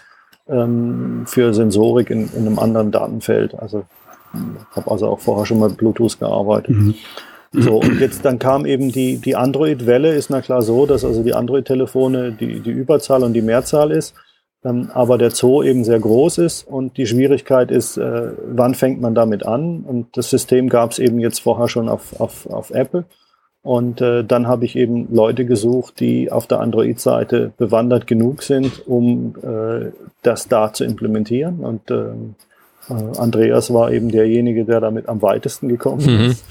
ähm, 0.48 1.24
für 1.26 1.54
Sensorik 1.54 2.10
in, 2.10 2.30
in, 2.34 2.48
einem 2.48 2.60
anderen 2.60 2.92
Datenfeld. 2.92 3.56
Also 3.56 3.86
ich 4.34 4.76
habe 4.76 4.92
also 4.92 5.08
auch 5.08 5.20
vorher 5.20 5.46
schon 5.46 5.60
mal 5.60 5.70
mit 5.70 5.78
Bluetooth 5.78 6.20
gearbeitet. 6.20 6.76
Mhm. 6.76 6.96
So, 7.52 7.80
und 7.80 8.02
jetzt 8.02 8.26
dann 8.26 8.38
kam 8.38 8.66
eben 8.66 8.92
die, 8.92 9.18
die 9.18 9.36
Android-Welle, 9.36 10.14
ist 10.14 10.30
na 10.30 10.42
klar 10.42 10.62
so, 10.62 10.86
dass 10.86 11.06
also 11.06 11.24
die 11.24 11.34
Android-Telefone 11.34 12.34
die, 12.34 12.60
die 12.60 12.72
Überzahl 12.72 13.24
und 13.24 13.34
die 13.34 13.42
Mehrzahl 13.42 13.92
ist, 13.92 14.14
ähm, 14.66 14.90
aber 14.94 15.18
der 15.18 15.32
Zoo 15.32 15.64
eben 15.64 15.84
sehr 15.86 16.00
groß 16.00 16.40
ist 16.40 16.68
und 16.68 16.98
die 16.98 17.08
Schwierigkeit 17.08 17.72
ist, 17.72 17.98
äh, 17.98 18.32
wann 18.46 18.76
fängt 18.76 19.00
man 19.00 19.16
damit 19.16 19.46
an? 19.46 19.84
Und 19.84 20.18
das 20.18 20.30
System 20.30 20.68
gab 20.68 20.92
es 20.92 21.00
eben 21.00 21.20
jetzt 21.20 21.40
vorher 21.40 21.70
schon 21.70 21.88
auf, 21.88 22.20
auf, 22.20 22.46
auf 22.48 22.72
Apple. 22.72 23.06
Und 23.66 24.00
äh, 24.00 24.24
dann 24.24 24.48
habe 24.48 24.64
ich 24.64 24.76
eben 24.76 25.08
Leute 25.12 25.44
gesucht, 25.44 26.00
die 26.00 26.32
auf 26.32 26.46
der 26.46 26.60
Android-Seite 26.60 27.52
bewandert 27.58 28.06
genug 28.06 28.44
sind, 28.44 28.88
um 28.88 29.36
äh, 29.42 29.92
das 30.22 30.48
da 30.48 30.72
zu 30.72 30.86
implementieren. 30.86 31.62
Und 31.62 31.90
äh, 31.90 32.12
äh 32.94 33.18
Andreas 33.18 33.74
war 33.74 33.92
eben 33.92 34.10
derjenige, 34.10 34.66
der 34.66 34.82
damit 34.82 35.10
am 35.10 35.24
weitesten 35.24 35.68
gekommen 35.68 36.06
mhm. 36.06 36.30
ist. 36.30 36.46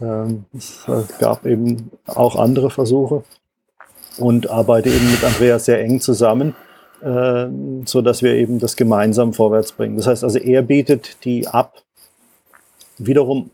Ähm, 0.00 0.46
es 0.58 0.84
äh, 0.88 1.04
gab 1.20 1.46
eben 1.46 1.92
auch 2.06 2.34
andere 2.34 2.70
Versuche 2.70 3.22
und 4.18 4.50
arbeite 4.50 4.88
eben 4.88 5.12
mit 5.12 5.22
Andreas 5.22 5.66
sehr 5.66 5.80
eng 5.80 6.00
zusammen, 6.00 6.56
äh, 7.02 7.46
so 7.84 8.02
dass 8.02 8.24
wir 8.24 8.34
eben 8.34 8.58
das 8.58 8.74
gemeinsam 8.74 9.32
vorwärts 9.32 9.70
bringen. 9.70 9.94
Das 9.96 10.08
heißt 10.08 10.24
also, 10.24 10.40
er 10.40 10.62
bietet 10.62 11.24
die 11.24 11.46
ab. 11.46 11.84
Wiederum 12.98 13.52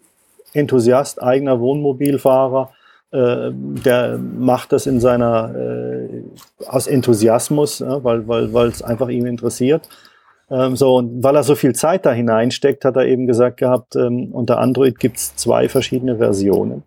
Enthusiast, 0.54 1.22
eigener 1.22 1.60
Wohnmobilfahrer, 1.60 2.72
äh, 3.10 3.50
der 3.52 4.18
macht 4.18 4.72
das 4.72 4.86
in 4.86 5.00
seiner 5.00 5.54
äh, 5.54 6.22
aus 6.66 6.86
Enthusiasmus, 6.86 7.78
ja, 7.78 8.02
weil 8.04 8.28
weil 8.28 8.52
weil 8.52 8.68
es 8.68 8.82
einfach 8.82 9.08
ihm 9.08 9.26
interessiert. 9.26 9.88
Ähm, 10.50 10.76
so 10.76 10.96
und 10.96 11.22
weil 11.22 11.36
er 11.36 11.42
so 11.42 11.54
viel 11.54 11.74
Zeit 11.74 12.06
da 12.06 12.12
hineinsteckt, 12.12 12.84
hat 12.84 12.96
er 12.96 13.06
eben 13.06 13.26
gesagt 13.26 13.58
gehabt, 13.58 13.96
ähm, 13.96 14.30
unter 14.32 14.58
Android 14.58 14.98
gibt 14.98 15.16
es 15.16 15.36
zwei 15.36 15.68
verschiedene 15.68 16.16
Versionen. 16.16 16.82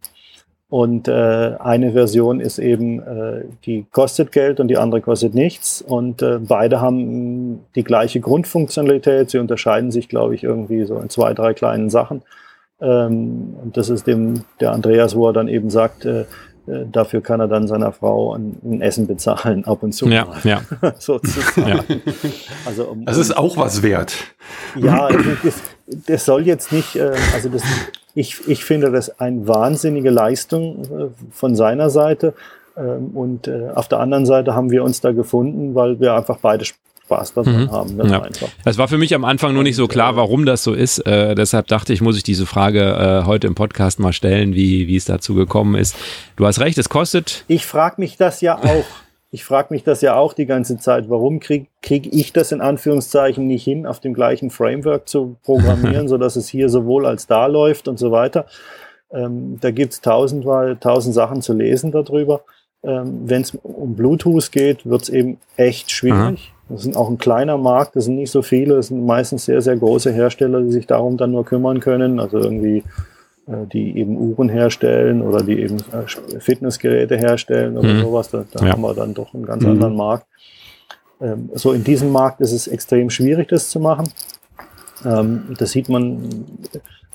Und 0.71 1.09
äh, 1.09 1.55
eine 1.59 1.91
Version 1.91 2.39
ist 2.39 2.57
eben, 2.57 3.01
äh, 3.01 3.43
die 3.65 3.85
kostet 3.91 4.31
Geld 4.31 4.61
und 4.61 4.69
die 4.69 4.77
andere 4.77 5.01
kostet 5.01 5.35
nichts. 5.35 5.81
Und 5.81 6.21
äh, 6.21 6.39
beide 6.39 6.79
haben 6.79 7.65
die 7.75 7.83
gleiche 7.83 8.21
Grundfunktionalität. 8.21 9.29
Sie 9.29 9.37
unterscheiden 9.37 9.91
sich, 9.91 10.07
glaube 10.07 10.33
ich, 10.33 10.45
irgendwie 10.45 10.85
so 10.85 10.97
in 10.99 11.09
zwei, 11.09 11.33
drei 11.33 11.53
kleinen 11.53 11.89
Sachen. 11.89 12.21
Ähm, 12.81 13.55
und 13.61 13.77
das 13.77 13.89
ist 13.89 14.07
dem 14.07 14.43
der 14.59 14.71
Andreas, 14.71 15.15
wo 15.15 15.27
er 15.27 15.33
dann 15.33 15.47
eben 15.47 15.69
sagt, 15.69 16.05
äh, 16.05 16.25
äh, 16.67 16.85
dafür 16.91 17.21
kann 17.21 17.39
er 17.39 17.47
dann 17.47 17.67
seiner 17.67 17.91
Frau 17.91 18.35
ein, 18.35 18.57
ein 18.63 18.81
Essen 18.81 19.07
bezahlen, 19.07 19.65
ab 19.65 19.81
und 19.83 19.93
zu. 19.93 20.07
Ja, 20.07 20.25
mal. 20.25 20.39
ja. 20.43 20.61
Sozusagen. 20.99 21.67
Ja. 21.67 21.83
Also, 22.65 22.85
um, 22.85 23.05
das 23.05 23.17
ist 23.17 23.35
auch 23.35 23.57
was 23.57 23.81
wert. 23.81 24.13
Ja, 24.75 25.09
das, 25.43 25.55
das 26.07 26.25
soll 26.25 26.45
jetzt 26.45 26.71
nicht, 26.71 26.95
äh, 26.95 27.11
also 27.33 27.49
das, 27.49 27.63
ich, 28.13 28.47
ich 28.47 28.63
finde 28.63 28.91
das 28.91 29.19
eine 29.19 29.47
wahnsinnige 29.47 30.11
Leistung 30.11 30.83
äh, 30.83 31.07
von 31.31 31.55
seiner 31.55 31.89
Seite. 31.89 32.33
Ähm, 32.77 33.11
und 33.15 33.47
äh, 33.47 33.69
auf 33.73 33.87
der 33.87 33.99
anderen 33.99 34.25
Seite 34.25 34.53
haben 34.53 34.71
wir 34.71 34.83
uns 34.83 35.01
da 35.01 35.11
gefunden, 35.11 35.75
weil 35.75 35.99
wir 35.99 36.13
einfach 36.13 36.37
beide 36.41 36.65
Spaß 37.11 37.33
daran 37.33 37.63
mhm. 37.63 37.71
haben. 37.71 38.09
ja. 38.09 38.21
einfach. 38.21 38.49
Es 38.63 38.77
war 38.77 38.87
für 38.87 38.97
mich 38.97 39.13
am 39.13 39.25
Anfang 39.25 39.53
nur 39.53 39.63
nicht 39.63 39.75
so 39.75 39.87
klar, 39.87 40.15
warum 40.15 40.45
das 40.45 40.63
so 40.63 40.73
ist. 40.73 40.99
Äh, 40.99 41.35
deshalb 41.35 41.67
dachte 41.67 41.93
ich, 41.93 42.01
muss 42.01 42.17
ich 42.17 42.23
diese 42.23 42.45
Frage 42.45 42.81
äh, 42.81 43.25
heute 43.25 43.47
im 43.47 43.55
Podcast 43.55 43.99
mal 43.99 44.13
stellen, 44.13 44.55
wie, 44.55 44.87
wie 44.87 44.95
es 44.95 45.05
dazu 45.05 45.35
gekommen 45.35 45.75
ist. 45.75 45.95
Du 46.37 46.45
hast 46.45 46.59
recht, 46.59 46.77
es 46.77 46.89
kostet. 46.89 47.43
Ich 47.47 47.65
frage 47.65 47.95
mich 47.97 48.17
das 48.17 48.41
ja 48.41 48.57
auch. 48.57 48.85
Ich 49.33 49.45
frage 49.45 49.73
mich 49.73 49.83
das 49.83 50.01
ja 50.01 50.15
auch 50.15 50.33
die 50.33 50.45
ganze 50.45 50.77
Zeit. 50.77 51.09
Warum 51.09 51.39
kriege 51.39 51.67
krieg 51.81 52.13
ich 52.13 52.33
das 52.33 52.51
in 52.51 52.59
Anführungszeichen 52.59 53.47
nicht 53.47 53.63
hin, 53.63 53.85
auf 53.85 53.99
dem 53.99 54.13
gleichen 54.13 54.49
Framework 54.49 55.07
zu 55.07 55.37
programmieren, 55.43 56.07
sodass 56.09 56.35
es 56.35 56.49
hier 56.49 56.69
sowohl 56.69 57.05
als 57.05 57.27
da 57.27 57.45
läuft 57.45 57.87
und 57.87 57.97
so 57.97 58.11
weiter. 58.11 58.45
Ähm, 59.11 59.57
da 59.59 59.71
gibt 59.71 59.93
es 59.93 60.01
tausend, 60.01 60.45
tausend 60.81 61.15
Sachen 61.15 61.41
zu 61.41 61.53
lesen 61.53 61.91
darüber. 61.91 62.41
Ähm, 62.83 63.21
Wenn 63.23 63.41
es 63.41 63.55
um 63.63 63.95
Bluetooth 63.95 64.51
geht, 64.51 64.85
wird 64.85 65.03
es 65.03 65.09
eben 65.09 65.37
echt 65.55 65.91
schwierig. 65.91 66.51
Aha. 66.53 66.60
Das 66.71 66.85
ist 66.85 66.95
auch 66.95 67.09
ein 67.09 67.17
kleiner 67.17 67.57
Markt, 67.57 67.95
das 67.95 68.05
sind 68.05 68.15
nicht 68.15 68.31
so 68.31 68.41
viele, 68.41 68.75
das 68.75 68.87
sind 68.87 69.05
meistens 69.05 69.45
sehr, 69.45 69.61
sehr 69.61 69.75
große 69.75 70.11
Hersteller, 70.11 70.61
die 70.61 70.71
sich 70.71 70.87
darum 70.87 71.17
dann 71.17 71.31
nur 71.31 71.45
kümmern 71.45 71.79
können. 71.79 72.19
Also 72.19 72.37
irgendwie, 72.39 72.83
äh, 73.47 73.65
die 73.71 73.97
eben 73.97 74.17
Uhren 74.17 74.49
herstellen 74.49 75.21
oder 75.21 75.43
die 75.43 75.59
eben 75.59 75.77
äh, 75.77 76.39
Fitnessgeräte 76.39 77.17
herstellen 77.17 77.77
oder 77.77 77.93
mhm. 77.93 78.01
sowas. 78.01 78.29
Da, 78.29 78.45
da 78.51 78.65
ja. 78.65 78.71
haben 78.71 78.81
wir 78.81 78.93
dann 78.93 79.13
doch 79.13 79.33
einen 79.33 79.45
ganz 79.45 79.63
mhm. 79.63 79.71
anderen 79.71 79.95
Markt. 79.95 80.25
Ähm, 81.21 81.49
so 81.53 81.73
in 81.73 81.83
diesem 81.83 82.11
Markt 82.11 82.41
ist 82.41 82.51
es 82.51 82.67
extrem 82.67 83.09
schwierig, 83.09 83.49
das 83.49 83.69
zu 83.69 83.79
machen. 83.79 84.09
Ähm, 85.05 85.55
das 85.57 85.71
sieht 85.71 85.89
man 85.89 86.45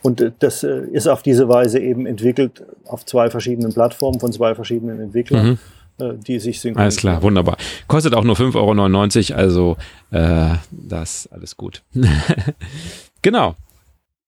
und 0.03 0.33
das 0.39 0.63
äh, 0.63 0.83
ist 0.93 1.09
auf 1.09 1.23
diese 1.23 1.49
Weise 1.49 1.81
eben 1.81 2.07
entwickelt 2.07 2.65
auf 2.87 3.05
zwei 3.05 3.29
verschiedenen 3.29 3.73
Plattformen 3.73 4.21
von 4.21 4.33
zwei 4.33 4.55
verschiedenen 4.55 5.01
Entwicklern. 5.01 5.47
Mhm. 5.47 5.59
Äh, 5.99 6.15
die 6.19 6.39
sich 6.39 6.61
synchronisieren. 6.61 6.83
Alles 6.83 6.97
klar, 6.97 7.23
wunderbar. 7.23 7.57
Kostet 7.87 8.15
auch 8.15 8.25
nur 8.25 8.37
5,99 8.37 9.31
Euro, 9.31 9.41
also 9.41 9.77
äh, 10.11 10.57
das 10.71 11.27
alles 11.33 11.57
gut. 11.57 11.83
genau. 13.23 13.55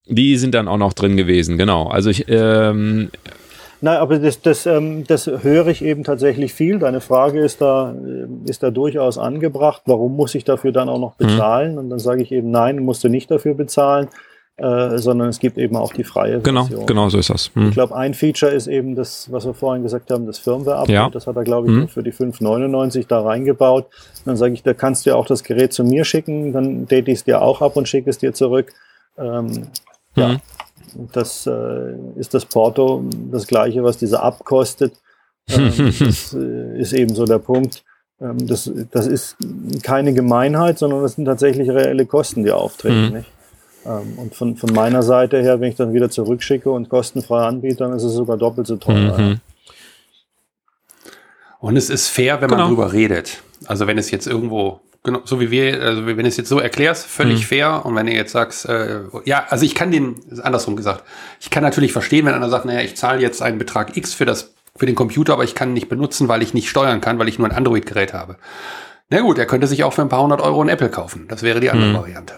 Die 0.07 0.39
sind 0.39 0.55
dann 0.55 0.69
auch 0.69 0.78
noch 0.78 0.95
drin 0.95 1.19
gewesen, 1.19 1.59
genau. 1.59 1.89
Also 1.89 2.09
ich, 2.09 2.24
ähm, 2.28 3.11
Nein, 3.81 3.99
aber 3.99 4.19
das, 4.19 4.40
das, 4.40 4.66
ähm, 4.66 5.05
das 5.07 5.27
höre 5.27 5.69
ich 5.69 5.85
eben 5.85 6.03
tatsächlich 6.03 6.53
viel. 6.53 6.78
Deine 6.78 7.01
Frage 7.01 7.40
ist 7.40 7.61
da, 7.61 7.93
äh, 7.93 8.51
ist 8.51 8.62
da 8.62 8.70
durchaus 8.70 9.19
angebracht. 9.19 9.82
Warum 9.85 10.16
muss 10.16 10.35
ich 10.35 10.45
dafür 10.45 10.73
dann 10.73 10.89
auch 10.89 10.99
noch 10.99 11.19
mhm. 11.19 11.27
bezahlen? 11.27 11.73
Mhm. 11.73 11.78
Und 11.78 11.90
dann 11.90 11.99
sage 11.99 12.23
ich 12.23 12.32
eben, 12.32 12.51
nein, 12.51 12.78
musst 12.78 13.05
du 13.05 13.09
nicht 13.09 13.31
dafür 13.31 13.55
bezahlen. 13.55 14.09
Äh, 14.59 14.99
sondern 14.99 15.29
es 15.29 15.39
gibt 15.39 15.57
eben 15.57 15.77
auch 15.77 15.93
die 15.93 16.03
freie 16.03 16.41
genau, 16.41 16.63
Version. 16.63 16.87
Genau, 16.87 17.05
genau 17.05 17.09
so 17.11 17.19
ist 17.19 17.31
das. 17.31 17.53
Hm. 17.55 17.69
Ich 17.69 17.75
glaube, 17.75 17.95
ein 17.95 18.13
Feature 18.13 18.51
ist 18.51 18.67
eben 18.67 18.97
das, 18.97 19.31
was 19.31 19.47
wir 19.47 19.55
vorhin 19.55 19.85
gesagt 19.85 20.11
haben, 20.11 20.27
das 20.27 20.39
Firmware-Update. 20.39 20.95
Ja. 20.95 21.11
Das 21.11 21.29
hat 21.29 21.37
er, 21.37 21.45
glaube 21.45 21.69
ich, 21.69 21.73
hm. 21.75 21.89
für 21.89 22.03
die 22.03 22.11
599 22.11 23.07
da 23.07 23.21
reingebaut. 23.21 23.87
Dann 24.25 24.37
sage 24.37 24.55
ich, 24.55 24.65
da 24.65 24.75
kannst 24.75 25.07
du 25.07 25.11
ja 25.11 25.17
auch 25.17 25.27
das 25.27 25.45
Gerät 25.45 25.73
zu 25.73 25.85
mir 25.85 26.05
schicken, 26.05 26.53
dann 26.53 26.89
date 26.89 27.07
ich 27.07 27.19
es 27.19 27.25
dir 27.25 27.41
auch 27.41 27.63
ab 27.63 27.77
und 27.77 27.89
schicke 27.89 28.11
es 28.11 28.19
dir 28.19 28.35
zurück. 28.35 28.73
Ähm, 29.17 29.47
hm. 29.47 29.69
Ja, 30.17 30.37
das 31.13 31.47
äh, 31.47 31.95
ist 32.17 32.35
das 32.35 32.45
Porto, 32.45 33.05
das 33.31 33.47
gleiche, 33.47 33.85
was 33.85 33.97
diese 33.97 34.17
App 34.17 34.41
kostet. 34.45 34.93
Ähm, 35.49 35.73
das 36.01 36.35
äh, 36.35 36.81
ist 36.81 36.95
eben 36.95 37.15
so 37.15 37.27
der 37.27 37.39
Punkt. 37.39 37.85
Ähm, 38.21 38.45
das, 38.45 38.69
das 38.91 39.07
ist 39.07 39.37
keine 39.85 40.15
Gemeinheit, 40.15 40.81
sondern 40.81 41.03
das 41.03 41.15
sind 41.15 41.27
tatsächlich 41.27 41.71
reelle 41.71 42.07
Kosten, 42.07 42.43
die 42.43 42.51
auftreten. 42.51 43.07
Hm. 43.07 43.15
Nicht? 43.19 43.38
Ähm, 43.87 44.19
und 44.19 44.35
von, 44.35 44.57
von 44.57 44.73
meiner 44.73 45.03
Seite 45.03 45.41
her, 45.41 45.61
wenn 45.61 45.71
ich 45.71 45.77
dann 45.77 45.93
wieder 45.93 46.11
zurückschicke 46.11 46.71
und 46.71 46.89
kostenfrei 46.89 47.47
anbiete, 47.47 47.77
dann 47.77 47.93
ist 47.93 48.05
es 48.05 48.15
sogar 48.15 48.37
doppelt 48.37 48.67
so 48.67 48.77
teuer. 48.77 49.19
Mhm. 49.19 49.41
Und 51.61 51.77
es 51.77 51.91
ist 51.91 52.09
fair, 52.09 52.41
wenn 52.41 52.49
genau. 52.49 52.63
man 52.63 52.69
drüber 52.69 52.93
redet. 52.93 53.43
Also 53.67 53.87
wenn 53.87 53.99
es 53.99 54.11
jetzt 54.11 54.27
irgendwo 54.27 54.81
genau, 55.03 55.21
so 55.25 55.41
wie 55.41 55.51
wir, 55.51 55.81
also 55.83 56.07
wenn 56.07 56.17
du 56.19 56.27
es 56.27 56.37
jetzt 56.37 56.49
so 56.49 56.61
erklärst, 56.61 57.07
völlig 57.07 57.41
mhm. 57.41 57.45
fair. 57.45 57.87
Und 57.87 57.95
wenn 57.97 58.07
du 58.07 58.13
jetzt 58.13 58.33
sagst, 58.33 58.67
äh, 58.67 59.01
ja, 59.25 59.47
also 59.49 59.65
ich 59.65 59.75
kann 59.75 59.91
den, 59.91 60.17
andersrum 60.43 60.77
gesagt, 60.77 61.05
ich 61.41 61.51
kann 61.51 61.63
natürlich 61.63 61.93
verstehen, 61.93 62.27
wenn 62.27 62.35
einer 62.35 62.49
sagt, 62.49 62.65
naja, 62.65 62.81
ich 62.81 62.97
zahle 62.97 63.21
jetzt 63.21 63.43
einen 63.43 63.59
Betrag 63.59 63.97
X 63.97 64.15
für 64.15 64.25
das, 64.25 64.55
für 64.77 64.87
den 64.87 64.95
Computer, 64.95 65.33
aber 65.33 65.45
ich 65.45 65.55
kann 65.55 65.71
ihn 65.71 65.75
nicht 65.75 65.89
benutzen, 65.89 66.29
weil 66.29 66.43
ich 66.43 66.55
nicht 66.55 66.69
steuern 66.69 67.01
kann, 67.01 67.19
weil 67.19 67.29
ich 67.29 67.39
nur 67.39 67.49
ein 67.49 67.57
Android-Gerät 67.57 68.13
habe. 68.13 68.37
Na 69.11 69.21
gut, 69.21 69.39
er 69.39 69.47
könnte 69.47 69.67
sich 69.67 69.85
auch 69.85 69.93
für 69.93 70.03
ein 70.03 70.11
paar 70.11 70.23
hundert 70.23 70.41
Euro 70.41 70.63
ein 70.63 70.69
Apple 70.69 70.91
kaufen. 70.91 71.27
Das 71.29 71.43
wäre 71.43 71.61
die 71.61 71.71
andere 71.71 71.91
mhm. 71.91 71.97
Variante. 71.97 72.35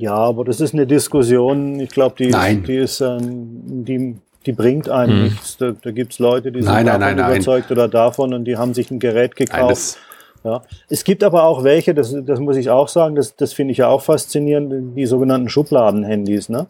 Ja, 0.00 0.14
aber 0.14 0.46
das 0.46 0.62
ist 0.62 0.72
eine 0.72 0.86
Diskussion, 0.86 1.78
ich 1.78 1.90
glaube, 1.90 2.14
die, 2.18 2.34
die 2.66 2.76
ist, 2.76 3.02
ähm, 3.02 3.84
die, 3.84 4.16
die 4.46 4.52
bringt 4.52 4.88
einen 4.88 5.12
hm. 5.12 5.22
nichts. 5.24 5.58
Da, 5.58 5.72
da 5.72 5.90
gibt 5.90 6.14
es 6.14 6.18
Leute, 6.18 6.50
die 6.50 6.62
sind 6.62 6.72
nein, 6.72 6.86
davon 6.86 7.00
nein, 7.02 7.16
nein, 7.16 7.32
überzeugt 7.32 7.70
oder 7.70 7.86
davon 7.86 8.32
und 8.32 8.46
die 8.46 8.56
haben 8.56 8.72
sich 8.72 8.90
ein 8.90 8.98
Gerät 8.98 9.36
gekauft. 9.36 9.98
ja. 10.42 10.62
Es 10.88 11.04
gibt 11.04 11.22
aber 11.22 11.44
auch 11.44 11.64
welche, 11.64 11.92
das, 11.92 12.16
das 12.24 12.40
muss 12.40 12.56
ich 12.56 12.70
auch 12.70 12.88
sagen, 12.88 13.14
das, 13.14 13.36
das 13.36 13.52
finde 13.52 13.72
ich 13.72 13.78
ja 13.78 13.88
auch 13.88 14.00
faszinierend, 14.00 14.96
die 14.96 15.04
sogenannten 15.04 15.50
Schubladenhandys. 15.50 16.48
Ne? 16.48 16.66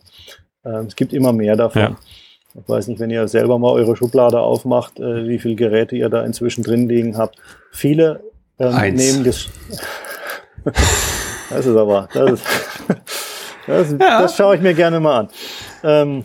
Ähm, 0.65 0.87
es 0.89 0.97
gibt 0.97 1.13
immer 1.13 1.33
mehr 1.33 1.55
davon. 1.55 1.83
Ja. 1.83 1.97
Ich 2.61 2.69
weiß 2.69 2.89
nicht, 2.89 2.99
wenn 2.99 3.11
ihr 3.11 3.29
selber 3.29 3.61
mal 3.61 3.71
eure 3.71 3.95
Schublade 3.95 4.41
aufmacht, 4.41 4.99
äh, 4.99 5.29
wie 5.29 5.39
viele 5.39 5.55
Geräte 5.55 5.95
ihr 5.95 6.09
da 6.09 6.25
inzwischen 6.25 6.65
drin 6.65 6.89
liegen 6.89 7.17
habt. 7.17 7.37
Viele 7.71 8.25
ähm, 8.59 8.95
nehmen 8.95 9.23
das. 9.23 9.47
das 11.51 11.67
ist 11.67 11.77
aber, 11.77 12.09
das 12.13 12.33
ist, 12.33 12.47
das, 13.67 13.91
ja. 13.93 14.23
das 14.23 14.37
schaue 14.37 14.57
ich 14.57 14.63
mir 14.63 14.75
gerne 14.75 15.01
mal 15.01 15.21
an. 15.21 15.29
Ähm, 15.83 16.25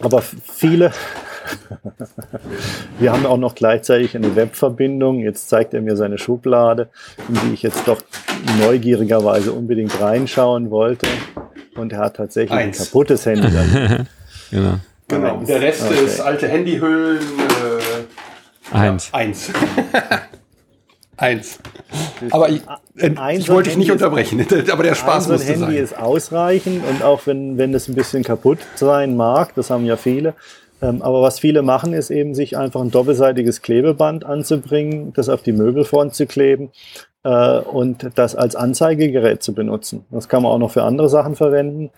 aber 0.00 0.22
viele, 0.22 0.92
wir 2.98 3.12
haben 3.12 3.26
auch 3.26 3.36
noch 3.36 3.54
gleichzeitig 3.54 4.14
eine 4.16 4.36
Webverbindung. 4.36 5.20
Jetzt 5.20 5.48
zeigt 5.48 5.74
er 5.74 5.80
mir 5.80 5.96
seine 5.96 6.18
Schublade, 6.18 6.88
in 7.28 7.34
die 7.34 7.54
ich 7.54 7.62
jetzt 7.62 7.88
doch 7.88 8.00
neugierigerweise 8.60 9.52
unbedingt 9.52 10.00
reinschauen 10.00 10.70
wollte. 10.70 11.08
Und 11.74 11.92
er 11.92 12.00
hat 12.00 12.16
tatsächlich 12.16 12.58
Eins. 12.58 12.80
ein 12.80 12.84
kaputtes 12.84 13.26
Handy. 13.26 13.48
genau. 14.50 14.74
Genau. 15.08 15.42
Der 15.42 15.60
Rest 15.62 15.84
okay. 15.84 16.04
ist 16.04 16.20
alte 16.20 16.48
Handyhüllen. 16.48 17.18
Äh, 17.20 18.76
Eins. 18.76 19.10
Ja, 19.10 19.18
eins. 19.18 19.50
Eins. 21.18 21.58
Aber 22.30 22.48
ich, 22.48 22.62
äh, 22.96 23.36
ich 23.36 23.48
wollte 23.48 23.70
dich 23.70 23.76
nicht 23.76 23.90
unterbrechen, 23.90 24.46
aber 24.72 24.84
der 24.84 24.94
Spaß 24.94 25.28
muss 25.28 25.44
sein. 25.44 25.60
Handy 25.60 25.76
ist 25.76 25.98
ausreichend 25.98 26.82
und 26.88 27.02
auch 27.02 27.26
wenn, 27.26 27.58
wenn 27.58 27.74
es 27.74 27.88
ein 27.88 27.94
bisschen 27.94 28.22
kaputt 28.22 28.58
sein 28.76 29.16
mag, 29.16 29.54
das 29.56 29.70
haben 29.70 29.84
ja 29.84 29.96
viele, 29.96 30.34
ähm, 30.80 31.02
aber 31.02 31.20
was 31.20 31.40
viele 31.40 31.62
machen, 31.62 31.92
ist 31.92 32.10
eben 32.10 32.36
sich 32.36 32.56
einfach 32.56 32.80
ein 32.80 32.92
doppelseitiges 32.92 33.62
Klebeband 33.62 34.24
anzubringen, 34.24 35.12
das 35.12 35.28
auf 35.28 35.42
die 35.42 35.52
Möbelfront 35.52 36.14
zu 36.14 36.26
kleben 36.26 36.70
äh, 37.24 37.58
und 37.58 38.10
das 38.14 38.36
als 38.36 38.54
Anzeigegerät 38.54 39.42
zu 39.42 39.54
benutzen. 39.54 40.04
Das 40.10 40.28
kann 40.28 40.44
man 40.44 40.52
auch 40.52 40.58
noch 40.58 40.70
für 40.70 40.84
andere 40.84 41.08
Sachen 41.08 41.34
verwenden. 41.34 41.90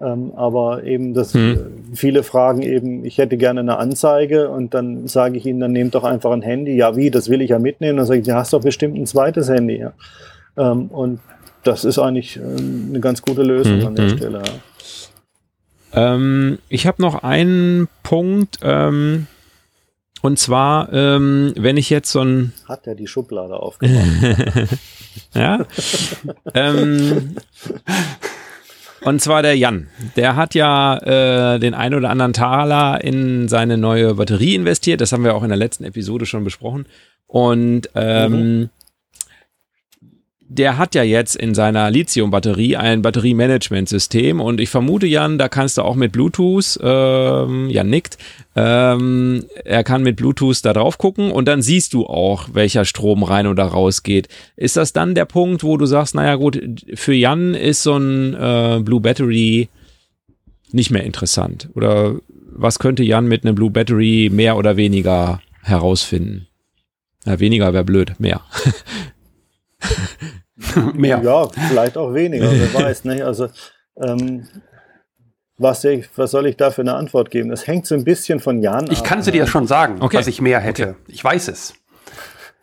Ähm, 0.00 0.32
aber 0.36 0.84
eben, 0.84 1.12
dass 1.12 1.34
hm. 1.34 1.92
viele 1.92 2.22
fragen 2.22 2.62
eben, 2.62 3.04
ich 3.04 3.18
hätte 3.18 3.36
gerne 3.36 3.60
eine 3.60 3.78
Anzeige 3.78 4.48
und 4.48 4.72
dann 4.72 5.08
sage 5.08 5.36
ich 5.36 5.46
ihnen, 5.46 5.58
dann 5.58 5.72
nehmt 5.72 5.94
doch 5.94 6.04
einfach 6.04 6.30
ein 6.30 6.42
Handy. 6.42 6.76
Ja, 6.76 6.94
wie, 6.94 7.10
das 7.10 7.28
will 7.28 7.42
ich 7.42 7.50
ja 7.50 7.58
mitnehmen. 7.58 7.96
Dann 7.96 8.06
sage 8.06 8.20
ich, 8.20 8.26
du 8.26 8.34
hast 8.34 8.52
doch 8.52 8.60
bestimmt 8.60 8.96
ein 8.96 9.06
zweites 9.06 9.48
Handy. 9.48 9.78
Ja. 9.78 9.92
Ähm, 10.56 10.86
und 10.86 11.20
das 11.64 11.84
ist 11.84 11.98
eigentlich 11.98 12.36
äh, 12.36 12.42
eine 12.42 13.00
ganz 13.00 13.22
gute 13.22 13.42
Lösung 13.42 13.80
hm. 13.80 13.86
an 13.88 13.94
der 13.96 14.10
hm. 14.10 14.16
Stelle. 14.16 14.42
Ja. 14.44 16.14
Ähm, 16.14 16.58
ich 16.68 16.86
habe 16.86 17.02
noch 17.02 17.22
einen 17.24 17.88
Punkt. 18.04 18.58
Ähm, 18.62 19.26
und 20.20 20.38
zwar, 20.38 20.92
ähm, 20.92 21.54
wenn 21.56 21.76
ich 21.76 21.90
jetzt 21.90 22.10
so 22.10 22.20
ein. 22.22 22.52
Hat 22.68 22.86
er 22.86 22.94
die 22.94 23.06
Schublade 23.06 23.54
aufgemacht? 23.54 24.06
ja. 25.34 25.64
ähm, 26.54 27.36
und 29.08 29.20
zwar 29.20 29.42
der 29.42 29.56
Jan. 29.56 29.88
Der 30.16 30.36
hat 30.36 30.54
ja 30.54 30.96
äh, 31.54 31.58
den 31.58 31.74
ein 31.74 31.94
oder 31.94 32.10
anderen 32.10 32.32
Taler 32.32 33.02
in 33.02 33.48
seine 33.48 33.78
neue 33.78 34.14
Batterie 34.14 34.54
investiert. 34.54 35.00
Das 35.00 35.12
haben 35.12 35.24
wir 35.24 35.34
auch 35.34 35.42
in 35.42 35.48
der 35.48 35.58
letzten 35.58 35.84
Episode 35.84 36.26
schon 36.26 36.44
besprochen. 36.44 36.86
Und 37.26 37.90
ähm, 37.94 38.32
mhm 38.32 38.70
der 40.50 40.78
hat 40.78 40.94
ja 40.94 41.02
jetzt 41.02 41.36
in 41.36 41.54
seiner 41.54 41.90
Lithium-Batterie 41.90 42.76
ein 42.76 43.02
Batteriemanagementsystem 43.02 44.40
und 44.40 44.60
ich 44.60 44.70
vermute, 44.70 45.06
Jan, 45.06 45.36
da 45.36 45.48
kannst 45.48 45.76
du 45.76 45.82
auch 45.82 45.94
mit 45.94 46.12
Bluetooth, 46.12 46.78
ähm, 46.82 47.68
Jan 47.68 47.90
nickt, 47.90 48.16
ähm, 48.56 49.44
er 49.64 49.84
kann 49.84 50.02
mit 50.02 50.16
Bluetooth 50.16 50.64
da 50.64 50.72
drauf 50.72 50.96
gucken 50.96 51.30
und 51.30 51.46
dann 51.46 51.60
siehst 51.60 51.92
du 51.92 52.06
auch, 52.06 52.48
welcher 52.52 52.86
Strom 52.86 53.24
rein 53.24 53.46
oder 53.46 53.64
raus 53.64 54.02
geht. 54.02 54.28
Ist 54.56 54.78
das 54.78 54.94
dann 54.94 55.14
der 55.14 55.26
Punkt, 55.26 55.62
wo 55.64 55.76
du 55.76 55.84
sagst, 55.84 56.14
naja 56.14 56.36
gut, 56.36 56.58
für 56.94 57.14
Jan 57.14 57.54
ist 57.54 57.82
so 57.82 57.96
ein 57.98 58.34
äh, 58.34 58.80
Blue 58.82 59.00
Battery 59.00 59.68
nicht 60.72 60.90
mehr 60.90 61.04
interessant? 61.04 61.68
Oder 61.74 62.16
was 62.50 62.78
könnte 62.78 63.04
Jan 63.04 63.26
mit 63.26 63.44
einem 63.44 63.54
Blue 63.54 63.70
Battery 63.70 64.30
mehr 64.32 64.56
oder 64.56 64.78
weniger 64.78 65.42
herausfinden? 65.62 66.46
Ja, 67.26 67.38
weniger 67.38 67.74
wäre 67.74 67.84
blöd, 67.84 68.14
mehr. 68.18 68.40
Mehr. 70.94 71.20
Ja, 71.22 71.48
vielleicht 71.68 71.96
auch 71.96 72.14
weniger, 72.14 72.50
wer 72.50 72.74
weiß. 72.82 73.04
Nicht? 73.04 73.22
Also, 73.22 73.48
ähm, 73.96 74.48
was, 75.56 75.84
ich, 75.84 76.08
was 76.16 76.30
soll 76.30 76.46
ich 76.46 76.56
da 76.56 76.70
für 76.70 76.82
eine 76.82 76.94
Antwort 76.94 77.30
geben? 77.30 77.50
Das 77.50 77.66
hängt 77.66 77.86
so 77.86 77.94
ein 77.94 78.04
bisschen 78.04 78.40
von 78.40 78.62
Jan 78.62 78.86
ab. 78.86 78.92
Ich 78.92 79.02
kann 79.02 79.22
sie 79.22 79.32
dir 79.32 79.46
schon 79.46 79.66
sagen, 79.66 79.96
okay. 80.00 80.16
was 80.16 80.26
ich 80.26 80.40
mehr 80.40 80.60
hätte. 80.60 80.90
Okay. 80.90 80.94
Ich 81.08 81.24
weiß 81.24 81.48
es. 81.48 81.74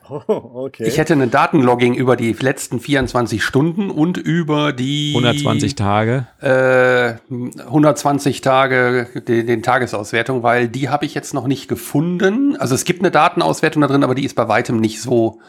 Oh, 0.07 0.65
okay. 0.67 0.83
Ich 0.85 0.99
hätte 0.99 1.13
eine 1.13 1.27
Datenlogging 1.27 1.95
über 1.95 2.15
die 2.15 2.33
letzten 2.33 2.79
24 2.79 3.43
Stunden 3.43 3.89
und 3.89 4.17
über 4.17 4.71
die 4.71 5.13
120 5.15 5.73
Tage. 5.73 6.27
Äh, 6.41 7.15
120 7.63 8.41
Tage 8.41 9.07
den, 9.27 9.47
den 9.47 9.63
Tagesauswertung, 9.63 10.43
weil 10.43 10.67
die 10.67 10.89
habe 10.89 11.05
ich 11.07 11.15
jetzt 11.15 11.33
noch 11.33 11.47
nicht 11.47 11.67
gefunden. 11.67 12.55
Also 12.55 12.75
es 12.75 12.85
gibt 12.85 13.01
eine 13.01 13.09
Datenauswertung 13.09 13.81
da 13.81 13.87
drin, 13.87 14.03
aber 14.03 14.13
die 14.13 14.25
ist 14.25 14.35
bei 14.35 14.47
weitem 14.47 14.79
nicht 14.79 15.01
so 15.01 15.39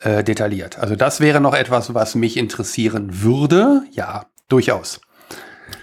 äh, 0.00 0.22
detailliert. 0.22 0.78
Also 0.78 0.96
das 0.96 1.20
wäre 1.20 1.40
noch 1.40 1.54
etwas, 1.54 1.94
was 1.94 2.14
mich 2.14 2.36
interessieren 2.36 3.22
würde. 3.22 3.82
Ja, 3.92 4.26
durchaus. 4.48 5.00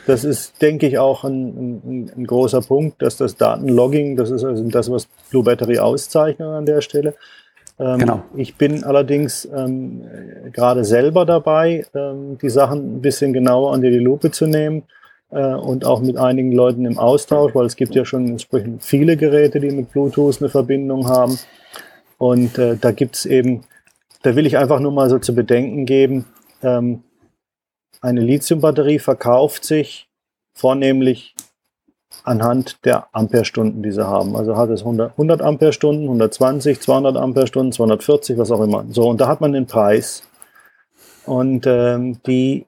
Das 0.06 0.24
ist, 0.24 0.62
denke 0.62 0.88
ich, 0.88 0.98
auch 0.98 1.24
ein, 1.24 1.82
ein, 1.84 2.12
ein, 2.16 2.28
großer 2.28 2.62
Punkt, 2.62 3.02
dass 3.02 3.18
das 3.18 3.36
Datenlogging, 3.38 4.16
das 4.16 4.32
ist 4.32 4.44
also 4.44 4.64
das, 4.70 4.92
was 4.92 5.08
Blue 5.30 5.44
Battery 5.44 5.80
auszeichnet 5.80 6.48
an 6.48 6.66
der 6.66 6.82
Stelle. 6.82 7.16
Ähm, 7.80 8.00
genau. 8.00 8.24
Ich 8.36 8.56
bin 8.56 8.84
allerdings 8.84 9.48
ähm, 9.54 10.04
gerade 10.52 10.86
selber 10.86 11.26
dabei, 11.26 11.86
ähm, 11.96 12.38
die 12.42 12.50
Sachen 12.50 12.98
ein 12.98 13.02
bisschen 13.02 13.34
genauer 13.34 13.72
unter 13.72 13.90
die 13.90 13.98
Lupe 13.98 14.32
zu 14.32 14.46
nehmen 14.46 14.84
äh, 15.32 15.54
und 15.54 15.86
auch 15.86 16.02
mit 16.02 16.18
einigen 16.18 16.52
Leuten 16.52 16.86
im 16.86 17.00
Austausch, 17.00 17.56
weil 17.56 17.66
es 17.66 17.76
gibt 17.76 17.96
ja 17.96 18.06
schon 18.06 18.28
entsprechend 18.28 18.84
viele 18.84 19.18
Geräte, 19.18 19.60
die 19.60 19.72
mit 19.72 19.92
Bluetooth 19.92 20.40
eine 20.40 20.50
Verbindung 20.50 21.08
haben. 21.08 21.40
Und 22.18 22.58
äh, 22.58 22.78
da 22.80 22.92
gibt 22.92 23.16
es 23.16 23.26
eben 23.26 23.64
da 24.24 24.36
will 24.36 24.46
ich 24.46 24.58
einfach 24.58 24.80
nur 24.80 24.92
mal 24.92 25.10
so 25.10 25.20
zu 25.20 25.36
bedenken 25.36 25.86
geben, 25.86 26.26
ähm, 26.62 27.04
eine 28.02 28.22
Lithiumbatterie 28.22 29.00
verkauft 29.00 29.64
sich 29.64 30.10
vornehmlich 30.54 31.36
anhand 32.24 32.84
der 32.86 33.08
Amperestunden, 33.14 33.84
die 33.84 33.92
sie 33.92 34.06
haben. 34.06 34.36
Also 34.36 34.56
hat 34.56 34.70
es 34.70 34.82
100, 34.82 35.12
100 35.12 35.42
Amperestunden, 35.42 36.04
120, 36.04 36.80
200 36.80 37.18
Amperestunden, 37.18 37.72
240, 37.72 38.38
was 38.38 38.52
auch 38.52 38.62
immer. 38.62 38.86
So, 38.90 39.10
und 39.10 39.20
da 39.20 39.28
hat 39.28 39.42
man 39.42 39.54
den 39.54 39.68
Preis. 39.68 40.24
Und 41.26 41.66
ähm, 41.68 42.20
die 42.26 42.66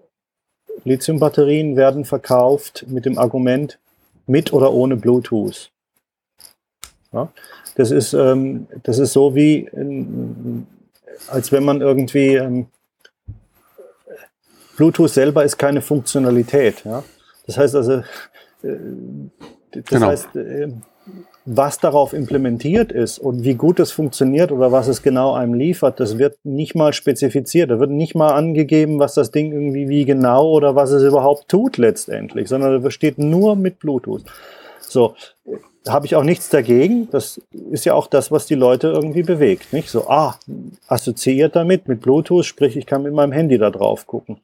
Lithiumbatterien 0.84 1.76
werden 1.76 2.06
verkauft 2.06 2.86
mit 2.88 3.06
dem 3.06 3.18
Argument 3.18 3.80
mit 4.28 4.54
oder 4.54 4.74
ohne 4.74 4.96
Bluetooth. 4.98 5.72
Ja, 7.12 7.30
das, 7.76 7.92
ist, 7.92 8.14
ähm, 8.14 8.68
das 8.84 9.00
ist 9.00 9.14
so 9.14 9.36
wie 9.36 9.70
ein, 9.74 10.68
als 11.28 11.52
wenn 11.52 11.64
man 11.64 11.82
irgendwie 11.82 12.36
ähm, 12.36 12.68
Bluetooth 14.76 15.10
selber 15.10 15.44
ist 15.44 15.58
keine 15.58 15.82
Funktionalität. 15.82 16.84
Ja? 16.86 17.04
Das 17.48 17.58
heißt 17.58 17.76
also, 17.76 17.94
äh, 17.94 18.04
das 19.72 19.86
genau. 19.86 20.08
heißt, 20.08 20.36
äh, 20.36 20.70
was 21.46 21.78
darauf 21.78 22.14
implementiert 22.14 22.92
ist 22.92 23.20
und 23.20 23.44
wie 23.44 23.54
gut 23.54 23.80
es 23.80 23.92
funktioniert 23.92 24.52
oder 24.52 24.72
was 24.72 24.88
es 24.88 25.04
genau 25.04 25.34
einem 25.34 25.54
liefert, 25.54 26.00
das 26.00 26.18
wird 26.18 26.38
nicht 26.44 26.74
mal 26.74 26.92
spezifiziert. 26.92 27.70
Da 27.70 27.80
wird 27.80 27.92
nicht 27.92 28.16
mal 28.16 28.32
angegeben, 28.32 29.00
was 29.00 29.14
das 29.14 29.30
Ding 29.30 29.52
irgendwie 29.52 29.88
wie 29.88 30.06
genau 30.06 30.50
oder 30.50 30.76
was 30.76 30.90
es 30.90 31.04
überhaupt 31.04 31.48
tut 31.48 31.78
letztendlich, 31.78 32.50
sondern 32.50 32.82
da 32.82 32.90
steht 32.90 33.20
nur 33.20 33.56
mit 33.56 33.80
Bluetooth. 33.80 34.24
So, 34.80 35.14
habe 35.88 36.06
ich 36.06 36.16
auch 36.16 36.24
nichts 36.24 36.50
dagegen. 36.50 37.10
Das 37.12 37.42
ist 37.72 37.86
ja 37.86 37.94
auch 37.94 38.08
das, 38.08 38.32
was 38.32 38.46
die 38.46 38.56
Leute 38.56 38.88
irgendwie 38.88 39.24
bewegt. 39.24 39.74
Nicht 39.74 39.90
so, 39.90 40.08
ah, 40.08 40.38
assoziiert 40.88 41.56
damit 41.56 41.88
mit 41.88 42.02
Bluetooth, 42.02 42.46
sprich, 42.46 42.76
ich 42.76 42.86
kann 42.86 43.04
mit 43.04 43.14
meinem 43.14 43.32
Handy 43.32 43.58
da 43.58 43.70
drauf 43.70 44.08
gucken. 44.08 44.40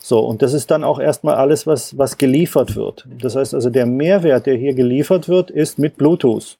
So, 0.00 0.20
und 0.20 0.42
das 0.42 0.52
ist 0.52 0.70
dann 0.70 0.84
auch 0.84 1.00
erstmal 1.00 1.34
alles, 1.34 1.66
was, 1.66 1.98
was 1.98 2.18
geliefert 2.18 2.76
wird. 2.76 3.06
Das 3.20 3.34
heißt 3.34 3.54
also, 3.54 3.68
der 3.68 3.86
Mehrwert, 3.86 4.46
der 4.46 4.56
hier 4.56 4.74
geliefert 4.74 5.28
wird, 5.28 5.50
ist 5.50 5.78
mit 5.78 5.96
Bluetooth. 5.96 6.56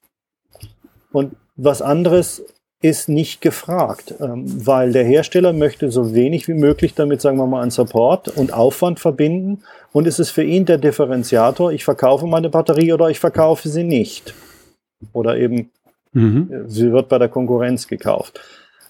Und 1.11 1.35
was 1.55 1.81
anderes 1.81 2.43
ist 2.81 3.09
nicht 3.09 3.41
gefragt, 3.41 4.15
ähm, 4.21 4.45
weil 4.65 4.93
der 4.93 5.03
Hersteller 5.03 5.51
möchte 5.51 5.91
so 5.91 6.13
wenig 6.13 6.47
wie 6.47 6.53
möglich 6.53 6.93
damit, 6.93 7.21
sagen 7.21 7.37
wir 7.37 7.45
mal, 7.45 7.61
an 7.61 7.71
Support 7.71 8.29
und 8.29 8.53
Aufwand 8.53 8.99
verbinden. 8.99 9.63
Und 9.91 10.07
es 10.07 10.19
ist 10.19 10.31
für 10.31 10.43
ihn 10.43 10.65
der 10.65 10.77
Differenziator, 10.77 11.71
ich 11.73 11.83
verkaufe 11.83 12.25
meine 12.25 12.49
Batterie 12.49 12.93
oder 12.93 13.09
ich 13.09 13.19
verkaufe 13.19 13.67
sie 13.67 13.83
nicht. 13.83 14.33
Oder 15.11 15.37
eben, 15.37 15.71
mhm. 16.13 16.49
Äh, 16.51 16.69
sie 16.69 16.91
wird 16.91 17.09
bei 17.09 17.17
der 17.17 17.29
Konkurrenz 17.29 17.87
gekauft. 17.87 18.39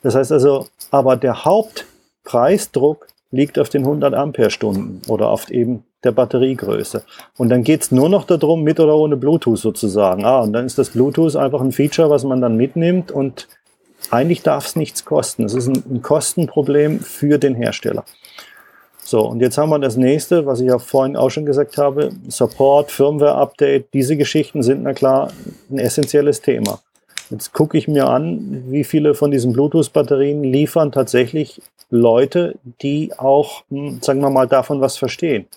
Das 0.04 0.16
heißt 0.16 0.32
also, 0.32 0.68
aber 0.92 1.16
der 1.16 1.44
Hauptpreisdruck 1.44 3.08
liegt 3.32 3.58
auf 3.60 3.70
den 3.70 3.84
100 3.84 4.14
Ampere-Stunden 4.14 5.02
oder 5.08 5.30
auf 5.30 5.50
eben 5.50 5.84
der 6.04 6.12
Batteriegröße. 6.12 7.04
Und 7.38 7.50
dann 7.50 7.64
geht's 7.64 7.92
nur 7.92 8.10
noch 8.10 8.24
darum, 8.26 8.64
mit 8.64 8.80
oder 8.80 8.96
ohne 8.96 9.18
Bluetooth 9.18 9.60
sozusagen. 9.60 10.26
Ah, 10.26 10.42
und 10.42 10.54
dann 10.54 10.66
ist 10.66 10.78
das 10.78 10.92
Bluetooth 10.92 11.36
einfach 11.36 11.62
ein 11.62 11.72
Feature, 11.72 12.10
was 12.10 12.24
man 12.24 12.42
dann 12.42 12.56
mitnimmt 12.56 13.12
und 13.12 13.48
eigentlich 14.12 14.44
darf 14.44 14.68
es 14.68 14.76
nichts 14.76 15.06
kosten. 15.06 15.46
Es 15.46 15.54
ist 15.54 15.68
ein, 15.68 15.84
ein, 15.90 16.02
Kostenproblem 16.02 17.00
für 17.00 17.38
den 17.38 17.56
Hersteller. 17.56 18.06
So, 19.04 19.22
und 19.22 19.40
jetzt 19.40 19.58
haben 19.58 19.70
wir 19.70 19.80
das 19.80 19.98
nächste, 19.98 20.46
was 20.46 20.60
ich 20.60 20.68
ja 20.68 20.78
vorhin 20.78 21.16
auch 21.16 21.30
schon 21.30 21.46
gesagt 21.46 21.78
habe, 21.78 22.12
Support, 22.28 22.92
Firmware-Update, 22.92 23.94
diese 23.94 24.18
Geschichten 24.18 24.62
sind 24.62 24.84
na 24.84 24.94
klar 24.94 25.32
ein 25.70 25.80
essentielles 25.80 26.42
Thema. 26.42 26.80
Jetzt 27.30 27.54
gucke 27.54 27.78
ich 27.78 27.88
mir 27.88 28.08
an, 28.08 28.66
wie 28.72 28.84
viele 28.84 29.14
von 29.14 29.32
diesen 29.32 29.54
Bluetooth-Batterien 29.54 30.44
liefern 30.44 30.92
tatsächlich 30.92 31.62
Leute, 31.90 32.56
die 32.82 33.12
auch, 33.18 33.64
hm, 33.70 34.02
sagen 34.02 34.22
wir 34.22 34.30
mal, 34.30 34.48
davon 34.48 34.82
was 34.82 34.98
verstehen. 34.98 35.48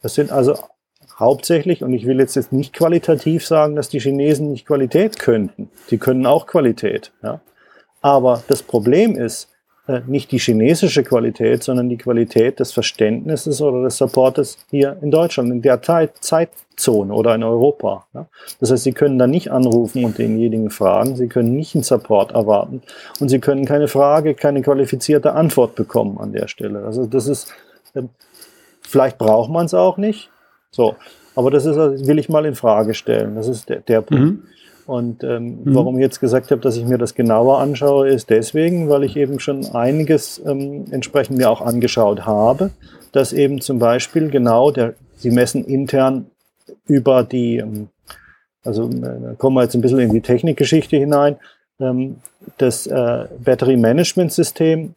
Das 0.00 0.14
sind 0.14 0.32
also 0.32 0.56
hauptsächlich, 1.22 1.82
und 1.82 1.94
ich 1.94 2.06
will 2.06 2.18
jetzt, 2.18 2.52
nicht 2.52 2.74
qualitativ 2.74 3.46
sagen, 3.46 3.76
dass 3.76 3.88
die 3.88 4.00
Chinesen 4.00 4.50
nicht 4.50 4.66
Qualität 4.66 5.18
könnten. 5.18 5.70
Die 5.90 5.98
können 5.98 6.26
auch 6.26 6.46
Qualität. 6.46 7.12
Ja? 7.22 7.40
Aber 8.02 8.42
das 8.48 8.62
Problem 8.62 9.16
ist 9.16 9.48
äh, 9.88 10.00
nicht 10.06 10.30
die 10.30 10.38
chinesische 10.38 11.02
Qualität, 11.02 11.62
sondern 11.62 11.88
die 11.88 11.96
Qualität 11.96 12.60
des 12.60 12.72
Verständnisses 12.72 13.60
oder 13.60 13.82
des 13.82 13.96
Supportes 13.96 14.58
hier 14.70 14.96
in 15.00 15.10
Deutschland, 15.10 15.50
in 15.50 15.62
der 15.62 15.80
Zeit, 15.82 16.12
Zeitzone 16.20 17.12
oder 17.12 17.34
in 17.34 17.42
Europa. 17.42 18.06
Ja? 18.14 18.26
Das 18.60 18.70
heißt, 18.70 18.84
Sie 18.84 18.92
können 18.92 19.18
da 19.18 19.26
nicht 19.26 19.50
anrufen 19.50 20.04
und 20.04 20.18
denjenigen 20.18 20.70
fragen, 20.70 21.16
Sie 21.16 21.28
können 21.28 21.56
nicht 21.56 21.74
einen 21.74 21.84
Support 21.84 22.32
erwarten 22.32 22.82
und 23.20 23.28
Sie 23.28 23.38
können 23.38 23.64
keine 23.64 23.88
Frage, 23.88 24.34
keine 24.34 24.62
qualifizierte 24.62 25.32
Antwort 25.32 25.74
bekommen 25.74 26.18
an 26.18 26.32
der 26.32 26.48
Stelle. 26.48 26.84
Also 26.84 27.06
das 27.06 27.26
ist, 27.26 27.52
äh, 27.94 28.02
vielleicht 28.82 29.18
braucht 29.18 29.50
man 29.50 29.66
es 29.66 29.74
auch 29.74 29.96
nicht, 29.96 30.31
so, 30.72 30.96
aber 31.34 31.50
das 31.50 31.66
ist, 31.66 31.76
will 31.76 32.18
ich 32.18 32.28
mal 32.28 32.44
in 32.44 32.54
Frage 32.54 32.94
stellen. 32.94 33.36
Das 33.36 33.46
ist 33.46 33.68
der, 33.68 33.80
der 33.80 34.00
Punkt. 34.00 34.24
Mhm. 34.24 34.42
Und 34.86 35.22
ähm, 35.22 35.62
mhm. 35.64 35.74
warum 35.74 35.96
ich 35.96 36.02
jetzt 36.02 36.20
gesagt 36.20 36.50
habe, 36.50 36.60
dass 36.60 36.76
ich 36.76 36.84
mir 36.84 36.98
das 36.98 37.14
genauer 37.14 37.60
anschaue, 37.60 38.08
ist 38.08 38.30
deswegen, 38.30 38.88
weil 38.88 39.04
ich 39.04 39.16
eben 39.16 39.38
schon 39.38 39.64
einiges 39.66 40.42
ähm, 40.44 40.86
entsprechend 40.90 41.38
mir 41.38 41.50
auch 41.50 41.60
angeschaut 41.60 42.26
habe, 42.26 42.70
dass 43.12 43.32
eben 43.32 43.60
zum 43.60 43.78
Beispiel 43.78 44.28
genau 44.28 44.70
der, 44.70 44.94
sie 45.16 45.30
messen 45.30 45.64
intern 45.64 46.26
über 46.86 47.22
die, 47.22 47.58
ähm, 47.58 47.88
also 48.64 48.88
äh, 48.90 49.36
kommen 49.38 49.56
wir 49.56 49.62
jetzt 49.62 49.74
ein 49.74 49.82
bisschen 49.82 50.00
in 50.00 50.12
die 50.12 50.20
Technikgeschichte 50.20 50.96
hinein, 50.96 51.36
ähm, 51.78 52.16
das 52.58 52.86
äh, 52.86 53.26
Battery 53.38 53.76
Management 53.76 54.32
System 54.32 54.94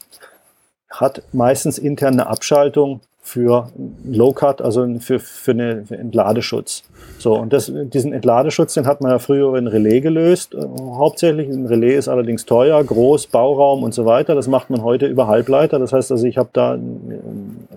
hat 0.89 1.22
meistens 1.31 1.77
intern 1.77 2.14
eine 2.14 2.27
Abschaltung 2.27 3.02
für 3.26 3.69
Low 4.06 4.34
Cut, 4.34 4.61
also 4.61 4.88
für, 4.99 5.19
für, 5.19 5.52
eine, 5.52 5.84
Entladeschutz. 5.89 6.84
So, 7.18 7.34
und 7.34 7.52
das, 7.52 7.72
diesen 7.73 8.14
Entladeschutz, 8.14 8.76
den 8.76 8.85
hat 8.85 9.02
man 9.02 9.10
ja 9.10 9.18
früher 9.18 9.57
in 9.57 9.65
Relais 9.65 10.02
gelöst, 10.02 10.53
äh, 10.53 10.60
hauptsächlich. 10.61 11.49
Ein 11.49 11.65
Relais 11.65 11.95
ist 11.95 12.07
allerdings 12.07 12.45
teuer, 12.45 12.84
groß, 12.84 13.26
Bauraum 13.27 13.81
und 13.81 13.95
so 13.95 14.06
weiter. 14.06 14.35
Das 14.35 14.47
macht 14.47 14.69
man 14.69 14.84
heute 14.84 15.07
über 15.07 15.26
Halbleiter. 15.26 15.80
Das 15.80 15.91
heißt 15.91 16.11
also, 16.11 16.27
ich 16.27 16.38
habe 16.38 16.49
da 16.53 16.77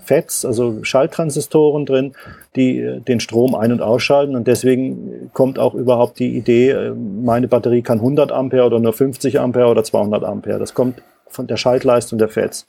FETs, 0.04 0.44
also 0.44 0.84
Schalttransistoren 0.84 1.86
drin, 1.86 2.12
die 2.54 2.80
äh, 2.80 3.00
den 3.00 3.18
Strom 3.18 3.54
ein- 3.54 3.72
und 3.72 3.80
ausschalten. 3.80 4.36
Und 4.36 4.48
deswegen 4.48 5.30
kommt 5.32 5.58
auch 5.58 5.72
überhaupt 5.72 6.18
die 6.18 6.36
Idee, 6.36 6.72
äh, 6.72 6.90
meine 6.90 7.48
Batterie 7.48 7.80
kann 7.80 8.00
100 8.00 8.32
Ampere 8.32 8.66
oder 8.66 8.80
nur 8.80 8.92
50 8.92 9.40
Ampere 9.40 9.68
oder 9.68 9.82
200 9.82 10.24
Ampere. 10.24 10.58
Das 10.58 10.74
kommt 10.74 11.00
von 11.26 11.46
der 11.46 11.56
Schaltleistung 11.56 12.18
der 12.18 12.28
FETs. 12.28 12.66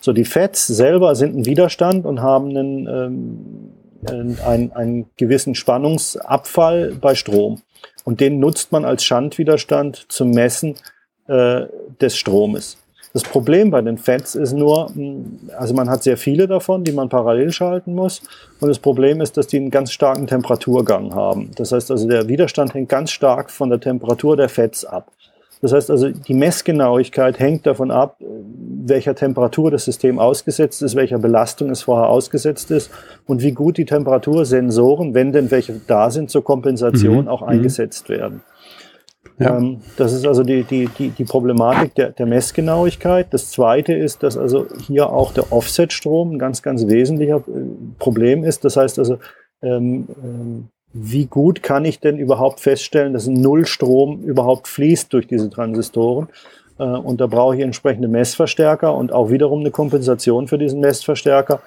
So, 0.00 0.12
die 0.12 0.24
FETs 0.24 0.66
selber 0.66 1.14
sind 1.14 1.36
ein 1.36 1.46
Widerstand 1.46 2.06
und 2.06 2.22
haben 2.22 2.50
einen, 2.50 2.86
ähm, 2.86 4.38
einen, 4.44 4.72
einen 4.72 5.10
gewissen 5.16 5.54
Spannungsabfall 5.54 6.96
bei 7.00 7.14
Strom. 7.14 7.62
Und 8.04 8.20
den 8.20 8.38
nutzt 8.38 8.72
man 8.72 8.84
als 8.84 9.04
Schandwiderstand 9.04 10.06
zum 10.08 10.30
Messen 10.30 10.76
äh, 11.28 11.66
des 12.00 12.16
Stromes. 12.16 12.78
Das 13.12 13.24
Problem 13.24 13.70
bei 13.70 13.82
den 13.82 13.98
FETs 13.98 14.36
ist 14.36 14.52
nur, 14.52 14.88
hm, 14.94 15.50
also 15.58 15.74
man 15.74 15.90
hat 15.90 16.04
sehr 16.04 16.16
viele 16.16 16.46
davon, 16.46 16.84
die 16.84 16.92
man 16.92 17.08
parallel 17.08 17.50
schalten 17.50 17.94
muss. 17.94 18.22
Und 18.60 18.68
das 18.68 18.78
Problem 18.78 19.20
ist, 19.20 19.36
dass 19.36 19.48
die 19.48 19.56
einen 19.56 19.70
ganz 19.70 19.90
starken 19.90 20.26
Temperaturgang 20.26 21.14
haben. 21.14 21.50
Das 21.56 21.72
heißt 21.72 21.90
also, 21.90 22.08
der 22.08 22.28
Widerstand 22.28 22.72
hängt 22.74 22.88
ganz 22.88 23.10
stark 23.10 23.50
von 23.50 23.68
der 23.68 23.80
Temperatur 23.80 24.36
der 24.36 24.48
FETs 24.48 24.84
ab. 24.84 25.10
Das 25.62 25.72
heißt 25.72 25.90
also, 25.90 26.08
die 26.08 26.34
Messgenauigkeit 26.34 27.38
hängt 27.38 27.66
davon 27.66 27.90
ab, 27.90 28.16
welcher 28.20 29.14
Temperatur 29.14 29.70
das 29.70 29.84
System 29.84 30.18
ausgesetzt 30.18 30.82
ist, 30.82 30.96
welcher 30.96 31.18
Belastung 31.18 31.70
es 31.70 31.82
vorher 31.82 32.08
ausgesetzt 32.08 32.70
ist 32.70 32.90
und 33.26 33.42
wie 33.42 33.52
gut 33.52 33.76
die 33.76 33.84
Temperatursensoren, 33.84 35.14
wenn 35.14 35.32
denn 35.32 35.50
welche 35.50 35.80
da 35.86 36.10
sind, 36.10 36.30
zur 36.30 36.44
Kompensation 36.44 37.22
mhm. 37.22 37.28
auch 37.28 37.42
mhm. 37.42 37.48
eingesetzt 37.48 38.08
werden. 38.08 38.42
Ja. 39.38 39.56
Ähm, 39.56 39.80
das 39.96 40.12
ist 40.12 40.26
also 40.26 40.42
die, 40.42 40.64
die, 40.64 40.88
die, 40.98 41.10
die 41.10 41.24
Problematik 41.24 41.94
der, 41.94 42.10
der 42.10 42.26
Messgenauigkeit. 42.26 43.28
Das 43.30 43.50
zweite 43.50 43.94
ist, 43.94 44.22
dass 44.22 44.36
also 44.36 44.66
hier 44.86 45.10
auch 45.10 45.32
der 45.32 45.52
Offset-Strom 45.52 46.32
ein 46.32 46.38
ganz, 46.38 46.62
ganz 46.62 46.86
wesentlicher 46.86 47.36
äh, 47.36 47.40
Problem 47.98 48.44
ist. 48.44 48.64
Das 48.64 48.76
heißt 48.76 48.98
also, 48.98 49.18
ähm, 49.62 50.08
ähm, 50.22 50.68
wie 50.92 51.26
gut 51.26 51.62
kann 51.62 51.84
ich 51.84 52.00
denn 52.00 52.18
überhaupt 52.18 52.60
feststellen, 52.60 53.12
dass 53.12 53.26
ein 53.26 53.40
Nullstrom 53.40 54.22
überhaupt 54.22 54.68
fließt 54.68 55.12
durch 55.12 55.26
diese 55.26 55.50
Transistoren? 55.50 56.28
Äh, 56.78 56.84
und 56.84 57.20
da 57.20 57.26
brauche 57.26 57.56
ich 57.56 57.62
entsprechende 57.62 58.08
Messverstärker 58.08 58.94
und 58.94 59.12
auch 59.12 59.30
wiederum 59.30 59.60
eine 59.60 59.70
Kompensation 59.70 60.48
für 60.48 60.58
diesen 60.58 60.80
Messverstärker. 60.80 61.60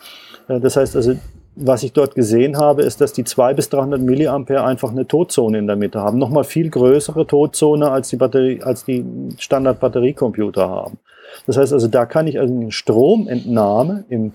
Äh, 0.47 0.59
das 0.59 0.75
heißt 0.75 0.95
also, 0.95 1.15
was 1.55 1.83
ich 1.83 1.93
dort 1.93 2.15
gesehen 2.15 2.57
habe, 2.57 2.81
ist, 2.81 2.99
dass 2.99 3.13
die 3.13 3.23
200 3.23 3.55
bis 3.55 3.69
300 3.69 4.01
Milliampere 4.01 4.63
einfach 4.63 4.89
eine 4.89 5.07
Todzone 5.07 5.59
in 5.59 5.67
der 5.67 5.75
Mitte 5.75 6.01
haben. 6.01 6.17
Nochmal 6.17 6.45
viel 6.45 6.69
größere 6.69 7.27
Todzone 7.27 7.91
als 7.91 8.09
die 8.09 8.15
Batterie, 8.15 8.61
als 8.63 8.85
die 8.85 9.05
Standard-Batteriecomputer 9.37 10.67
haben. 10.67 10.97
Das 11.45 11.57
heißt 11.57 11.71
also, 11.73 11.87
da 11.87 12.05
kann 12.05 12.27
ich 12.27 12.39
also 12.39 12.53
eine 12.53 12.71
Stromentnahme 12.71 14.05
im 14.09 14.31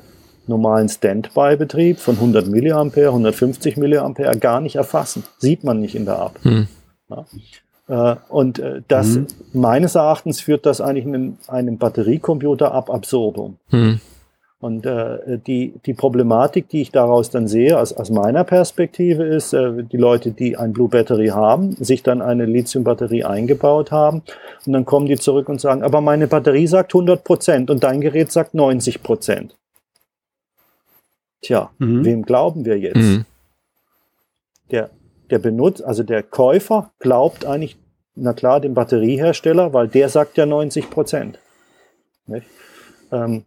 normalen 0.48 0.88
Standby-Betrieb 0.88 1.98
von 1.98 2.16
100 2.16 2.46
Milliampere, 2.46 3.08
150 3.08 3.76
Milliampere 3.76 4.36
gar 4.38 4.60
nicht 4.60 4.76
erfassen. 4.76 5.24
Sieht 5.38 5.64
man 5.64 5.80
nicht 5.80 5.94
in 5.94 6.04
der 6.04 6.18
App. 6.18 6.44
Hm. 6.44 6.68
Ja. 7.08 7.24
Äh, 7.88 8.16
und 8.28 8.58
äh, 8.58 8.82
das, 8.88 9.14
hm. 9.14 9.26
meines 9.52 9.94
Erachtens 9.94 10.40
führt 10.40 10.66
das 10.66 10.80
eigentlich 10.80 11.06
in 11.06 11.38
einem 11.46 11.78
Batteriecomputer 11.78 12.72
ab 12.72 12.90
absurdum. 12.90 13.56
Hm. 13.70 14.00
Und 14.60 14.86
äh, 14.86 15.38
die, 15.46 15.74
die 15.86 15.94
Problematik, 15.94 16.68
die 16.68 16.82
ich 16.82 16.90
daraus 16.90 17.30
dann 17.30 17.46
sehe, 17.46 17.78
aus, 17.78 17.92
aus 17.92 18.10
meiner 18.10 18.42
Perspektive, 18.42 19.22
ist, 19.22 19.52
äh, 19.52 19.84
die 19.84 19.96
Leute, 19.96 20.32
die 20.32 20.56
ein 20.56 20.72
Blue 20.72 20.88
Battery 20.88 21.28
haben, 21.28 21.76
sich 21.76 22.02
dann 22.02 22.20
eine 22.20 22.44
Lithium-Batterie 22.44 23.22
eingebaut 23.22 23.92
haben 23.92 24.22
und 24.66 24.72
dann 24.72 24.84
kommen 24.84 25.06
die 25.06 25.16
zurück 25.16 25.48
und 25.48 25.60
sagen, 25.60 25.84
aber 25.84 26.00
meine 26.00 26.26
Batterie 26.26 26.66
sagt 26.66 26.92
100 26.92 27.22
Prozent 27.22 27.70
und 27.70 27.84
dein 27.84 28.00
Gerät 28.00 28.32
sagt 28.32 28.54
90 28.54 29.04
Prozent. 29.04 29.54
Tja, 31.42 31.70
mhm. 31.78 32.04
wem 32.04 32.22
glauben 32.22 32.64
wir 32.64 32.78
jetzt? 32.78 32.96
Mhm. 32.96 33.24
Der, 34.70 34.90
der 35.30 35.38
Benutzer, 35.38 35.86
also 35.86 36.02
der 36.02 36.22
Käufer 36.22 36.90
glaubt 36.98 37.44
eigentlich, 37.44 37.78
na 38.14 38.32
klar, 38.32 38.60
dem 38.60 38.74
Batteriehersteller, 38.74 39.72
weil 39.72 39.88
der 39.88 40.08
sagt 40.08 40.36
ja 40.36 40.46
90 40.46 40.90
Prozent. 40.90 41.38
Ähm, 43.12 43.44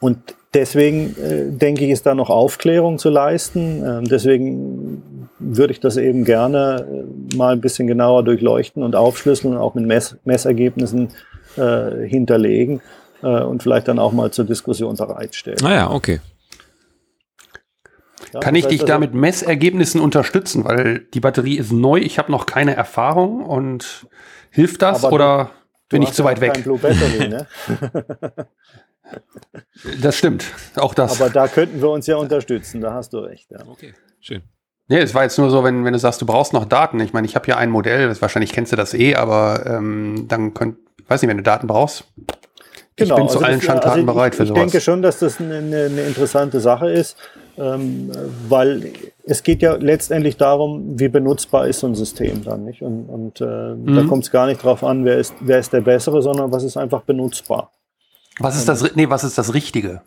und 0.00 0.18
deswegen 0.54 1.16
äh, 1.18 1.50
denke 1.50 1.84
ich, 1.84 1.90
ist 1.90 2.06
da 2.06 2.14
noch 2.14 2.30
Aufklärung 2.30 2.98
zu 2.98 3.10
leisten. 3.10 3.82
Ähm, 3.84 4.04
deswegen 4.08 5.28
würde 5.38 5.72
ich 5.72 5.80
das 5.80 5.96
eben 5.96 6.24
gerne 6.24 6.86
äh, 7.32 7.36
mal 7.36 7.52
ein 7.52 7.60
bisschen 7.60 7.86
genauer 7.86 8.24
durchleuchten 8.24 8.82
und 8.82 8.96
aufschlüsseln 8.96 9.54
und 9.54 9.60
auch 9.60 9.74
mit 9.74 9.86
Mess 9.86 10.16
Messergebnissen 10.24 11.08
äh, 11.56 12.06
hinterlegen 12.06 12.80
äh, 13.22 13.42
und 13.42 13.62
vielleicht 13.62 13.88
dann 13.88 13.98
auch 13.98 14.12
mal 14.12 14.30
zur 14.30 14.44
Diskussion 14.44 14.96
bereitstellen. 14.96 15.58
Naja, 15.62 15.88
ah 15.88 15.94
okay. 15.94 16.20
Ja, 18.32 18.40
Kann 18.40 18.54
ich 18.54 18.66
dich 18.66 18.84
da 18.84 18.98
mit 18.98 19.14
Messergebnissen 19.14 20.00
unterstützen? 20.00 20.64
Weil 20.64 21.00
die 21.14 21.20
Batterie 21.20 21.58
ist 21.58 21.72
neu, 21.72 21.98
ich 21.98 22.18
habe 22.18 22.30
noch 22.30 22.46
keine 22.46 22.76
Erfahrung 22.76 23.44
und 23.44 24.06
hilft 24.50 24.82
das 24.82 25.04
oder 25.04 25.50
bin 25.88 26.02
ich 26.02 26.12
zu 26.12 26.22
weit 26.24 26.40
weg? 26.40 26.64
Battery, 26.64 27.28
ne? 27.28 27.46
das 30.00 30.16
stimmt, 30.16 30.44
auch 30.76 30.94
das. 30.94 31.20
Aber 31.20 31.30
da 31.30 31.48
könnten 31.48 31.80
wir 31.80 31.90
uns 31.90 32.06
ja 32.06 32.16
unterstützen, 32.16 32.80
da 32.80 32.94
hast 32.94 33.12
du 33.12 33.18
recht. 33.18 33.50
Ja. 33.50 33.58
Okay, 33.66 33.94
schön. 34.20 34.42
Nee, 34.88 34.98
es 34.98 35.14
war 35.14 35.22
jetzt 35.22 35.38
nur 35.38 35.50
so, 35.50 35.62
wenn, 35.62 35.84
wenn 35.84 35.92
du 35.92 35.98
sagst, 35.98 36.20
du 36.20 36.26
brauchst 36.26 36.52
noch 36.52 36.64
Daten. 36.64 36.98
Ich 37.00 37.12
meine, 37.12 37.26
ich 37.26 37.36
habe 37.36 37.46
ja 37.46 37.56
ein 37.56 37.70
Modell, 37.70 38.20
wahrscheinlich 38.20 38.52
kennst 38.52 38.72
du 38.72 38.76
das 38.76 38.92
eh, 38.92 39.14
aber 39.14 39.64
ähm, 39.66 40.26
dann 40.28 40.52
könnt, 40.52 40.78
weiß 41.06 41.22
nicht, 41.22 41.28
wenn 41.28 41.36
du 41.36 41.42
Daten 41.44 41.66
brauchst. 41.68 42.04
Genau, 42.96 43.14
ich 43.14 43.20
bin 43.20 43.28
zu 43.28 43.36
also 43.38 43.46
allen 43.46 43.58
das- 43.58 43.64
Schandtaten 43.64 43.90
also 43.90 44.00
ich, 44.00 44.06
bereit 44.06 44.34
für 44.34 44.42
ich 44.42 44.48
sowas. 44.48 44.60
denke 44.62 44.80
schon, 44.80 45.00
dass 45.00 45.20
das 45.20 45.40
eine, 45.40 45.58
eine 45.58 46.02
interessante 46.02 46.60
Sache 46.60 46.90
ist, 46.90 47.16
ähm, 47.60 48.10
weil 48.48 48.90
es 49.24 49.42
geht 49.42 49.62
ja 49.62 49.74
letztendlich 49.74 50.36
darum, 50.36 50.98
wie 50.98 51.08
benutzbar 51.08 51.66
ist 51.68 51.80
so 51.80 51.86
ein 51.86 51.94
System 51.94 52.42
dann, 52.42 52.64
nicht? 52.64 52.82
Und, 52.82 53.04
und 53.08 53.40
äh, 53.40 53.44
Mhm. 53.74 53.94
da 53.94 54.02
kommt 54.04 54.24
es 54.24 54.30
gar 54.30 54.46
nicht 54.46 54.62
drauf 54.64 54.82
an, 54.82 55.04
wer 55.04 55.18
ist, 55.18 55.34
wer 55.40 55.58
ist 55.58 55.72
der 55.72 55.82
Bessere, 55.82 56.22
sondern 56.22 56.50
was 56.50 56.64
ist 56.64 56.76
einfach 56.76 57.02
benutzbar. 57.02 57.70
Was 58.38 58.56
ist 58.56 58.68
das, 58.68 58.96
nee, 58.96 59.08
was 59.10 59.22
ist 59.24 59.36
das 59.38 59.52
Richtige? 59.54 60.00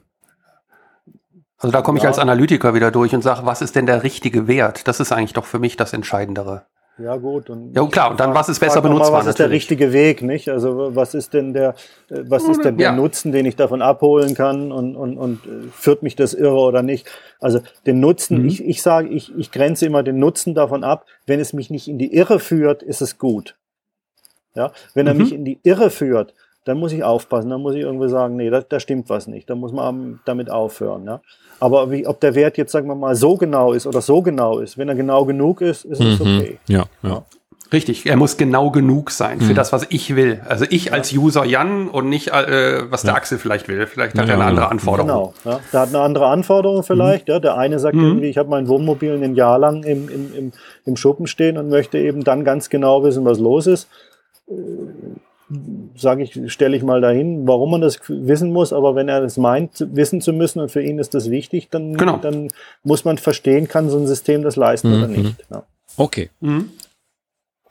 Also 1.57 1.71
da 1.71 1.81
komme 1.81 1.97
ich 1.99 2.03
Ja. 2.03 2.09
als 2.09 2.19
Analytiker 2.19 2.73
wieder 2.73 2.91
durch 2.91 3.13
und 3.15 3.21
sage, 3.21 3.45
was 3.45 3.61
ist 3.61 3.75
denn 3.75 3.85
der 3.85 4.03
richtige 4.03 4.47
Wert? 4.47 4.87
Das 4.87 4.99
ist 4.99 5.11
eigentlich 5.13 5.33
doch 5.33 5.45
für 5.45 5.59
mich 5.59 5.77
das 5.77 5.93
Entscheidendere. 5.93 6.65
Ja 6.99 7.15
gut. 7.17 7.49
Und 7.49 7.75
Ja, 7.75 7.85
klar, 7.87 8.11
und 8.11 8.19
dann, 8.19 8.35
was 8.35 8.49
ist 8.49 8.59
besser 8.59 8.81
benutzbar, 8.81 9.13
Was 9.21 9.25
ist 9.25 9.39
der 9.39 9.49
richtige 9.49 9.93
Weg, 9.93 10.21
nicht? 10.21 10.47
Also 10.49 10.95
was 10.95 11.15
ist 11.15 11.33
denn 11.33 11.53
der, 11.53 11.69
äh, 12.09 12.21
was 12.27 12.47
ist 12.47 12.63
denn 12.63 12.77
der 12.77 12.89
Ja. 12.91 12.95
Nutzen, 12.95 13.31
den 13.31 13.45
ich 13.47 13.55
davon 13.55 13.81
abholen 13.81 14.35
kann 14.35 14.71
und, 14.71 14.95
und, 14.95 15.17
und 15.17 15.43
äh, 15.47 15.69
führt 15.71 16.03
mich 16.03 16.15
das 16.15 16.35
irre 16.35 16.55
oder 16.59 16.83
nicht? 16.83 17.07
Also 17.39 17.61
den 17.87 17.99
Nutzen, 17.99 18.43
Mhm. 18.43 18.47
ich, 18.47 18.63
ich 18.63 18.81
sage, 18.83 19.09
ich, 19.09 19.35
ich 19.35 19.51
grenze 19.51 19.87
immer 19.87 20.03
den 20.03 20.19
Nutzen 20.19 20.53
davon 20.53 20.83
ab, 20.83 21.05
wenn 21.25 21.39
es 21.39 21.51
mich 21.51 21.71
nicht 21.71 21.87
in 21.87 21.97
die 21.97 22.13
Irre 22.13 22.39
führt, 22.39 22.83
ist 22.83 23.01
es 23.01 23.17
gut. 23.17 23.55
Ja, 24.55 24.71
wenn 24.93 25.07
er 25.07 25.13
Mhm. 25.15 25.19
mich 25.19 25.33
in 25.33 25.45
die 25.45 25.59
Irre 25.63 25.89
führt, 25.89 26.35
dann 26.65 26.77
muss 26.77 26.93
ich 26.93 27.03
aufpassen, 27.03 27.49
dann 27.49 27.61
muss 27.61 27.73
ich 27.73 27.81
irgendwie 27.81 28.07
sagen, 28.07 28.35
nee, 28.35 28.49
da, 28.51 28.61
da 28.61 28.79
stimmt 28.79 29.09
was 29.09 29.25
nicht, 29.27 29.49
da 29.49 29.55
muss 29.55 29.71
man 29.73 29.85
am- 29.85 30.19
damit 30.25 30.51
aufhören. 30.51 31.05
Ja? 31.05 31.21
Aber 31.59 31.91
wie, 31.91 32.05
ob 32.07 32.19
der 32.19 32.35
Wert 32.35 32.57
jetzt, 32.57 32.71
sagen 32.71 32.87
wir 32.87 32.95
mal, 32.95 33.15
so 33.15 33.37
genau 33.37 33.73
ist 33.73 33.87
oder 33.87 34.01
so 34.01 34.21
genau 34.21 34.59
ist, 34.59 34.77
wenn 34.77 34.89
er 34.89 34.95
genau 34.95 35.25
genug 35.25 35.61
ist, 35.61 35.85
ist 35.85 35.99
es 36.01 36.19
Mhm. 36.19 36.37
okay. 36.39 36.57
Ja, 36.67 36.83
ja. 37.03 37.23
Richtig, 37.71 38.05
er 38.05 38.17
muss 38.17 38.37
genau 38.37 38.69
genug 38.69 39.09
sein 39.09 39.39
Mhm. 39.39 39.41
für 39.45 39.53
das, 39.55 39.73
was 39.73 39.87
ich 39.89 40.15
will. 40.15 40.41
Also 40.47 40.65
ich 40.69 40.93
als 40.93 41.11
User 41.11 41.43
Jan 41.43 41.87
und 41.87 42.07
nicht, 42.07 42.27
äh, 42.27 42.91
was 42.91 43.01
der 43.01 43.15
Axel 43.15 43.39
vielleicht 43.39 43.67
will. 43.67 43.87
Vielleicht 43.87 44.15
hat 44.15 44.27
Ja, 44.27 44.33
er 44.33 44.39
eine 44.39 44.43
andere 44.43 44.65
genau. 44.65 44.71
Anforderung. 44.71 45.07
Genau. 45.09 45.33
Ja. 45.43 45.59
Der 45.71 45.79
hat 45.79 45.89
eine 45.89 45.99
andere 46.01 46.27
Anforderung 46.27 46.83
vielleicht. 46.83 47.29
Ja. 47.29 47.39
Der 47.39 47.57
eine 47.57 47.79
sagt 47.79 47.95
Mhm. 47.95 48.03
irgendwie, 48.03 48.27
ich 48.29 48.37
habe 48.37 48.49
mein 48.49 48.67
Wohnmobil 48.67 49.13
ein 49.23 49.33
Jahr 49.33 49.57
lang 49.57 49.81
im, 49.83 50.07
im, 50.07 50.35
im, 50.35 50.51
im 50.85 50.95
Schuppen 50.97 51.25
stehen 51.25 51.57
und 51.57 51.69
möchte 51.69 51.97
eben 51.97 52.23
dann 52.23 52.43
ganz 52.43 52.69
genau 52.69 53.03
wissen, 53.03 53.25
was 53.25 53.39
los 53.39 53.65
ist. 53.65 53.87
Sage 55.95 56.23
ich, 56.23 56.51
stelle 56.51 56.75
ich 56.77 56.83
mal 56.83 57.01
dahin, 57.01 57.47
warum 57.47 57.71
man 57.71 57.81
das 57.81 57.99
wissen 58.07 58.51
muss, 58.51 58.73
aber 58.73 58.95
wenn 58.95 59.09
er 59.09 59.21
das 59.21 59.37
meint, 59.37 59.85
wissen 59.93 60.21
zu 60.21 60.33
müssen 60.33 60.59
und 60.59 60.69
für 60.71 60.81
ihn 60.81 60.99
ist 60.99 61.13
das 61.13 61.29
wichtig, 61.29 61.69
dann, 61.69 61.95
Genau. 61.97 62.17
dann 62.17 62.49
muss 62.83 63.05
man 63.05 63.17
verstehen, 63.17 63.67
kann 63.67 63.89
so 63.89 63.97
ein 63.97 64.07
System 64.07 64.41
das 64.43 64.55
leisten 64.55 64.93
oder 64.93 65.07
Mhm. 65.07 65.13
nicht. 65.21 65.35
Ja. 65.51 65.63
Okay. 65.97 66.29
Mhm. 66.41 66.71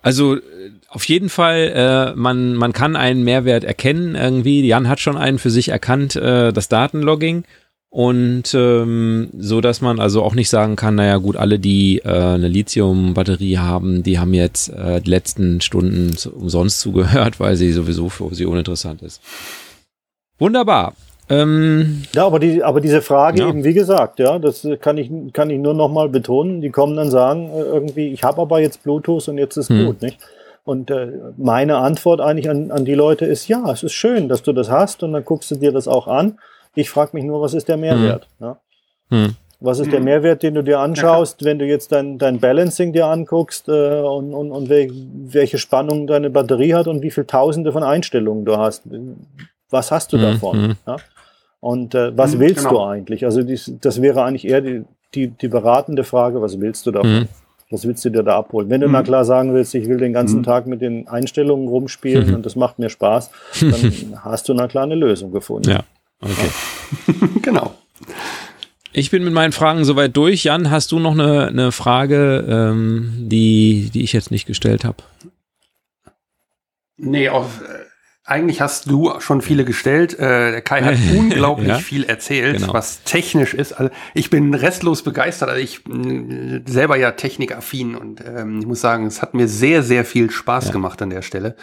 Also 0.03 0.37
äh, 0.37 0.41
auf 0.89 1.05
jeden 1.05 1.29
Fall, 1.29 2.13
äh, 2.15 2.17
man, 2.17 2.55
man 2.55 2.73
kann 2.73 2.97
einen 2.97 3.23
Mehrwert 3.23 3.63
erkennen 3.65 4.15
irgendwie. 4.17 4.67
Jan 4.67 4.89
hat 4.89 4.99
schon 5.01 5.17
einen 5.17 5.39
für 5.39 5.51
sich 5.51 5.69
erkannt, 5.69 6.17
äh, 6.17 6.53
das 6.53 6.69
Datenlogging. 6.69 7.45
Und 7.95 8.55
ähm, 8.55 9.29
so, 9.39 9.61
dass 9.61 9.83
man 9.83 10.01
also 10.01 10.23
auch 10.23 10.35
nicht 10.35 10.49
sagen 10.49 10.77
kann, 10.77 10.95
naja 10.95 11.19
gut, 11.19 11.37
alle, 11.37 11.59
die 11.59 11.99
äh, 11.99 12.09
eine 12.09 12.49
Lithium-Batterie 12.49 13.59
haben, 13.59 14.03
die 14.03 14.19
haben 14.19 14.33
jetzt 14.33 14.71
äh, 14.71 15.03
die 15.03 15.11
letzten 15.11 15.61
Stunden 15.61 16.17
zu, 16.17 16.33
umsonst 16.35 16.81
zugehört, 16.81 17.39
weil 17.39 17.55
sie 17.57 17.71
sowieso 17.71 18.09
für 18.09 18.35
sie 18.35 18.47
uninteressant 18.47 19.03
ist. 19.03 19.21
Wunderbar. 20.39 20.95
Ähm, 21.29 22.05
Ja, 22.15 22.25
aber, 22.25 22.39
die, 22.39 22.63
aber 22.65 22.81
diese 22.81 23.03
Frage 23.03 23.41
Ja. 23.41 23.49
eben, 23.51 23.63
wie 23.63 23.75
gesagt, 23.75 24.19
ja, 24.21 24.39
das 24.39 24.67
kann 24.81 24.97
ich, 24.97 25.11
kann 25.35 25.51
ich 25.51 25.59
nur 25.59 25.75
noch 25.75 25.91
mal 25.91 26.09
betonen. 26.09 26.63
Die 26.63 26.71
kommen 26.71 26.97
dann 26.97 27.11
sagen, 27.11 27.51
äh, 27.51 27.61
irgendwie, 27.61 28.09
ich 28.09 28.25
habe 28.25 28.41
aber 28.41 28.59
jetzt 28.61 28.83
Bluetooth 28.83 29.29
und 29.29 29.37
jetzt 29.37 29.59
ist 29.59 29.69
Hm. 29.69 29.85
gut, 29.85 30.01
nicht? 30.01 30.19
Und 30.65 30.91
äh, 30.91 31.09
meine 31.37 31.77
Antwort 31.77 32.23
eigentlich 32.23 32.49
an, 32.49 32.71
an 32.71 32.87
die 32.87 32.95
Leute 32.95 33.27
ist, 33.27 33.49
ja, 33.49 33.71
es 33.71 33.83
ist 33.83 33.93
schön, 33.93 34.31
dass 34.31 34.43
du 34.43 34.55
das 34.55 34.71
hast 34.71 35.03
und 35.03 35.13
dann 35.13 35.27
guckst 35.27 35.51
du 35.51 35.57
dir 35.57 35.73
das 35.73 35.87
auch 35.89 36.09
an. 36.09 36.39
Ich 36.75 36.91
frage 36.91 37.11
mich 37.15 37.25
nur, 37.25 37.41
was 37.43 37.55
ist 37.55 37.69
der 37.69 37.77
Mehrwert? 37.77 38.29
Ja? 38.41 38.59
hm. 39.11 39.35
Was 39.65 39.79
ist 39.79 39.93
der 39.93 40.01
Mhm. 40.01 40.07
Mehrwert, 40.07 40.43
den 40.43 40.55
du 40.55 40.65
dir 40.65 40.81
anschaust, 40.81 41.45
wenn 41.45 41.61
du 41.61 41.65
jetzt 41.65 41.93
dein, 41.93 42.19
dein 42.19 42.41
Balancing 42.41 42.93
dir 42.93 43.07
anguckst 43.07 43.69
äh, 43.69 44.01
und, 44.01 44.35
und, 44.35 44.51
und 44.51 44.69
wel, 44.69 44.91
welche 45.27 45.59
Spannung 45.59 46.09
deine 46.09 46.31
Batterie 46.31 46.75
hat 46.75 46.89
und 46.89 47.01
wie 47.03 47.13
viele 47.13 47.29
Tausende 47.29 47.71
von 47.71 47.85
Einstellungen 47.85 48.45
du 48.45 48.57
hast? 48.57 48.83
Was 49.71 49.93
hast 49.93 50.13
du 50.13 50.17
Mhm, 50.17 50.23
davon? 50.23 50.59
mhm. 50.63 50.77
Ja? 50.85 50.97
Und 51.61 51.95
äh, 51.95 52.17
was 52.19 52.41
willst 52.41 52.65
du 52.65 52.71
genau. 52.71 52.89
eigentlich? 52.89 53.25
Also 53.25 53.45
dies, 53.45 53.73
das 53.81 54.03
wäre 54.03 54.25
eigentlich 54.25 54.49
eher 54.49 54.63
die, 54.63 54.85
die, 55.15 55.29
die 55.29 55.49
beratende 55.49 56.03
Frage, 56.03 56.43
was 56.43 56.59
willst 56.61 56.85
du 56.87 56.91
davon? 56.91 57.29
Was 57.71 57.87
willst 57.87 58.05
du 58.05 58.11
dir 58.11 58.25
da 58.25 58.39
abholen? 58.39 58.69
Wenn 58.69 58.81
du 58.81 58.89
Mhm. 58.89 58.93
na 58.95 59.03
klar 59.05 59.25
sagen 59.25 59.55
willst, 59.55 59.77
ich 59.77 59.87
will 59.89 59.99
den 59.99 60.13
ganzen 60.13 60.39
Mhm. 60.41 60.43
Tag 60.45 60.67
mit 60.67 60.81
den 60.83 61.07
Einstellungen 61.07 61.69
rumspielen 61.69 62.31
Mhm. 62.31 62.35
und 62.35 62.47
das 62.47 62.57
macht 62.57 62.81
mir 62.81 62.89
Spaß, 62.91 63.31
dann 63.61 63.93
hast 64.25 64.49
du 64.49 64.55
na 64.55 64.67
klar 64.67 64.83
eine 64.83 64.97
Lösung 64.97 65.31
gefunden. 65.31 65.71
Ja, 65.71 65.85
okay. 66.23 66.51
genau. 67.43 67.77
Ich 68.95 69.11
bin 69.11 69.25
mit 69.25 69.33
meinen 69.33 69.53
Fragen 69.53 69.85
soweit 69.85 70.17
durch. 70.17 70.45
Jan, 70.45 70.71
hast 70.71 70.93
du 70.93 70.99
noch 70.99 71.13
eine, 71.13 71.47
eine 71.47 71.73
Frage, 71.73 72.45
ähm, 72.49 73.13
die, 73.17 73.91
die 73.93 74.03
ich 74.03 74.13
jetzt 74.13 74.31
nicht 74.31 74.47
gestellt 74.47 74.85
habe? 74.85 75.03
Nee, 76.99 77.29
auf, 77.31 77.61
eigentlich 78.33 78.61
hast 78.61 78.91
du 78.91 79.13
schon 79.21 79.41
viele 79.43 79.65
gestellt. 79.65 80.15
Äh, 80.19 80.51
der 80.53 80.61
Kai 80.63 80.83
hat 80.83 80.97
unglaublich 81.17 81.69
Ja. 81.69 81.79
viel 81.79 82.05
erzählt, 82.05 82.59
Genau. 82.61 82.73
was 82.75 83.03
technisch 83.05 83.55
ist. 83.55 83.73
Also 83.73 83.93
ich 84.15 84.31
bin 84.31 84.55
restlos 84.55 85.03
begeistert. 85.03 85.49
Also 85.51 85.61
ich 85.63 85.85
bin 85.85 86.63
selber 86.67 86.97
ja 86.97 87.13
technikaffin 87.13 87.95
und 87.95 88.21
ähm, 88.27 88.59
ich 88.61 88.67
muss 88.67 88.81
sagen, 88.81 89.07
es 89.07 89.23
hat 89.23 89.35
mir 89.35 89.47
sehr, 89.49 89.83
sehr 89.83 90.05
viel 90.05 90.31
Spaß 90.31 90.67
Ja. 90.67 90.73
gemacht 90.73 91.01
an 91.03 91.11
der 91.11 91.23
Stelle. 91.23 91.55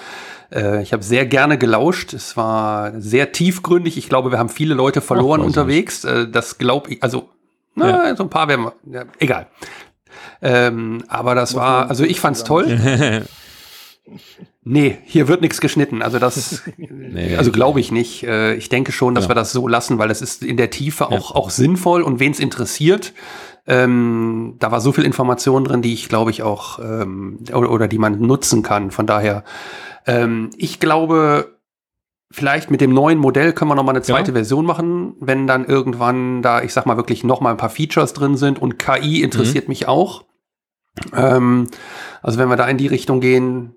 Äh, 0.54 0.82
ich 0.82 0.94
habe 0.94 1.04
sehr 1.04 1.26
gerne 1.26 1.58
gelauscht. 1.58 2.14
Es 2.14 2.38
war 2.38 2.94
sehr 3.02 3.32
tiefgründig. 3.32 3.98
Ich 3.98 4.08
glaube, 4.08 4.32
wir 4.32 4.40
haben 4.40 4.50
viele 4.50 4.74
Leute 4.76 5.02
verloren 5.02 5.42
weiß 5.42 5.48
unterwegs. 5.48 6.06
Äh, 6.06 6.28
das 6.30 6.58
glaube 6.58 6.92
ich. 6.94 7.04
Also 7.04 7.30
na, 7.76 8.16
so 8.16 8.24
ein 8.24 8.30
paar 8.30 8.48
werden 8.48 8.66
wir. 8.66 8.74
Ja, 8.92 9.04
egal. 9.20 9.48
Ähm, 10.42 11.04
aber 11.08 11.36
das 11.36 11.56
war, 11.56 11.90
also 11.90 12.04
ich 12.04 12.20
fand's 12.20 12.44
toll. 12.44 12.66
Nee, 14.72 15.00
hier 15.04 15.28
wird 15.28 15.42
nichts 15.42 15.62
geschnitten. 15.62 16.04
Also 16.04 16.20
das, 16.20 16.62
also 17.38 17.52
glaube 17.52 17.80
ich 17.80 17.92
nicht. 17.92 18.24
Äh, 18.24 18.54
Ich 18.54 18.70
denke 18.70 18.92
schon, 18.92 19.16
dass 19.16 19.24
Ja. 19.26 19.30
wir 19.32 19.36
das 19.36 19.52
so 19.52 19.68
lassen, 19.68 19.98
weil 19.98 20.10
das 20.10 20.22
ist 20.22 20.44
in 20.44 20.58
der 20.58 20.70
Tiefe 20.70 21.08
auch, 21.08 21.34
auch 21.34 21.50
sinnvoll 21.50 22.04
und 22.04 22.20
wen 22.20 22.32
es 22.32 22.40
interessiert. 22.40 23.14
Ähm, 23.66 24.56
da 24.60 24.72
war 24.72 24.80
so 24.80 24.92
viel 24.92 25.06
Information 25.06 25.64
drin, 25.64 25.82
die 25.82 25.94
ich 25.94 26.08
glaube 26.08 26.30
ich 26.32 26.44
auch 26.44 26.78
ähm, 26.80 27.40
oder, 27.52 27.72
oder 27.72 27.88
die 27.88 27.98
man 27.98 28.20
nutzen 28.22 28.62
kann. 28.62 28.92
Von 28.92 29.08
daher, 29.08 29.44
ähm, 30.06 30.52
ich 30.58 30.80
glaube, 30.80 31.58
vielleicht 32.32 32.70
mit 32.70 32.80
dem 32.80 32.94
neuen 32.94 33.18
Modell 33.18 33.54
können 33.54 33.72
wir 33.72 33.76
noch 33.76 33.84
mal 33.84 33.92
eine 33.94 34.04
zweite 34.04 34.30
Ja. 34.32 34.36
Version 34.36 34.66
machen, 34.66 35.16
wenn 35.20 35.48
dann 35.48 35.66
irgendwann 35.66 36.44
da, 36.44 36.62
ich 36.62 36.74
sag 36.74 36.86
mal 36.86 36.96
wirklich 36.98 37.24
noch 37.24 37.42
mal 37.42 37.50
ein 37.52 37.58
paar 37.58 37.72
Features 37.72 38.14
drin 38.14 38.38
sind 38.38 38.62
und 38.62 38.78
KI 38.78 39.24
interessiert 39.24 39.68
mich 39.68 39.88
auch. 39.88 40.26
Ähm, 41.16 41.68
also 42.22 42.38
wenn 42.38 42.50
wir 42.50 42.56
da 42.56 42.68
in 42.68 42.78
die 42.78 42.88
Richtung 42.88 43.20
gehen, 43.20 43.76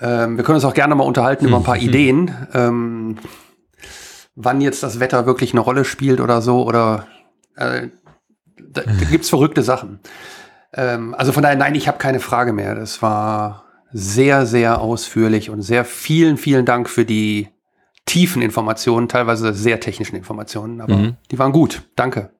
ähm, 0.00 0.36
wir 0.36 0.44
können 0.44 0.56
uns 0.56 0.64
auch 0.64 0.74
gerne 0.74 0.94
mal 0.94 1.04
unterhalten 1.04 1.46
über 1.46 1.56
ein 1.56 1.62
paar 1.64 1.76
Ideen, 1.76 2.34
ähm, 2.54 3.18
wann 4.34 4.60
jetzt 4.60 4.82
das 4.82 5.00
Wetter 5.00 5.26
wirklich 5.26 5.52
eine 5.52 5.60
Rolle 5.60 5.84
spielt 5.84 6.20
oder 6.20 6.40
so 6.40 6.64
oder 6.64 7.06
äh, 7.56 7.88
da, 8.58 8.82
da 8.82 9.04
gibt's 9.10 9.28
verrückte 9.28 9.62
Sachen. 9.62 10.00
Ähm, 10.72 11.14
also 11.14 11.32
von 11.32 11.42
daher, 11.42 11.56
nein, 11.56 11.74
ich 11.74 11.88
habe 11.88 11.98
keine 11.98 12.20
Frage 12.20 12.52
mehr. 12.52 12.74
Das 12.74 13.02
war 13.02 13.64
sehr, 13.92 14.46
sehr 14.46 14.80
ausführlich 14.80 15.50
und 15.50 15.62
sehr 15.62 15.84
vielen, 15.84 16.36
vielen 16.36 16.64
Dank 16.64 16.88
für 16.88 17.04
die 17.04 17.48
tiefen 18.06 18.42
Informationen, 18.42 19.08
teilweise 19.08 19.52
sehr 19.52 19.80
technischen 19.80 20.16
Informationen, 20.16 20.80
aber 20.80 20.96
Mhm. 20.96 21.16
die 21.30 21.38
waren 21.38 21.52
gut. 21.52 21.82
Danke. 21.96 22.30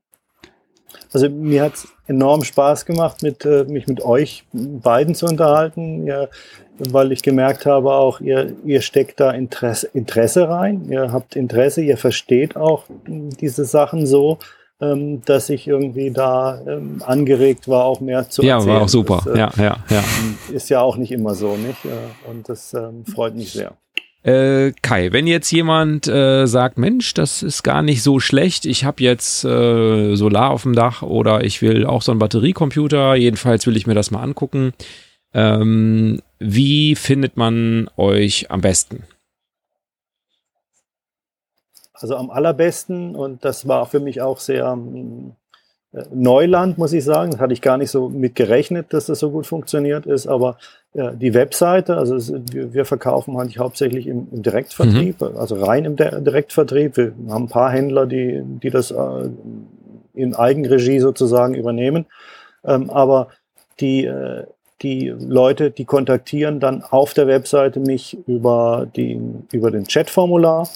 Also 1.12 1.28
mir 1.28 1.64
hat 1.64 1.74
es 1.74 1.88
enorm 2.06 2.44
Spaß 2.44 2.86
gemacht, 2.86 3.22
mit, 3.22 3.44
äh, 3.44 3.64
mich 3.64 3.86
mit 3.86 4.00
euch 4.00 4.46
beiden 4.52 5.14
zu 5.14 5.26
unterhalten, 5.26 6.06
ja, 6.06 6.28
weil 6.90 7.12
ich 7.12 7.22
gemerkt 7.22 7.66
habe, 7.66 7.92
auch 7.92 8.20
ihr, 8.20 8.54
ihr 8.64 8.80
steckt 8.80 9.20
da 9.20 9.30
Interesse, 9.30 9.88
Interesse 9.92 10.48
rein, 10.48 10.86
ihr 10.90 11.12
habt 11.12 11.36
Interesse, 11.36 11.82
ihr 11.82 11.96
versteht 11.96 12.56
auch 12.56 12.84
diese 13.06 13.64
Sachen 13.64 14.06
so, 14.06 14.38
ähm, 14.80 15.22
dass 15.26 15.50
ich 15.50 15.68
irgendwie 15.68 16.10
da 16.10 16.60
ähm, 16.66 17.02
angeregt 17.06 17.68
war, 17.68 17.84
auch 17.84 18.00
mehr 18.00 18.28
zu 18.30 18.42
Ja, 18.42 18.54
erzählen. 18.56 18.74
war 18.74 18.82
auch 18.82 18.88
super. 18.88 19.22
Das, 19.24 19.34
äh, 19.34 19.38
ja, 19.38 19.50
ja, 19.58 19.76
ja. 19.90 20.04
Ist 20.52 20.70
ja 20.70 20.80
auch 20.80 20.96
nicht 20.96 21.12
immer 21.12 21.34
so, 21.34 21.56
nicht? 21.56 21.78
Und 22.28 22.48
das 22.48 22.72
ähm, 22.72 23.04
freut 23.04 23.34
mich 23.36 23.52
sehr. 23.52 23.72
Äh, 24.22 24.72
Kai, 24.82 25.12
wenn 25.12 25.26
jetzt 25.26 25.50
jemand 25.50 26.06
äh, 26.06 26.44
sagt, 26.46 26.76
Mensch, 26.78 27.14
das 27.14 27.42
ist 27.42 27.62
gar 27.62 27.80
nicht 27.82 28.02
so 28.02 28.20
schlecht, 28.20 28.66
ich 28.66 28.84
habe 28.84 29.02
jetzt 29.02 29.44
äh, 29.44 30.14
Solar 30.14 30.50
auf 30.50 30.62
dem 30.64 30.74
Dach 30.74 31.00
oder 31.02 31.42
ich 31.44 31.62
will 31.62 31.86
auch 31.86 32.02
so 32.02 32.12
einen 32.12 32.18
Batteriecomputer, 32.18 33.14
jedenfalls 33.14 33.66
will 33.66 33.76
ich 33.78 33.86
mir 33.86 33.94
das 33.94 34.10
mal 34.10 34.22
angucken. 34.22 34.72
Ähm, 35.32 36.20
wie 36.40 36.96
findet 36.96 37.36
man 37.36 37.88
euch 37.96 38.50
am 38.50 38.60
besten? 38.60 39.04
Also 41.92 42.16
am 42.16 42.30
allerbesten, 42.30 43.14
und 43.14 43.44
das 43.44 43.68
war 43.68 43.86
für 43.86 44.00
mich 44.00 44.22
auch 44.22 44.40
sehr, 44.40 44.66
ähm, 44.66 45.36
äh, 45.92 46.04
Neuland, 46.12 46.78
muss 46.78 46.92
ich 46.92 47.04
sagen. 47.04 47.32
Das 47.32 47.40
hatte 47.40 47.52
ich 47.52 47.62
gar 47.62 47.76
nicht 47.76 47.90
so 47.90 48.08
mit 48.08 48.34
gerechnet, 48.34 48.92
dass 48.92 49.06
das 49.06 49.18
so 49.18 49.30
gut 49.30 49.46
funktioniert 49.46 50.06
ist. 50.06 50.26
Aber 50.26 50.56
äh, 50.94 51.14
die 51.14 51.34
Webseite, 51.34 51.96
also 51.96 52.16
es, 52.16 52.32
wir, 52.52 52.72
wir, 52.72 52.84
verkaufen 52.84 53.36
eigentlich 53.36 53.58
hauptsächlich 53.58 54.06
im, 54.06 54.28
im 54.32 54.42
Direktvertrieb, 54.42 55.20
mhm. 55.20 55.36
also 55.36 55.62
rein 55.62 55.84
im 55.84 55.96
Direktvertrieb. 55.96 56.96
Wir 56.96 57.12
haben 57.28 57.44
ein 57.44 57.48
paar 57.48 57.70
Händler, 57.70 58.06
die, 58.06 58.40
die 58.44 58.70
das 58.70 58.90
äh, 58.90 59.28
in 60.14 60.34
Eigenregie 60.34 61.00
sozusagen 61.00 61.54
übernehmen. 61.54 62.06
Ähm, 62.64 62.90
aber 62.90 63.28
die, 63.80 64.04
äh, 64.04 64.44
die 64.82 65.08
Leute, 65.18 65.70
die 65.70 65.84
kontaktieren 65.84 66.60
dann 66.60 66.82
auf 66.82 67.14
der 67.14 67.26
Webseite 67.26 67.80
mich 67.80 68.16
über, 68.26 68.86
die, 68.96 69.20
über 69.52 69.70
den 69.70 69.86
Chatformular 69.86 70.68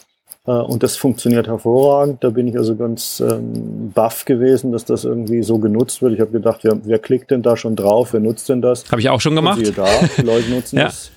äh, 0.47 0.51
und 0.51 0.83
das 0.83 0.97
funktioniert 0.97 1.47
hervorragend. 1.47 2.23
Da 2.23 2.31
bin 2.31 2.49
ich 2.49 2.57
also 2.57 2.77
ganz 2.77 3.21
ähm, 3.21 3.93
baff 3.95 4.25
gewesen, 4.25 4.73
dass 4.73 4.85
das 4.85 5.05
irgendwie 5.05 5.43
so 5.43 5.59
genutzt 5.59 6.03
wird. 6.03 6.13
Ich 6.15 6.21
habe 6.21 6.33
gedacht, 6.33 6.61
wer, 6.63 6.79
wer 6.85 6.99
klickt 6.99 7.31
denn 7.31 7.43
da 7.43 7.57
schon 7.57 7.77
drauf? 7.77 8.13
Wer 8.13 8.21
nutzt 8.21 8.49
denn 8.49 8.61
das? 8.61 8.91
Habe 8.91 9.01
ich 9.01 9.09
auch 9.09 9.21
schon 9.21 9.35
gemacht. 9.35 9.61
Da, 9.77 9.87
die 10.17 10.23
Leute 10.23 10.51
nutzen 10.51 10.79
ja. 10.79 10.85
das 10.85 11.11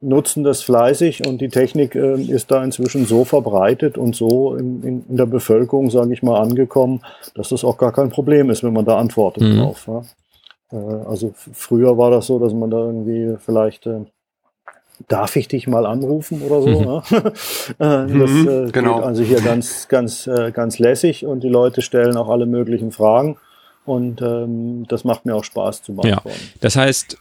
nutzen 0.00 0.44
das 0.44 0.62
fleißig 0.62 1.26
und 1.26 1.40
die 1.40 1.48
Technik 1.48 1.94
äh, 1.94 2.20
ist 2.20 2.50
da 2.50 2.62
inzwischen 2.62 3.06
so 3.06 3.24
verbreitet 3.24 3.96
und 3.96 4.14
so 4.14 4.54
in, 4.54 4.82
in, 4.82 5.04
in 5.08 5.16
der 5.16 5.24
Bevölkerung, 5.24 5.90
sage 5.90 6.12
ich 6.12 6.22
mal, 6.22 6.38
angekommen, 6.38 7.00
dass 7.34 7.48
das 7.48 7.64
auch 7.64 7.78
gar 7.78 7.92
kein 7.92 8.10
Problem 8.10 8.50
ist, 8.50 8.62
wenn 8.62 8.74
man 8.74 8.84
da 8.84 8.98
antwortet 8.98 9.44
mhm. 9.44 9.58
drauf. 9.58 9.84
Ja? 9.86 10.02
Äh, 10.72 10.76
also 10.76 11.32
früher 11.34 11.96
war 11.98 12.10
das 12.10 12.26
so, 12.26 12.38
dass 12.38 12.52
man 12.52 12.70
da 12.70 12.78
irgendwie 12.78 13.36
vielleicht 13.38 13.86
äh, 13.86 14.04
darf 15.06 15.36
ich 15.36 15.46
dich 15.46 15.68
mal 15.68 15.86
anrufen 15.86 16.42
oder 16.42 16.60
so. 16.62 16.68
Mhm. 16.68 16.84
Ne? 16.84 17.02
Äh, 17.78 18.06
das 18.06 18.30
mhm, 18.30 18.48
äh, 18.48 18.70
genau. 18.72 19.00
also 19.00 19.22
hier 19.22 19.40
ganz, 19.40 19.88
ganz, 19.88 20.26
äh, 20.26 20.50
ganz 20.50 20.78
lässig 20.78 21.26
und 21.26 21.44
die 21.44 21.48
Leute 21.48 21.82
stellen 21.82 22.16
auch 22.16 22.28
alle 22.28 22.46
möglichen 22.46 22.90
Fragen 22.90 23.36
und 23.84 24.20
ähm, 24.22 24.86
das 24.88 25.04
macht 25.04 25.24
mir 25.24 25.36
auch 25.36 25.44
Spaß 25.44 25.82
zu 25.82 25.94
beantworten. 25.94 26.40
Ja. 26.40 26.58
Das 26.60 26.76
heißt, 26.76 27.18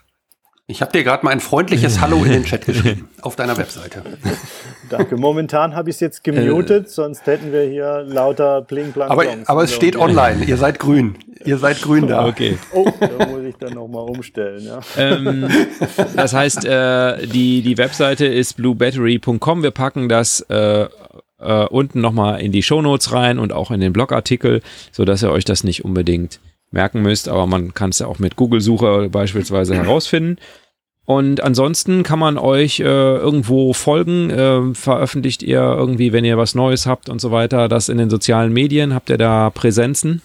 ich 0.70 0.82
habe 0.82 0.92
dir 0.92 1.04
gerade 1.06 1.24
mal 1.24 1.32
ein 1.32 1.40
freundliches 1.40 2.02
Hallo 2.02 2.24
in 2.26 2.32
den 2.32 2.44
Chat 2.44 2.66
geschrieben 2.66 3.10
auf 3.22 3.38
deiner 3.38 3.58
Webseite. 3.58 4.04
Danke. 4.90 5.16
Momentan 5.16 5.76
habe 5.76 5.90
ich 5.90 5.96
es 5.96 6.00
jetzt 6.02 6.24
gemutet, 6.26 6.88
äh, 6.88 6.90
sonst 6.90 7.26
hätten 7.26 7.54
wir 7.54 7.64
hier 7.64 8.04
lauter 8.06 8.62
Bling 8.62 8.92
Blank. 8.92 9.10
Aber, 9.10 9.26
aber 9.46 9.64
es 9.64 9.74
steht 9.74 9.96
online. 9.96 10.44
Ihr 10.44 10.58
seid 10.58 10.80
grün. 10.80 11.16
Ihr 11.46 11.58
seid 11.58 11.82
grün 11.82 12.08
da. 12.08 12.26
Okay. 12.28 12.58
Oh, 12.74 12.90
da 13.00 13.26
muss 13.28 13.44
ich 13.44 13.56
dann 13.56 13.74
nochmal 13.74 14.04
umstellen. 14.04 14.66
Ja. 14.66 14.80
Ähm, 14.98 15.48
das 16.16 16.34
heißt, 16.34 16.66
äh, 16.66 17.26
die, 17.28 17.62
die 17.62 17.78
Webseite 17.78 18.26
ist 18.26 18.58
bluebattery.com. 18.58 19.64
Wir 19.64 19.72
packen 19.72 20.10
das 20.10 20.42
äh, 20.50 20.88
äh, 21.40 21.66
unten 21.68 22.02
nochmal 22.02 22.42
in 22.42 22.52
die 22.52 22.64
Shownotes 22.64 23.14
rein 23.14 23.40
und 23.40 23.54
auch 23.54 23.72
in 23.72 23.80
den 23.80 23.94
Blogartikel, 23.94 24.62
sodass 24.92 25.24
ihr 25.24 25.32
euch 25.32 25.46
das 25.46 25.64
nicht 25.64 25.86
unbedingt 25.86 26.40
merken 26.72 27.02
müsst, 27.02 27.30
aber 27.30 27.48
man 27.48 27.74
kann 27.74 27.92
es 27.92 28.00
ja 28.00 28.08
auch 28.08 28.20
mit 28.20 28.36
Google-Suche 28.36 29.10
beispielsweise 29.10 29.76
herausfinden. 29.84 30.38
Und 31.06 31.42
ansonsten 31.42 32.04
kann 32.04 32.20
man 32.20 32.38
euch 32.38 32.82
äh, 32.82 32.84
irgendwo 32.84 33.72
folgen. 33.72 34.30
Äh, 34.30 34.76
veröffentlicht 34.76 35.42
ihr 35.42 35.62
irgendwie, 35.62 36.12
wenn 36.12 36.26
ihr 36.26 36.38
was 36.38 36.54
Neues 36.54 36.86
habt 36.86 37.08
und 37.08 37.22
so 37.22 37.32
weiter, 37.32 37.70
das 37.70 37.88
in 37.88 37.98
den 37.98 38.10
sozialen 38.10 38.52
Medien? 38.52 38.94
Habt 38.94 39.10
ihr 39.10 39.18
da 39.18 39.50
Präsenzen? 39.50 40.22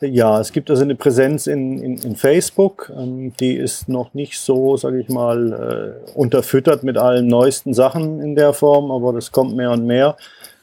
Ja, 0.00 0.38
es 0.40 0.52
gibt 0.52 0.70
also 0.70 0.82
eine 0.82 0.94
Präsenz 0.94 1.46
in, 1.46 1.82
in, 1.82 1.98
in 1.98 2.16
Facebook. 2.16 2.92
Ähm, 2.94 3.32
die 3.40 3.56
ist 3.56 3.88
noch 3.88 4.12
nicht 4.12 4.38
so, 4.38 4.76
sage 4.76 5.00
ich 5.00 5.08
mal, 5.08 5.96
äh, 6.06 6.10
unterfüttert 6.12 6.84
mit 6.84 6.98
allen 6.98 7.26
neuesten 7.26 7.72
Sachen 7.72 8.20
in 8.20 8.36
der 8.36 8.52
Form, 8.52 8.90
aber 8.90 9.14
das 9.14 9.32
kommt 9.32 9.56
mehr 9.56 9.70
und 9.70 9.86
mehr. 9.86 10.16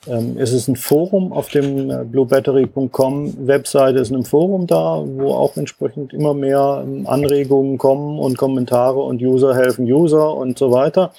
Ähm, 0.07 0.37
es 0.37 0.51
ist 0.51 0.67
ein 0.67 0.75
Forum 0.75 1.31
auf 1.31 1.49
dem 1.49 1.89
äh, 1.89 2.03
bluebattery.com 2.03 3.47
Webseite 3.47 3.99
ist 3.99 4.11
ein 4.11 4.25
Forum 4.25 4.67
da, 4.67 5.01
wo 5.05 5.33
auch 5.33 5.55
entsprechend 5.55 6.13
immer 6.13 6.33
mehr 6.33 6.83
ähm, 6.85 7.07
Anregungen 7.07 7.77
kommen 7.77 8.19
und 8.19 8.37
Kommentare 8.37 8.99
und 8.99 9.21
User 9.21 9.55
helfen 9.55 9.85
User 9.85 10.35
und 10.35 10.57
so 10.57 10.71
weiter. 10.71 11.13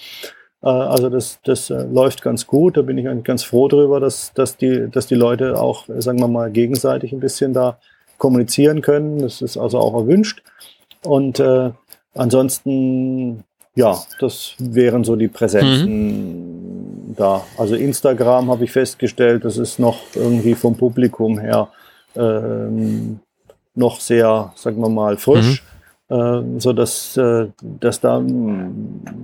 Äh, 0.62 0.68
also 0.68 1.08
das, 1.08 1.38
das 1.44 1.70
äh, 1.70 1.84
läuft 1.84 2.22
ganz 2.22 2.46
gut. 2.46 2.76
Da 2.76 2.82
bin 2.82 2.98
ich 2.98 3.08
eigentlich 3.08 3.24
ganz 3.24 3.42
froh 3.42 3.68
drüber, 3.68 4.00
dass, 4.00 4.32
dass, 4.34 4.56
die, 4.56 4.90
dass 4.90 5.06
die 5.06 5.14
Leute 5.14 5.58
auch, 5.60 5.84
sagen 5.98 6.20
wir 6.20 6.28
mal, 6.28 6.50
gegenseitig 6.50 7.12
ein 7.12 7.20
bisschen 7.20 7.54
da 7.54 7.78
kommunizieren 8.18 8.82
können. 8.82 9.18
Das 9.20 9.40
ist 9.40 9.56
also 9.56 9.78
auch 9.78 9.94
erwünscht. 9.94 10.42
Und 11.04 11.40
äh, 11.40 11.70
ansonsten, 12.14 13.44
ja, 13.74 13.98
das 14.20 14.54
wären 14.58 15.04
so 15.04 15.16
die 15.16 15.28
Präsenzen. 15.28 16.48
Mhm 16.48 16.53
da. 17.14 17.44
Also 17.56 17.74
Instagram 17.74 18.50
habe 18.50 18.64
ich 18.64 18.72
festgestellt, 18.72 19.44
das 19.44 19.56
ist 19.56 19.78
noch 19.78 19.98
irgendwie 20.14 20.54
vom 20.54 20.76
Publikum 20.76 21.38
her 21.38 21.68
ähm, 22.16 23.20
noch 23.74 24.00
sehr, 24.00 24.52
sagen 24.56 24.80
wir 24.80 24.88
mal, 24.88 25.16
frisch. 25.16 25.62
Mhm. 25.62 25.74
Äh, 26.06 26.60
so 26.60 26.74
dass, 26.74 27.16
äh, 27.16 27.46
dass 27.80 27.98
da, 27.98 28.22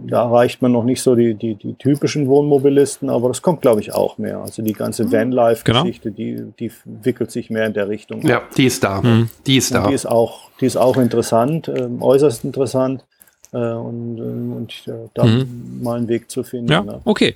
da 0.07 0.23
erreicht 0.23 0.63
man 0.63 0.73
noch 0.73 0.85
nicht 0.85 1.03
so 1.03 1.15
die, 1.15 1.35
die, 1.35 1.55
die 1.55 1.75
typischen 1.75 2.27
Wohnmobilisten, 2.27 3.11
aber 3.11 3.29
das 3.29 3.43
kommt, 3.43 3.61
glaube 3.61 3.83
ich, 3.83 3.93
auch 3.93 4.17
mehr. 4.17 4.39
Also 4.39 4.63
die 4.63 4.73
ganze 4.73 5.05
mhm. 5.05 5.13
Vanlife-Geschichte, 5.13 6.11
genau. 6.11 6.51
die, 6.59 6.69
die 6.69 6.73
wickelt 6.85 7.31
sich 7.31 7.51
mehr 7.51 7.67
in 7.67 7.75
der 7.75 7.91
Richtung. 7.91 8.23
Ja, 8.27 8.43
die 8.57 8.65
ist 8.65 8.83
da. 8.83 9.03
Mhm. 9.03 9.29
Die 9.47 9.59
ist 9.59 9.75
da. 9.75 9.89
die 9.89 9.95
ist 9.95 10.07
auch, 10.07 10.51
die 10.61 10.67
ist 10.67 10.79
auch 10.79 10.97
interessant, 10.97 11.69
äh, 11.69 11.87
äußerst 12.01 12.45
interessant. 12.45 13.05
Äh, 13.53 13.59
und, 13.59 14.19
äh, 14.19 14.23
und 14.23 15.11
da 15.15 15.25
mhm. 15.25 15.81
mal 15.83 15.99
einen 15.99 16.09
Weg 16.09 16.31
zu 16.31 16.43
finden. 16.45 16.73
Ja, 16.73 16.83
ne? 16.83 17.01
okay. 17.05 17.35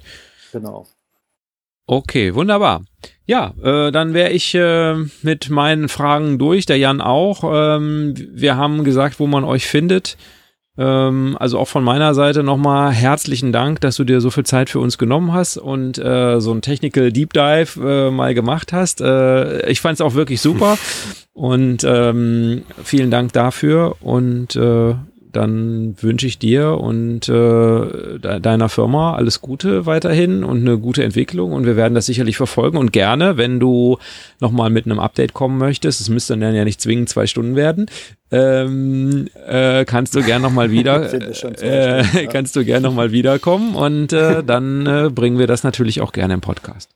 Genau. 0.54 0.86
Okay, 1.86 2.34
wunderbar. 2.34 2.84
Ja, 3.26 3.52
äh, 3.60 3.90
dann 3.90 4.14
wäre 4.14 4.30
ich 4.30 4.54
äh, 4.54 4.94
mit 5.22 5.50
meinen 5.50 5.88
Fragen 5.88 6.38
durch, 6.38 6.64
der 6.64 6.78
Jan 6.78 7.00
auch. 7.00 7.42
Ähm, 7.44 8.14
wir 8.16 8.56
haben 8.56 8.84
gesagt, 8.84 9.18
wo 9.18 9.26
man 9.26 9.42
euch 9.42 9.66
findet. 9.66 10.16
Ähm, 10.78 11.36
also 11.40 11.58
auch 11.58 11.66
von 11.66 11.82
meiner 11.82 12.14
Seite 12.14 12.44
nochmal 12.44 12.92
herzlichen 12.92 13.52
Dank, 13.52 13.80
dass 13.80 13.96
du 13.96 14.04
dir 14.04 14.20
so 14.20 14.30
viel 14.30 14.46
Zeit 14.46 14.70
für 14.70 14.78
uns 14.78 14.96
genommen 14.96 15.32
hast 15.32 15.56
und 15.56 15.98
äh, 15.98 16.40
so 16.40 16.52
ein 16.52 16.62
Technical 16.62 17.10
Deep 17.10 17.32
Dive 17.32 17.80
äh, 17.80 18.10
mal 18.12 18.32
gemacht 18.32 18.72
hast. 18.72 19.00
Äh, 19.00 19.68
ich 19.68 19.80
fand 19.80 19.94
es 19.94 20.00
auch 20.00 20.14
wirklich 20.14 20.40
super 20.40 20.78
und 21.32 21.82
ähm, 21.82 22.62
vielen 22.84 23.10
Dank 23.10 23.32
dafür 23.32 23.96
und 24.00 24.54
äh, 24.54 24.94
dann 25.36 25.96
wünsche 26.00 26.26
ich 26.26 26.38
dir 26.38 26.78
und 26.78 27.28
äh, 27.28 28.18
deiner 28.18 28.68
Firma 28.68 29.14
alles 29.14 29.40
Gute 29.40 29.86
weiterhin 29.86 30.44
und 30.44 30.60
eine 30.60 30.78
gute 30.78 31.04
Entwicklung 31.04 31.52
und 31.52 31.66
wir 31.66 31.76
werden 31.76 31.94
das 31.94 32.06
sicherlich 32.06 32.36
verfolgen 32.36 32.78
und 32.78 32.92
gerne, 32.92 33.36
wenn 33.36 33.60
du 33.60 33.98
nochmal 34.40 34.70
mit 34.70 34.86
einem 34.86 34.98
Update 34.98 35.34
kommen 35.34 35.58
möchtest, 35.58 36.00
es 36.00 36.08
müsste 36.08 36.36
dann 36.36 36.54
ja 36.54 36.64
nicht 36.64 36.80
zwingend 36.80 37.08
zwei 37.08 37.26
Stunden 37.26 37.56
werden, 37.56 37.86
ähm, 38.30 39.28
äh, 39.46 39.84
kannst 39.84 40.14
du 40.14 40.22
gern 40.22 40.42
nochmal 40.42 40.70
wieder, 40.70 41.12
äh, 41.12 42.26
kannst 42.32 42.56
du 42.56 42.64
gern 42.64 42.82
nochmal 42.82 43.12
wiederkommen 43.12 43.74
und 43.74 44.12
äh, 44.12 44.42
dann 44.46 44.86
äh, 44.86 45.10
bringen 45.10 45.38
wir 45.38 45.46
das 45.46 45.64
natürlich 45.64 46.00
auch 46.00 46.12
gerne 46.12 46.34
im 46.34 46.40
Podcast. 46.40 46.90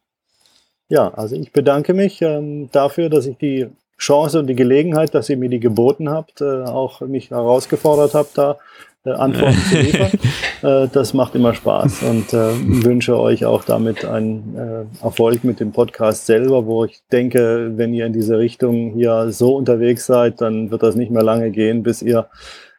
Ja, 0.88 1.12
also 1.12 1.36
ich 1.36 1.52
bedanke 1.52 1.92
mich 1.92 2.22
ähm, 2.22 2.70
dafür, 2.72 3.10
dass 3.10 3.26
ich 3.26 3.36
die 3.36 3.66
Chance 3.98 4.38
und 4.38 4.46
die 4.46 4.54
Gelegenheit, 4.54 5.14
dass 5.14 5.28
ihr 5.28 5.36
mir 5.36 5.48
die 5.48 5.60
geboten 5.60 6.08
habt, 6.08 6.40
äh, 6.40 6.62
auch 6.62 7.00
mich 7.00 7.30
herausgefordert 7.30 8.14
habt, 8.14 8.38
da 8.38 8.58
äh, 9.04 9.10
Antworten 9.10 9.58
zu 9.70 9.78
liefern. 9.78 10.10
Äh, 10.60 10.88
das 10.92 11.14
macht 11.14 11.36
immer 11.36 11.54
Spaß 11.54 12.02
und 12.02 12.32
äh, 12.32 12.50
wünsche 12.84 13.16
euch 13.16 13.44
auch 13.44 13.62
damit 13.62 14.04
einen 14.04 14.56
äh, 14.56 15.04
Erfolg 15.04 15.44
mit 15.44 15.60
dem 15.60 15.70
Podcast 15.70 16.26
selber, 16.26 16.66
wo 16.66 16.84
ich 16.84 17.00
denke, 17.12 17.74
wenn 17.76 17.94
ihr 17.94 18.06
in 18.06 18.12
diese 18.12 18.38
Richtung 18.38 18.90
hier 18.94 19.30
so 19.30 19.54
unterwegs 19.54 20.06
seid, 20.06 20.40
dann 20.40 20.72
wird 20.72 20.82
das 20.82 20.96
nicht 20.96 21.12
mehr 21.12 21.22
lange 21.22 21.52
gehen, 21.52 21.84
bis 21.84 22.02
ihr 22.02 22.26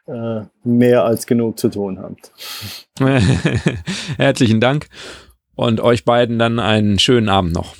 äh, 0.06 0.42
mehr 0.62 1.04
als 1.06 1.26
genug 1.26 1.58
zu 1.58 1.70
tun 1.70 1.98
habt. 2.02 2.32
Herzlichen 4.18 4.60
Dank 4.60 4.88
und 5.54 5.80
euch 5.80 6.04
beiden 6.04 6.38
dann 6.38 6.58
einen 6.58 6.98
schönen 6.98 7.30
Abend 7.30 7.54
noch. 7.54 7.76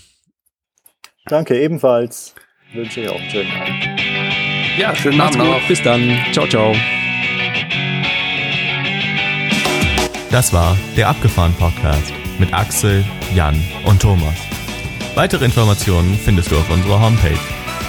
Danke, 1.26 1.60
ebenfalls 1.60 2.34
wünsche 2.72 3.00
ich 3.00 3.08
auch 3.08 3.18
einen 3.18 3.30
schönen 3.30 3.50
Abend. 3.52 3.84
Ja, 4.78 4.94
schönen 4.94 5.20
Abend 5.20 5.38
gut. 5.38 5.46
noch. 5.46 5.66
Bis 5.68 5.82
dann. 5.82 6.16
Ciao, 6.32 6.46
ciao. 6.46 6.72
Das 10.30 10.52
war 10.52 10.76
der 10.96 11.08
Abgefahren 11.08 11.52
Podcast 11.54 12.12
mit 12.38 12.54
Axel, 12.54 13.04
Jan 13.34 13.60
und 13.84 14.00
Thomas. 14.00 14.36
Weitere 15.16 15.44
Informationen 15.44 16.14
findest 16.14 16.52
du 16.52 16.56
auf 16.56 16.70
unserer 16.70 17.00
Homepage 17.00 17.34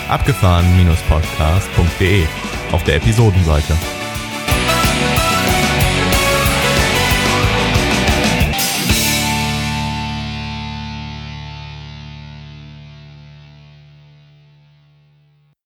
abgefahren-podcast.de 0.09 2.23
auf 2.71 2.83
der 2.83 2.95
Episodenseite. 2.95 3.77